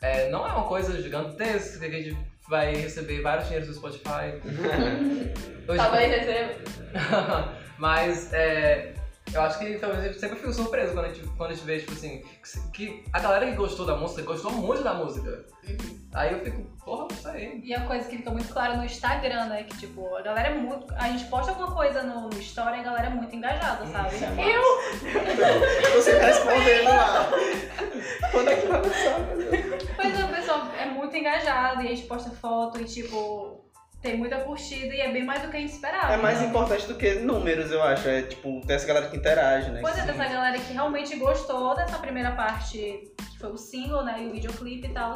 É, 0.00 0.30
não 0.30 0.46
é 0.46 0.52
uma 0.52 0.64
coisa 0.66 1.00
gigantesca 1.02 1.78
que 1.80 1.84
a 1.96 2.02
gente 2.02 2.16
vai 2.48 2.74
receber 2.74 3.22
vários 3.22 3.46
dinheiros 3.46 3.68
do 3.68 3.74
Spotify. 3.74 4.40
Hoje- 5.68 5.76
Talvez 5.78 6.10
receba. 6.10 7.54
Mas 7.76 8.32
é, 8.32 8.94
eu 9.32 9.40
acho 9.40 9.58
que 9.58 9.78
talvez 9.78 10.00
a 10.00 10.06
gente 10.06 10.20
sempre 10.20 10.36
fico 10.36 10.52
surpreso 10.52 10.92
quando 10.92 11.06
a 11.06 11.12
gente, 11.12 11.26
quando 11.36 11.50
a 11.50 11.54
gente 11.54 11.64
vê, 11.64 11.78
tipo 11.78 11.92
assim, 11.92 12.22
que, 12.42 12.70
que 12.72 13.04
a 13.12 13.18
galera 13.18 13.46
que 13.46 13.56
gostou 13.56 13.86
da 13.86 13.96
música 13.96 14.22
gostou 14.22 14.52
muito 14.52 14.82
da 14.82 14.94
música. 14.94 15.44
Aí 16.12 16.32
eu 16.32 16.40
fico, 16.40 16.62
porra, 16.84 17.08
isso 17.10 17.28
aí. 17.28 17.60
E 17.64 17.74
a 17.74 17.84
coisa 17.86 18.08
que 18.08 18.18
fica 18.18 18.30
muito 18.30 18.52
clara 18.52 18.76
no 18.76 18.84
Instagram, 18.84 19.46
né? 19.46 19.64
Que 19.64 19.76
tipo, 19.78 20.14
a 20.14 20.22
galera 20.22 20.48
é 20.50 20.54
muito. 20.54 20.94
A 20.94 21.08
gente 21.08 21.24
posta 21.24 21.50
alguma 21.50 21.74
coisa 21.74 22.02
no, 22.02 22.28
no 22.28 22.38
story 22.38 22.76
e 22.76 22.80
a 22.80 22.84
galera 22.84 23.06
é 23.06 23.10
muito 23.10 23.34
engajada, 23.34 23.84
sabe? 23.86 24.16
É 24.16 24.30
massa. 24.30 24.50
Eu? 24.50 25.94
Você 25.94 26.16
tá 26.20 26.26
respondendo 26.26 26.84
lá. 26.84 27.30
Quando 28.30 28.50
é 28.50 28.56
que 28.56 28.66
vai 28.66 28.82
lançar, 28.82 29.20
meu 29.20 29.36
Deus? 29.38 29.90
Pois 29.96 30.20
é, 30.20 30.24
o 30.24 30.28
pessoal 30.28 30.68
é 30.78 30.86
muito 30.86 31.16
engajado 31.16 31.82
e 31.82 31.88
a 31.88 31.90
gente 31.90 32.06
posta 32.06 32.30
foto 32.30 32.80
e 32.80 32.84
tipo. 32.84 33.63
Tem 34.04 34.18
muita 34.18 34.36
curtida 34.40 34.94
e 34.94 35.00
é 35.00 35.10
bem 35.10 35.24
mais 35.24 35.40
do 35.40 35.48
que 35.48 35.56
a 35.56 35.60
gente 35.60 35.72
esperava. 35.72 36.12
É 36.12 36.18
mais 36.18 36.38
né? 36.38 36.48
importante 36.48 36.86
do 36.86 36.94
que 36.94 37.14
números, 37.20 37.70
eu 37.70 37.82
acho. 37.82 38.06
É 38.06 38.20
tipo, 38.20 38.60
ter 38.66 38.74
essa 38.74 38.86
galera 38.86 39.08
que 39.08 39.16
interage, 39.16 39.70
né? 39.70 39.80
Pois 39.80 39.96
é, 39.96 40.02
dessa 40.02 40.24
galera 40.26 40.58
que 40.58 40.74
realmente 40.74 41.16
gostou 41.16 41.74
dessa 41.74 41.98
primeira 41.98 42.32
parte, 42.32 42.76
que 43.16 43.38
foi 43.40 43.50
o 43.50 43.56
single, 43.56 44.04
né? 44.04 44.22
E 44.22 44.26
o 44.26 44.32
videoclipe 44.32 44.88
e 44.88 44.90
tal. 44.90 45.14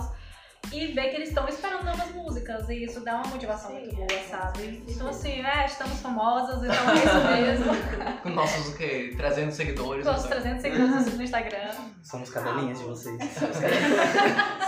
E 0.72 0.86
ver 0.86 1.10
que 1.10 1.16
eles 1.16 1.28
estão 1.28 1.46
esperando 1.46 1.84
novas 1.84 2.10
músicas. 2.14 2.66
E 2.70 2.84
isso 2.84 3.00
dá 3.00 3.16
uma 3.16 3.26
motivação 3.26 3.72
muito 3.72 3.94
boa, 3.94 4.08
sabe? 4.26 4.82
Então 4.88 5.08
assim, 5.08 5.44
é, 5.44 5.66
estamos 5.66 6.00
famosas, 6.00 6.64
então 6.64 6.90
é 6.90 6.94
isso 6.94 7.66
mesmo. 7.66 7.66
Com 8.24 8.30
nossos, 8.30 8.68
o 8.68 8.76
quê? 8.78 9.12
300 9.18 9.54
seguidores. 9.54 10.06
Nossos 10.06 10.24
então. 10.24 10.40
300 10.40 10.62
seguidores 10.62 11.14
no 11.14 11.22
Instagram. 11.22 11.74
Somos 12.02 12.30
cadelinhas 12.30 12.78
de 12.78 12.84
vocês. 12.84 13.20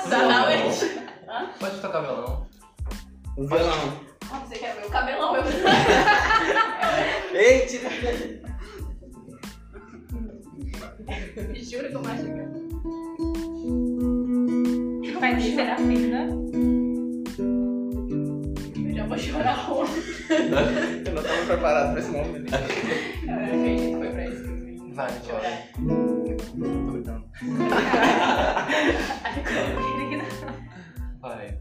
Exatamente. 0.05 1.09
Pode 1.59 1.81
tocar 1.81 2.03
violão. 2.03 2.47
Violão. 3.39 4.10
Ah, 4.33 4.39
você 4.41 4.59
quer 4.59 4.75
ver 4.77 4.87
o 4.87 4.91
cabelão? 4.91 5.37
Eu... 5.37 5.43
Ei, 7.35 7.67
tira. 7.67 7.91
Juro 11.61 11.89
que 11.89 11.95
eu 11.95 12.03
machuquei. 12.03 12.49
Vai 15.19 15.35
descer 15.37 15.71
a 15.71 15.77
fina. 15.77 16.29
Eu 18.77 18.95
já 18.95 19.07
vou 19.07 19.19
chorar 19.19 19.73
hoje. 19.73 20.27
Eu 20.31 21.13
não 21.15 21.23
tava 21.23 21.47
preparado 21.47 21.93
pra 21.93 22.01
esse 22.01 22.11
momento. 22.11 22.55
Eu 23.27 23.35
acredito 23.35 23.91
que 23.91 23.97
foi 23.97 24.11
pra 24.11 24.25
isso 24.27 24.43
que 24.45 24.49
eu 24.49 24.57
vim. 24.65 24.93
Vai, 24.95 25.11
chora. 25.27 25.43
Chorar. 25.43 25.59
Tô 25.75 26.77
brincando. 26.87 27.17
Vai. 31.21 31.59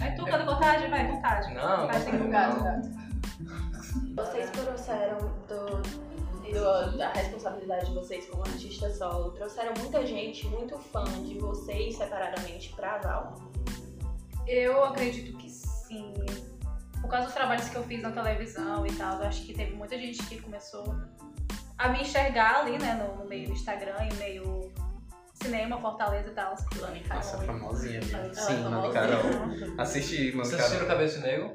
Vai 0.00 0.14
tu, 0.14 0.24
cada 0.24 0.44
vontade, 0.44 0.86
vai, 0.88 1.06
vontade. 1.06 1.54
Não, 1.54 1.86
Vai. 1.86 2.00
Vocês 4.16 4.50
trouxeram 4.50 5.18
do, 5.46 5.82
do- 6.50 6.96
da 6.98 7.12
responsabilidade 7.12 7.86
de 7.86 7.94
vocês 7.94 8.26
como 8.28 8.42
artista 8.42 8.90
solo, 8.94 9.30
trouxeram 9.32 9.72
muita 9.78 10.04
gente, 10.06 10.46
muito 10.48 10.78
fã 10.78 11.04
de 11.04 11.38
vocês 11.38 11.96
separadamente 11.96 12.72
pra 12.74 12.98
Val. 12.98 13.36
Eu 14.46 14.82
acredito 14.84 15.36
que 15.36 15.48
sim. 15.48 16.14
Por 17.00 17.08
causa 17.08 17.26
dos 17.26 17.34
trabalhos 17.34 17.68
que 17.68 17.76
eu 17.76 17.82
fiz 17.84 18.02
na 18.02 18.10
televisão 18.10 18.86
e 18.86 18.92
tal, 18.92 19.18
eu 19.20 19.26
acho 19.28 19.42
que 19.44 19.52
teve 19.54 19.72
muita 19.74 19.98
gente 19.98 20.22
que 20.26 20.40
começou 20.40 20.96
a 21.78 21.88
me 21.88 22.02
enxergar 22.02 22.60
ali, 22.60 22.78
né, 22.78 22.94
no, 22.94 23.22
no 23.22 23.28
meio 23.28 23.50
Instagram 23.52 23.96
e 24.10 24.14
meio 24.14 24.72
cinema, 25.42 25.78
Fortaleza 25.78 26.28
e 26.28 26.32
tal. 26.32 26.54
Lani 26.80 27.02
Nossa, 27.08 27.38
Carol. 27.38 27.46
famosinha. 27.58 28.00
Ela 28.12 28.26
é 28.26 28.34
Sim, 28.34 28.62
Mano 28.62 28.82
famosinha. 28.82 28.92
Carol. 28.92 29.74
Assisti, 29.78 30.32
Mano 30.32 30.44
Vocês 30.44 30.60
assistiram. 30.60 30.86
Cabeça 30.86 31.18
de 31.20 31.26
Negro? 31.26 31.52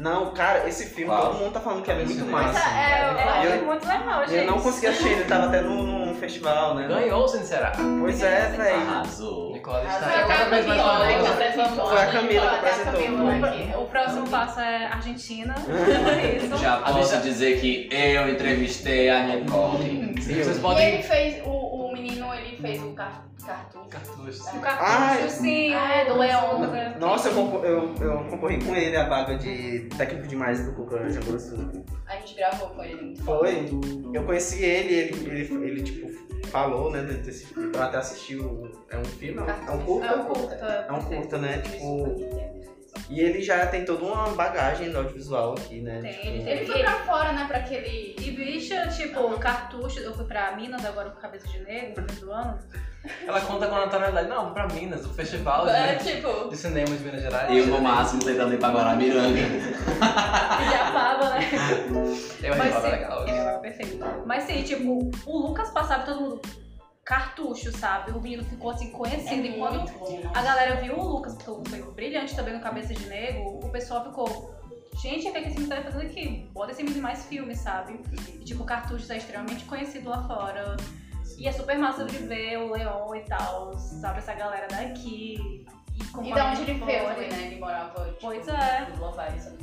Não, 0.00 0.32
cara, 0.32 0.68
esse 0.68 0.86
filme 0.90 1.06
Qual? 1.10 1.22
todo 1.32 1.38
mundo 1.40 1.52
tá 1.52 1.60
falando 1.60 1.82
que 1.82 1.90
é 1.90 1.94
muito 2.04 2.24
Mas 2.26 2.46
massa. 2.54 2.68
É, 2.68 3.46
é, 3.52 3.56
Eu- 3.58 3.64
muito 3.66 3.86
legal, 3.88 4.20
gente. 4.26 4.36
Eu 4.36 4.46
não 4.46 4.60
consegui 4.60 4.86
assistir, 4.86 5.08
ele 5.12 5.24
tava 5.24 5.46
até 5.46 5.60
num, 5.60 6.14
festival, 6.14 6.74
né? 6.76 6.86
Ganhou, 6.86 7.26
sincerá. 7.26 7.72
Pois 8.00 8.22
é, 8.22 8.48
velho. 8.50 8.76
Arrasou. 8.76 9.52
Nicole 9.52 9.86
está 9.86 10.06
a 10.06 10.26
cada 10.26 10.44
vez 10.50 10.66
mais 10.66 10.80
Camila, 10.82 11.06
que 11.06 11.12
famosa. 11.14 11.32
apresentou. 11.32 11.88
Foi 11.88 12.00
a 12.00 12.06
Camila 12.12 12.48
que 12.48 12.56
apresentou. 12.56 13.82
O 13.82 13.86
próximo 13.86 14.28
passo 14.28 14.60
é 14.60 14.86
Argentina. 14.86 15.54
Já 16.60 16.74
A 16.78 16.92
posso 16.92 17.20
dizer 17.20 17.60
que 17.60 17.88
eu 17.92 18.28
entrevistei 18.28 19.08
a 19.10 19.22
Nicole. 19.26 20.14
Vocês 20.16 20.46
E 20.46 20.50
ele 20.50 20.60
podem. 20.60 21.02
fez, 21.02 21.42
o, 21.44 21.90
menino, 21.92 22.32
ele 22.34 22.56
fez 22.56 22.82
o 22.82 22.92
car 22.94 23.27
cartoon. 23.48 23.88
Cartuchos. 23.88 24.40
O 24.40 24.60
cartucho, 24.60 24.90
Ai. 24.92 25.28
sim. 25.30 25.74
Ah, 25.74 25.92
é, 25.94 26.04
do 26.04 26.18
Leão. 26.18 26.60
Nossa, 27.00 27.28
eu, 27.30 27.64
eu, 27.64 27.94
eu 28.00 28.24
concorri 28.24 28.62
com 28.62 28.76
ele 28.76 28.96
a 28.96 29.08
vaga 29.08 29.36
de 29.36 29.88
técnico 29.96 30.28
demais 30.28 30.64
do 30.64 30.72
Cuca 30.72 31.08
Janguru 31.10 31.38
A 32.06 32.16
gente 32.16 32.34
gravou 32.34 32.68
com 32.70 32.84
ele. 32.84 33.02
muito 33.02 33.24
Foi. 33.24 33.62
bom. 33.62 34.12
Eu 34.14 34.24
conheci 34.24 34.62
ele, 34.62 34.94
ele, 34.94 35.30
ele, 35.30 35.54
ele 35.66 35.82
tipo, 35.82 36.10
falou, 36.48 36.90
né, 36.90 37.02
desse 37.02 37.46
filme. 37.46 37.72
Eu 37.74 37.82
até 37.82 37.96
assisti 37.96 38.36
o. 38.36 38.70
É 38.90 38.98
um 38.98 39.04
filme? 39.04 39.40
É 39.40 39.70
um 39.70 39.80
curta? 39.82 40.06
É 40.06 40.14
um 40.16 40.24
curta. 40.24 40.54
É 40.88 40.92
um 40.92 41.02
curta, 41.02 41.38
né? 41.38 41.58
Tipo. 41.58 42.16
E 43.08 43.20
ele 43.20 43.40
já 43.42 43.66
tem 43.66 43.84
toda 43.84 44.04
uma 44.04 44.28
bagagem 44.30 44.90
do 44.90 44.98
audiovisual 44.98 45.52
aqui, 45.54 45.80
né? 45.80 46.00
Tem, 46.00 46.12
tipo, 46.12 46.26
ele 46.26 46.42
tem- 46.44 46.52
Ele 46.52 46.66
foi 46.66 46.78
pra 46.80 46.92
fora, 47.04 47.32
né, 47.32 47.44
pra 47.46 47.58
aquele... 47.58 48.16
E 48.18 48.30
bicha, 48.32 48.88
tipo, 48.88 49.38
cartucho, 49.38 50.00
eu 50.00 50.12
fui 50.14 50.24
pra 50.24 50.54
Minas 50.56 50.84
agora 50.84 51.10
com 51.10 51.20
Cabeça 51.20 51.46
de 51.48 51.60
Negro, 51.60 51.88
no 52.02 52.06
começo 52.06 52.24
do 52.24 52.32
ano. 52.32 52.58
Ela 53.26 53.40
conta 53.42 53.66
com 53.68 53.74
a 53.76 53.80
naturalidade. 53.86 54.28
Não, 54.28 54.52
pra 54.52 54.66
Minas, 54.68 55.06
o 55.06 55.14
festival 55.14 55.68
É, 55.68 55.94
de, 55.94 56.04
tipo... 56.16 56.48
de 56.48 56.56
cinema 56.56 56.96
de 56.96 57.02
Minas 57.04 57.22
Gerais. 57.22 57.56
Eu, 57.56 57.66
no 57.68 57.80
máximo, 57.80 58.24
tentando 58.24 58.52
ir 58.54 58.58
pra 58.58 58.70
Guaramiranga. 58.70 59.38
E 59.38 60.70
já 60.70 60.92
fala, 60.92 61.30
né? 61.30 61.50
Eu 62.42 62.56
Mas 62.56 62.74
sim, 62.74 62.82
legal. 62.90 63.22
ele 63.28 63.36
é 63.38 63.58
perfeito. 63.58 63.98
Mas 64.26 64.44
sim, 64.44 64.62
tipo, 64.62 65.10
o 65.26 65.38
Lucas 65.38 65.70
passava 65.70 66.04
todo 66.04 66.20
mundo 66.20 66.42
cartucho, 67.04 67.72
sabe? 67.74 68.10
O 68.12 68.20
menino 68.20 68.44
ficou 68.44 68.70
assim 68.70 68.88
É 68.88 68.90
conhecido. 68.90 69.46
e 69.46 69.56
quando 69.58 69.78
bom. 69.92 70.20
a 70.34 70.42
galera 70.42 70.76
viu 70.76 70.94
o 70.98 71.02
Lucas, 71.08 71.34
porque 71.34 71.50
o 71.50 71.54
Lucas 71.54 71.72
foi 71.74 71.92
brilhante 71.92 72.36
também 72.36 72.52
no 72.54 72.60
Cabeça 72.60 72.92
de 72.92 73.06
Negro, 73.06 73.60
o 73.64 73.68
pessoal 73.70 74.04
ficou. 74.04 74.54
Gente, 75.00 75.28
o 75.28 75.32
que, 75.32 75.38
é 75.38 75.42
que 75.42 75.48
esse 75.48 75.58
menino 75.60 75.74
tá 75.76 75.82
fazendo 75.82 76.02
aqui? 76.02 76.50
Bota 76.52 76.72
esse 76.72 76.82
menino 76.82 77.00
mais 77.00 77.24
filmes, 77.24 77.58
sabe? 77.60 78.00
E, 78.12 78.44
tipo, 78.44 78.62
o 78.64 78.66
Cartuchos 78.66 79.08
é 79.08 79.16
extremamente 79.16 79.64
conhecido 79.64 80.10
lá 80.10 80.26
fora. 80.26 80.76
E 81.38 81.46
é 81.46 81.52
super 81.52 81.78
massa 81.78 82.04
de 82.04 82.18
ver 82.18 82.58
o 82.58 82.72
Leon 82.72 83.14
e 83.14 83.20
tal, 83.20 83.72
sabe? 83.78 84.18
Essa 84.18 84.34
galera 84.34 84.66
daqui. 84.66 85.64
E, 85.94 86.04
com 86.12 86.24
E 86.24 86.34
da 86.34 86.50
onde 86.50 86.62
ele 86.62 86.74
veio 86.84 87.08
né? 87.10 87.46
Ele 87.46 87.60
morava, 87.60 88.04
tipo, 88.06 88.18
Pois 88.20 88.48
é. 88.48 88.88
no 88.90 89.00
Lovares, 89.00 89.44
sabe? 89.44 89.56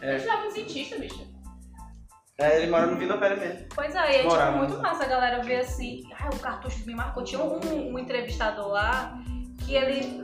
É. 0.00 0.08
Ele 0.08 0.16
estudava 0.16 0.46
um 0.46 0.50
cientista, 0.50 0.98
bicho. 0.98 1.26
É, 2.38 2.58
ele 2.58 2.70
mora 2.70 2.86
no 2.86 2.96
Vila 2.96 3.16
Velha 3.16 3.36
mesmo. 3.36 3.66
Pois 3.74 3.94
é, 3.94 3.98
e 3.98 4.14
é 4.14 4.18
tipo, 4.18 4.28
Morava. 4.28 4.56
muito 4.58 4.78
massa 4.78 5.04
a 5.04 5.08
galera 5.08 5.42
ver 5.42 5.60
assim, 5.60 6.02
ah, 6.20 6.28
o 6.32 6.38
Cartuchos 6.38 6.84
me 6.84 6.94
marcou. 6.94 7.24
Tinha 7.24 7.42
um, 7.42 7.94
um 7.94 7.98
entrevistador 7.98 8.68
lá 8.68 9.18
que 9.64 9.74
ele 9.74 10.20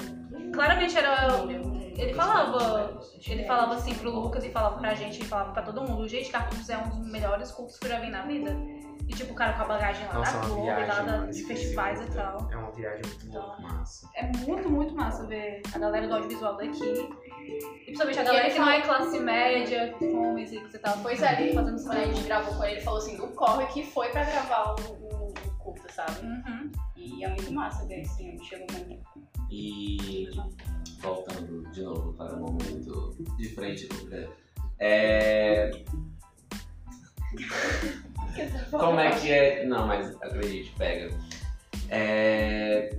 claramente 0.52 0.96
era. 0.96 1.40
Ele 1.96 2.14
falava. 2.14 3.00
Ele 3.26 3.44
falava 3.44 3.74
assim 3.74 3.94
pro 3.94 4.10
Lucas 4.10 4.44
e 4.44 4.50
falava 4.50 4.78
pra 4.78 4.94
gente 4.94 5.20
e 5.20 5.24
falava 5.24 5.52
pra 5.52 5.62
todo 5.62 5.82
mundo, 5.82 6.06
gente, 6.06 6.30
Cartuchos 6.30 6.68
é 6.68 6.76
um 6.76 6.88
dos 6.88 7.10
melhores 7.10 7.50
cursos 7.50 7.78
que 7.78 7.86
eu 7.86 7.90
já 7.90 7.98
vi 7.98 8.10
na 8.10 8.22
vida. 8.22 8.56
E 9.12 9.14
tipo, 9.14 9.32
o 9.32 9.36
cara 9.36 9.52
com 9.52 9.62
a 9.62 9.66
bagagem 9.66 10.06
lá 10.06 10.14
Nossa, 10.14 10.38
da 10.38 10.44
é 10.44 10.48
Globo, 10.48 10.64
e 10.64 10.86
lá 10.86 11.02
da, 11.02 11.26
de 11.26 11.42
festivais 11.44 12.00
e 12.00 12.04
filme. 12.04 12.16
tal. 12.16 12.50
É 12.50 12.56
uma 12.56 12.72
viagem 12.72 13.02
muito 13.04 13.26
boa. 13.26 13.60
Massa. 13.60 14.08
É 14.14 14.36
muito, 14.38 14.70
muito 14.70 14.94
massa 14.94 15.26
ver 15.26 15.60
a 15.74 15.78
galera 15.78 16.08
do 16.08 16.14
audiovisual 16.14 16.56
daqui. 16.56 17.10
E 17.42 17.84
principalmente 17.84 18.18
a 18.18 18.22
galera 18.24 18.50
que 18.50 18.58
não 18.58 18.70
é 18.70 18.80
classe 18.80 19.20
média, 19.20 19.94
com 19.98 20.38
e 20.38 20.78
tal. 20.78 20.96
Pois 21.02 21.22
é, 21.22 21.42
ele, 21.42 21.54
fazendo 21.54 21.82
quando 21.82 21.98
a 21.98 22.04
gente 22.06 22.22
gravou 22.22 22.54
com 22.54 22.64
ele, 22.64 22.72
ele 22.76 22.80
falou 22.80 22.98
assim, 23.00 23.16
do 23.18 23.28
corre 23.28 23.66
que 23.66 23.84
foi 23.84 24.08
pra 24.08 24.24
gravar 24.24 24.76
o, 24.80 24.92
o, 24.92 25.28
o 25.28 25.58
curta, 25.58 25.92
sabe? 25.92 26.24
Uhum. 26.24 26.72
E 26.96 27.22
é 27.22 27.28
muito 27.28 27.52
massa 27.52 27.86
ver 27.86 28.00
esse 28.00 28.16
filme, 28.16 28.42
chegou 28.42 28.66
muito. 28.72 29.04
E 29.50 30.30
voltando 31.00 31.70
de 31.70 31.82
novo 31.82 32.14
para 32.14 32.34
o 32.34 32.40
momento 32.40 33.14
de 33.36 33.54
frente 33.54 33.86
do. 33.88 34.32
É... 34.78 35.70
Como 38.70 38.98
é 39.00 39.10
que 39.12 39.30
é. 39.32 39.64
Não, 39.66 39.86
mas 39.86 40.14
acredite, 40.22 40.72
pega. 40.76 41.14
É... 41.88 42.90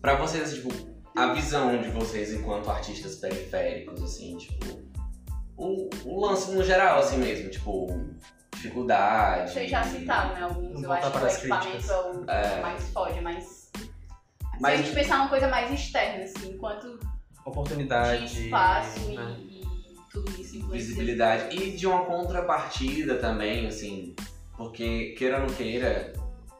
Pra 0.00 0.14
vocês, 0.16 0.54
tipo, 0.54 0.68
a 1.16 1.32
visão 1.32 1.80
de 1.80 1.88
vocês 1.90 2.32
enquanto 2.32 2.70
artistas 2.70 3.16
periféricos, 3.16 4.02
assim, 4.02 4.36
tipo. 4.36 4.86
O, 5.56 5.88
o 6.04 6.20
lance 6.24 6.52
no 6.52 6.62
geral, 6.62 7.00
assim 7.00 7.18
mesmo, 7.18 7.50
tipo, 7.50 7.88
dificuldade. 8.54 9.52
Vocês 9.52 9.70
já 9.70 9.82
citaram, 9.82 10.34
né? 10.34 10.42
Alguns, 10.42 10.82
eu 10.82 10.92
acho 10.92 11.06
que 11.06 11.12
para 11.12 11.22
o 11.22 11.26
as 11.26 11.38
equipamento 11.38 11.70
críticas. 11.70 11.90
é 11.90 12.00
o 12.00 12.30
É. 12.30 12.60
mais 12.60 12.88
forte, 12.90 13.20
mas... 13.20 13.70
Mas- 14.60 14.76
Se 14.76 14.82
a 14.82 14.84
gente 14.86 14.94
pensar 14.94 15.18
numa 15.18 15.28
coisa 15.28 15.48
mais 15.48 15.72
externa, 15.72 16.24
assim, 16.24 16.52
enquanto 16.52 16.98
Oportunidade. 17.44 18.26
de 18.32 18.44
espaço 18.44 19.00
né? 19.12 19.36
e, 19.40 19.62
e 19.62 19.96
tudo 20.12 20.30
isso 20.40 20.64
visibilidade 20.68 21.56
e 21.56 21.76
de 21.76 21.86
uma 21.86 22.04
contrapartida 22.04 23.16
também, 23.16 23.66
assim, 23.66 24.14
porque 24.58 25.14
queira 25.16 25.36
ou 25.40 25.46
não 25.46 25.54
queira, 25.54 26.12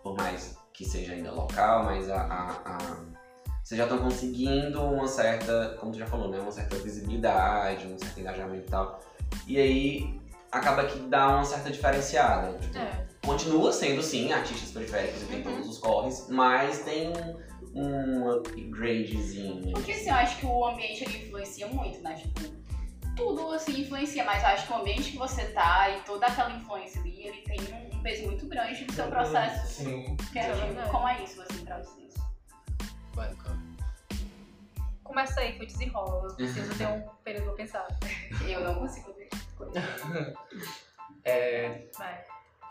por 0.02 0.16
mais 0.16 0.56
que 0.72 0.84
seja 0.84 1.12
ainda 1.12 1.32
local, 1.32 1.84
mas 1.84 2.08
a, 2.08 2.22
a, 2.22 2.50
a- 2.76 3.18
vocês 3.62 3.76
já 3.76 3.84
estão 3.84 3.98
conseguindo 3.98 4.80
uma 4.82 5.06
certa, 5.06 5.76
como 5.78 5.92
tu 5.92 5.98
já 5.98 6.06
falou, 6.06 6.30
né, 6.30 6.38
uma 6.40 6.50
certa 6.52 6.76
visibilidade, 6.76 7.86
um 7.86 7.98
certo 7.98 8.18
engajamento 8.20 8.64
e 8.66 8.70
tal. 8.70 9.00
E 9.46 9.58
aí 9.58 10.20
acaba 10.50 10.86
que 10.86 10.98
dá 11.00 11.28
uma 11.28 11.44
certa 11.44 11.68
diferenciada. 11.70 12.56
Tipo, 12.58 12.78
É. 12.78 13.06
Continua 13.26 13.70
sendo 13.72 14.02
sim 14.02 14.32
artistas 14.32 14.70
periféricos 14.70 15.22
e 15.22 15.26
tem 15.26 15.38
Uhum. 15.38 15.52
todos 15.52 15.68
os 15.68 15.78
corres, 15.78 16.26
mas 16.30 16.78
tem 16.78 17.12
um 17.74 18.30
upgradezinho. 18.30 19.72
Porque 19.74 19.92
assim, 19.92 20.08
eu 20.08 20.14
acho 20.14 20.38
que 20.38 20.46
o 20.46 20.64
ambiente 20.66 21.04
ele 21.04 21.26
influencia 21.26 21.66
muito, 21.66 22.00
né? 22.00 22.14
Tipo, 22.14 22.40
tudo 23.18 23.50
assim 23.52 23.80
influencia, 23.80 24.24
mas 24.24 24.42
eu 24.42 24.48
acho 24.50 24.66
que 24.66 24.72
o 24.72 24.76
ambiente 24.76 25.10
que 25.10 25.18
você 25.18 25.44
tá 25.46 25.90
e 25.90 26.00
toda 26.02 26.26
aquela 26.26 26.52
influência 26.52 27.00
ali, 27.00 27.26
ele 27.26 27.42
tem 27.42 27.60
um, 27.74 27.96
um 27.96 28.02
peso 28.02 28.26
muito 28.26 28.46
grande 28.46 28.84
no 28.84 28.92
seu 28.92 29.08
processo 29.08 29.82
Sim. 29.82 30.16
criativo. 30.30 30.66
verdade. 30.66 30.90
Como 30.90 31.08
é 31.08 31.24
isso, 31.24 31.42
assim, 31.42 31.64
pra 31.64 31.78
vocês? 31.78 32.14
Vai, 33.14 33.34
cara. 33.34 33.58
Começa 35.02 35.40
aí, 35.40 35.54
que 35.54 35.64
eu 35.64 35.66
desenrolo. 35.66 36.28
Eu 36.28 36.34
preciso 36.36 36.78
ter 36.78 36.86
um 36.86 37.00
período 37.24 37.46
pra 37.46 37.54
pensar. 37.54 37.88
Eu 38.46 38.60
não 38.60 38.76
consigo 38.76 39.12
ver. 39.14 39.28
É. 41.24 41.86
Vai. 41.98 42.24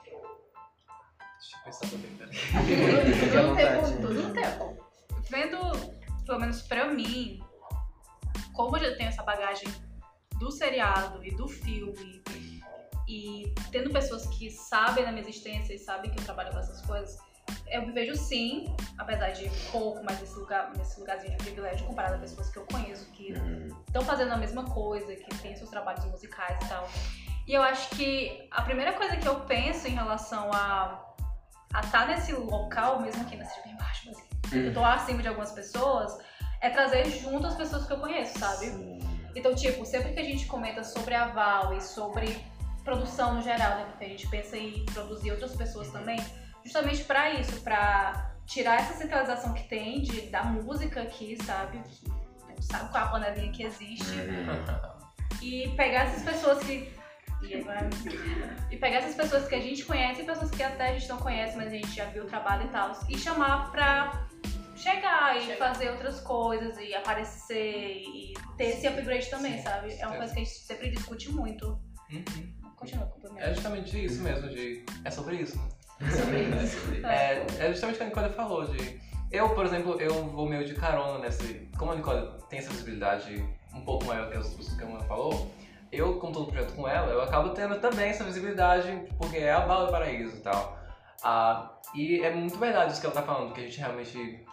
Deixa 0.04 1.58
eu 1.58 1.64
pensar 1.66 1.90
também, 1.90 2.16
peraí. 2.16 2.36
No 3.46 3.56
tempo, 3.56 3.82
vontade. 3.82 4.02
tudo 4.02 4.14
no 4.14 4.34
tempo. 4.34 4.88
Vendo, 5.30 6.26
pelo 6.26 6.40
menos 6.40 6.62
pra 6.64 6.86
mim, 6.86 7.44
como 8.54 8.78
eu 8.78 8.90
já 8.90 8.96
tenho 8.96 9.10
essa 9.10 9.22
bagagem 9.22 9.68
do 10.40 10.52
seriado 10.52 11.24
e 11.26 11.32
do 11.36 11.48
filme, 11.48 12.22
e 13.08 13.54
tendo 13.72 13.90
pessoas 13.92 14.26
que 14.28 14.52
sabem 14.52 15.06
da 15.06 15.12
minha 15.12 15.24
existência 15.24 15.74
e 15.74 15.80
sabem 15.80 16.12
que 16.12 16.20
eu 16.20 16.24
trabalho 16.26 16.52
com 16.52 16.60
essas 16.60 16.82
coisas, 16.82 17.18
eu 17.70 17.86
me 17.86 17.92
vejo 17.94 18.16
sim, 18.16 18.76
apesar 18.98 19.30
de 19.32 19.50
pouco, 19.72 20.04
mas 20.04 20.20
nesse, 20.20 20.36
lugar, 20.38 20.72
nesse 20.78 21.00
lugarzinho 21.00 21.32
de 21.32 21.38
privilégio 21.38 21.86
comparado 21.86 22.16
a 22.16 22.18
pessoas 22.20 22.50
que 22.50 22.58
eu 22.58 22.66
conheço 22.66 23.10
que 23.12 23.32
Uhum. 23.34 23.68
estão 23.88 24.02
fazendo 24.04 24.34
a 24.34 24.38
mesma 24.38 24.66
coisa, 24.66 25.16
que 25.16 25.36
têm 25.38 25.56
seus 25.56 25.70
trabalhos 25.70 26.04
musicais 26.06 26.58
e 26.64 26.68
tal. 26.70 26.90
E 27.48 27.54
eu 27.54 27.62
acho 27.62 27.90
que 27.92 28.48
a 28.52 28.62
primeira 28.62 28.92
coisa 28.94 29.16
que 29.16 29.28
eu 29.28 29.40
penso 29.42 29.88
em 29.88 29.92
relação 29.92 30.52
a 30.54 31.04
a 31.74 31.82
estar 31.82 32.08
nesse 32.08 32.32
local, 32.32 33.02
mesmo 33.02 33.22
aqui 33.24 33.36
nesse 33.36 33.62
bem 33.62 33.76
baixo, 33.76 34.10
mas 34.10 34.66
eu 34.66 34.74
tô 34.74 34.84
acima 34.84 35.22
de 35.22 35.28
algumas 35.28 35.52
pessoas, 35.52 36.18
é 36.62 36.70
trazer 36.70 37.06
junto 37.12 37.46
as 37.46 37.56
pessoas 37.56 37.86
que 37.86 37.92
eu 37.94 38.00
conheço, 38.00 38.40
sabe? 38.40 38.68
Sim. 38.68 39.17
Então, 39.38 39.54
tipo, 39.54 39.86
sempre 39.86 40.14
que 40.14 40.20
a 40.20 40.24
gente 40.24 40.48
comenta 40.48 40.84
sobre 40.84 41.14
a 41.14 41.28
Val 41.28 41.76
e 41.78 41.82
sobre 41.82 42.38
produção 42.84 43.36
no 43.36 43.42
geral, 43.42 43.78
né? 43.78 43.86
Porque 43.90 44.06
a 44.06 44.10
gente 44.10 44.28
pensa 44.28 44.58
em 44.58 44.84
produzir 44.86 45.30
outras 45.32 45.56
pessoas 45.56 45.92
também, 45.92 46.18
justamente 46.66 47.04
pra 47.04 47.30
isso, 47.32 47.62
pra 47.62 48.32
tirar 48.48 48.80
essa 48.80 48.94
centralização 48.96 49.54
que 49.54 49.68
tem 49.68 50.02
de, 50.02 50.22
da 50.30 50.44
música 50.44 51.02
aqui, 51.04 51.38
sabe? 51.46 51.78
A 52.48 52.50
gente 52.50 52.66
sabe 52.66 52.90
qual 52.92 53.04
a 53.04 53.08
panelinha 53.10 53.52
que 53.52 53.62
existe 53.64 54.10
Uhum. 54.12 55.38
e 55.42 55.70
pegar 55.76 56.06
essas 56.06 56.24
pessoas 56.24 56.64
que. 56.64 56.92
E 57.44 57.54
agora- 57.54 57.88
e 58.72 58.78
pegar 58.78 58.98
essas 58.98 59.14
pessoas 59.14 59.48
que 59.48 59.54
a 59.54 59.62
gente 59.62 59.86
conhece 59.86 60.22
e 60.24 60.26
pessoas 60.26 60.50
que 60.50 60.64
até 60.64 60.88
a 60.90 60.94
gente 60.94 61.08
não 61.08 61.18
conhece, 61.18 61.56
mas 61.56 61.68
a 61.68 61.72
gente 61.72 61.92
já 61.94 62.06
viu 62.06 62.24
o 62.24 62.26
trabalho 62.26 62.66
e 62.66 62.70
tal, 62.70 62.92
e 63.08 63.16
chamar 63.18 63.70
pra 63.70 64.27
chegar 64.88 65.38
e 65.38 65.42
Chegar. 65.42 65.74
fazer 65.74 65.90
outras 65.90 66.20
coisas 66.22 66.78
e 66.80 66.94
aparecer 66.96 68.02
e 68.04 68.34
ter 68.58 68.66
esse 68.66 68.88
upgrade 68.88 69.30
também, 69.30 69.62
sabe? 69.62 69.94
É 69.94 70.08
uma 70.08 70.18
coisa 70.18 70.34
que 70.34 70.40
a 70.40 70.44
gente 70.44 70.56
sempre 70.56 70.90
discute 70.90 71.32
muito. 71.32 71.80
Uhum. 72.12 72.74
Continua 72.76 73.06
com 73.08 73.18
o 73.18 73.22
primeiro. 73.22 73.50
É 73.50 73.54
justamente 73.54 74.06
isso 74.06 74.22
mesmo, 74.22 74.50
de. 74.50 74.86
É 75.04 75.12
sobre 75.12 75.36
isso, 75.38 75.58
né? 75.58 76.12
Sobre 76.12 76.44
isso. 76.44 76.78
É, 77.06 77.46
é 77.60 77.72
justamente 77.72 77.96
o 77.96 77.98
que 77.98 78.04
a 78.04 78.08
Nicole 78.08 78.30
falou, 78.34 78.66
de 78.66 79.00
Eu, 79.32 79.50
por 79.50 79.66
exemplo, 79.66 80.00
eu 80.00 80.28
vou 80.28 80.48
meio 80.48 80.66
de 80.66 80.76
carona 80.76 81.20
nesse. 81.20 81.68
Como 81.78 81.92
a 81.92 81.96
Nicole 81.96 82.40
tem 82.50 82.60
essa 82.60 82.70
visibilidade 82.70 83.44
um 83.74 83.82
pouco 83.82 84.06
maior 84.06 84.30
que 84.30 84.38
as 84.38 84.48
pessoas 84.48 84.78
que 84.78 84.84
a 84.84 84.88
Amanda 84.88 85.06
falou, 85.06 85.52
eu, 85.92 86.20
com 86.20 86.32
todo 86.32 86.48
o 86.48 86.52
projeto 86.52 86.74
com 86.76 86.88
ela, 86.88 87.12
eu 87.12 87.22
acabo 87.22 87.50
tendo 87.50 87.80
também 87.80 88.10
essa 88.10 88.24
visibilidade, 88.24 89.08
porque 89.18 89.38
é 89.38 89.52
a 89.52 89.62
Bala 89.62 89.86
do 89.86 89.92
Paraíso 89.92 90.38
e 90.38 90.40
tal. 90.40 90.78
Ah, 91.24 91.72
e 91.96 92.22
é 92.22 92.34
muito 92.34 92.58
verdade 92.58 92.92
isso 92.92 93.02
que 93.02 93.08
ela 93.08 93.16
tá 93.16 93.24
falando, 93.24 93.54
que 93.54 93.62
a 93.62 93.64
gente 93.64 93.80
realmente 93.80 94.46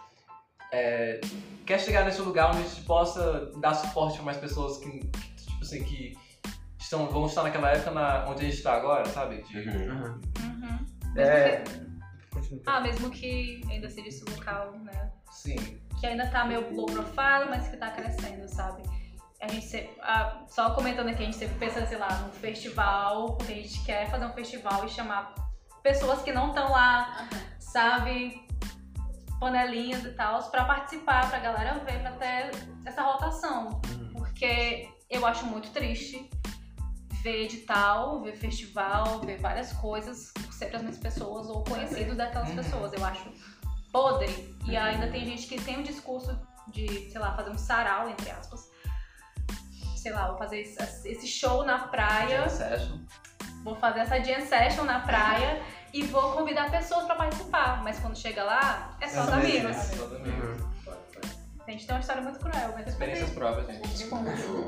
é, 0.75 1.21
quer 1.65 1.79
chegar 1.79 2.03
nesse 2.05 2.21
lugar 2.21 2.49
onde 2.51 2.59
a 2.59 2.67
gente 2.67 2.81
possa 2.81 3.51
dar 3.59 3.73
suporte 3.73 4.15
para 4.15 4.25
mais 4.25 4.37
pessoas 4.37 4.77
que, 4.77 4.89
que, 4.99 5.45
tipo 5.45 5.61
assim, 5.61 5.83
que 5.83 6.17
estão, 6.79 7.07
vão 7.07 7.25
estar 7.25 7.43
naquela 7.43 7.71
época 7.71 7.91
na, 7.91 8.25
onde 8.27 8.41
a 8.41 8.43
gente 8.45 8.57
está 8.57 8.73
agora, 8.73 9.05
sabe? 9.05 9.41
De- 9.43 9.57
Uhum. 9.69 10.21
Uhum. 10.39 10.85
Mesmo 11.13 11.31
É. 11.31 11.63
que- 11.63 12.61
Ah, 12.65 12.81
mesmo 12.81 13.09
que 13.09 13.61
ainda 13.69 13.89
seja 13.89 14.09
esse 14.09 14.23
local, 14.29 14.73
né? 14.79 15.11
Sim. 15.31 15.55
que 15.99 16.05
ainda 16.05 16.27
tá 16.27 16.43
meio 16.43 16.75
low 16.75 16.85
profile, 16.87 17.49
mas 17.49 17.69
que 17.69 17.77
tá 17.77 17.89
crescendo, 17.91 18.47
sabe? 18.49 18.83
A 19.41 19.47
gente 19.47 19.65
sempre, 19.65 19.95
ah, 20.01 20.43
só 20.47 20.71
comentando 20.75 21.07
aqui, 21.09 21.21
a 21.23 21.25
gente 21.25 21.37
sempre 21.37 21.55
pensa, 21.57 21.85
sei 21.85 21.97
lá, 21.97 22.09
num 22.19 22.33
festival, 22.33 23.37
porque 23.37 23.53
a 23.53 23.55
gente 23.55 23.83
quer 23.85 24.09
fazer 24.11 24.25
um 24.25 24.33
festival 24.33 24.83
e 24.85 24.89
chamar 24.89 25.33
pessoas 25.81 26.21
que 26.21 26.33
não 26.33 26.49
estão 26.49 26.69
lá, 26.71 27.29
sabe? 27.59 28.44
Panelinhas 29.39 30.03
e 30.05 30.11
tal, 30.13 30.41
pra 30.49 30.65
participar, 30.65 31.29
pra 31.29 31.39
galera 31.39 31.73
ver, 31.79 31.99
pra 32.01 32.11
ter 32.11 32.51
essa 32.85 33.01
rotação. 33.01 33.81
Porque 34.13 34.89
eu 35.09 35.25
acho 35.25 35.45
muito 35.45 35.69
triste 35.71 36.29
ver 37.21 37.43
edital, 37.45 38.21
ver 38.21 38.35
festival, 38.35 39.19
ver 39.21 39.37
várias 39.39 39.73
coisas, 39.73 40.31
sempre 40.51 40.77
as 40.77 40.83
mesmas 40.83 40.99
pessoas 41.01 41.47
ou 41.47 41.63
conhecidos 41.63 42.15
daquelas 42.15 42.49
Uhum. 42.49 42.55
pessoas. 42.55 42.93
Eu 42.93 43.03
acho 43.03 43.31
podre. 43.91 44.55
E 44.67 44.75
ainda 44.77 45.07
tem 45.07 45.25
gente 45.25 45.47
que 45.47 45.59
tem 45.61 45.79
um 45.79 45.83
discurso 45.83 46.37
de, 46.67 47.09
sei 47.11 47.19
lá, 47.19 47.35
fazer 47.35 47.49
um 47.49 47.57
sarau, 47.57 48.09
entre 48.09 48.29
aspas. 48.31 48.69
Sei 49.95 50.11
lá, 50.11 50.27
vou 50.27 50.37
fazer 50.37 50.59
esse 50.61 51.07
esse 51.09 51.27
show 51.27 51.63
na 51.65 51.79
praia, 51.87 52.41
Jam 52.41 52.49
Session. 52.49 52.99
vou 53.63 53.75
fazer 53.75 54.01
essa 54.01 54.19
jam 54.23 54.41
session 54.45 54.83
na 54.83 54.99
praia 54.99 55.63
e 55.95 56.03
vou 56.03 56.33
convidar 56.33 56.69
pessoas 56.69 57.05
pra 57.05 57.15
participar. 57.15 57.81
Mas 57.81 57.97
quando 57.99 58.17
chega 58.17 58.43
lá, 58.43 58.97
é 58.99 59.07
só 59.07 59.23
os 59.23 59.29
amigos. 59.29 59.75
Só 59.77 60.05
os 60.05 60.15
amigos. 60.15 60.65
A 61.65 61.71
gente 61.71 61.87
tem 61.87 61.95
uma 61.95 62.01
história 62.01 62.21
muito 62.21 62.37
cruel, 62.37 62.73
mas 62.75 62.87
Experiências 62.87 63.29
próprias, 63.29 63.65
gente. 63.65 64.11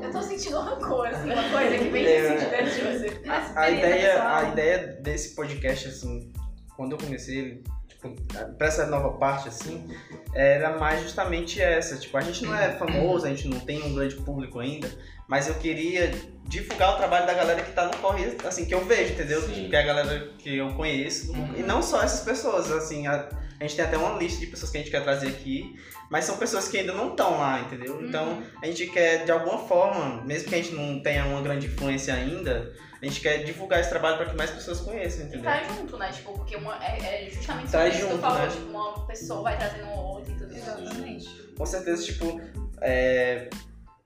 Eu 0.02 0.10
tô 0.10 0.22
sentindo 0.22 0.58
rancor, 0.58 1.06
assim, 1.06 1.30
uma 1.30 1.50
coisa 1.50 1.78
que 1.78 1.90
vem 1.90 2.04
se 2.04 2.28
sentir 2.28 2.50
dentro 2.50 2.74
de 2.74 2.80
você. 2.80 3.22
A 3.54 3.70
ideia, 3.70 4.12
pessoal. 4.12 4.34
a 4.34 4.48
ideia 4.48 4.86
desse 5.02 5.34
podcast, 5.36 5.88
assim, 5.88 6.32
quando 6.74 6.92
eu 6.92 6.98
comecei 6.98 7.38
ele, 7.38 7.64
tipo, 7.86 8.10
pra 8.56 8.66
essa 8.66 8.86
nova 8.86 9.16
parte, 9.18 9.48
assim, 9.48 9.86
era 10.34 10.76
mais 10.78 11.02
justamente 11.02 11.60
essa. 11.60 11.96
Tipo, 11.98 12.16
a 12.16 12.22
gente 12.22 12.44
não 12.44 12.56
é 12.56 12.72
famoso, 12.72 13.26
a 13.26 13.28
gente 13.28 13.46
não 13.46 13.60
tem 13.60 13.80
um 13.82 13.94
grande 13.94 14.16
público 14.16 14.58
ainda, 14.58 14.90
mas 15.28 15.46
eu 15.46 15.54
queria 15.54 16.10
divulgar 16.46 16.94
o 16.94 16.96
trabalho 16.96 17.26
da 17.26 17.34
galera 17.34 17.62
que 17.62 17.72
tá 17.72 17.84
no 17.84 17.96
corre, 17.98 18.34
assim, 18.46 18.64
que 18.64 18.74
eu 18.74 18.84
vejo, 18.84 19.12
entendeu? 19.12 19.42
Sim. 19.42 19.68
Que 19.68 19.76
é 19.76 19.80
a 19.80 19.82
galera 19.86 20.30
que 20.38 20.56
eu 20.56 20.72
conheço. 20.74 21.32
E 21.56 21.62
não 21.62 21.82
só 21.82 22.02
essas 22.02 22.20
pessoas, 22.24 22.70
assim, 22.72 23.06
a, 23.06 23.28
a 23.60 23.62
gente 23.64 23.76
tem 23.76 23.84
até 23.84 23.98
uma 23.98 24.18
lista 24.18 24.40
de 24.40 24.46
pessoas 24.46 24.70
que 24.72 24.78
a 24.78 24.80
gente 24.80 24.90
quer 24.90 25.02
trazer 25.04 25.28
aqui, 25.28 25.78
mas 26.10 26.24
são 26.24 26.38
pessoas 26.38 26.66
que 26.68 26.78
ainda 26.78 26.94
não 26.94 27.10
estão 27.10 27.38
lá, 27.38 27.60
entendeu? 27.60 28.02
Então, 28.02 28.42
a 28.62 28.66
gente 28.66 28.86
quer, 28.86 29.26
de 29.26 29.30
alguma 29.30 29.58
forma, 29.58 30.22
mesmo 30.24 30.48
que 30.48 30.54
a 30.54 30.58
gente 30.62 30.74
não 30.74 31.00
tenha 31.00 31.26
uma 31.26 31.42
grande 31.42 31.66
influência 31.66 32.14
ainda, 32.14 32.72
a 33.00 33.04
gente 33.04 33.20
quer 33.20 33.44
divulgar 33.44 33.78
esse 33.80 33.90
trabalho 33.90 34.16
para 34.16 34.26
que 34.30 34.36
mais 34.36 34.50
pessoas 34.50 34.80
conheçam, 34.80 35.20
E 35.20 35.28
entendeu? 35.28 35.44
tá 35.44 35.62
junto, 35.64 35.98
né? 35.98 36.10
Tipo, 36.10 36.32
porque 36.32 36.56
uma, 36.56 36.82
é, 36.82 37.26
é 37.26 37.30
justamente 37.30 37.70
Tá 37.70 37.86
isso 37.86 37.98
que 37.98 38.04
tu 38.06 38.10
junto, 38.12 38.20
falou. 38.22 38.38
né? 38.38 38.48
Tipo, 38.48 38.70
uma 38.70 39.06
pessoa 39.06 39.42
vai 39.42 39.58
trazendo 39.58 39.90
outra 39.90 40.32
e 40.32 40.36
tudo 40.36 40.56
isso. 40.56 40.62
Exatamente. 40.70 41.28
Com 41.58 41.66
certeza, 41.66 42.02
tipo, 42.04 42.40
é, 42.80 43.50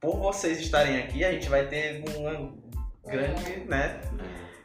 por 0.03 0.16
vocês 0.18 0.61
estarem 0.61 0.98
aqui, 0.98 1.24
a 1.24 1.30
gente 1.32 1.48
vai 1.48 1.66
ter 1.68 2.03
uma 2.16 2.53
grande, 3.07 3.64
né? 3.66 4.00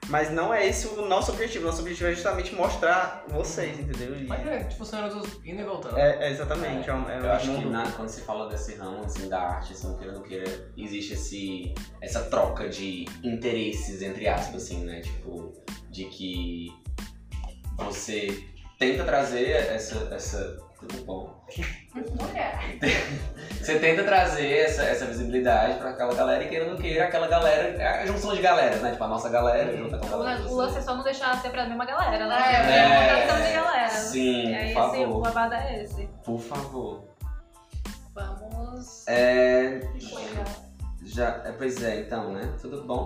Mas 0.09 0.31
não 0.31 0.53
é 0.53 0.65
esse 0.65 0.87
o 0.87 1.05
nosso 1.05 1.33
objetivo. 1.33 1.65
Nosso 1.65 1.81
objetivo 1.81 2.07
é 2.09 2.13
justamente 2.13 2.55
mostrar 2.55 3.25
vocês, 3.27 3.77
entendeu? 3.77 4.15
E- 4.17 4.25
Mas 4.25 4.47
é, 4.47 4.63
tipo, 4.63 4.83
anos 4.95 5.39
indo 5.45 5.61
e 5.61 5.63
voltando. 5.65 5.97
é, 5.97 6.27
é 6.27 6.31
exatamente. 6.31 6.89
É, 6.89 6.93
um- 6.93 7.09
é 7.09 7.19
Eu 7.19 7.31
acho 7.33 7.51
um 7.51 7.55
que 7.55 7.61
mundo- 7.65 7.71
na- 7.73 7.91
quando 7.91 8.07
se 8.07 8.21
fala 8.21 8.49
desse 8.49 8.75
ramo 8.75 9.03
assim, 9.03 9.27
da 9.27 9.41
arte, 9.41 9.73
assim, 9.73 9.93
queira 9.97 10.13
ou 10.13 10.19
não 10.19 10.23
queira, 10.25 10.71
existe 10.77 11.13
esse, 11.13 11.73
essa 12.01 12.21
troca 12.21 12.69
de 12.69 13.03
interesses, 13.21 14.01
entre 14.01 14.29
aspas, 14.29 14.63
assim, 14.63 14.85
né? 14.85 15.01
Tipo, 15.01 15.53
de 15.91 16.05
que 16.05 16.67
você 17.75 18.43
tenta 18.79 19.03
trazer 19.03 19.49
essa. 19.51 20.07
essa 20.15 20.66
tudo 20.79 21.03
bom? 21.05 21.43
Mulher. 21.95 22.77
Você 23.57 23.79
tenta 23.79 24.03
trazer 24.03 24.49
essa, 24.59 24.83
essa 24.83 25.05
visibilidade 25.05 25.77
pra 25.79 25.89
aquela 25.89 26.13
galera 26.13 26.43
e 26.43 26.47
queira 26.47 26.65
ou 26.65 26.71
não 26.71 26.77
queira, 26.77 27.05
aquela 27.05 27.27
galera. 27.27 27.69
É 27.81 28.03
a 28.03 28.05
junção 28.05 28.33
de 28.35 28.41
galeras, 28.41 28.81
né? 28.81 28.91
Tipo, 28.91 29.03
a 29.03 29.07
nossa 29.07 29.29
galera 29.29 29.75
junta 29.75 29.97
com 29.97 30.05
a 30.05 30.07
O, 30.07 30.11
galera. 30.19 30.41
o 30.43 30.55
lance 30.55 30.77
é 30.77 30.81
só 30.81 30.95
não 30.95 31.03
deixar 31.03 31.35
sempre 31.41 31.59
a 31.59 31.65
mesma 31.67 31.85
galera, 31.85 32.27
né? 32.27 32.35
É, 32.37 32.77
é. 32.77 33.21
rotação 33.21 33.45
de 33.45 33.53
galera. 33.53 33.89
Sim, 33.89 34.49
e 34.49 34.55
aí 34.55 34.73
por 34.73 34.85
esse, 34.85 34.97
o 34.97 35.07
favor. 35.07 35.21
babado 35.21 35.53
é 35.55 35.83
esse. 35.83 36.07
Por 36.23 36.39
favor. 36.39 37.03
Vamos. 38.13 39.07
É. 39.07 39.81
Já, 41.03 41.41
é, 41.45 41.51
pois 41.57 41.81
é, 41.83 42.01
então, 42.01 42.31
né? 42.33 42.53
Tudo 42.61 42.83
bom? 42.83 43.05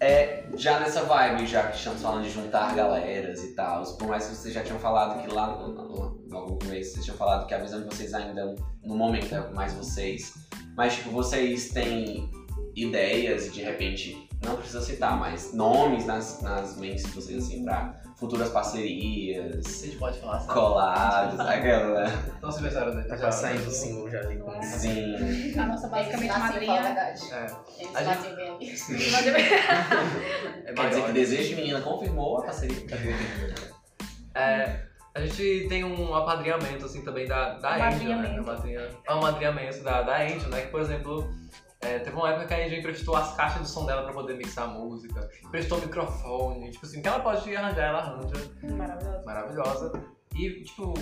É, 0.00 0.44
já 0.56 0.78
nessa 0.78 1.02
vibe, 1.02 1.46
já 1.46 1.68
que 1.68 1.76
estamos 1.76 2.00
falando 2.00 2.22
de 2.22 2.30
juntar 2.30 2.74
galeras 2.74 3.42
e 3.42 3.54
tal, 3.54 3.82
por 3.96 4.06
mais 4.06 4.26
que 4.26 4.36
vocês 4.36 4.54
já 4.54 4.62
tinham 4.62 4.78
falado 4.78 5.20
que 5.22 5.32
lá 5.32 5.56
no, 5.56 5.68
no, 5.72 6.10
no 6.28 6.58
começo, 6.58 6.92
vocês 6.92 7.04
tinham 7.04 7.16
falado 7.16 7.46
que 7.46 7.54
a 7.54 7.58
visão 7.58 7.80
de 7.80 7.86
vocês 7.86 8.14
ainda, 8.14 8.54
no 8.84 8.96
momento, 8.96 9.34
é 9.34 9.50
mais 9.50 9.72
vocês. 9.74 10.34
Mas, 10.76 10.94
tipo, 10.94 11.10
vocês 11.10 11.70
têm 11.70 12.30
ideias 12.76 13.48
e 13.48 13.50
de 13.50 13.62
repente, 13.62 14.28
não 14.44 14.56
precisa 14.56 14.80
citar, 14.80 15.18
mas 15.18 15.52
nomes 15.52 16.06
nas, 16.06 16.40
nas 16.42 16.76
mentes 16.76 17.04
de 17.04 17.10
vocês, 17.10 17.44
assim, 17.44 17.64
pra 17.64 18.00
futuras 18.18 18.48
A 18.50 18.52
parcerias, 18.52 19.64
gente 19.82 19.96
pode 19.96 20.18
falar, 20.20 20.40
sabe? 20.40 20.52
colados, 20.52 21.40
aquela. 21.40 22.06
Se 22.52 22.62
pensaram 22.62 22.94
dele. 22.94 23.08
Tá 23.08 23.16
já 23.16 23.30
saindo 23.30 23.66
o 23.68 23.70
single 23.70 24.10
já 24.10 24.18
ali 24.20 24.38
com 24.38 24.60
Sim. 24.62 25.58
A 25.58 25.66
nossa 25.66 25.88
basicamente 25.88 26.24
Eles 26.30 26.38
nascem, 26.38 26.66
fala 26.66 26.78
a 26.78 26.82
madrinha. 26.82 26.82
verdade. 26.82 27.32
É, 27.32 27.82
Eles 27.82 27.96
A 27.96 28.02
gente- 28.04 28.34
bem 28.36 28.48
ali. 28.50 28.70
é 30.66 30.72
Quer 30.74 30.88
dizer 30.88 31.02
que. 31.04 31.12
Desejo 31.12 31.48
de 31.50 31.54
Menina 31.56 31.80
confirmou 31.80 32.38
a 32.38 32.42
parceria. 32.44 32.86
É, 34.34 34.80
a 35.14 35.20
gente 35.20 35.66
tem 35.68 35.84
um 35.84 36.14
apadrinhamento, 36.14 36.84
assim, 36.84 37.02
também 37.04 37.26
da, 37.26 37.54
da 37.58 37.74
Angel, 37.88 38.08
né? 38.18 38.38
Amadrinhamento. 38.38 38.98
Um 39.08 39.14
um 39.14 39.18
amadrinhamento 39.18 39.82
da, 39.82 40.02
da 40.02 40.22
Angel, 40.22 40.48
né? 40.48 40.62
Que, 40.62 40.68
por 40.68 40.80
exemplo, 40.80 41.28
é, 41.80 41.98
teve 42.00 42.16
uma 42.16 42.30
época 42.30 42.46
que 42.46 42.54
a 42.54 42.64
Angel 42.64 42.78
emprestou 42.80 43.14
as 43.14 43.34
caixas 43.36 43.62
de 43.62 43.68
som 43.68 43.86
dela 43.86 44.02
pra 44.02 44.12
poder 44.12 44.36
mixar 44.36 44.64
a 44.64 44.68
música, 44.68 45.30
emprestou 45.44 45.78
o 45.78 45.80
microfone, 45.80 46.70
tipo 46.72 46.84
assim, 46.84 47.00
que 47.00 47.06
ela 47.06 47.20
pode 47.20 47.54
arranjar, 47.54 47.84
ela 47.84 47.98
arranja. 48.00 48.50
Maravilhoso. 48.62 49.24
Maravilhosa. 49.24 50.04
E, 50.34 50.64
tipo, 50.64 50.94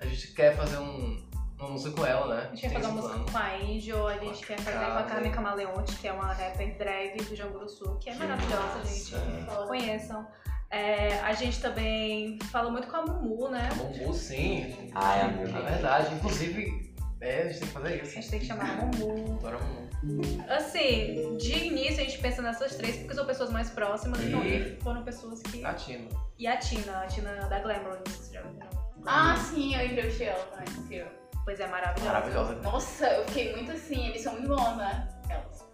a 0.00 0.06
gente 0.06 0.32
quer 0.32 0.56
fazer 0.56 0.78
um, 0.78 1.22
uma 1.58 1.68
música 1.68 1.94
com 1.94 2.06
ela, 2.06 2.34
né? 2.34 2.42
A 2.46 2.54
gente 2.54 2.60
quer 2.62 2.72
fazer 2.72 2.86
uma 2.86 2.94
música 2.94 3.14
plano. 3.14 3.30
com 3.30 3.38
a 3.38 3.54
Angel, 3.56 4.06
a 4.06 4.16
gente 4.16 4.46
quer 4.46 4.58
fazer 4.60 4.86
com 4.86 4.98
a. 4.98 5.02
Carmen 5.02 5.32
Camaleonte, 5.32 5.96
que 5.96 6.08
é 6.08 6.12
uma 6.12 6.32
rapper 6.32 6.78
drag 6.78 7.16
do 7.24 7.36
Janguru 7.36 7.68
Sul, 7.68 7.96
que 7.96 8.08
é 8.08 8.14
maravilhosa, 8.14 8.84
gente. 8.86 9.14
Conheçam. 9.66 10.26
É, 10.70 11.20
a 11.20 11.32
gente 11.32 11.60
também 11.60 12.38
fala 12.50 12.70
muito 12.70 12.88
com 12.88 12.96
a 12.96 13.06
Mumu, 13.06 13.48
né? 13.48 13.70
Bambu, 13.74 14.12
sim. 14.12 14.90
Ai, 14.94 15.22
amor. 15.22 15.48
É 15.48 15.70
verdade. 15.70 16.14
Inclusive, 16.14 16.87
é, 17.20 17.42
a 17.42 17.48
gente 17.48 17.58
tem 17.58 17.68
que 17.68 17.74
fazer 17.74 17.88
A 17.88 17.96
isso. 17.96 18.12
gente 18.14 18.30
tem 18.30 18.38
que 18.40 18.46
chamar 18.46 18.70
a 18.70 18.74
Mumu. 18.76 19.36
Adoro 19.38 19.58
Bambu. 19.58 19.88
Assim, 20.48 21.36
de 21.36 21.66
início 21.66 22.00
a 22.00 22.04
gente 22.04 22.18
pensa 22.18 22.40
nessas 22.40 22.76
três 22.76 22.98
porque 22.98 23.14
são 23.14 23.26
pessoas 23.26 23.50
mais 23.50 23.68
próximas 23.70 24.20
então, 24.20 24.44
e 24.44 24.78
foram 24.80 25.02
pessoas 25.02 25.42
que. 25.42 25.60
Latino. 25.60 26.08
E 26.38 26.46
a 26.46 26.56
Tina, 26.56 27.00
a 27.00 27.06
Tina 27.06 27.32
da 27.48 27.58
Glamour, 27.58 27.98
vocês 28.06 28.30
já 28.32 28.42
viram? 28.42 28.68
Ah, 29.04 29.34
sim, 29.36 29.74
eu 29.74 29.86
entrevistei 29.86 30.28
ela 30.28 30.44
também. 30.44 31.04
Pois 31.44 31.58
é, 31.58 31.66
maravilhosa. 31.66 32.12
Maravilhosa. 32.12 32.54
Nossa, 32.56 33.06
eu 33.06 33.24
fiquei 33.24 33.52
muito 33.56 33.72
assim, 33.72 34.06
eles 34.08 34.22
são 34.22 34.34
muito 34.34 34.48
bons, 34.48 34.76
né? 34.76 35.08
Elas. 35.28 35.66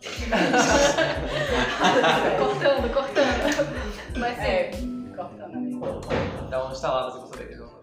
cortando, 2.38 2.94
cortando. 2.94 4.18
Mas 4.18 4.36
sim. 4.36 4.42
É, 4.42 4.70
cortando 5.14 5.56
ali. 5.56 5.78
Dá 6.48 6.64
uma 6.64 6.72
instalada 6.72 7.12
se 7.12 7.18
você 7.18 7.36
ver 7.36 7.48
que 7.48 7.54
eles 7.54 7.60
vão 7.60 7.80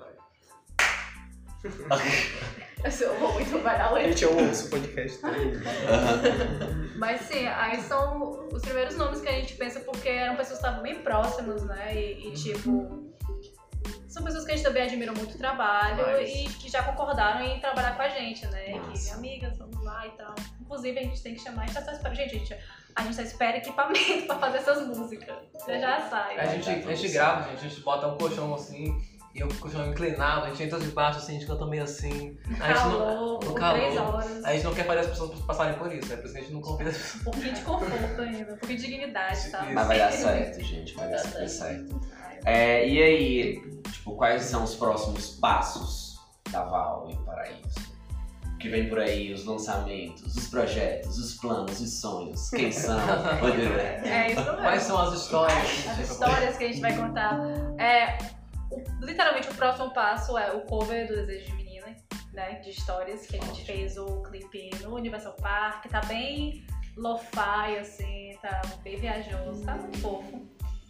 Eu 3.02 3.20
vou 3.20 3.34
muito 3.34 3.60
varar 3.60 3.94
leite. 3.94 4.20
Gente, 4.20 4.24
eu 4.24 4.38
ouço 4.48 4.68
o 4.68 4.70
podcast 4.70 5.20
todo. 5.20 5.36
Mas 6.98 7.22
sim, 7.22 7.46
aí 7.48 7.82
são 7.82 8.48
os 8.52 8.62
primeiros 8.62 8.96
nomes 8.96 9.20
que 9.22 9.28
a 9.28 9.34
gente 9.34 9.56
pensa 9.56 9.80
porque 9.82 10.08
eram 10.10 10.36
pessoas 10.36 10.60
que 10.60 10.66
estavam 10.66 10.82
bem 10.82 11.02
próximas, 11.02 11.64
né? 11.64 11.94
E, 11.96 12.30
e, 12.30 12.32
tipo. 12.34 13.06
São 14.08 14.24
pessoas 14.24 14.46
que 14.46 14.52
a 14.52 14.56
gente 14.56 14.66
também 14.66 14.84
admira 14.84 15.12
muito 15.12 15.36
o 15.36 15.38
trabalho 15.38 16.02
Mas- 16.02 16.30
e 16.30 16.44
que 16.46 16.70
já 16.72 16.82
concordaram 16.82 17.42
em 17.46 17.60
trabalhar 17.60 17.96
com 17.96 18.02
a 18.02 18.10
gente, 18.10 18.48
né? 18.48 18.64
Que 18.72 18.80
Massa. 18.80 19.16
amigas, 19.16 19.58
vamos 19.58 19.84
lá 19.84 20.08
e 20.08 20.12
tal. 20.12 20.34
Inclusive 20.62 20.98
a 20.98 21.04
gente 21.04 21.22
tem 21.22 21.36
que 21.36 21.42
chamar, 21.42 21.64
a 21.64 21.66
gente 21.68 21.84
só 21.84 21.92
espera. 21.92 22.16
Gente, 22.16 22.36
a 22.36 22.40
gente, 22.40 22.58
a 22.96 23.02
gente 23.04 23.16
só 23.16 23.22
espera 23.22 23.58
equipamento 23.58 24.26
pra 24.26 24.40
fazer 24.40 24.58
essas 24.58 24.88
músicas. 24.88 25.36
Você 25.54 25.80
já 25.80 26.02
sai. 26.10 26.40
A 26.40 26.46
gente, 26.48 26.68
a 26.70 26.96
gente 26.96 27.14
grava, 27.14 27.50
gente, 27.50 27.66
a 27.66 27.70
gente 27.70 27.82
bota 27.82 28.08
um 28.08 28.18
colchão 28.18 28.56
assim 28.56 28.98
E 29.38 29.42
eu 29.42 29.48
continuo 29.60 29.86
inclinado, 29.86 30.46
a 30.46 30.50
gente 30.50 30.64
entra 30.64 30.80
de 30.80 30.88
baixo 30.88 31.20
assim, 31.20 31.34
a 31.36 31.40
gente 31.40 31.46
canta 31.48 31.64
meio 31.68 31.84
assim. 31.84 32.36
No 32.48 32.64
A 32.64 32.68
gente 32.74 32.84
não, 32.86 32.98
calor, 32.98 33.34
no 33.34 33.40
por 33.40 33.54
calor. 33.54 33.80
três 33.80 33.98
horas. 33.98 34.44
a 34.46 34.54
gente 34.54 34.64
não 34.64 34.74
quer 34.74 34.86
fazer 34.88 35.00
as 35.02 35.08
pessoas 35.08 35.40
passarem 35.42 35.78
por 35.78 35.94
isso, 35.94 36.12
é 36.12 36.16
por 36.16 36.26
isso 36.26 36.34
que 36.34 36.40
a 36.40 36.42
gente 36.42 36.54
não 36.54 36.62
convida 36.62 36.90
as 36.90 36.98
pessoas. 36.98 37.22
Um 37.22 37.24
pouquinho 37.26 37.54
de 37.54 37.62
conforto 37.62 38.22
ainda, 38.22 38.54
um 38.54 38.58
pouquinho 38.58 38.80
de 38.80 38.86
dignidade, 38.88 39.50
tá? 39.52 39.68
Mas 39.72 39.88
vai 39.88 40.00
dar 40.00 40.12
certo, 40.12 40.64
gente. 40.64 40.96
Vai 40.96 41.10
dar 41.12 41.20
super 41.20 41.48
certo. 41.50 42.02
É, 42.46 42.88
e 42.90 43.04
aí, 43.04 43.82
tipo, 43.92 44.16
quais 44.16 44.42
são 44.44 44.64
os 44.64 44.74
próximos 44.74 45.30
passos 45.40 46.20
da 46.52 46.64
Val 46.64 47.08
em 47.08 47.16
Paraíso? 47.24 47.96
O 48.54 48.58
que 48.58 48.70
vem 48.70 48.90
por 48.90 48.98
aí, 48.98 49.32
os 49.32 49.46
lançamentos, 49.46 50.36
os 50.36 50.48
projetos, 50.48 51.20
os 51.20 51.36
planos, 51.36 51.80
os 51.80 52.02
sonhos, 52.02 52.50
quem 52.50 52.72
são? 52.74 53.00
É 54.04 54.32
isso 54.32 54.42
mesmo. 54.44 54.58
Quais 54.58 54.82
são 54.82 55.00
as 55.00 55.14
histórias? 55.14 55.58
que 55.84 55.88
a 55.90 55.92
As 55.92 55.98
gente 55.98 55.98
vai 55.98 56.04
histórias 56.06 56.58
que 56.58 56.64
a 56.64 56.68
gente 56.70 56.82
vai 56.82 56.96
contar. 56.98 57.40
É, 57.78 58.18
literalmente, 59.02 59.50
o 59.50 59.54
próximo 59.56 59.94
passo 59.94 60.38
é 60.38 60.52
o 60.54 60.62
cover 60.62 61.08
do 61.08 61.16
Desejo 61.16 61.46
de 61.48 61.54
Menina, 61.54 61.96
né? 62.34 62.56
De 62.60 62.70
histórias, 62.70 63.26
que 63.26 63.38
a 63.38 63.42
gente 63.42 63.64
fez 63.66 63.98
o 63.98 64.22
clipe 64.24 64.70
no 64.82 64.96
Universal 64.96 65.34
Park. 65.34 65.86
Tá 65.90 66.02
bem 66.02 66.66
lo-fi, 66.96 67.78
assim, 67.80 68.38
tá 68.42 68.62
bem 68.84 68.98
viajoso, 68.98 69.64
tá 69.64 69.76
muito 69.76 69.98
fofo. 70.00 70.48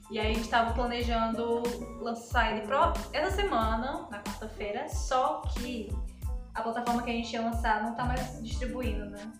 E 0.09 0.17
aí 0.19 0.31
a 0.31 0.33
gente 0.33 0.47
tava 0.47 0.73
planejando 0.73 1.63
lançar 2.01 2.51
ele 2.55 2.65
pro- 2.65 2.93
essa 3.11 3.35
semana, 3.35 4.07
na 4.09 4.19
quarta-feira, 4.23 4.87
só 4.87 5.41
que 5.53 5.89
a 6.55 6.61
plataforma 6.61 7.03
que 7.03 7.09
a 7.09 7.13
gente 7.13 7.33
ia 7.33 7.41
lançar 7.41 7.83
não 7.83 7.93
tá 7.93 8.05
mais 8.05 8.41
distribuindo, 8.41 9.05
né? 9.09 9.31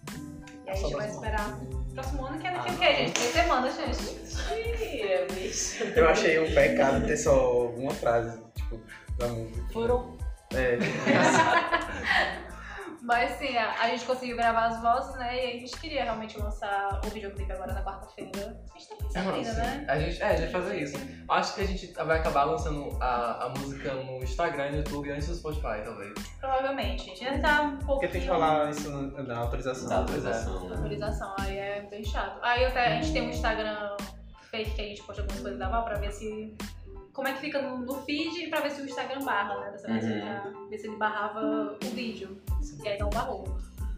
E 0.66 0.70
aí 0.70 0.76
a 0.78 0.82
gente 0.82 0.94
vai 0.94 1.08
esperar 1.10 1.58
próximo 1.98 2.28
ano, 2.28 2.38
que 2.38 2.46
é 2.46 2.52
daqui 2.52 2.70
a 2.70 2.74
o 2.74 2.78
quê, 2.78 2.96
gente? 2.96 3.12
Três 3.14 3.32
semanas, 3.34 3.76
gente. 3.76 4.18
Eu 5.96 6.08
achei 6.08 6.40
um 6.40 6.54
pecado 6.54 7.08
ter 7.08 7.18
só 7.18 7.66
uma 7.70 7.92
frase, 7.92 8.40
tipo, 8.56 8.80
da 9.18 9.28
música. 9.28 9.74
Foram 9.74 10.16
É, 10.54 10.78
Mas 13.08 13.38
sim, 13.38 13.56
a, 13.56 13.84
a 13.84 13.88
gente 13.88 14.04
conseguiu 14.04 14.36
gravar 14.36 14.66
as 14.66 14.82
vozes, 14.82 15.16
né? 15.16 15.34
E 15.34 15.58
a 15.58 15.60
gente 15.62 15.80
queria 15.80 16.04
realmente 16.04 16.38
lançar 16.38 17.00
o 17.06 17.10
videoclipe 17.10 17.50
agora 17.50 17.72
na 17.72 17.82
quarta-feira. 17.82 18.62
A 18.76 18.78
gente 18.78 18.90
tá 18.90 18.96
pensando 18.98 19.30
ainda, 19.34 19.50
Sim. 19.50 19.62
né? 19.62 19.86
A 19.88 19.98
gente, 19.98 20.22
é, 20.22 20.26
a 20.26 20.36
gente 20.36 20.52
vai 20.52 20.62
fazer 20.62 20.82
isso. 20.82 20.98
Acho 21.30 21.56
que 21.56 21.62
a 21.62 21.66
gente 21.68 21.94
vai 21.94 22.20
acabar 22.20 22.44
lançando 22.44 23.02
a, 23.02 23.46
a 23.46 23.50
música 23.50 23.94
no 23.94 24.22
Instagram 24.22 24.68
e 24.68 24.72
no 24.72 24.78
YouTube 24.80 25.10
antes 25.10 25.30
do 25.30 25.36
Spotify, 25.36 25.86
talvez. 25.86 26.14
Provavelmente. 26.38 27.04
A 27.04 27.16
gente 27.16 27.26
ainda 27.26 27.48
tá 27.48 27.62
um 27.62 27.78
pouco. 27.78 28.02
porque 28.02 28.10
tem 28.10 28.20
que 28.20 28.28
falar 28.28 28.72
isso 28.72 28.90
na, 28.90 29.24
na 29.24 29.38
autorização. 29.38 29.88
Da 29.88 29.98
autorização, 30.00 30.68
né? 30.68 30.76
Autorização, 30.76 31.36
aí 31.40 31.58
é 31.58 31.82
bem 31.90 32.04
chato. 32.04 32.40
Aí 32.42 32.66
até 32.66 32.88
a 32.88 33.02
gente 33.02 33.14
tem 33.14 33.22
um 33.22 33.30
Instagram 33.30 33.96
fake 34.52 34.72
que 34.72 34.82
a 34.82 34.86
gente 34.86 35.04
posta 35.04 35.22
algumas 35.22 35.42
coisas 35.42 35.58
da 35.58 35.70
Val 35.70 35.86
pra 35.86 35.98
ver 35.98 36.12
se. 36.12 36.54
Como 37.18 37.28
é 37.28 37.34
que 37.34 37.40
fica 37.40 37.60
no, 37.64 37.80
no 37.80 37.96
feed 38.04 38.44
e 38.44 38.48
pra 38.48 38.60
ver 38.60 38.70
se 38.70 38.80
o 38.80 38.86
Instagram 38.86 39.24
barra, 39.26 39.60
né? 39.60 39.72
Dessa 39.72 39.88
vez 39.88 40.06
Uhum. 40.06 40.20
pra 40.22 40.52
ver 40.70 40.78
se 40.78 40.86
ele 40.86 40.98
barrava 40.98 41.76
o 41.84 41.90
vídeo. 41.90 42.38
E 42.84 42.88
aí 42.88 43.00
não 43.00 43.10
barrou. 43.10 43.58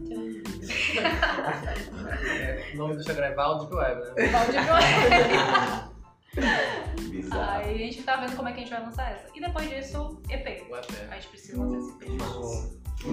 É, 2.40 2.70
o 2.72 2.76
nome 2.78 2.94
do 2.94 3.00
Instagram 3.00 3.26
é 3.26 3.34
Valdir 3.34 3.74
Web, 3.76 4.00
né? 4.00 4.28
Balde 4.28 4.56
Bizarro. 7.10 7.64
Aí 7.64 7.74
a 7.74 7.78
gente 7.78 8.02
tá 8.02 8.16
vendo 8.16 8.36
como 8.36 8.48
é 8.48 8.52
que 8.52 8.58
a 8.58 8.62
gente 8.62 8.70
vai 8.70 8.82
lançar 8.82 9.12
essa. 9.12 9.26
E 9.34 9.40
depois 9.40 9.68
disso, 9.68 10.20
EP. 10.28 10.70
Web, 10.70 10.86
A 11.10 11.14
gente 11.14 11.28
precisa 11.28 11.62
lançar 11.62 11.78
esse 11.78 12.14
EP. 12.14 12.20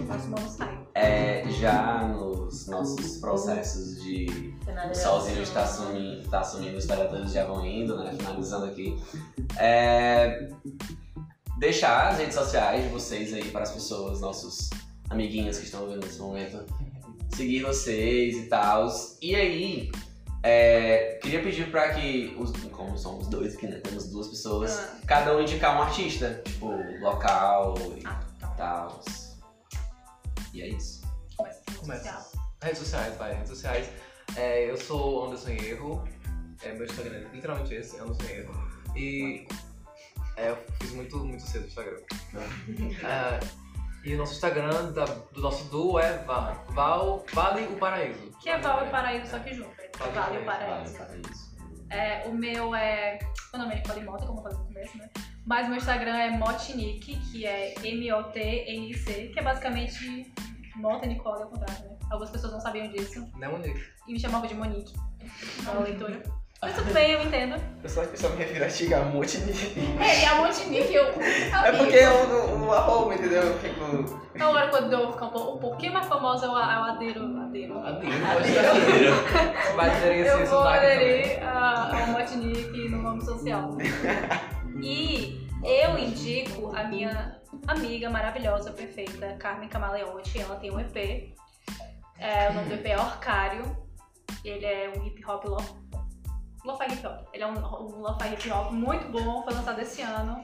Próximo 0.06 0.38
ano 0.38 0.50
sai. 0.50 0.88
É, 0.96 1.50
já 1.50 2.08
nos 2.10 2.68
nossos 2.68 3.18
processos 3.20 4.04
de 4.04 4.54
o 4.92 4.96
solzinho 4.96 5.42
está 5.42 5.64
assumindo, 5.64 6.30
tá 6.30 6.40
assumindo, 6.42 6.78
os 6.78 6.86
pedatores 6.86 7.32
já 7.32 7.46
vão 7.46 7.66
indo, 7.66 7.98
né? 7.98 8.14
Finalizando 8.18 8.66
aqui. 8.66 8.96
É, 9.58 10.50
deixar 11.58 12.10
as 12.10 12.18
redes 12.18 12.36
sociais 12.36 12.84
de 12.84 12.90
vocês 12.90 13.34
aí 13.34 13.50
para 13.50 13.64
as 13.64 13.72
pessoas, 13.72 14.20
nossos 14.20 14.70
amiguinhos 15.10 15.58
que 15.58 15.66
estão 15.66 15.84
ouvindo 15.84 16.06
nesse 16.06 16.20
momento, 16.20 16.66
seguir 17.34 17.64
vocês 17.64 18.36
e 18.36 18.44
tal. 18.48 18.90
E 19.22 19.36
aí, 19.36 19.90
é, 20.48 21.20
queria 21.22 21.42
pedir 21.44 21.70
para 21.70 21.94
que, 21.94 22.34
os, 22.40 22.52
como 22.72 22.98
somos 22.98 23.28
dois 23.28 23.56
aqui, 23.56 23.68
né? 23.68 23.80
Temos 23.82 24.08
duas 24.10 24.28
pessoas, 24.28 24.78
Ah. 24.80 24.98
cada 25.06 25.36
um 25.36 25.42
indicar 25.42 25.78
um 25.78 25.82
artista, 25.84 26.42
tipo, 26.46 26.68
local 27.02 27.76
e 27.98 28.04
Ah, 28.06 28.20
então. 28.38 28.54
tal. 28.56 29.02
E 30.54 30.62
é 30.62 30.68
isso. 30.70 31.02
Começa. 31.80 32.32
Redes 32.62 32.80
sociais, 32.80 33.16
vai, 33.18 33.34
redes 33.34 33.50
sociais. 33.50 33.90
É, 34.36 34.70
eu 34.70 34.78
sou 34.78 35.26
Anderson 35.26 35.50
Erro. 35.50 36.08
É, 36.64 36.72
meu 36.74 36.86
Instagram 36.86 37.18
é 37.18 37.36
literalmente 37.36 37.74
esse, 37.74 38.00
Anderson 38.00 38.24
Erro. 38.24 38.54
E 38.96 39.48
é, 40.38 40.50
eu 40.50 40.58
fiz 40.80 40.92
muito, 40.92 41.18
muito 41.18 41.44
cedo 41.44 41.66
o 41.66 41.68
Instagram. 41.68 41.98
É, 43.04 43.40
e 44.04 44.14
o 44.14 44.18
nosso 44.18 44.34
Instagram 44.34 44.92
da- 44.94 45.06
do 45.06 45.42
nosso 45.42 45.66
duo 45.70 46.00
é 46.00 46.18
Va- 46.20 46.64
Val, 46.70 47.26
Vale 47.34 47.66
o 47.68 47.78
Paraíso. 47.78 48.32
Que 48.42 48.50
é 48.50 48.58
Val 48.60 48.86
e 48.86 48.90
Paraíso, 48.90 49.32
só 49.32 49.40
que 49.40 49.54
junto. 49.54 49.70
Vale 50.00 50.12
Vale 50.14 50.36
e 50.36 50.42
o 50.42 50.46
Vale, 50.46 50.66
Paraíso. 50.66 50.98
paraíso. 50.98 51.58
É, 51.90 52.28
o 52.28 52.34
meu 52.34 52.76
é. 52.76 53.18
O 53.54 53.58
nome 53.58 53.74
é 53.74 53.78
Nicole 53.78 54.04
Mota, 54.04 54.26
como 54.26 54.40
eu 54.40 54.44
falei 54.44 54.58
no 54.58 54.66
começo, 54.66 54.98
né? 54.98 55.10
Mas 55.46 55.68
meu 55.70 55.78
Instagram 55.78 56.18
é 56.18 56.30
Motinic, 56.32 57.16
que 57.32 57.46
é 57.46 57.74
M-O-T-N-I-C, 57.82 59.30
que 59.34 59.40
é 59.40 59.42
basicamente 59.42 60.32
Mota 60.76 61.06
e 61.06 61.10
Nicole 61.10 61.44
ao 61.44 61.50
contrário, 61.50 61.86
né? 61.90 61.98
Algumas 62.12 62.30
pessoas 62.30 62.54
não 62.54 62.60
sabiam 62.60 62.90
disso 62.90 63.26
Não, 63.38 63.52
Monique. 63.54 63.82
e 64.08 64.14
me 64.14 64.20
chamavam 64.20 64.48
de 64.48 64.54
Monique. 64.56 64.94
Uma 65.62 65.80
leitora. 65.82 66.22
Mas 66.60 66.74
tudo 66.74 66.92
bem, 66.92 67.12
eu 67.12 67.22
entendo. 67.24 67.56
Eu 67.84 67.90
só, 67.90 68.02
eu 68.02 68.18
só 68.18 68.30
me 68.30 68.38
refiro 68.38 68.66
a 68.66 68.70
Chigamonte. 68.70 69.38
É, 70.02 70.22
e 70.22 70.26
a 70.26 70.36
Montinique, 70.36 70.92
eu. 70.94 71.06
É 71.06 71.72
porque 71.72 72.00
o, 72.04 72.66
o 72.66 72.74
arroba, 72.74 73.14
entendeu? 73.14 73.44
Eu 73.44 73.60
fico. 73.60 74.20
Na 74.34 74.50
hora 74.50 74.68
quando 74.70 74.92
eu 74.92 75.12
ficar 75.12 75.26
um, 75.26 75.30
pou- 75.30 75.56
um 75.56 75.60
pouquinho 75.60 75.94
mais 75.94 76.08
famosa, 76.08 76.46
eu, 76.48 76.52
eu 76.52 76.58
adero. 76.58 77.38
adero. 77.38 77.80
Adeiro, 77.80 78.16
pode 78.34 78.48
ser. 78.48 79.76
Vai 79.76 79.90
aderir 79.92 80.20
esse 80.26 80.30
Eu 80.32 80.38
vou 80.40 80.48
sotaque 80.48 80.80
também. 80.88 80.96
aderir 80.98 81.44
a- 81.48 82.02
ao 82.02 82.08
Motinique 82.08 82.90
no 82.90 83.02
nome 83.04 83.24
social. 83.24 83.78
E 84.82 85.48
eu 85.64 85.98
indico 86.00 86.76
a 86.76 86.84
minha 86.86 87.40
amiga 87.68 88.10
maravilhosa, 88.10 88.72
perfeita, 88.72 89.36
Carmen 89.40 89.70
Camaleonte. 89.70 90.40
Ela 90.40 90.56
tem 90.56 90.72
um 90.72 90.80
EP. 90.80 91.34
É, 92.20 92.50
o 92.50 92.54
nome 92.54 92.70
do 92.70 92.74
EP 92.76 92.88
é 92.88 92.98
Orcário. 92.98 93.78
Ele 94.44 94.66
é 94.66 94.92
um 94.96 95.06
hip 95.06 95.24
hop 95.26 95.46
lo, 95.46 95.58
lo-fi 96.68 96.94
hip 96.94 97.08
hop. 97.08 97.28
Ele 97.34 97.44
é 97.44 97.48
um, 97.48 97.58
um 97.58 98.02
lo-fi 98.02 98.34
hip 98.34 98.52
hop 98.52 98.72
muito 98.72 99.10
bom, 99.10 99.44
foi 99.44 99.54
lançado 99.54 99.80
esse 99.80 100.02
ano. 100.02 100.44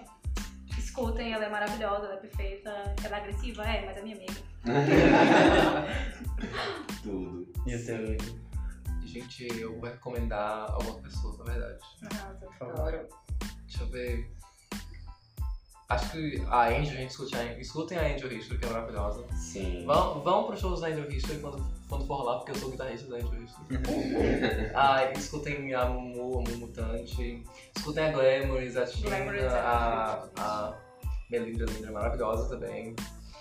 Escutem, 0.78 1.34
ela 1.34 1.46
é 1.46 1.50
maravilhosa, 1.50 2.06
ela 2.06 2.16
é 2.16 2.18
perfeita. 2.18 2.96
Ela 3.04 3.18
é 3.18 3.20
agressiva, 3.20 3.64
é, 3.64 3.86
mas 3.86 3.98
é 3.98 4.02
minha 4.02 4.16
amiga. 4.16 4.34
Tudo. 7.04 7.52
E 7.66 7.76
o 7.76 7.86
teu? 7.86 8.18
Gente, 9.04 9.48
eu 9.60 9.80
vou 9.80 9.90
recomendar 9.90 10.72
algumas 10.72 11.02
pessoas, 11.02 11.38
na 11.40 11.46
verdade. 11.46 11.80
Arrasa. 12.12 12.48
Adoro. 12.62 13.08
Deixa 13.68 13.84
eu 13.84 13.90
ver. 13.90 14.32
Acho 15.94 16.12
que 16.12 16.44
a 16.50 16.70
Angel, 16.70 16.86
gente, 16.86 17.12
escute 17.12 17.36
a, 17.36 17.60
escutem 17.60 17.98
a 18.00 18.02
Angel 18.02 18.34
History, 18.34 18.60
que 18.60 18.66
é 18.66 18.70
maravilhosa. 18.70 19.24
Sim. 19.36 19.86
Vão, 19.86 20.22
vão 20.22 20.46
pros 20.46 20.60
shows 20.60 20.82
da 20.82 20.88
Angel 20.88 21.08
History 21.08 21.38
quando, 21.40 21.64
quando 21.88 22.08
for 22.08 22.24
lá, 22.24 22.38
porque 22.38 22.52
eu 22.52 22.56
sou 22.56 22.72
guitarrista 22.72 23.08
da 23.10 23.18
Angel 23.18 23.44
History. 23.44 24.72
ah, 24.74 25.12
escutem 25.16 25.72
a 25.76 25.86
Mumu, 25.86 26.40
a 26.40 26.58
Mutante. 26.58 27.44
Escutem 27.76 28.06
a 28.06 28.12
Glamorous, 28.12 28.76
a 28.76 28.86
Tina, 28.86 29.10
Glamorous 29.10 29.44
é 29.44 29.60
a, 29.60 30.30
a 30.38 30.78
Melindra 31.30 31.68
Lindra, 31.68 31.92
maravilhosa 31.92 32.50
também. 32.50 32.96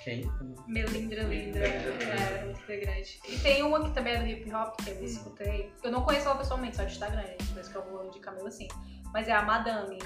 Quem? 0.05 0.31
Melindra 0.67 1.23
Lindra. 1.23 1.67
É, 1.67 2.45
muito 2.45 2.67
grande. 2.67 3.19
E 3.29 3.39
tem 3.39 3.63
uma 3.63 3.83
que 3.83 3.95
também 3.95 4.15
é 4.15 4.19
do 4.19 4.27
hip 4.27 4.53
hop, 4.53 4.77
que 4.83 4.91
eu 4.91 5.03
escutei. 5.03 5.73
Eu 5.83 5.91
não 5.91 6.03
conheço 6.03 6.27
ela 6.27 6.37
pessoalmente, 6.37 6.77
só 6.77 6.85
de 6.85 6.93
Instagram, 6.93 7.23
gente. 7.23 7.47
Por 7.47 7.61
isso 7.61 7.71
que 7.71 7.77
eu 7.79 7.85
vou 7.85 8.05
indicar 8.05 8.35
meio 8.35 8.47
assim. 8.47 8.69
Mas 9.11 9.27
é 9.27 9.33
a 9.33 9.43
Madame. 9.43 9.99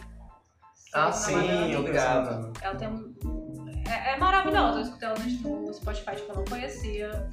Ah, 0.92 1.06
na 1.06 1.12
sim, 1.12 1.76
ligado. 1.82 2.52
Ela 2.60 2.74
tem 2.74 2.88
um. 2.88 3.14
É, 3.88 4.14
é 4.14 4.16
maravilhosa. 4.18 4.78
Eu 4.78 4.82
escutei 4.82 5.08
ela 5.08 5.18
no, 5.18 5.74
Spotify, 5.74 6.16
tipo, 6.16 6.32
eu 6.32 6.36
não 6.36 6.44
conhecia. 6.44 7.28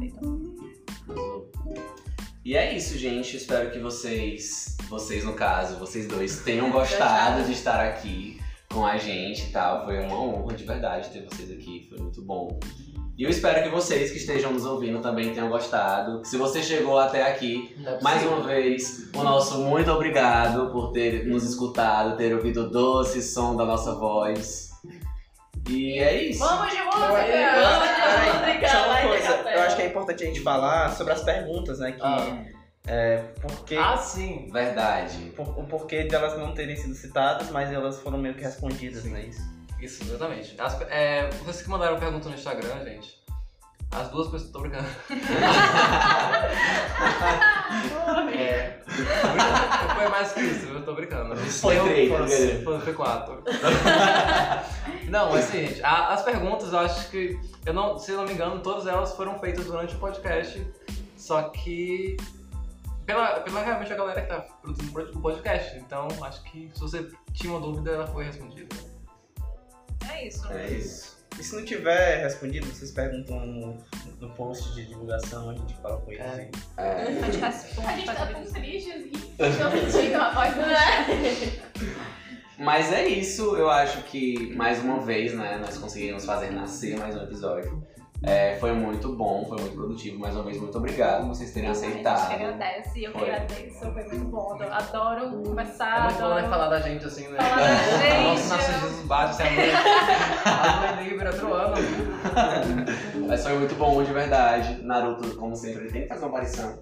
Então. 0.00 1.50
E 2.44 2.56
é 2.56 2.76
isso, 2.76 2.96
gente. 2.96 3.36
Espero 3.36 3.70
que 3.70 3.78
vocês, 3.78 4.76
vocês 4.88 5.24
no 5.24 5.34
caso, 5.34 5.78
vocês 5.78 6.06
dois, 6.06 6.40
tenham 6.42 6.70
gostado 6.72 7.44
de 7.44 7.52
estar 7.52 7.80
aqui 7.80 8.40
com 8.72 8.86
a 8.86 8.96
gente 8.96 9.48
e 9.48 9.52
tal. 9.52 9.84
Foi 9.84 9.98
uma 10.00 10.20
honra 10.20 10.54
de 10.54 10.64
verdade 10.64 11.10
ter 11.10 11.24
vocês 11.24 11.50
aqui, 11.50 11.86
foi 11.88 11.98
muito 11.98 12.22
bom. 12.22 12.58
E 13.18 13.24
eu 13.24 13.30
espero 13.30 13.62
que 13.62 13.70
vocês 13.70 14.10
que 14.10 14.18
estejam 14.18 14.52
nos 14.52 14.66
ouvindo 14.66 15.00
também 15.00 15.32
tenham 15.32 15.48
gostado. 15.48 16.22
Se 16.24 16.36
você 16.36 16.62
chegou 16.62 16.98
até 16.98 17.22
aqui, 17.22 17.74
é 17.84 17.98
mais 18.02 18.22
uma 18.26 18.42
vez, 18.42 19.08
o 19.14 19.22
nosso 19.22 19.58
muito 19.60 19.90
obrigado 19.90 20.70
por 20.70 20.92
ter 20.92 21.24
nos 21.26 21.42
escutado, 21.44 22.16
ter 22.18 22.34
ouvido 22.34 22.64
o 22.64 22.70
doce 22.70 23.22
som 23.22 23.56
da 23.56 23.64
nossa 23.64 23.94
voz. 23.94 24.70
E 25.66 25.98
é 25.98 26.24
isso. 26.24 26.40
Vamos 26.40 26.70
de 26.70 26.76
música! 26.82 26.98
Vamos 27.00 27.18
de 27.18 28.46
música, 28.52 28.68
só 28.68 28.86
uma 28.86 29.00
coisa, 29.00 29.50
eu 29.50 29.62
acho 29.62 29.76
que 29.76 29.82
é 29.82 29.86
importante 29.86 30.22
a 30.22 30.26
gente 30.26 30.40
falar 30.42 30.90
sobre 30.94 31.12
as 31.14 31.22
perguntas, 31.22 31.78
né? 31.78 31.92
Que 31.92 32.02
Ah. 32.02 32.44
É, 32.88 33.16
porque, 33.42 33.74
Ah, 33.76 33.96
sim. 33.96 34.48
Verdade. 34.52 35.32
por- 35.34 35.58
o 35.58 35.64
porquê 35.64 36.04
de 36.04 36.14
elas 36.14 36.38
não 36.38 36.52
terem 36.54 36.76
sido 36.76 36.94
citadas, 36.94 37.50
mas 37.50 37.72
elas 37.72 37.98
foram 37.98 38.16
meio 38.18 38.34
que 38.34 38.42
respondidas, 38.44 39.04
não 39.06 39.16
é 39.16 39.22
isso? 39.22 39.40
Isso, 39.80 40.02
exatamente. 40.02 40.54
As, 40.60 40.80
é, 40.82 41.30
vocês 41.44 41.62
que 41.62 41.70
mandaram 41.70 41.98
pergunta 41.98 42.28
no 42.28 42.34
Instagram, 42.34 42.84
gente. 42.84 43.16
As 43.92 44.08
duas 44.08 44.28
pessoas. 44.28 44.50
Tô 44.50 44.60
brincando. 44.60 44.88
é. 48.34 48.80
Foi 49.94 50.08
mais 50.08 50.32
que 50.32 50.40
isso, 50.40 50.66
eu 50.66 50.84
tô 50.84 50.94
brincando. 50.94 51.36
Foi 51.36 51.78
três. 51.80 52.64
Foi, 52.64 52.80
foi 52.80 52.92
quatro. 52.94 53.42
não, 55.08 55.32
mas 55.32 55.48
assim, 55.48 55.66
gente, 55.66 55.82
a- 55.84 56.08
as 56.08 56.22
perguntas 56.22 56.72
eu 56.72 56.78
acho 56.80 57.08
que. 57.10 57.38
Eu 57.64 57.74
não, 57.74 57.98
se 57.98 58.12
eu 58.12 58.18
não 58.18 58.24
me 58.24 58.32
engano, 58.32 58.60
todas 58.60 58.86
elas 58.86 59.14
foram 59.14 59.38
feitas 59.38 59.66
durante 59.66 59.94
o 59.94 59.98
podcast. 59.98 60.66
Só 61.16 61.42
que. 61.50 62.16
Pela, 63.04 63.40
pela 63.40 63.62
realmente 63.62 63.92
a 63.92 63.96
galera 63.96 64.20
que 64.20 64.28
tá 64.28 64.40
produzindo 64.60 65.16
o 65.16 65.20
podcast. 65.20 65.76
Então, 65.78 66.08
acho 66.22 66.42
que 66.44 66.70
se 66.74 66.80
você 66.80 67.08
tinha 67.32 67.52
uma 67.52 67.60
dúvida, 67.60 67.92
ela 67.92 68.06
foi 68.06 68.24
respondida. 68.24 68.74
É 70.10 70.26
isso. 70.26 70.52
É 70.52 70.66
isso. 70.68 71.16
E 71.38 71.44
se 71.44 71.54
não 71.54 71.64
tiver 71.64 72.22
respondido, 72.22 72.66
vocês 72.66 72.90
perguntam 72.92 73.44
no, 73.46 73.84
no 74.20 74.30
post 74.30 74.74
de 74.74 74.86
divulgação, 74.86 75.50
a 75.50 75.54
gente 75.54 75.74
fala 75.76 75.98
com 75.98 76.12
eles. 76.12 76.24
É. 76.24 76.30
aí. 76.30 76.50
É. 76.78 77.02
A 77.02 77.30
gente 77.30 77.38
responde, 77.38 77.86
A 77.88 77.96
gente 77.96 78.06
tá 78.06 78.12
a 78.12 78.24
vida. 78.24 78.50
tristes 78.52 78.94
e 78.94 79.42
estão 79.42 79.70
sentindo 79.90 80.14
uma 80.14 80.30
voz 80.32 80.54
Mas 82.58 82.90
é 82.90 83.06
isso, 83.06 83.54
eu 83.54 83.68
acho 83.68 84.02
que 84.04 84.54
mais 84.54 84.82
uma 84.82 85.00
vez, 85.00 85.34
né, 85.34 85.58
nós 85.58 85.76
conseguimos 85.76 86.24
fazer 86.24 86.50
nascer 86.50 86.98
mais 86.98 87.14
um 87.14 87.22
episódio. 87.22 87.86
É, 88.22 88.56
foi 88.58 88.72
muito 88.72 89.14
bom, 89.14 89.44
foi 89.46 89.58
muito 89.60 89.74
produtivo. 89.76 90.18
Mais 90.18 90.34
uma 90.34 90.42
vez, 90.42 90.58
muito 90.58 90.76
obrigado 90.78 91.20
por 91.22 91.28
vocês 91.28 91.52
terem 91.52 91.68
A 91.70 91.74
gente 91.74 91.86
aceitado. 91.86 92.32
agradece, 92.32 93.04
eu 93.04 93.12
que 93.12 93.22
agradeço, 93.22 93.78
foi 93.92 94.04
muito 94.04 94.24
bom. 94.30 94.58
Adoro 94.70 95.24
É 95.26 95.48
conversar, 95.48 96.04
muito 96.04 96.18
bom 96.20 96.28
né, 96.28 96.32
adoro 96.40 96.48
falar 96.48 96.68
da 96.68 96.80
gente 96.80 97.04
assim, 97.04 97.28
né? 97.28 97.38
falar 97.38 97.56
da 97.56 98.22
Nosso 98.24 98.42
gente. 98.42 98.48
narcisismo 98.48 99.06
bate, 99.06 99.30
assim, 99.30 99.42
a 99.42 99.50
mãe, 99.50 99.70
a 100.44 100.94
mãe 100.96 101.08
livre 101.08 101.28
outro 101.28 101.52
ano. 101.52 101.74
Mas 103.28 103.42
foi 103.42 103.58
muito 103.58 103.74
bom, 103.74 104.02
de 104.02 104.12
verdade. 104.12 104.82
Naruto, 104.82 105.36
como 105.36 105.54
sempre, 105.54 105.82
ele 105.82 105.92
tem 105.92 106.02
que 106.02 106.08
fazer 106.08 106.22
uma 106.24 106.30
aparição. 106.30 106.78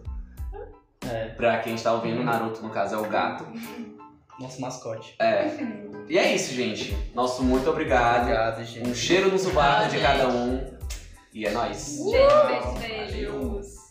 É, 1.11 1.27
Pra 1.31 1.59
quem 1.59 1.75
está 1.75 1.93
ouvindo, 1.93 2.23
Naruto, 2.23 2.63
no 2.63 2.71
caso, 2.71 2.95
é 2.95 2.99
o 2.99 3.05
gato. 3.05 3.45
nosso 4.41 4.61
mascote. 4.61 5.15
É. 5.21 5.51
E 6.09 6.17
é 6.19 6.35
isso, 6.35 6.55
gente. 6.55 6.97
Nosso 7.15 7.43
muito 7.43 7.69
obrigado. 7.69 8.23
Obrigado, 8.23 8.65
gente. 8.65 8.89
Um 8.89 8.95
cheiro 8.95 9.31
no 9.31 9.39
sovaco 9.39 9.89
de 9.91 9.99
cada 10.01 10.29
um. 10.29 10.74
E 11.35 11.47
é 11.47 11.51
nóis. 11.51 11.99
Beijo, 11.99 12.75
beijo, 12.79 13.09
beijos. 13.11 13.84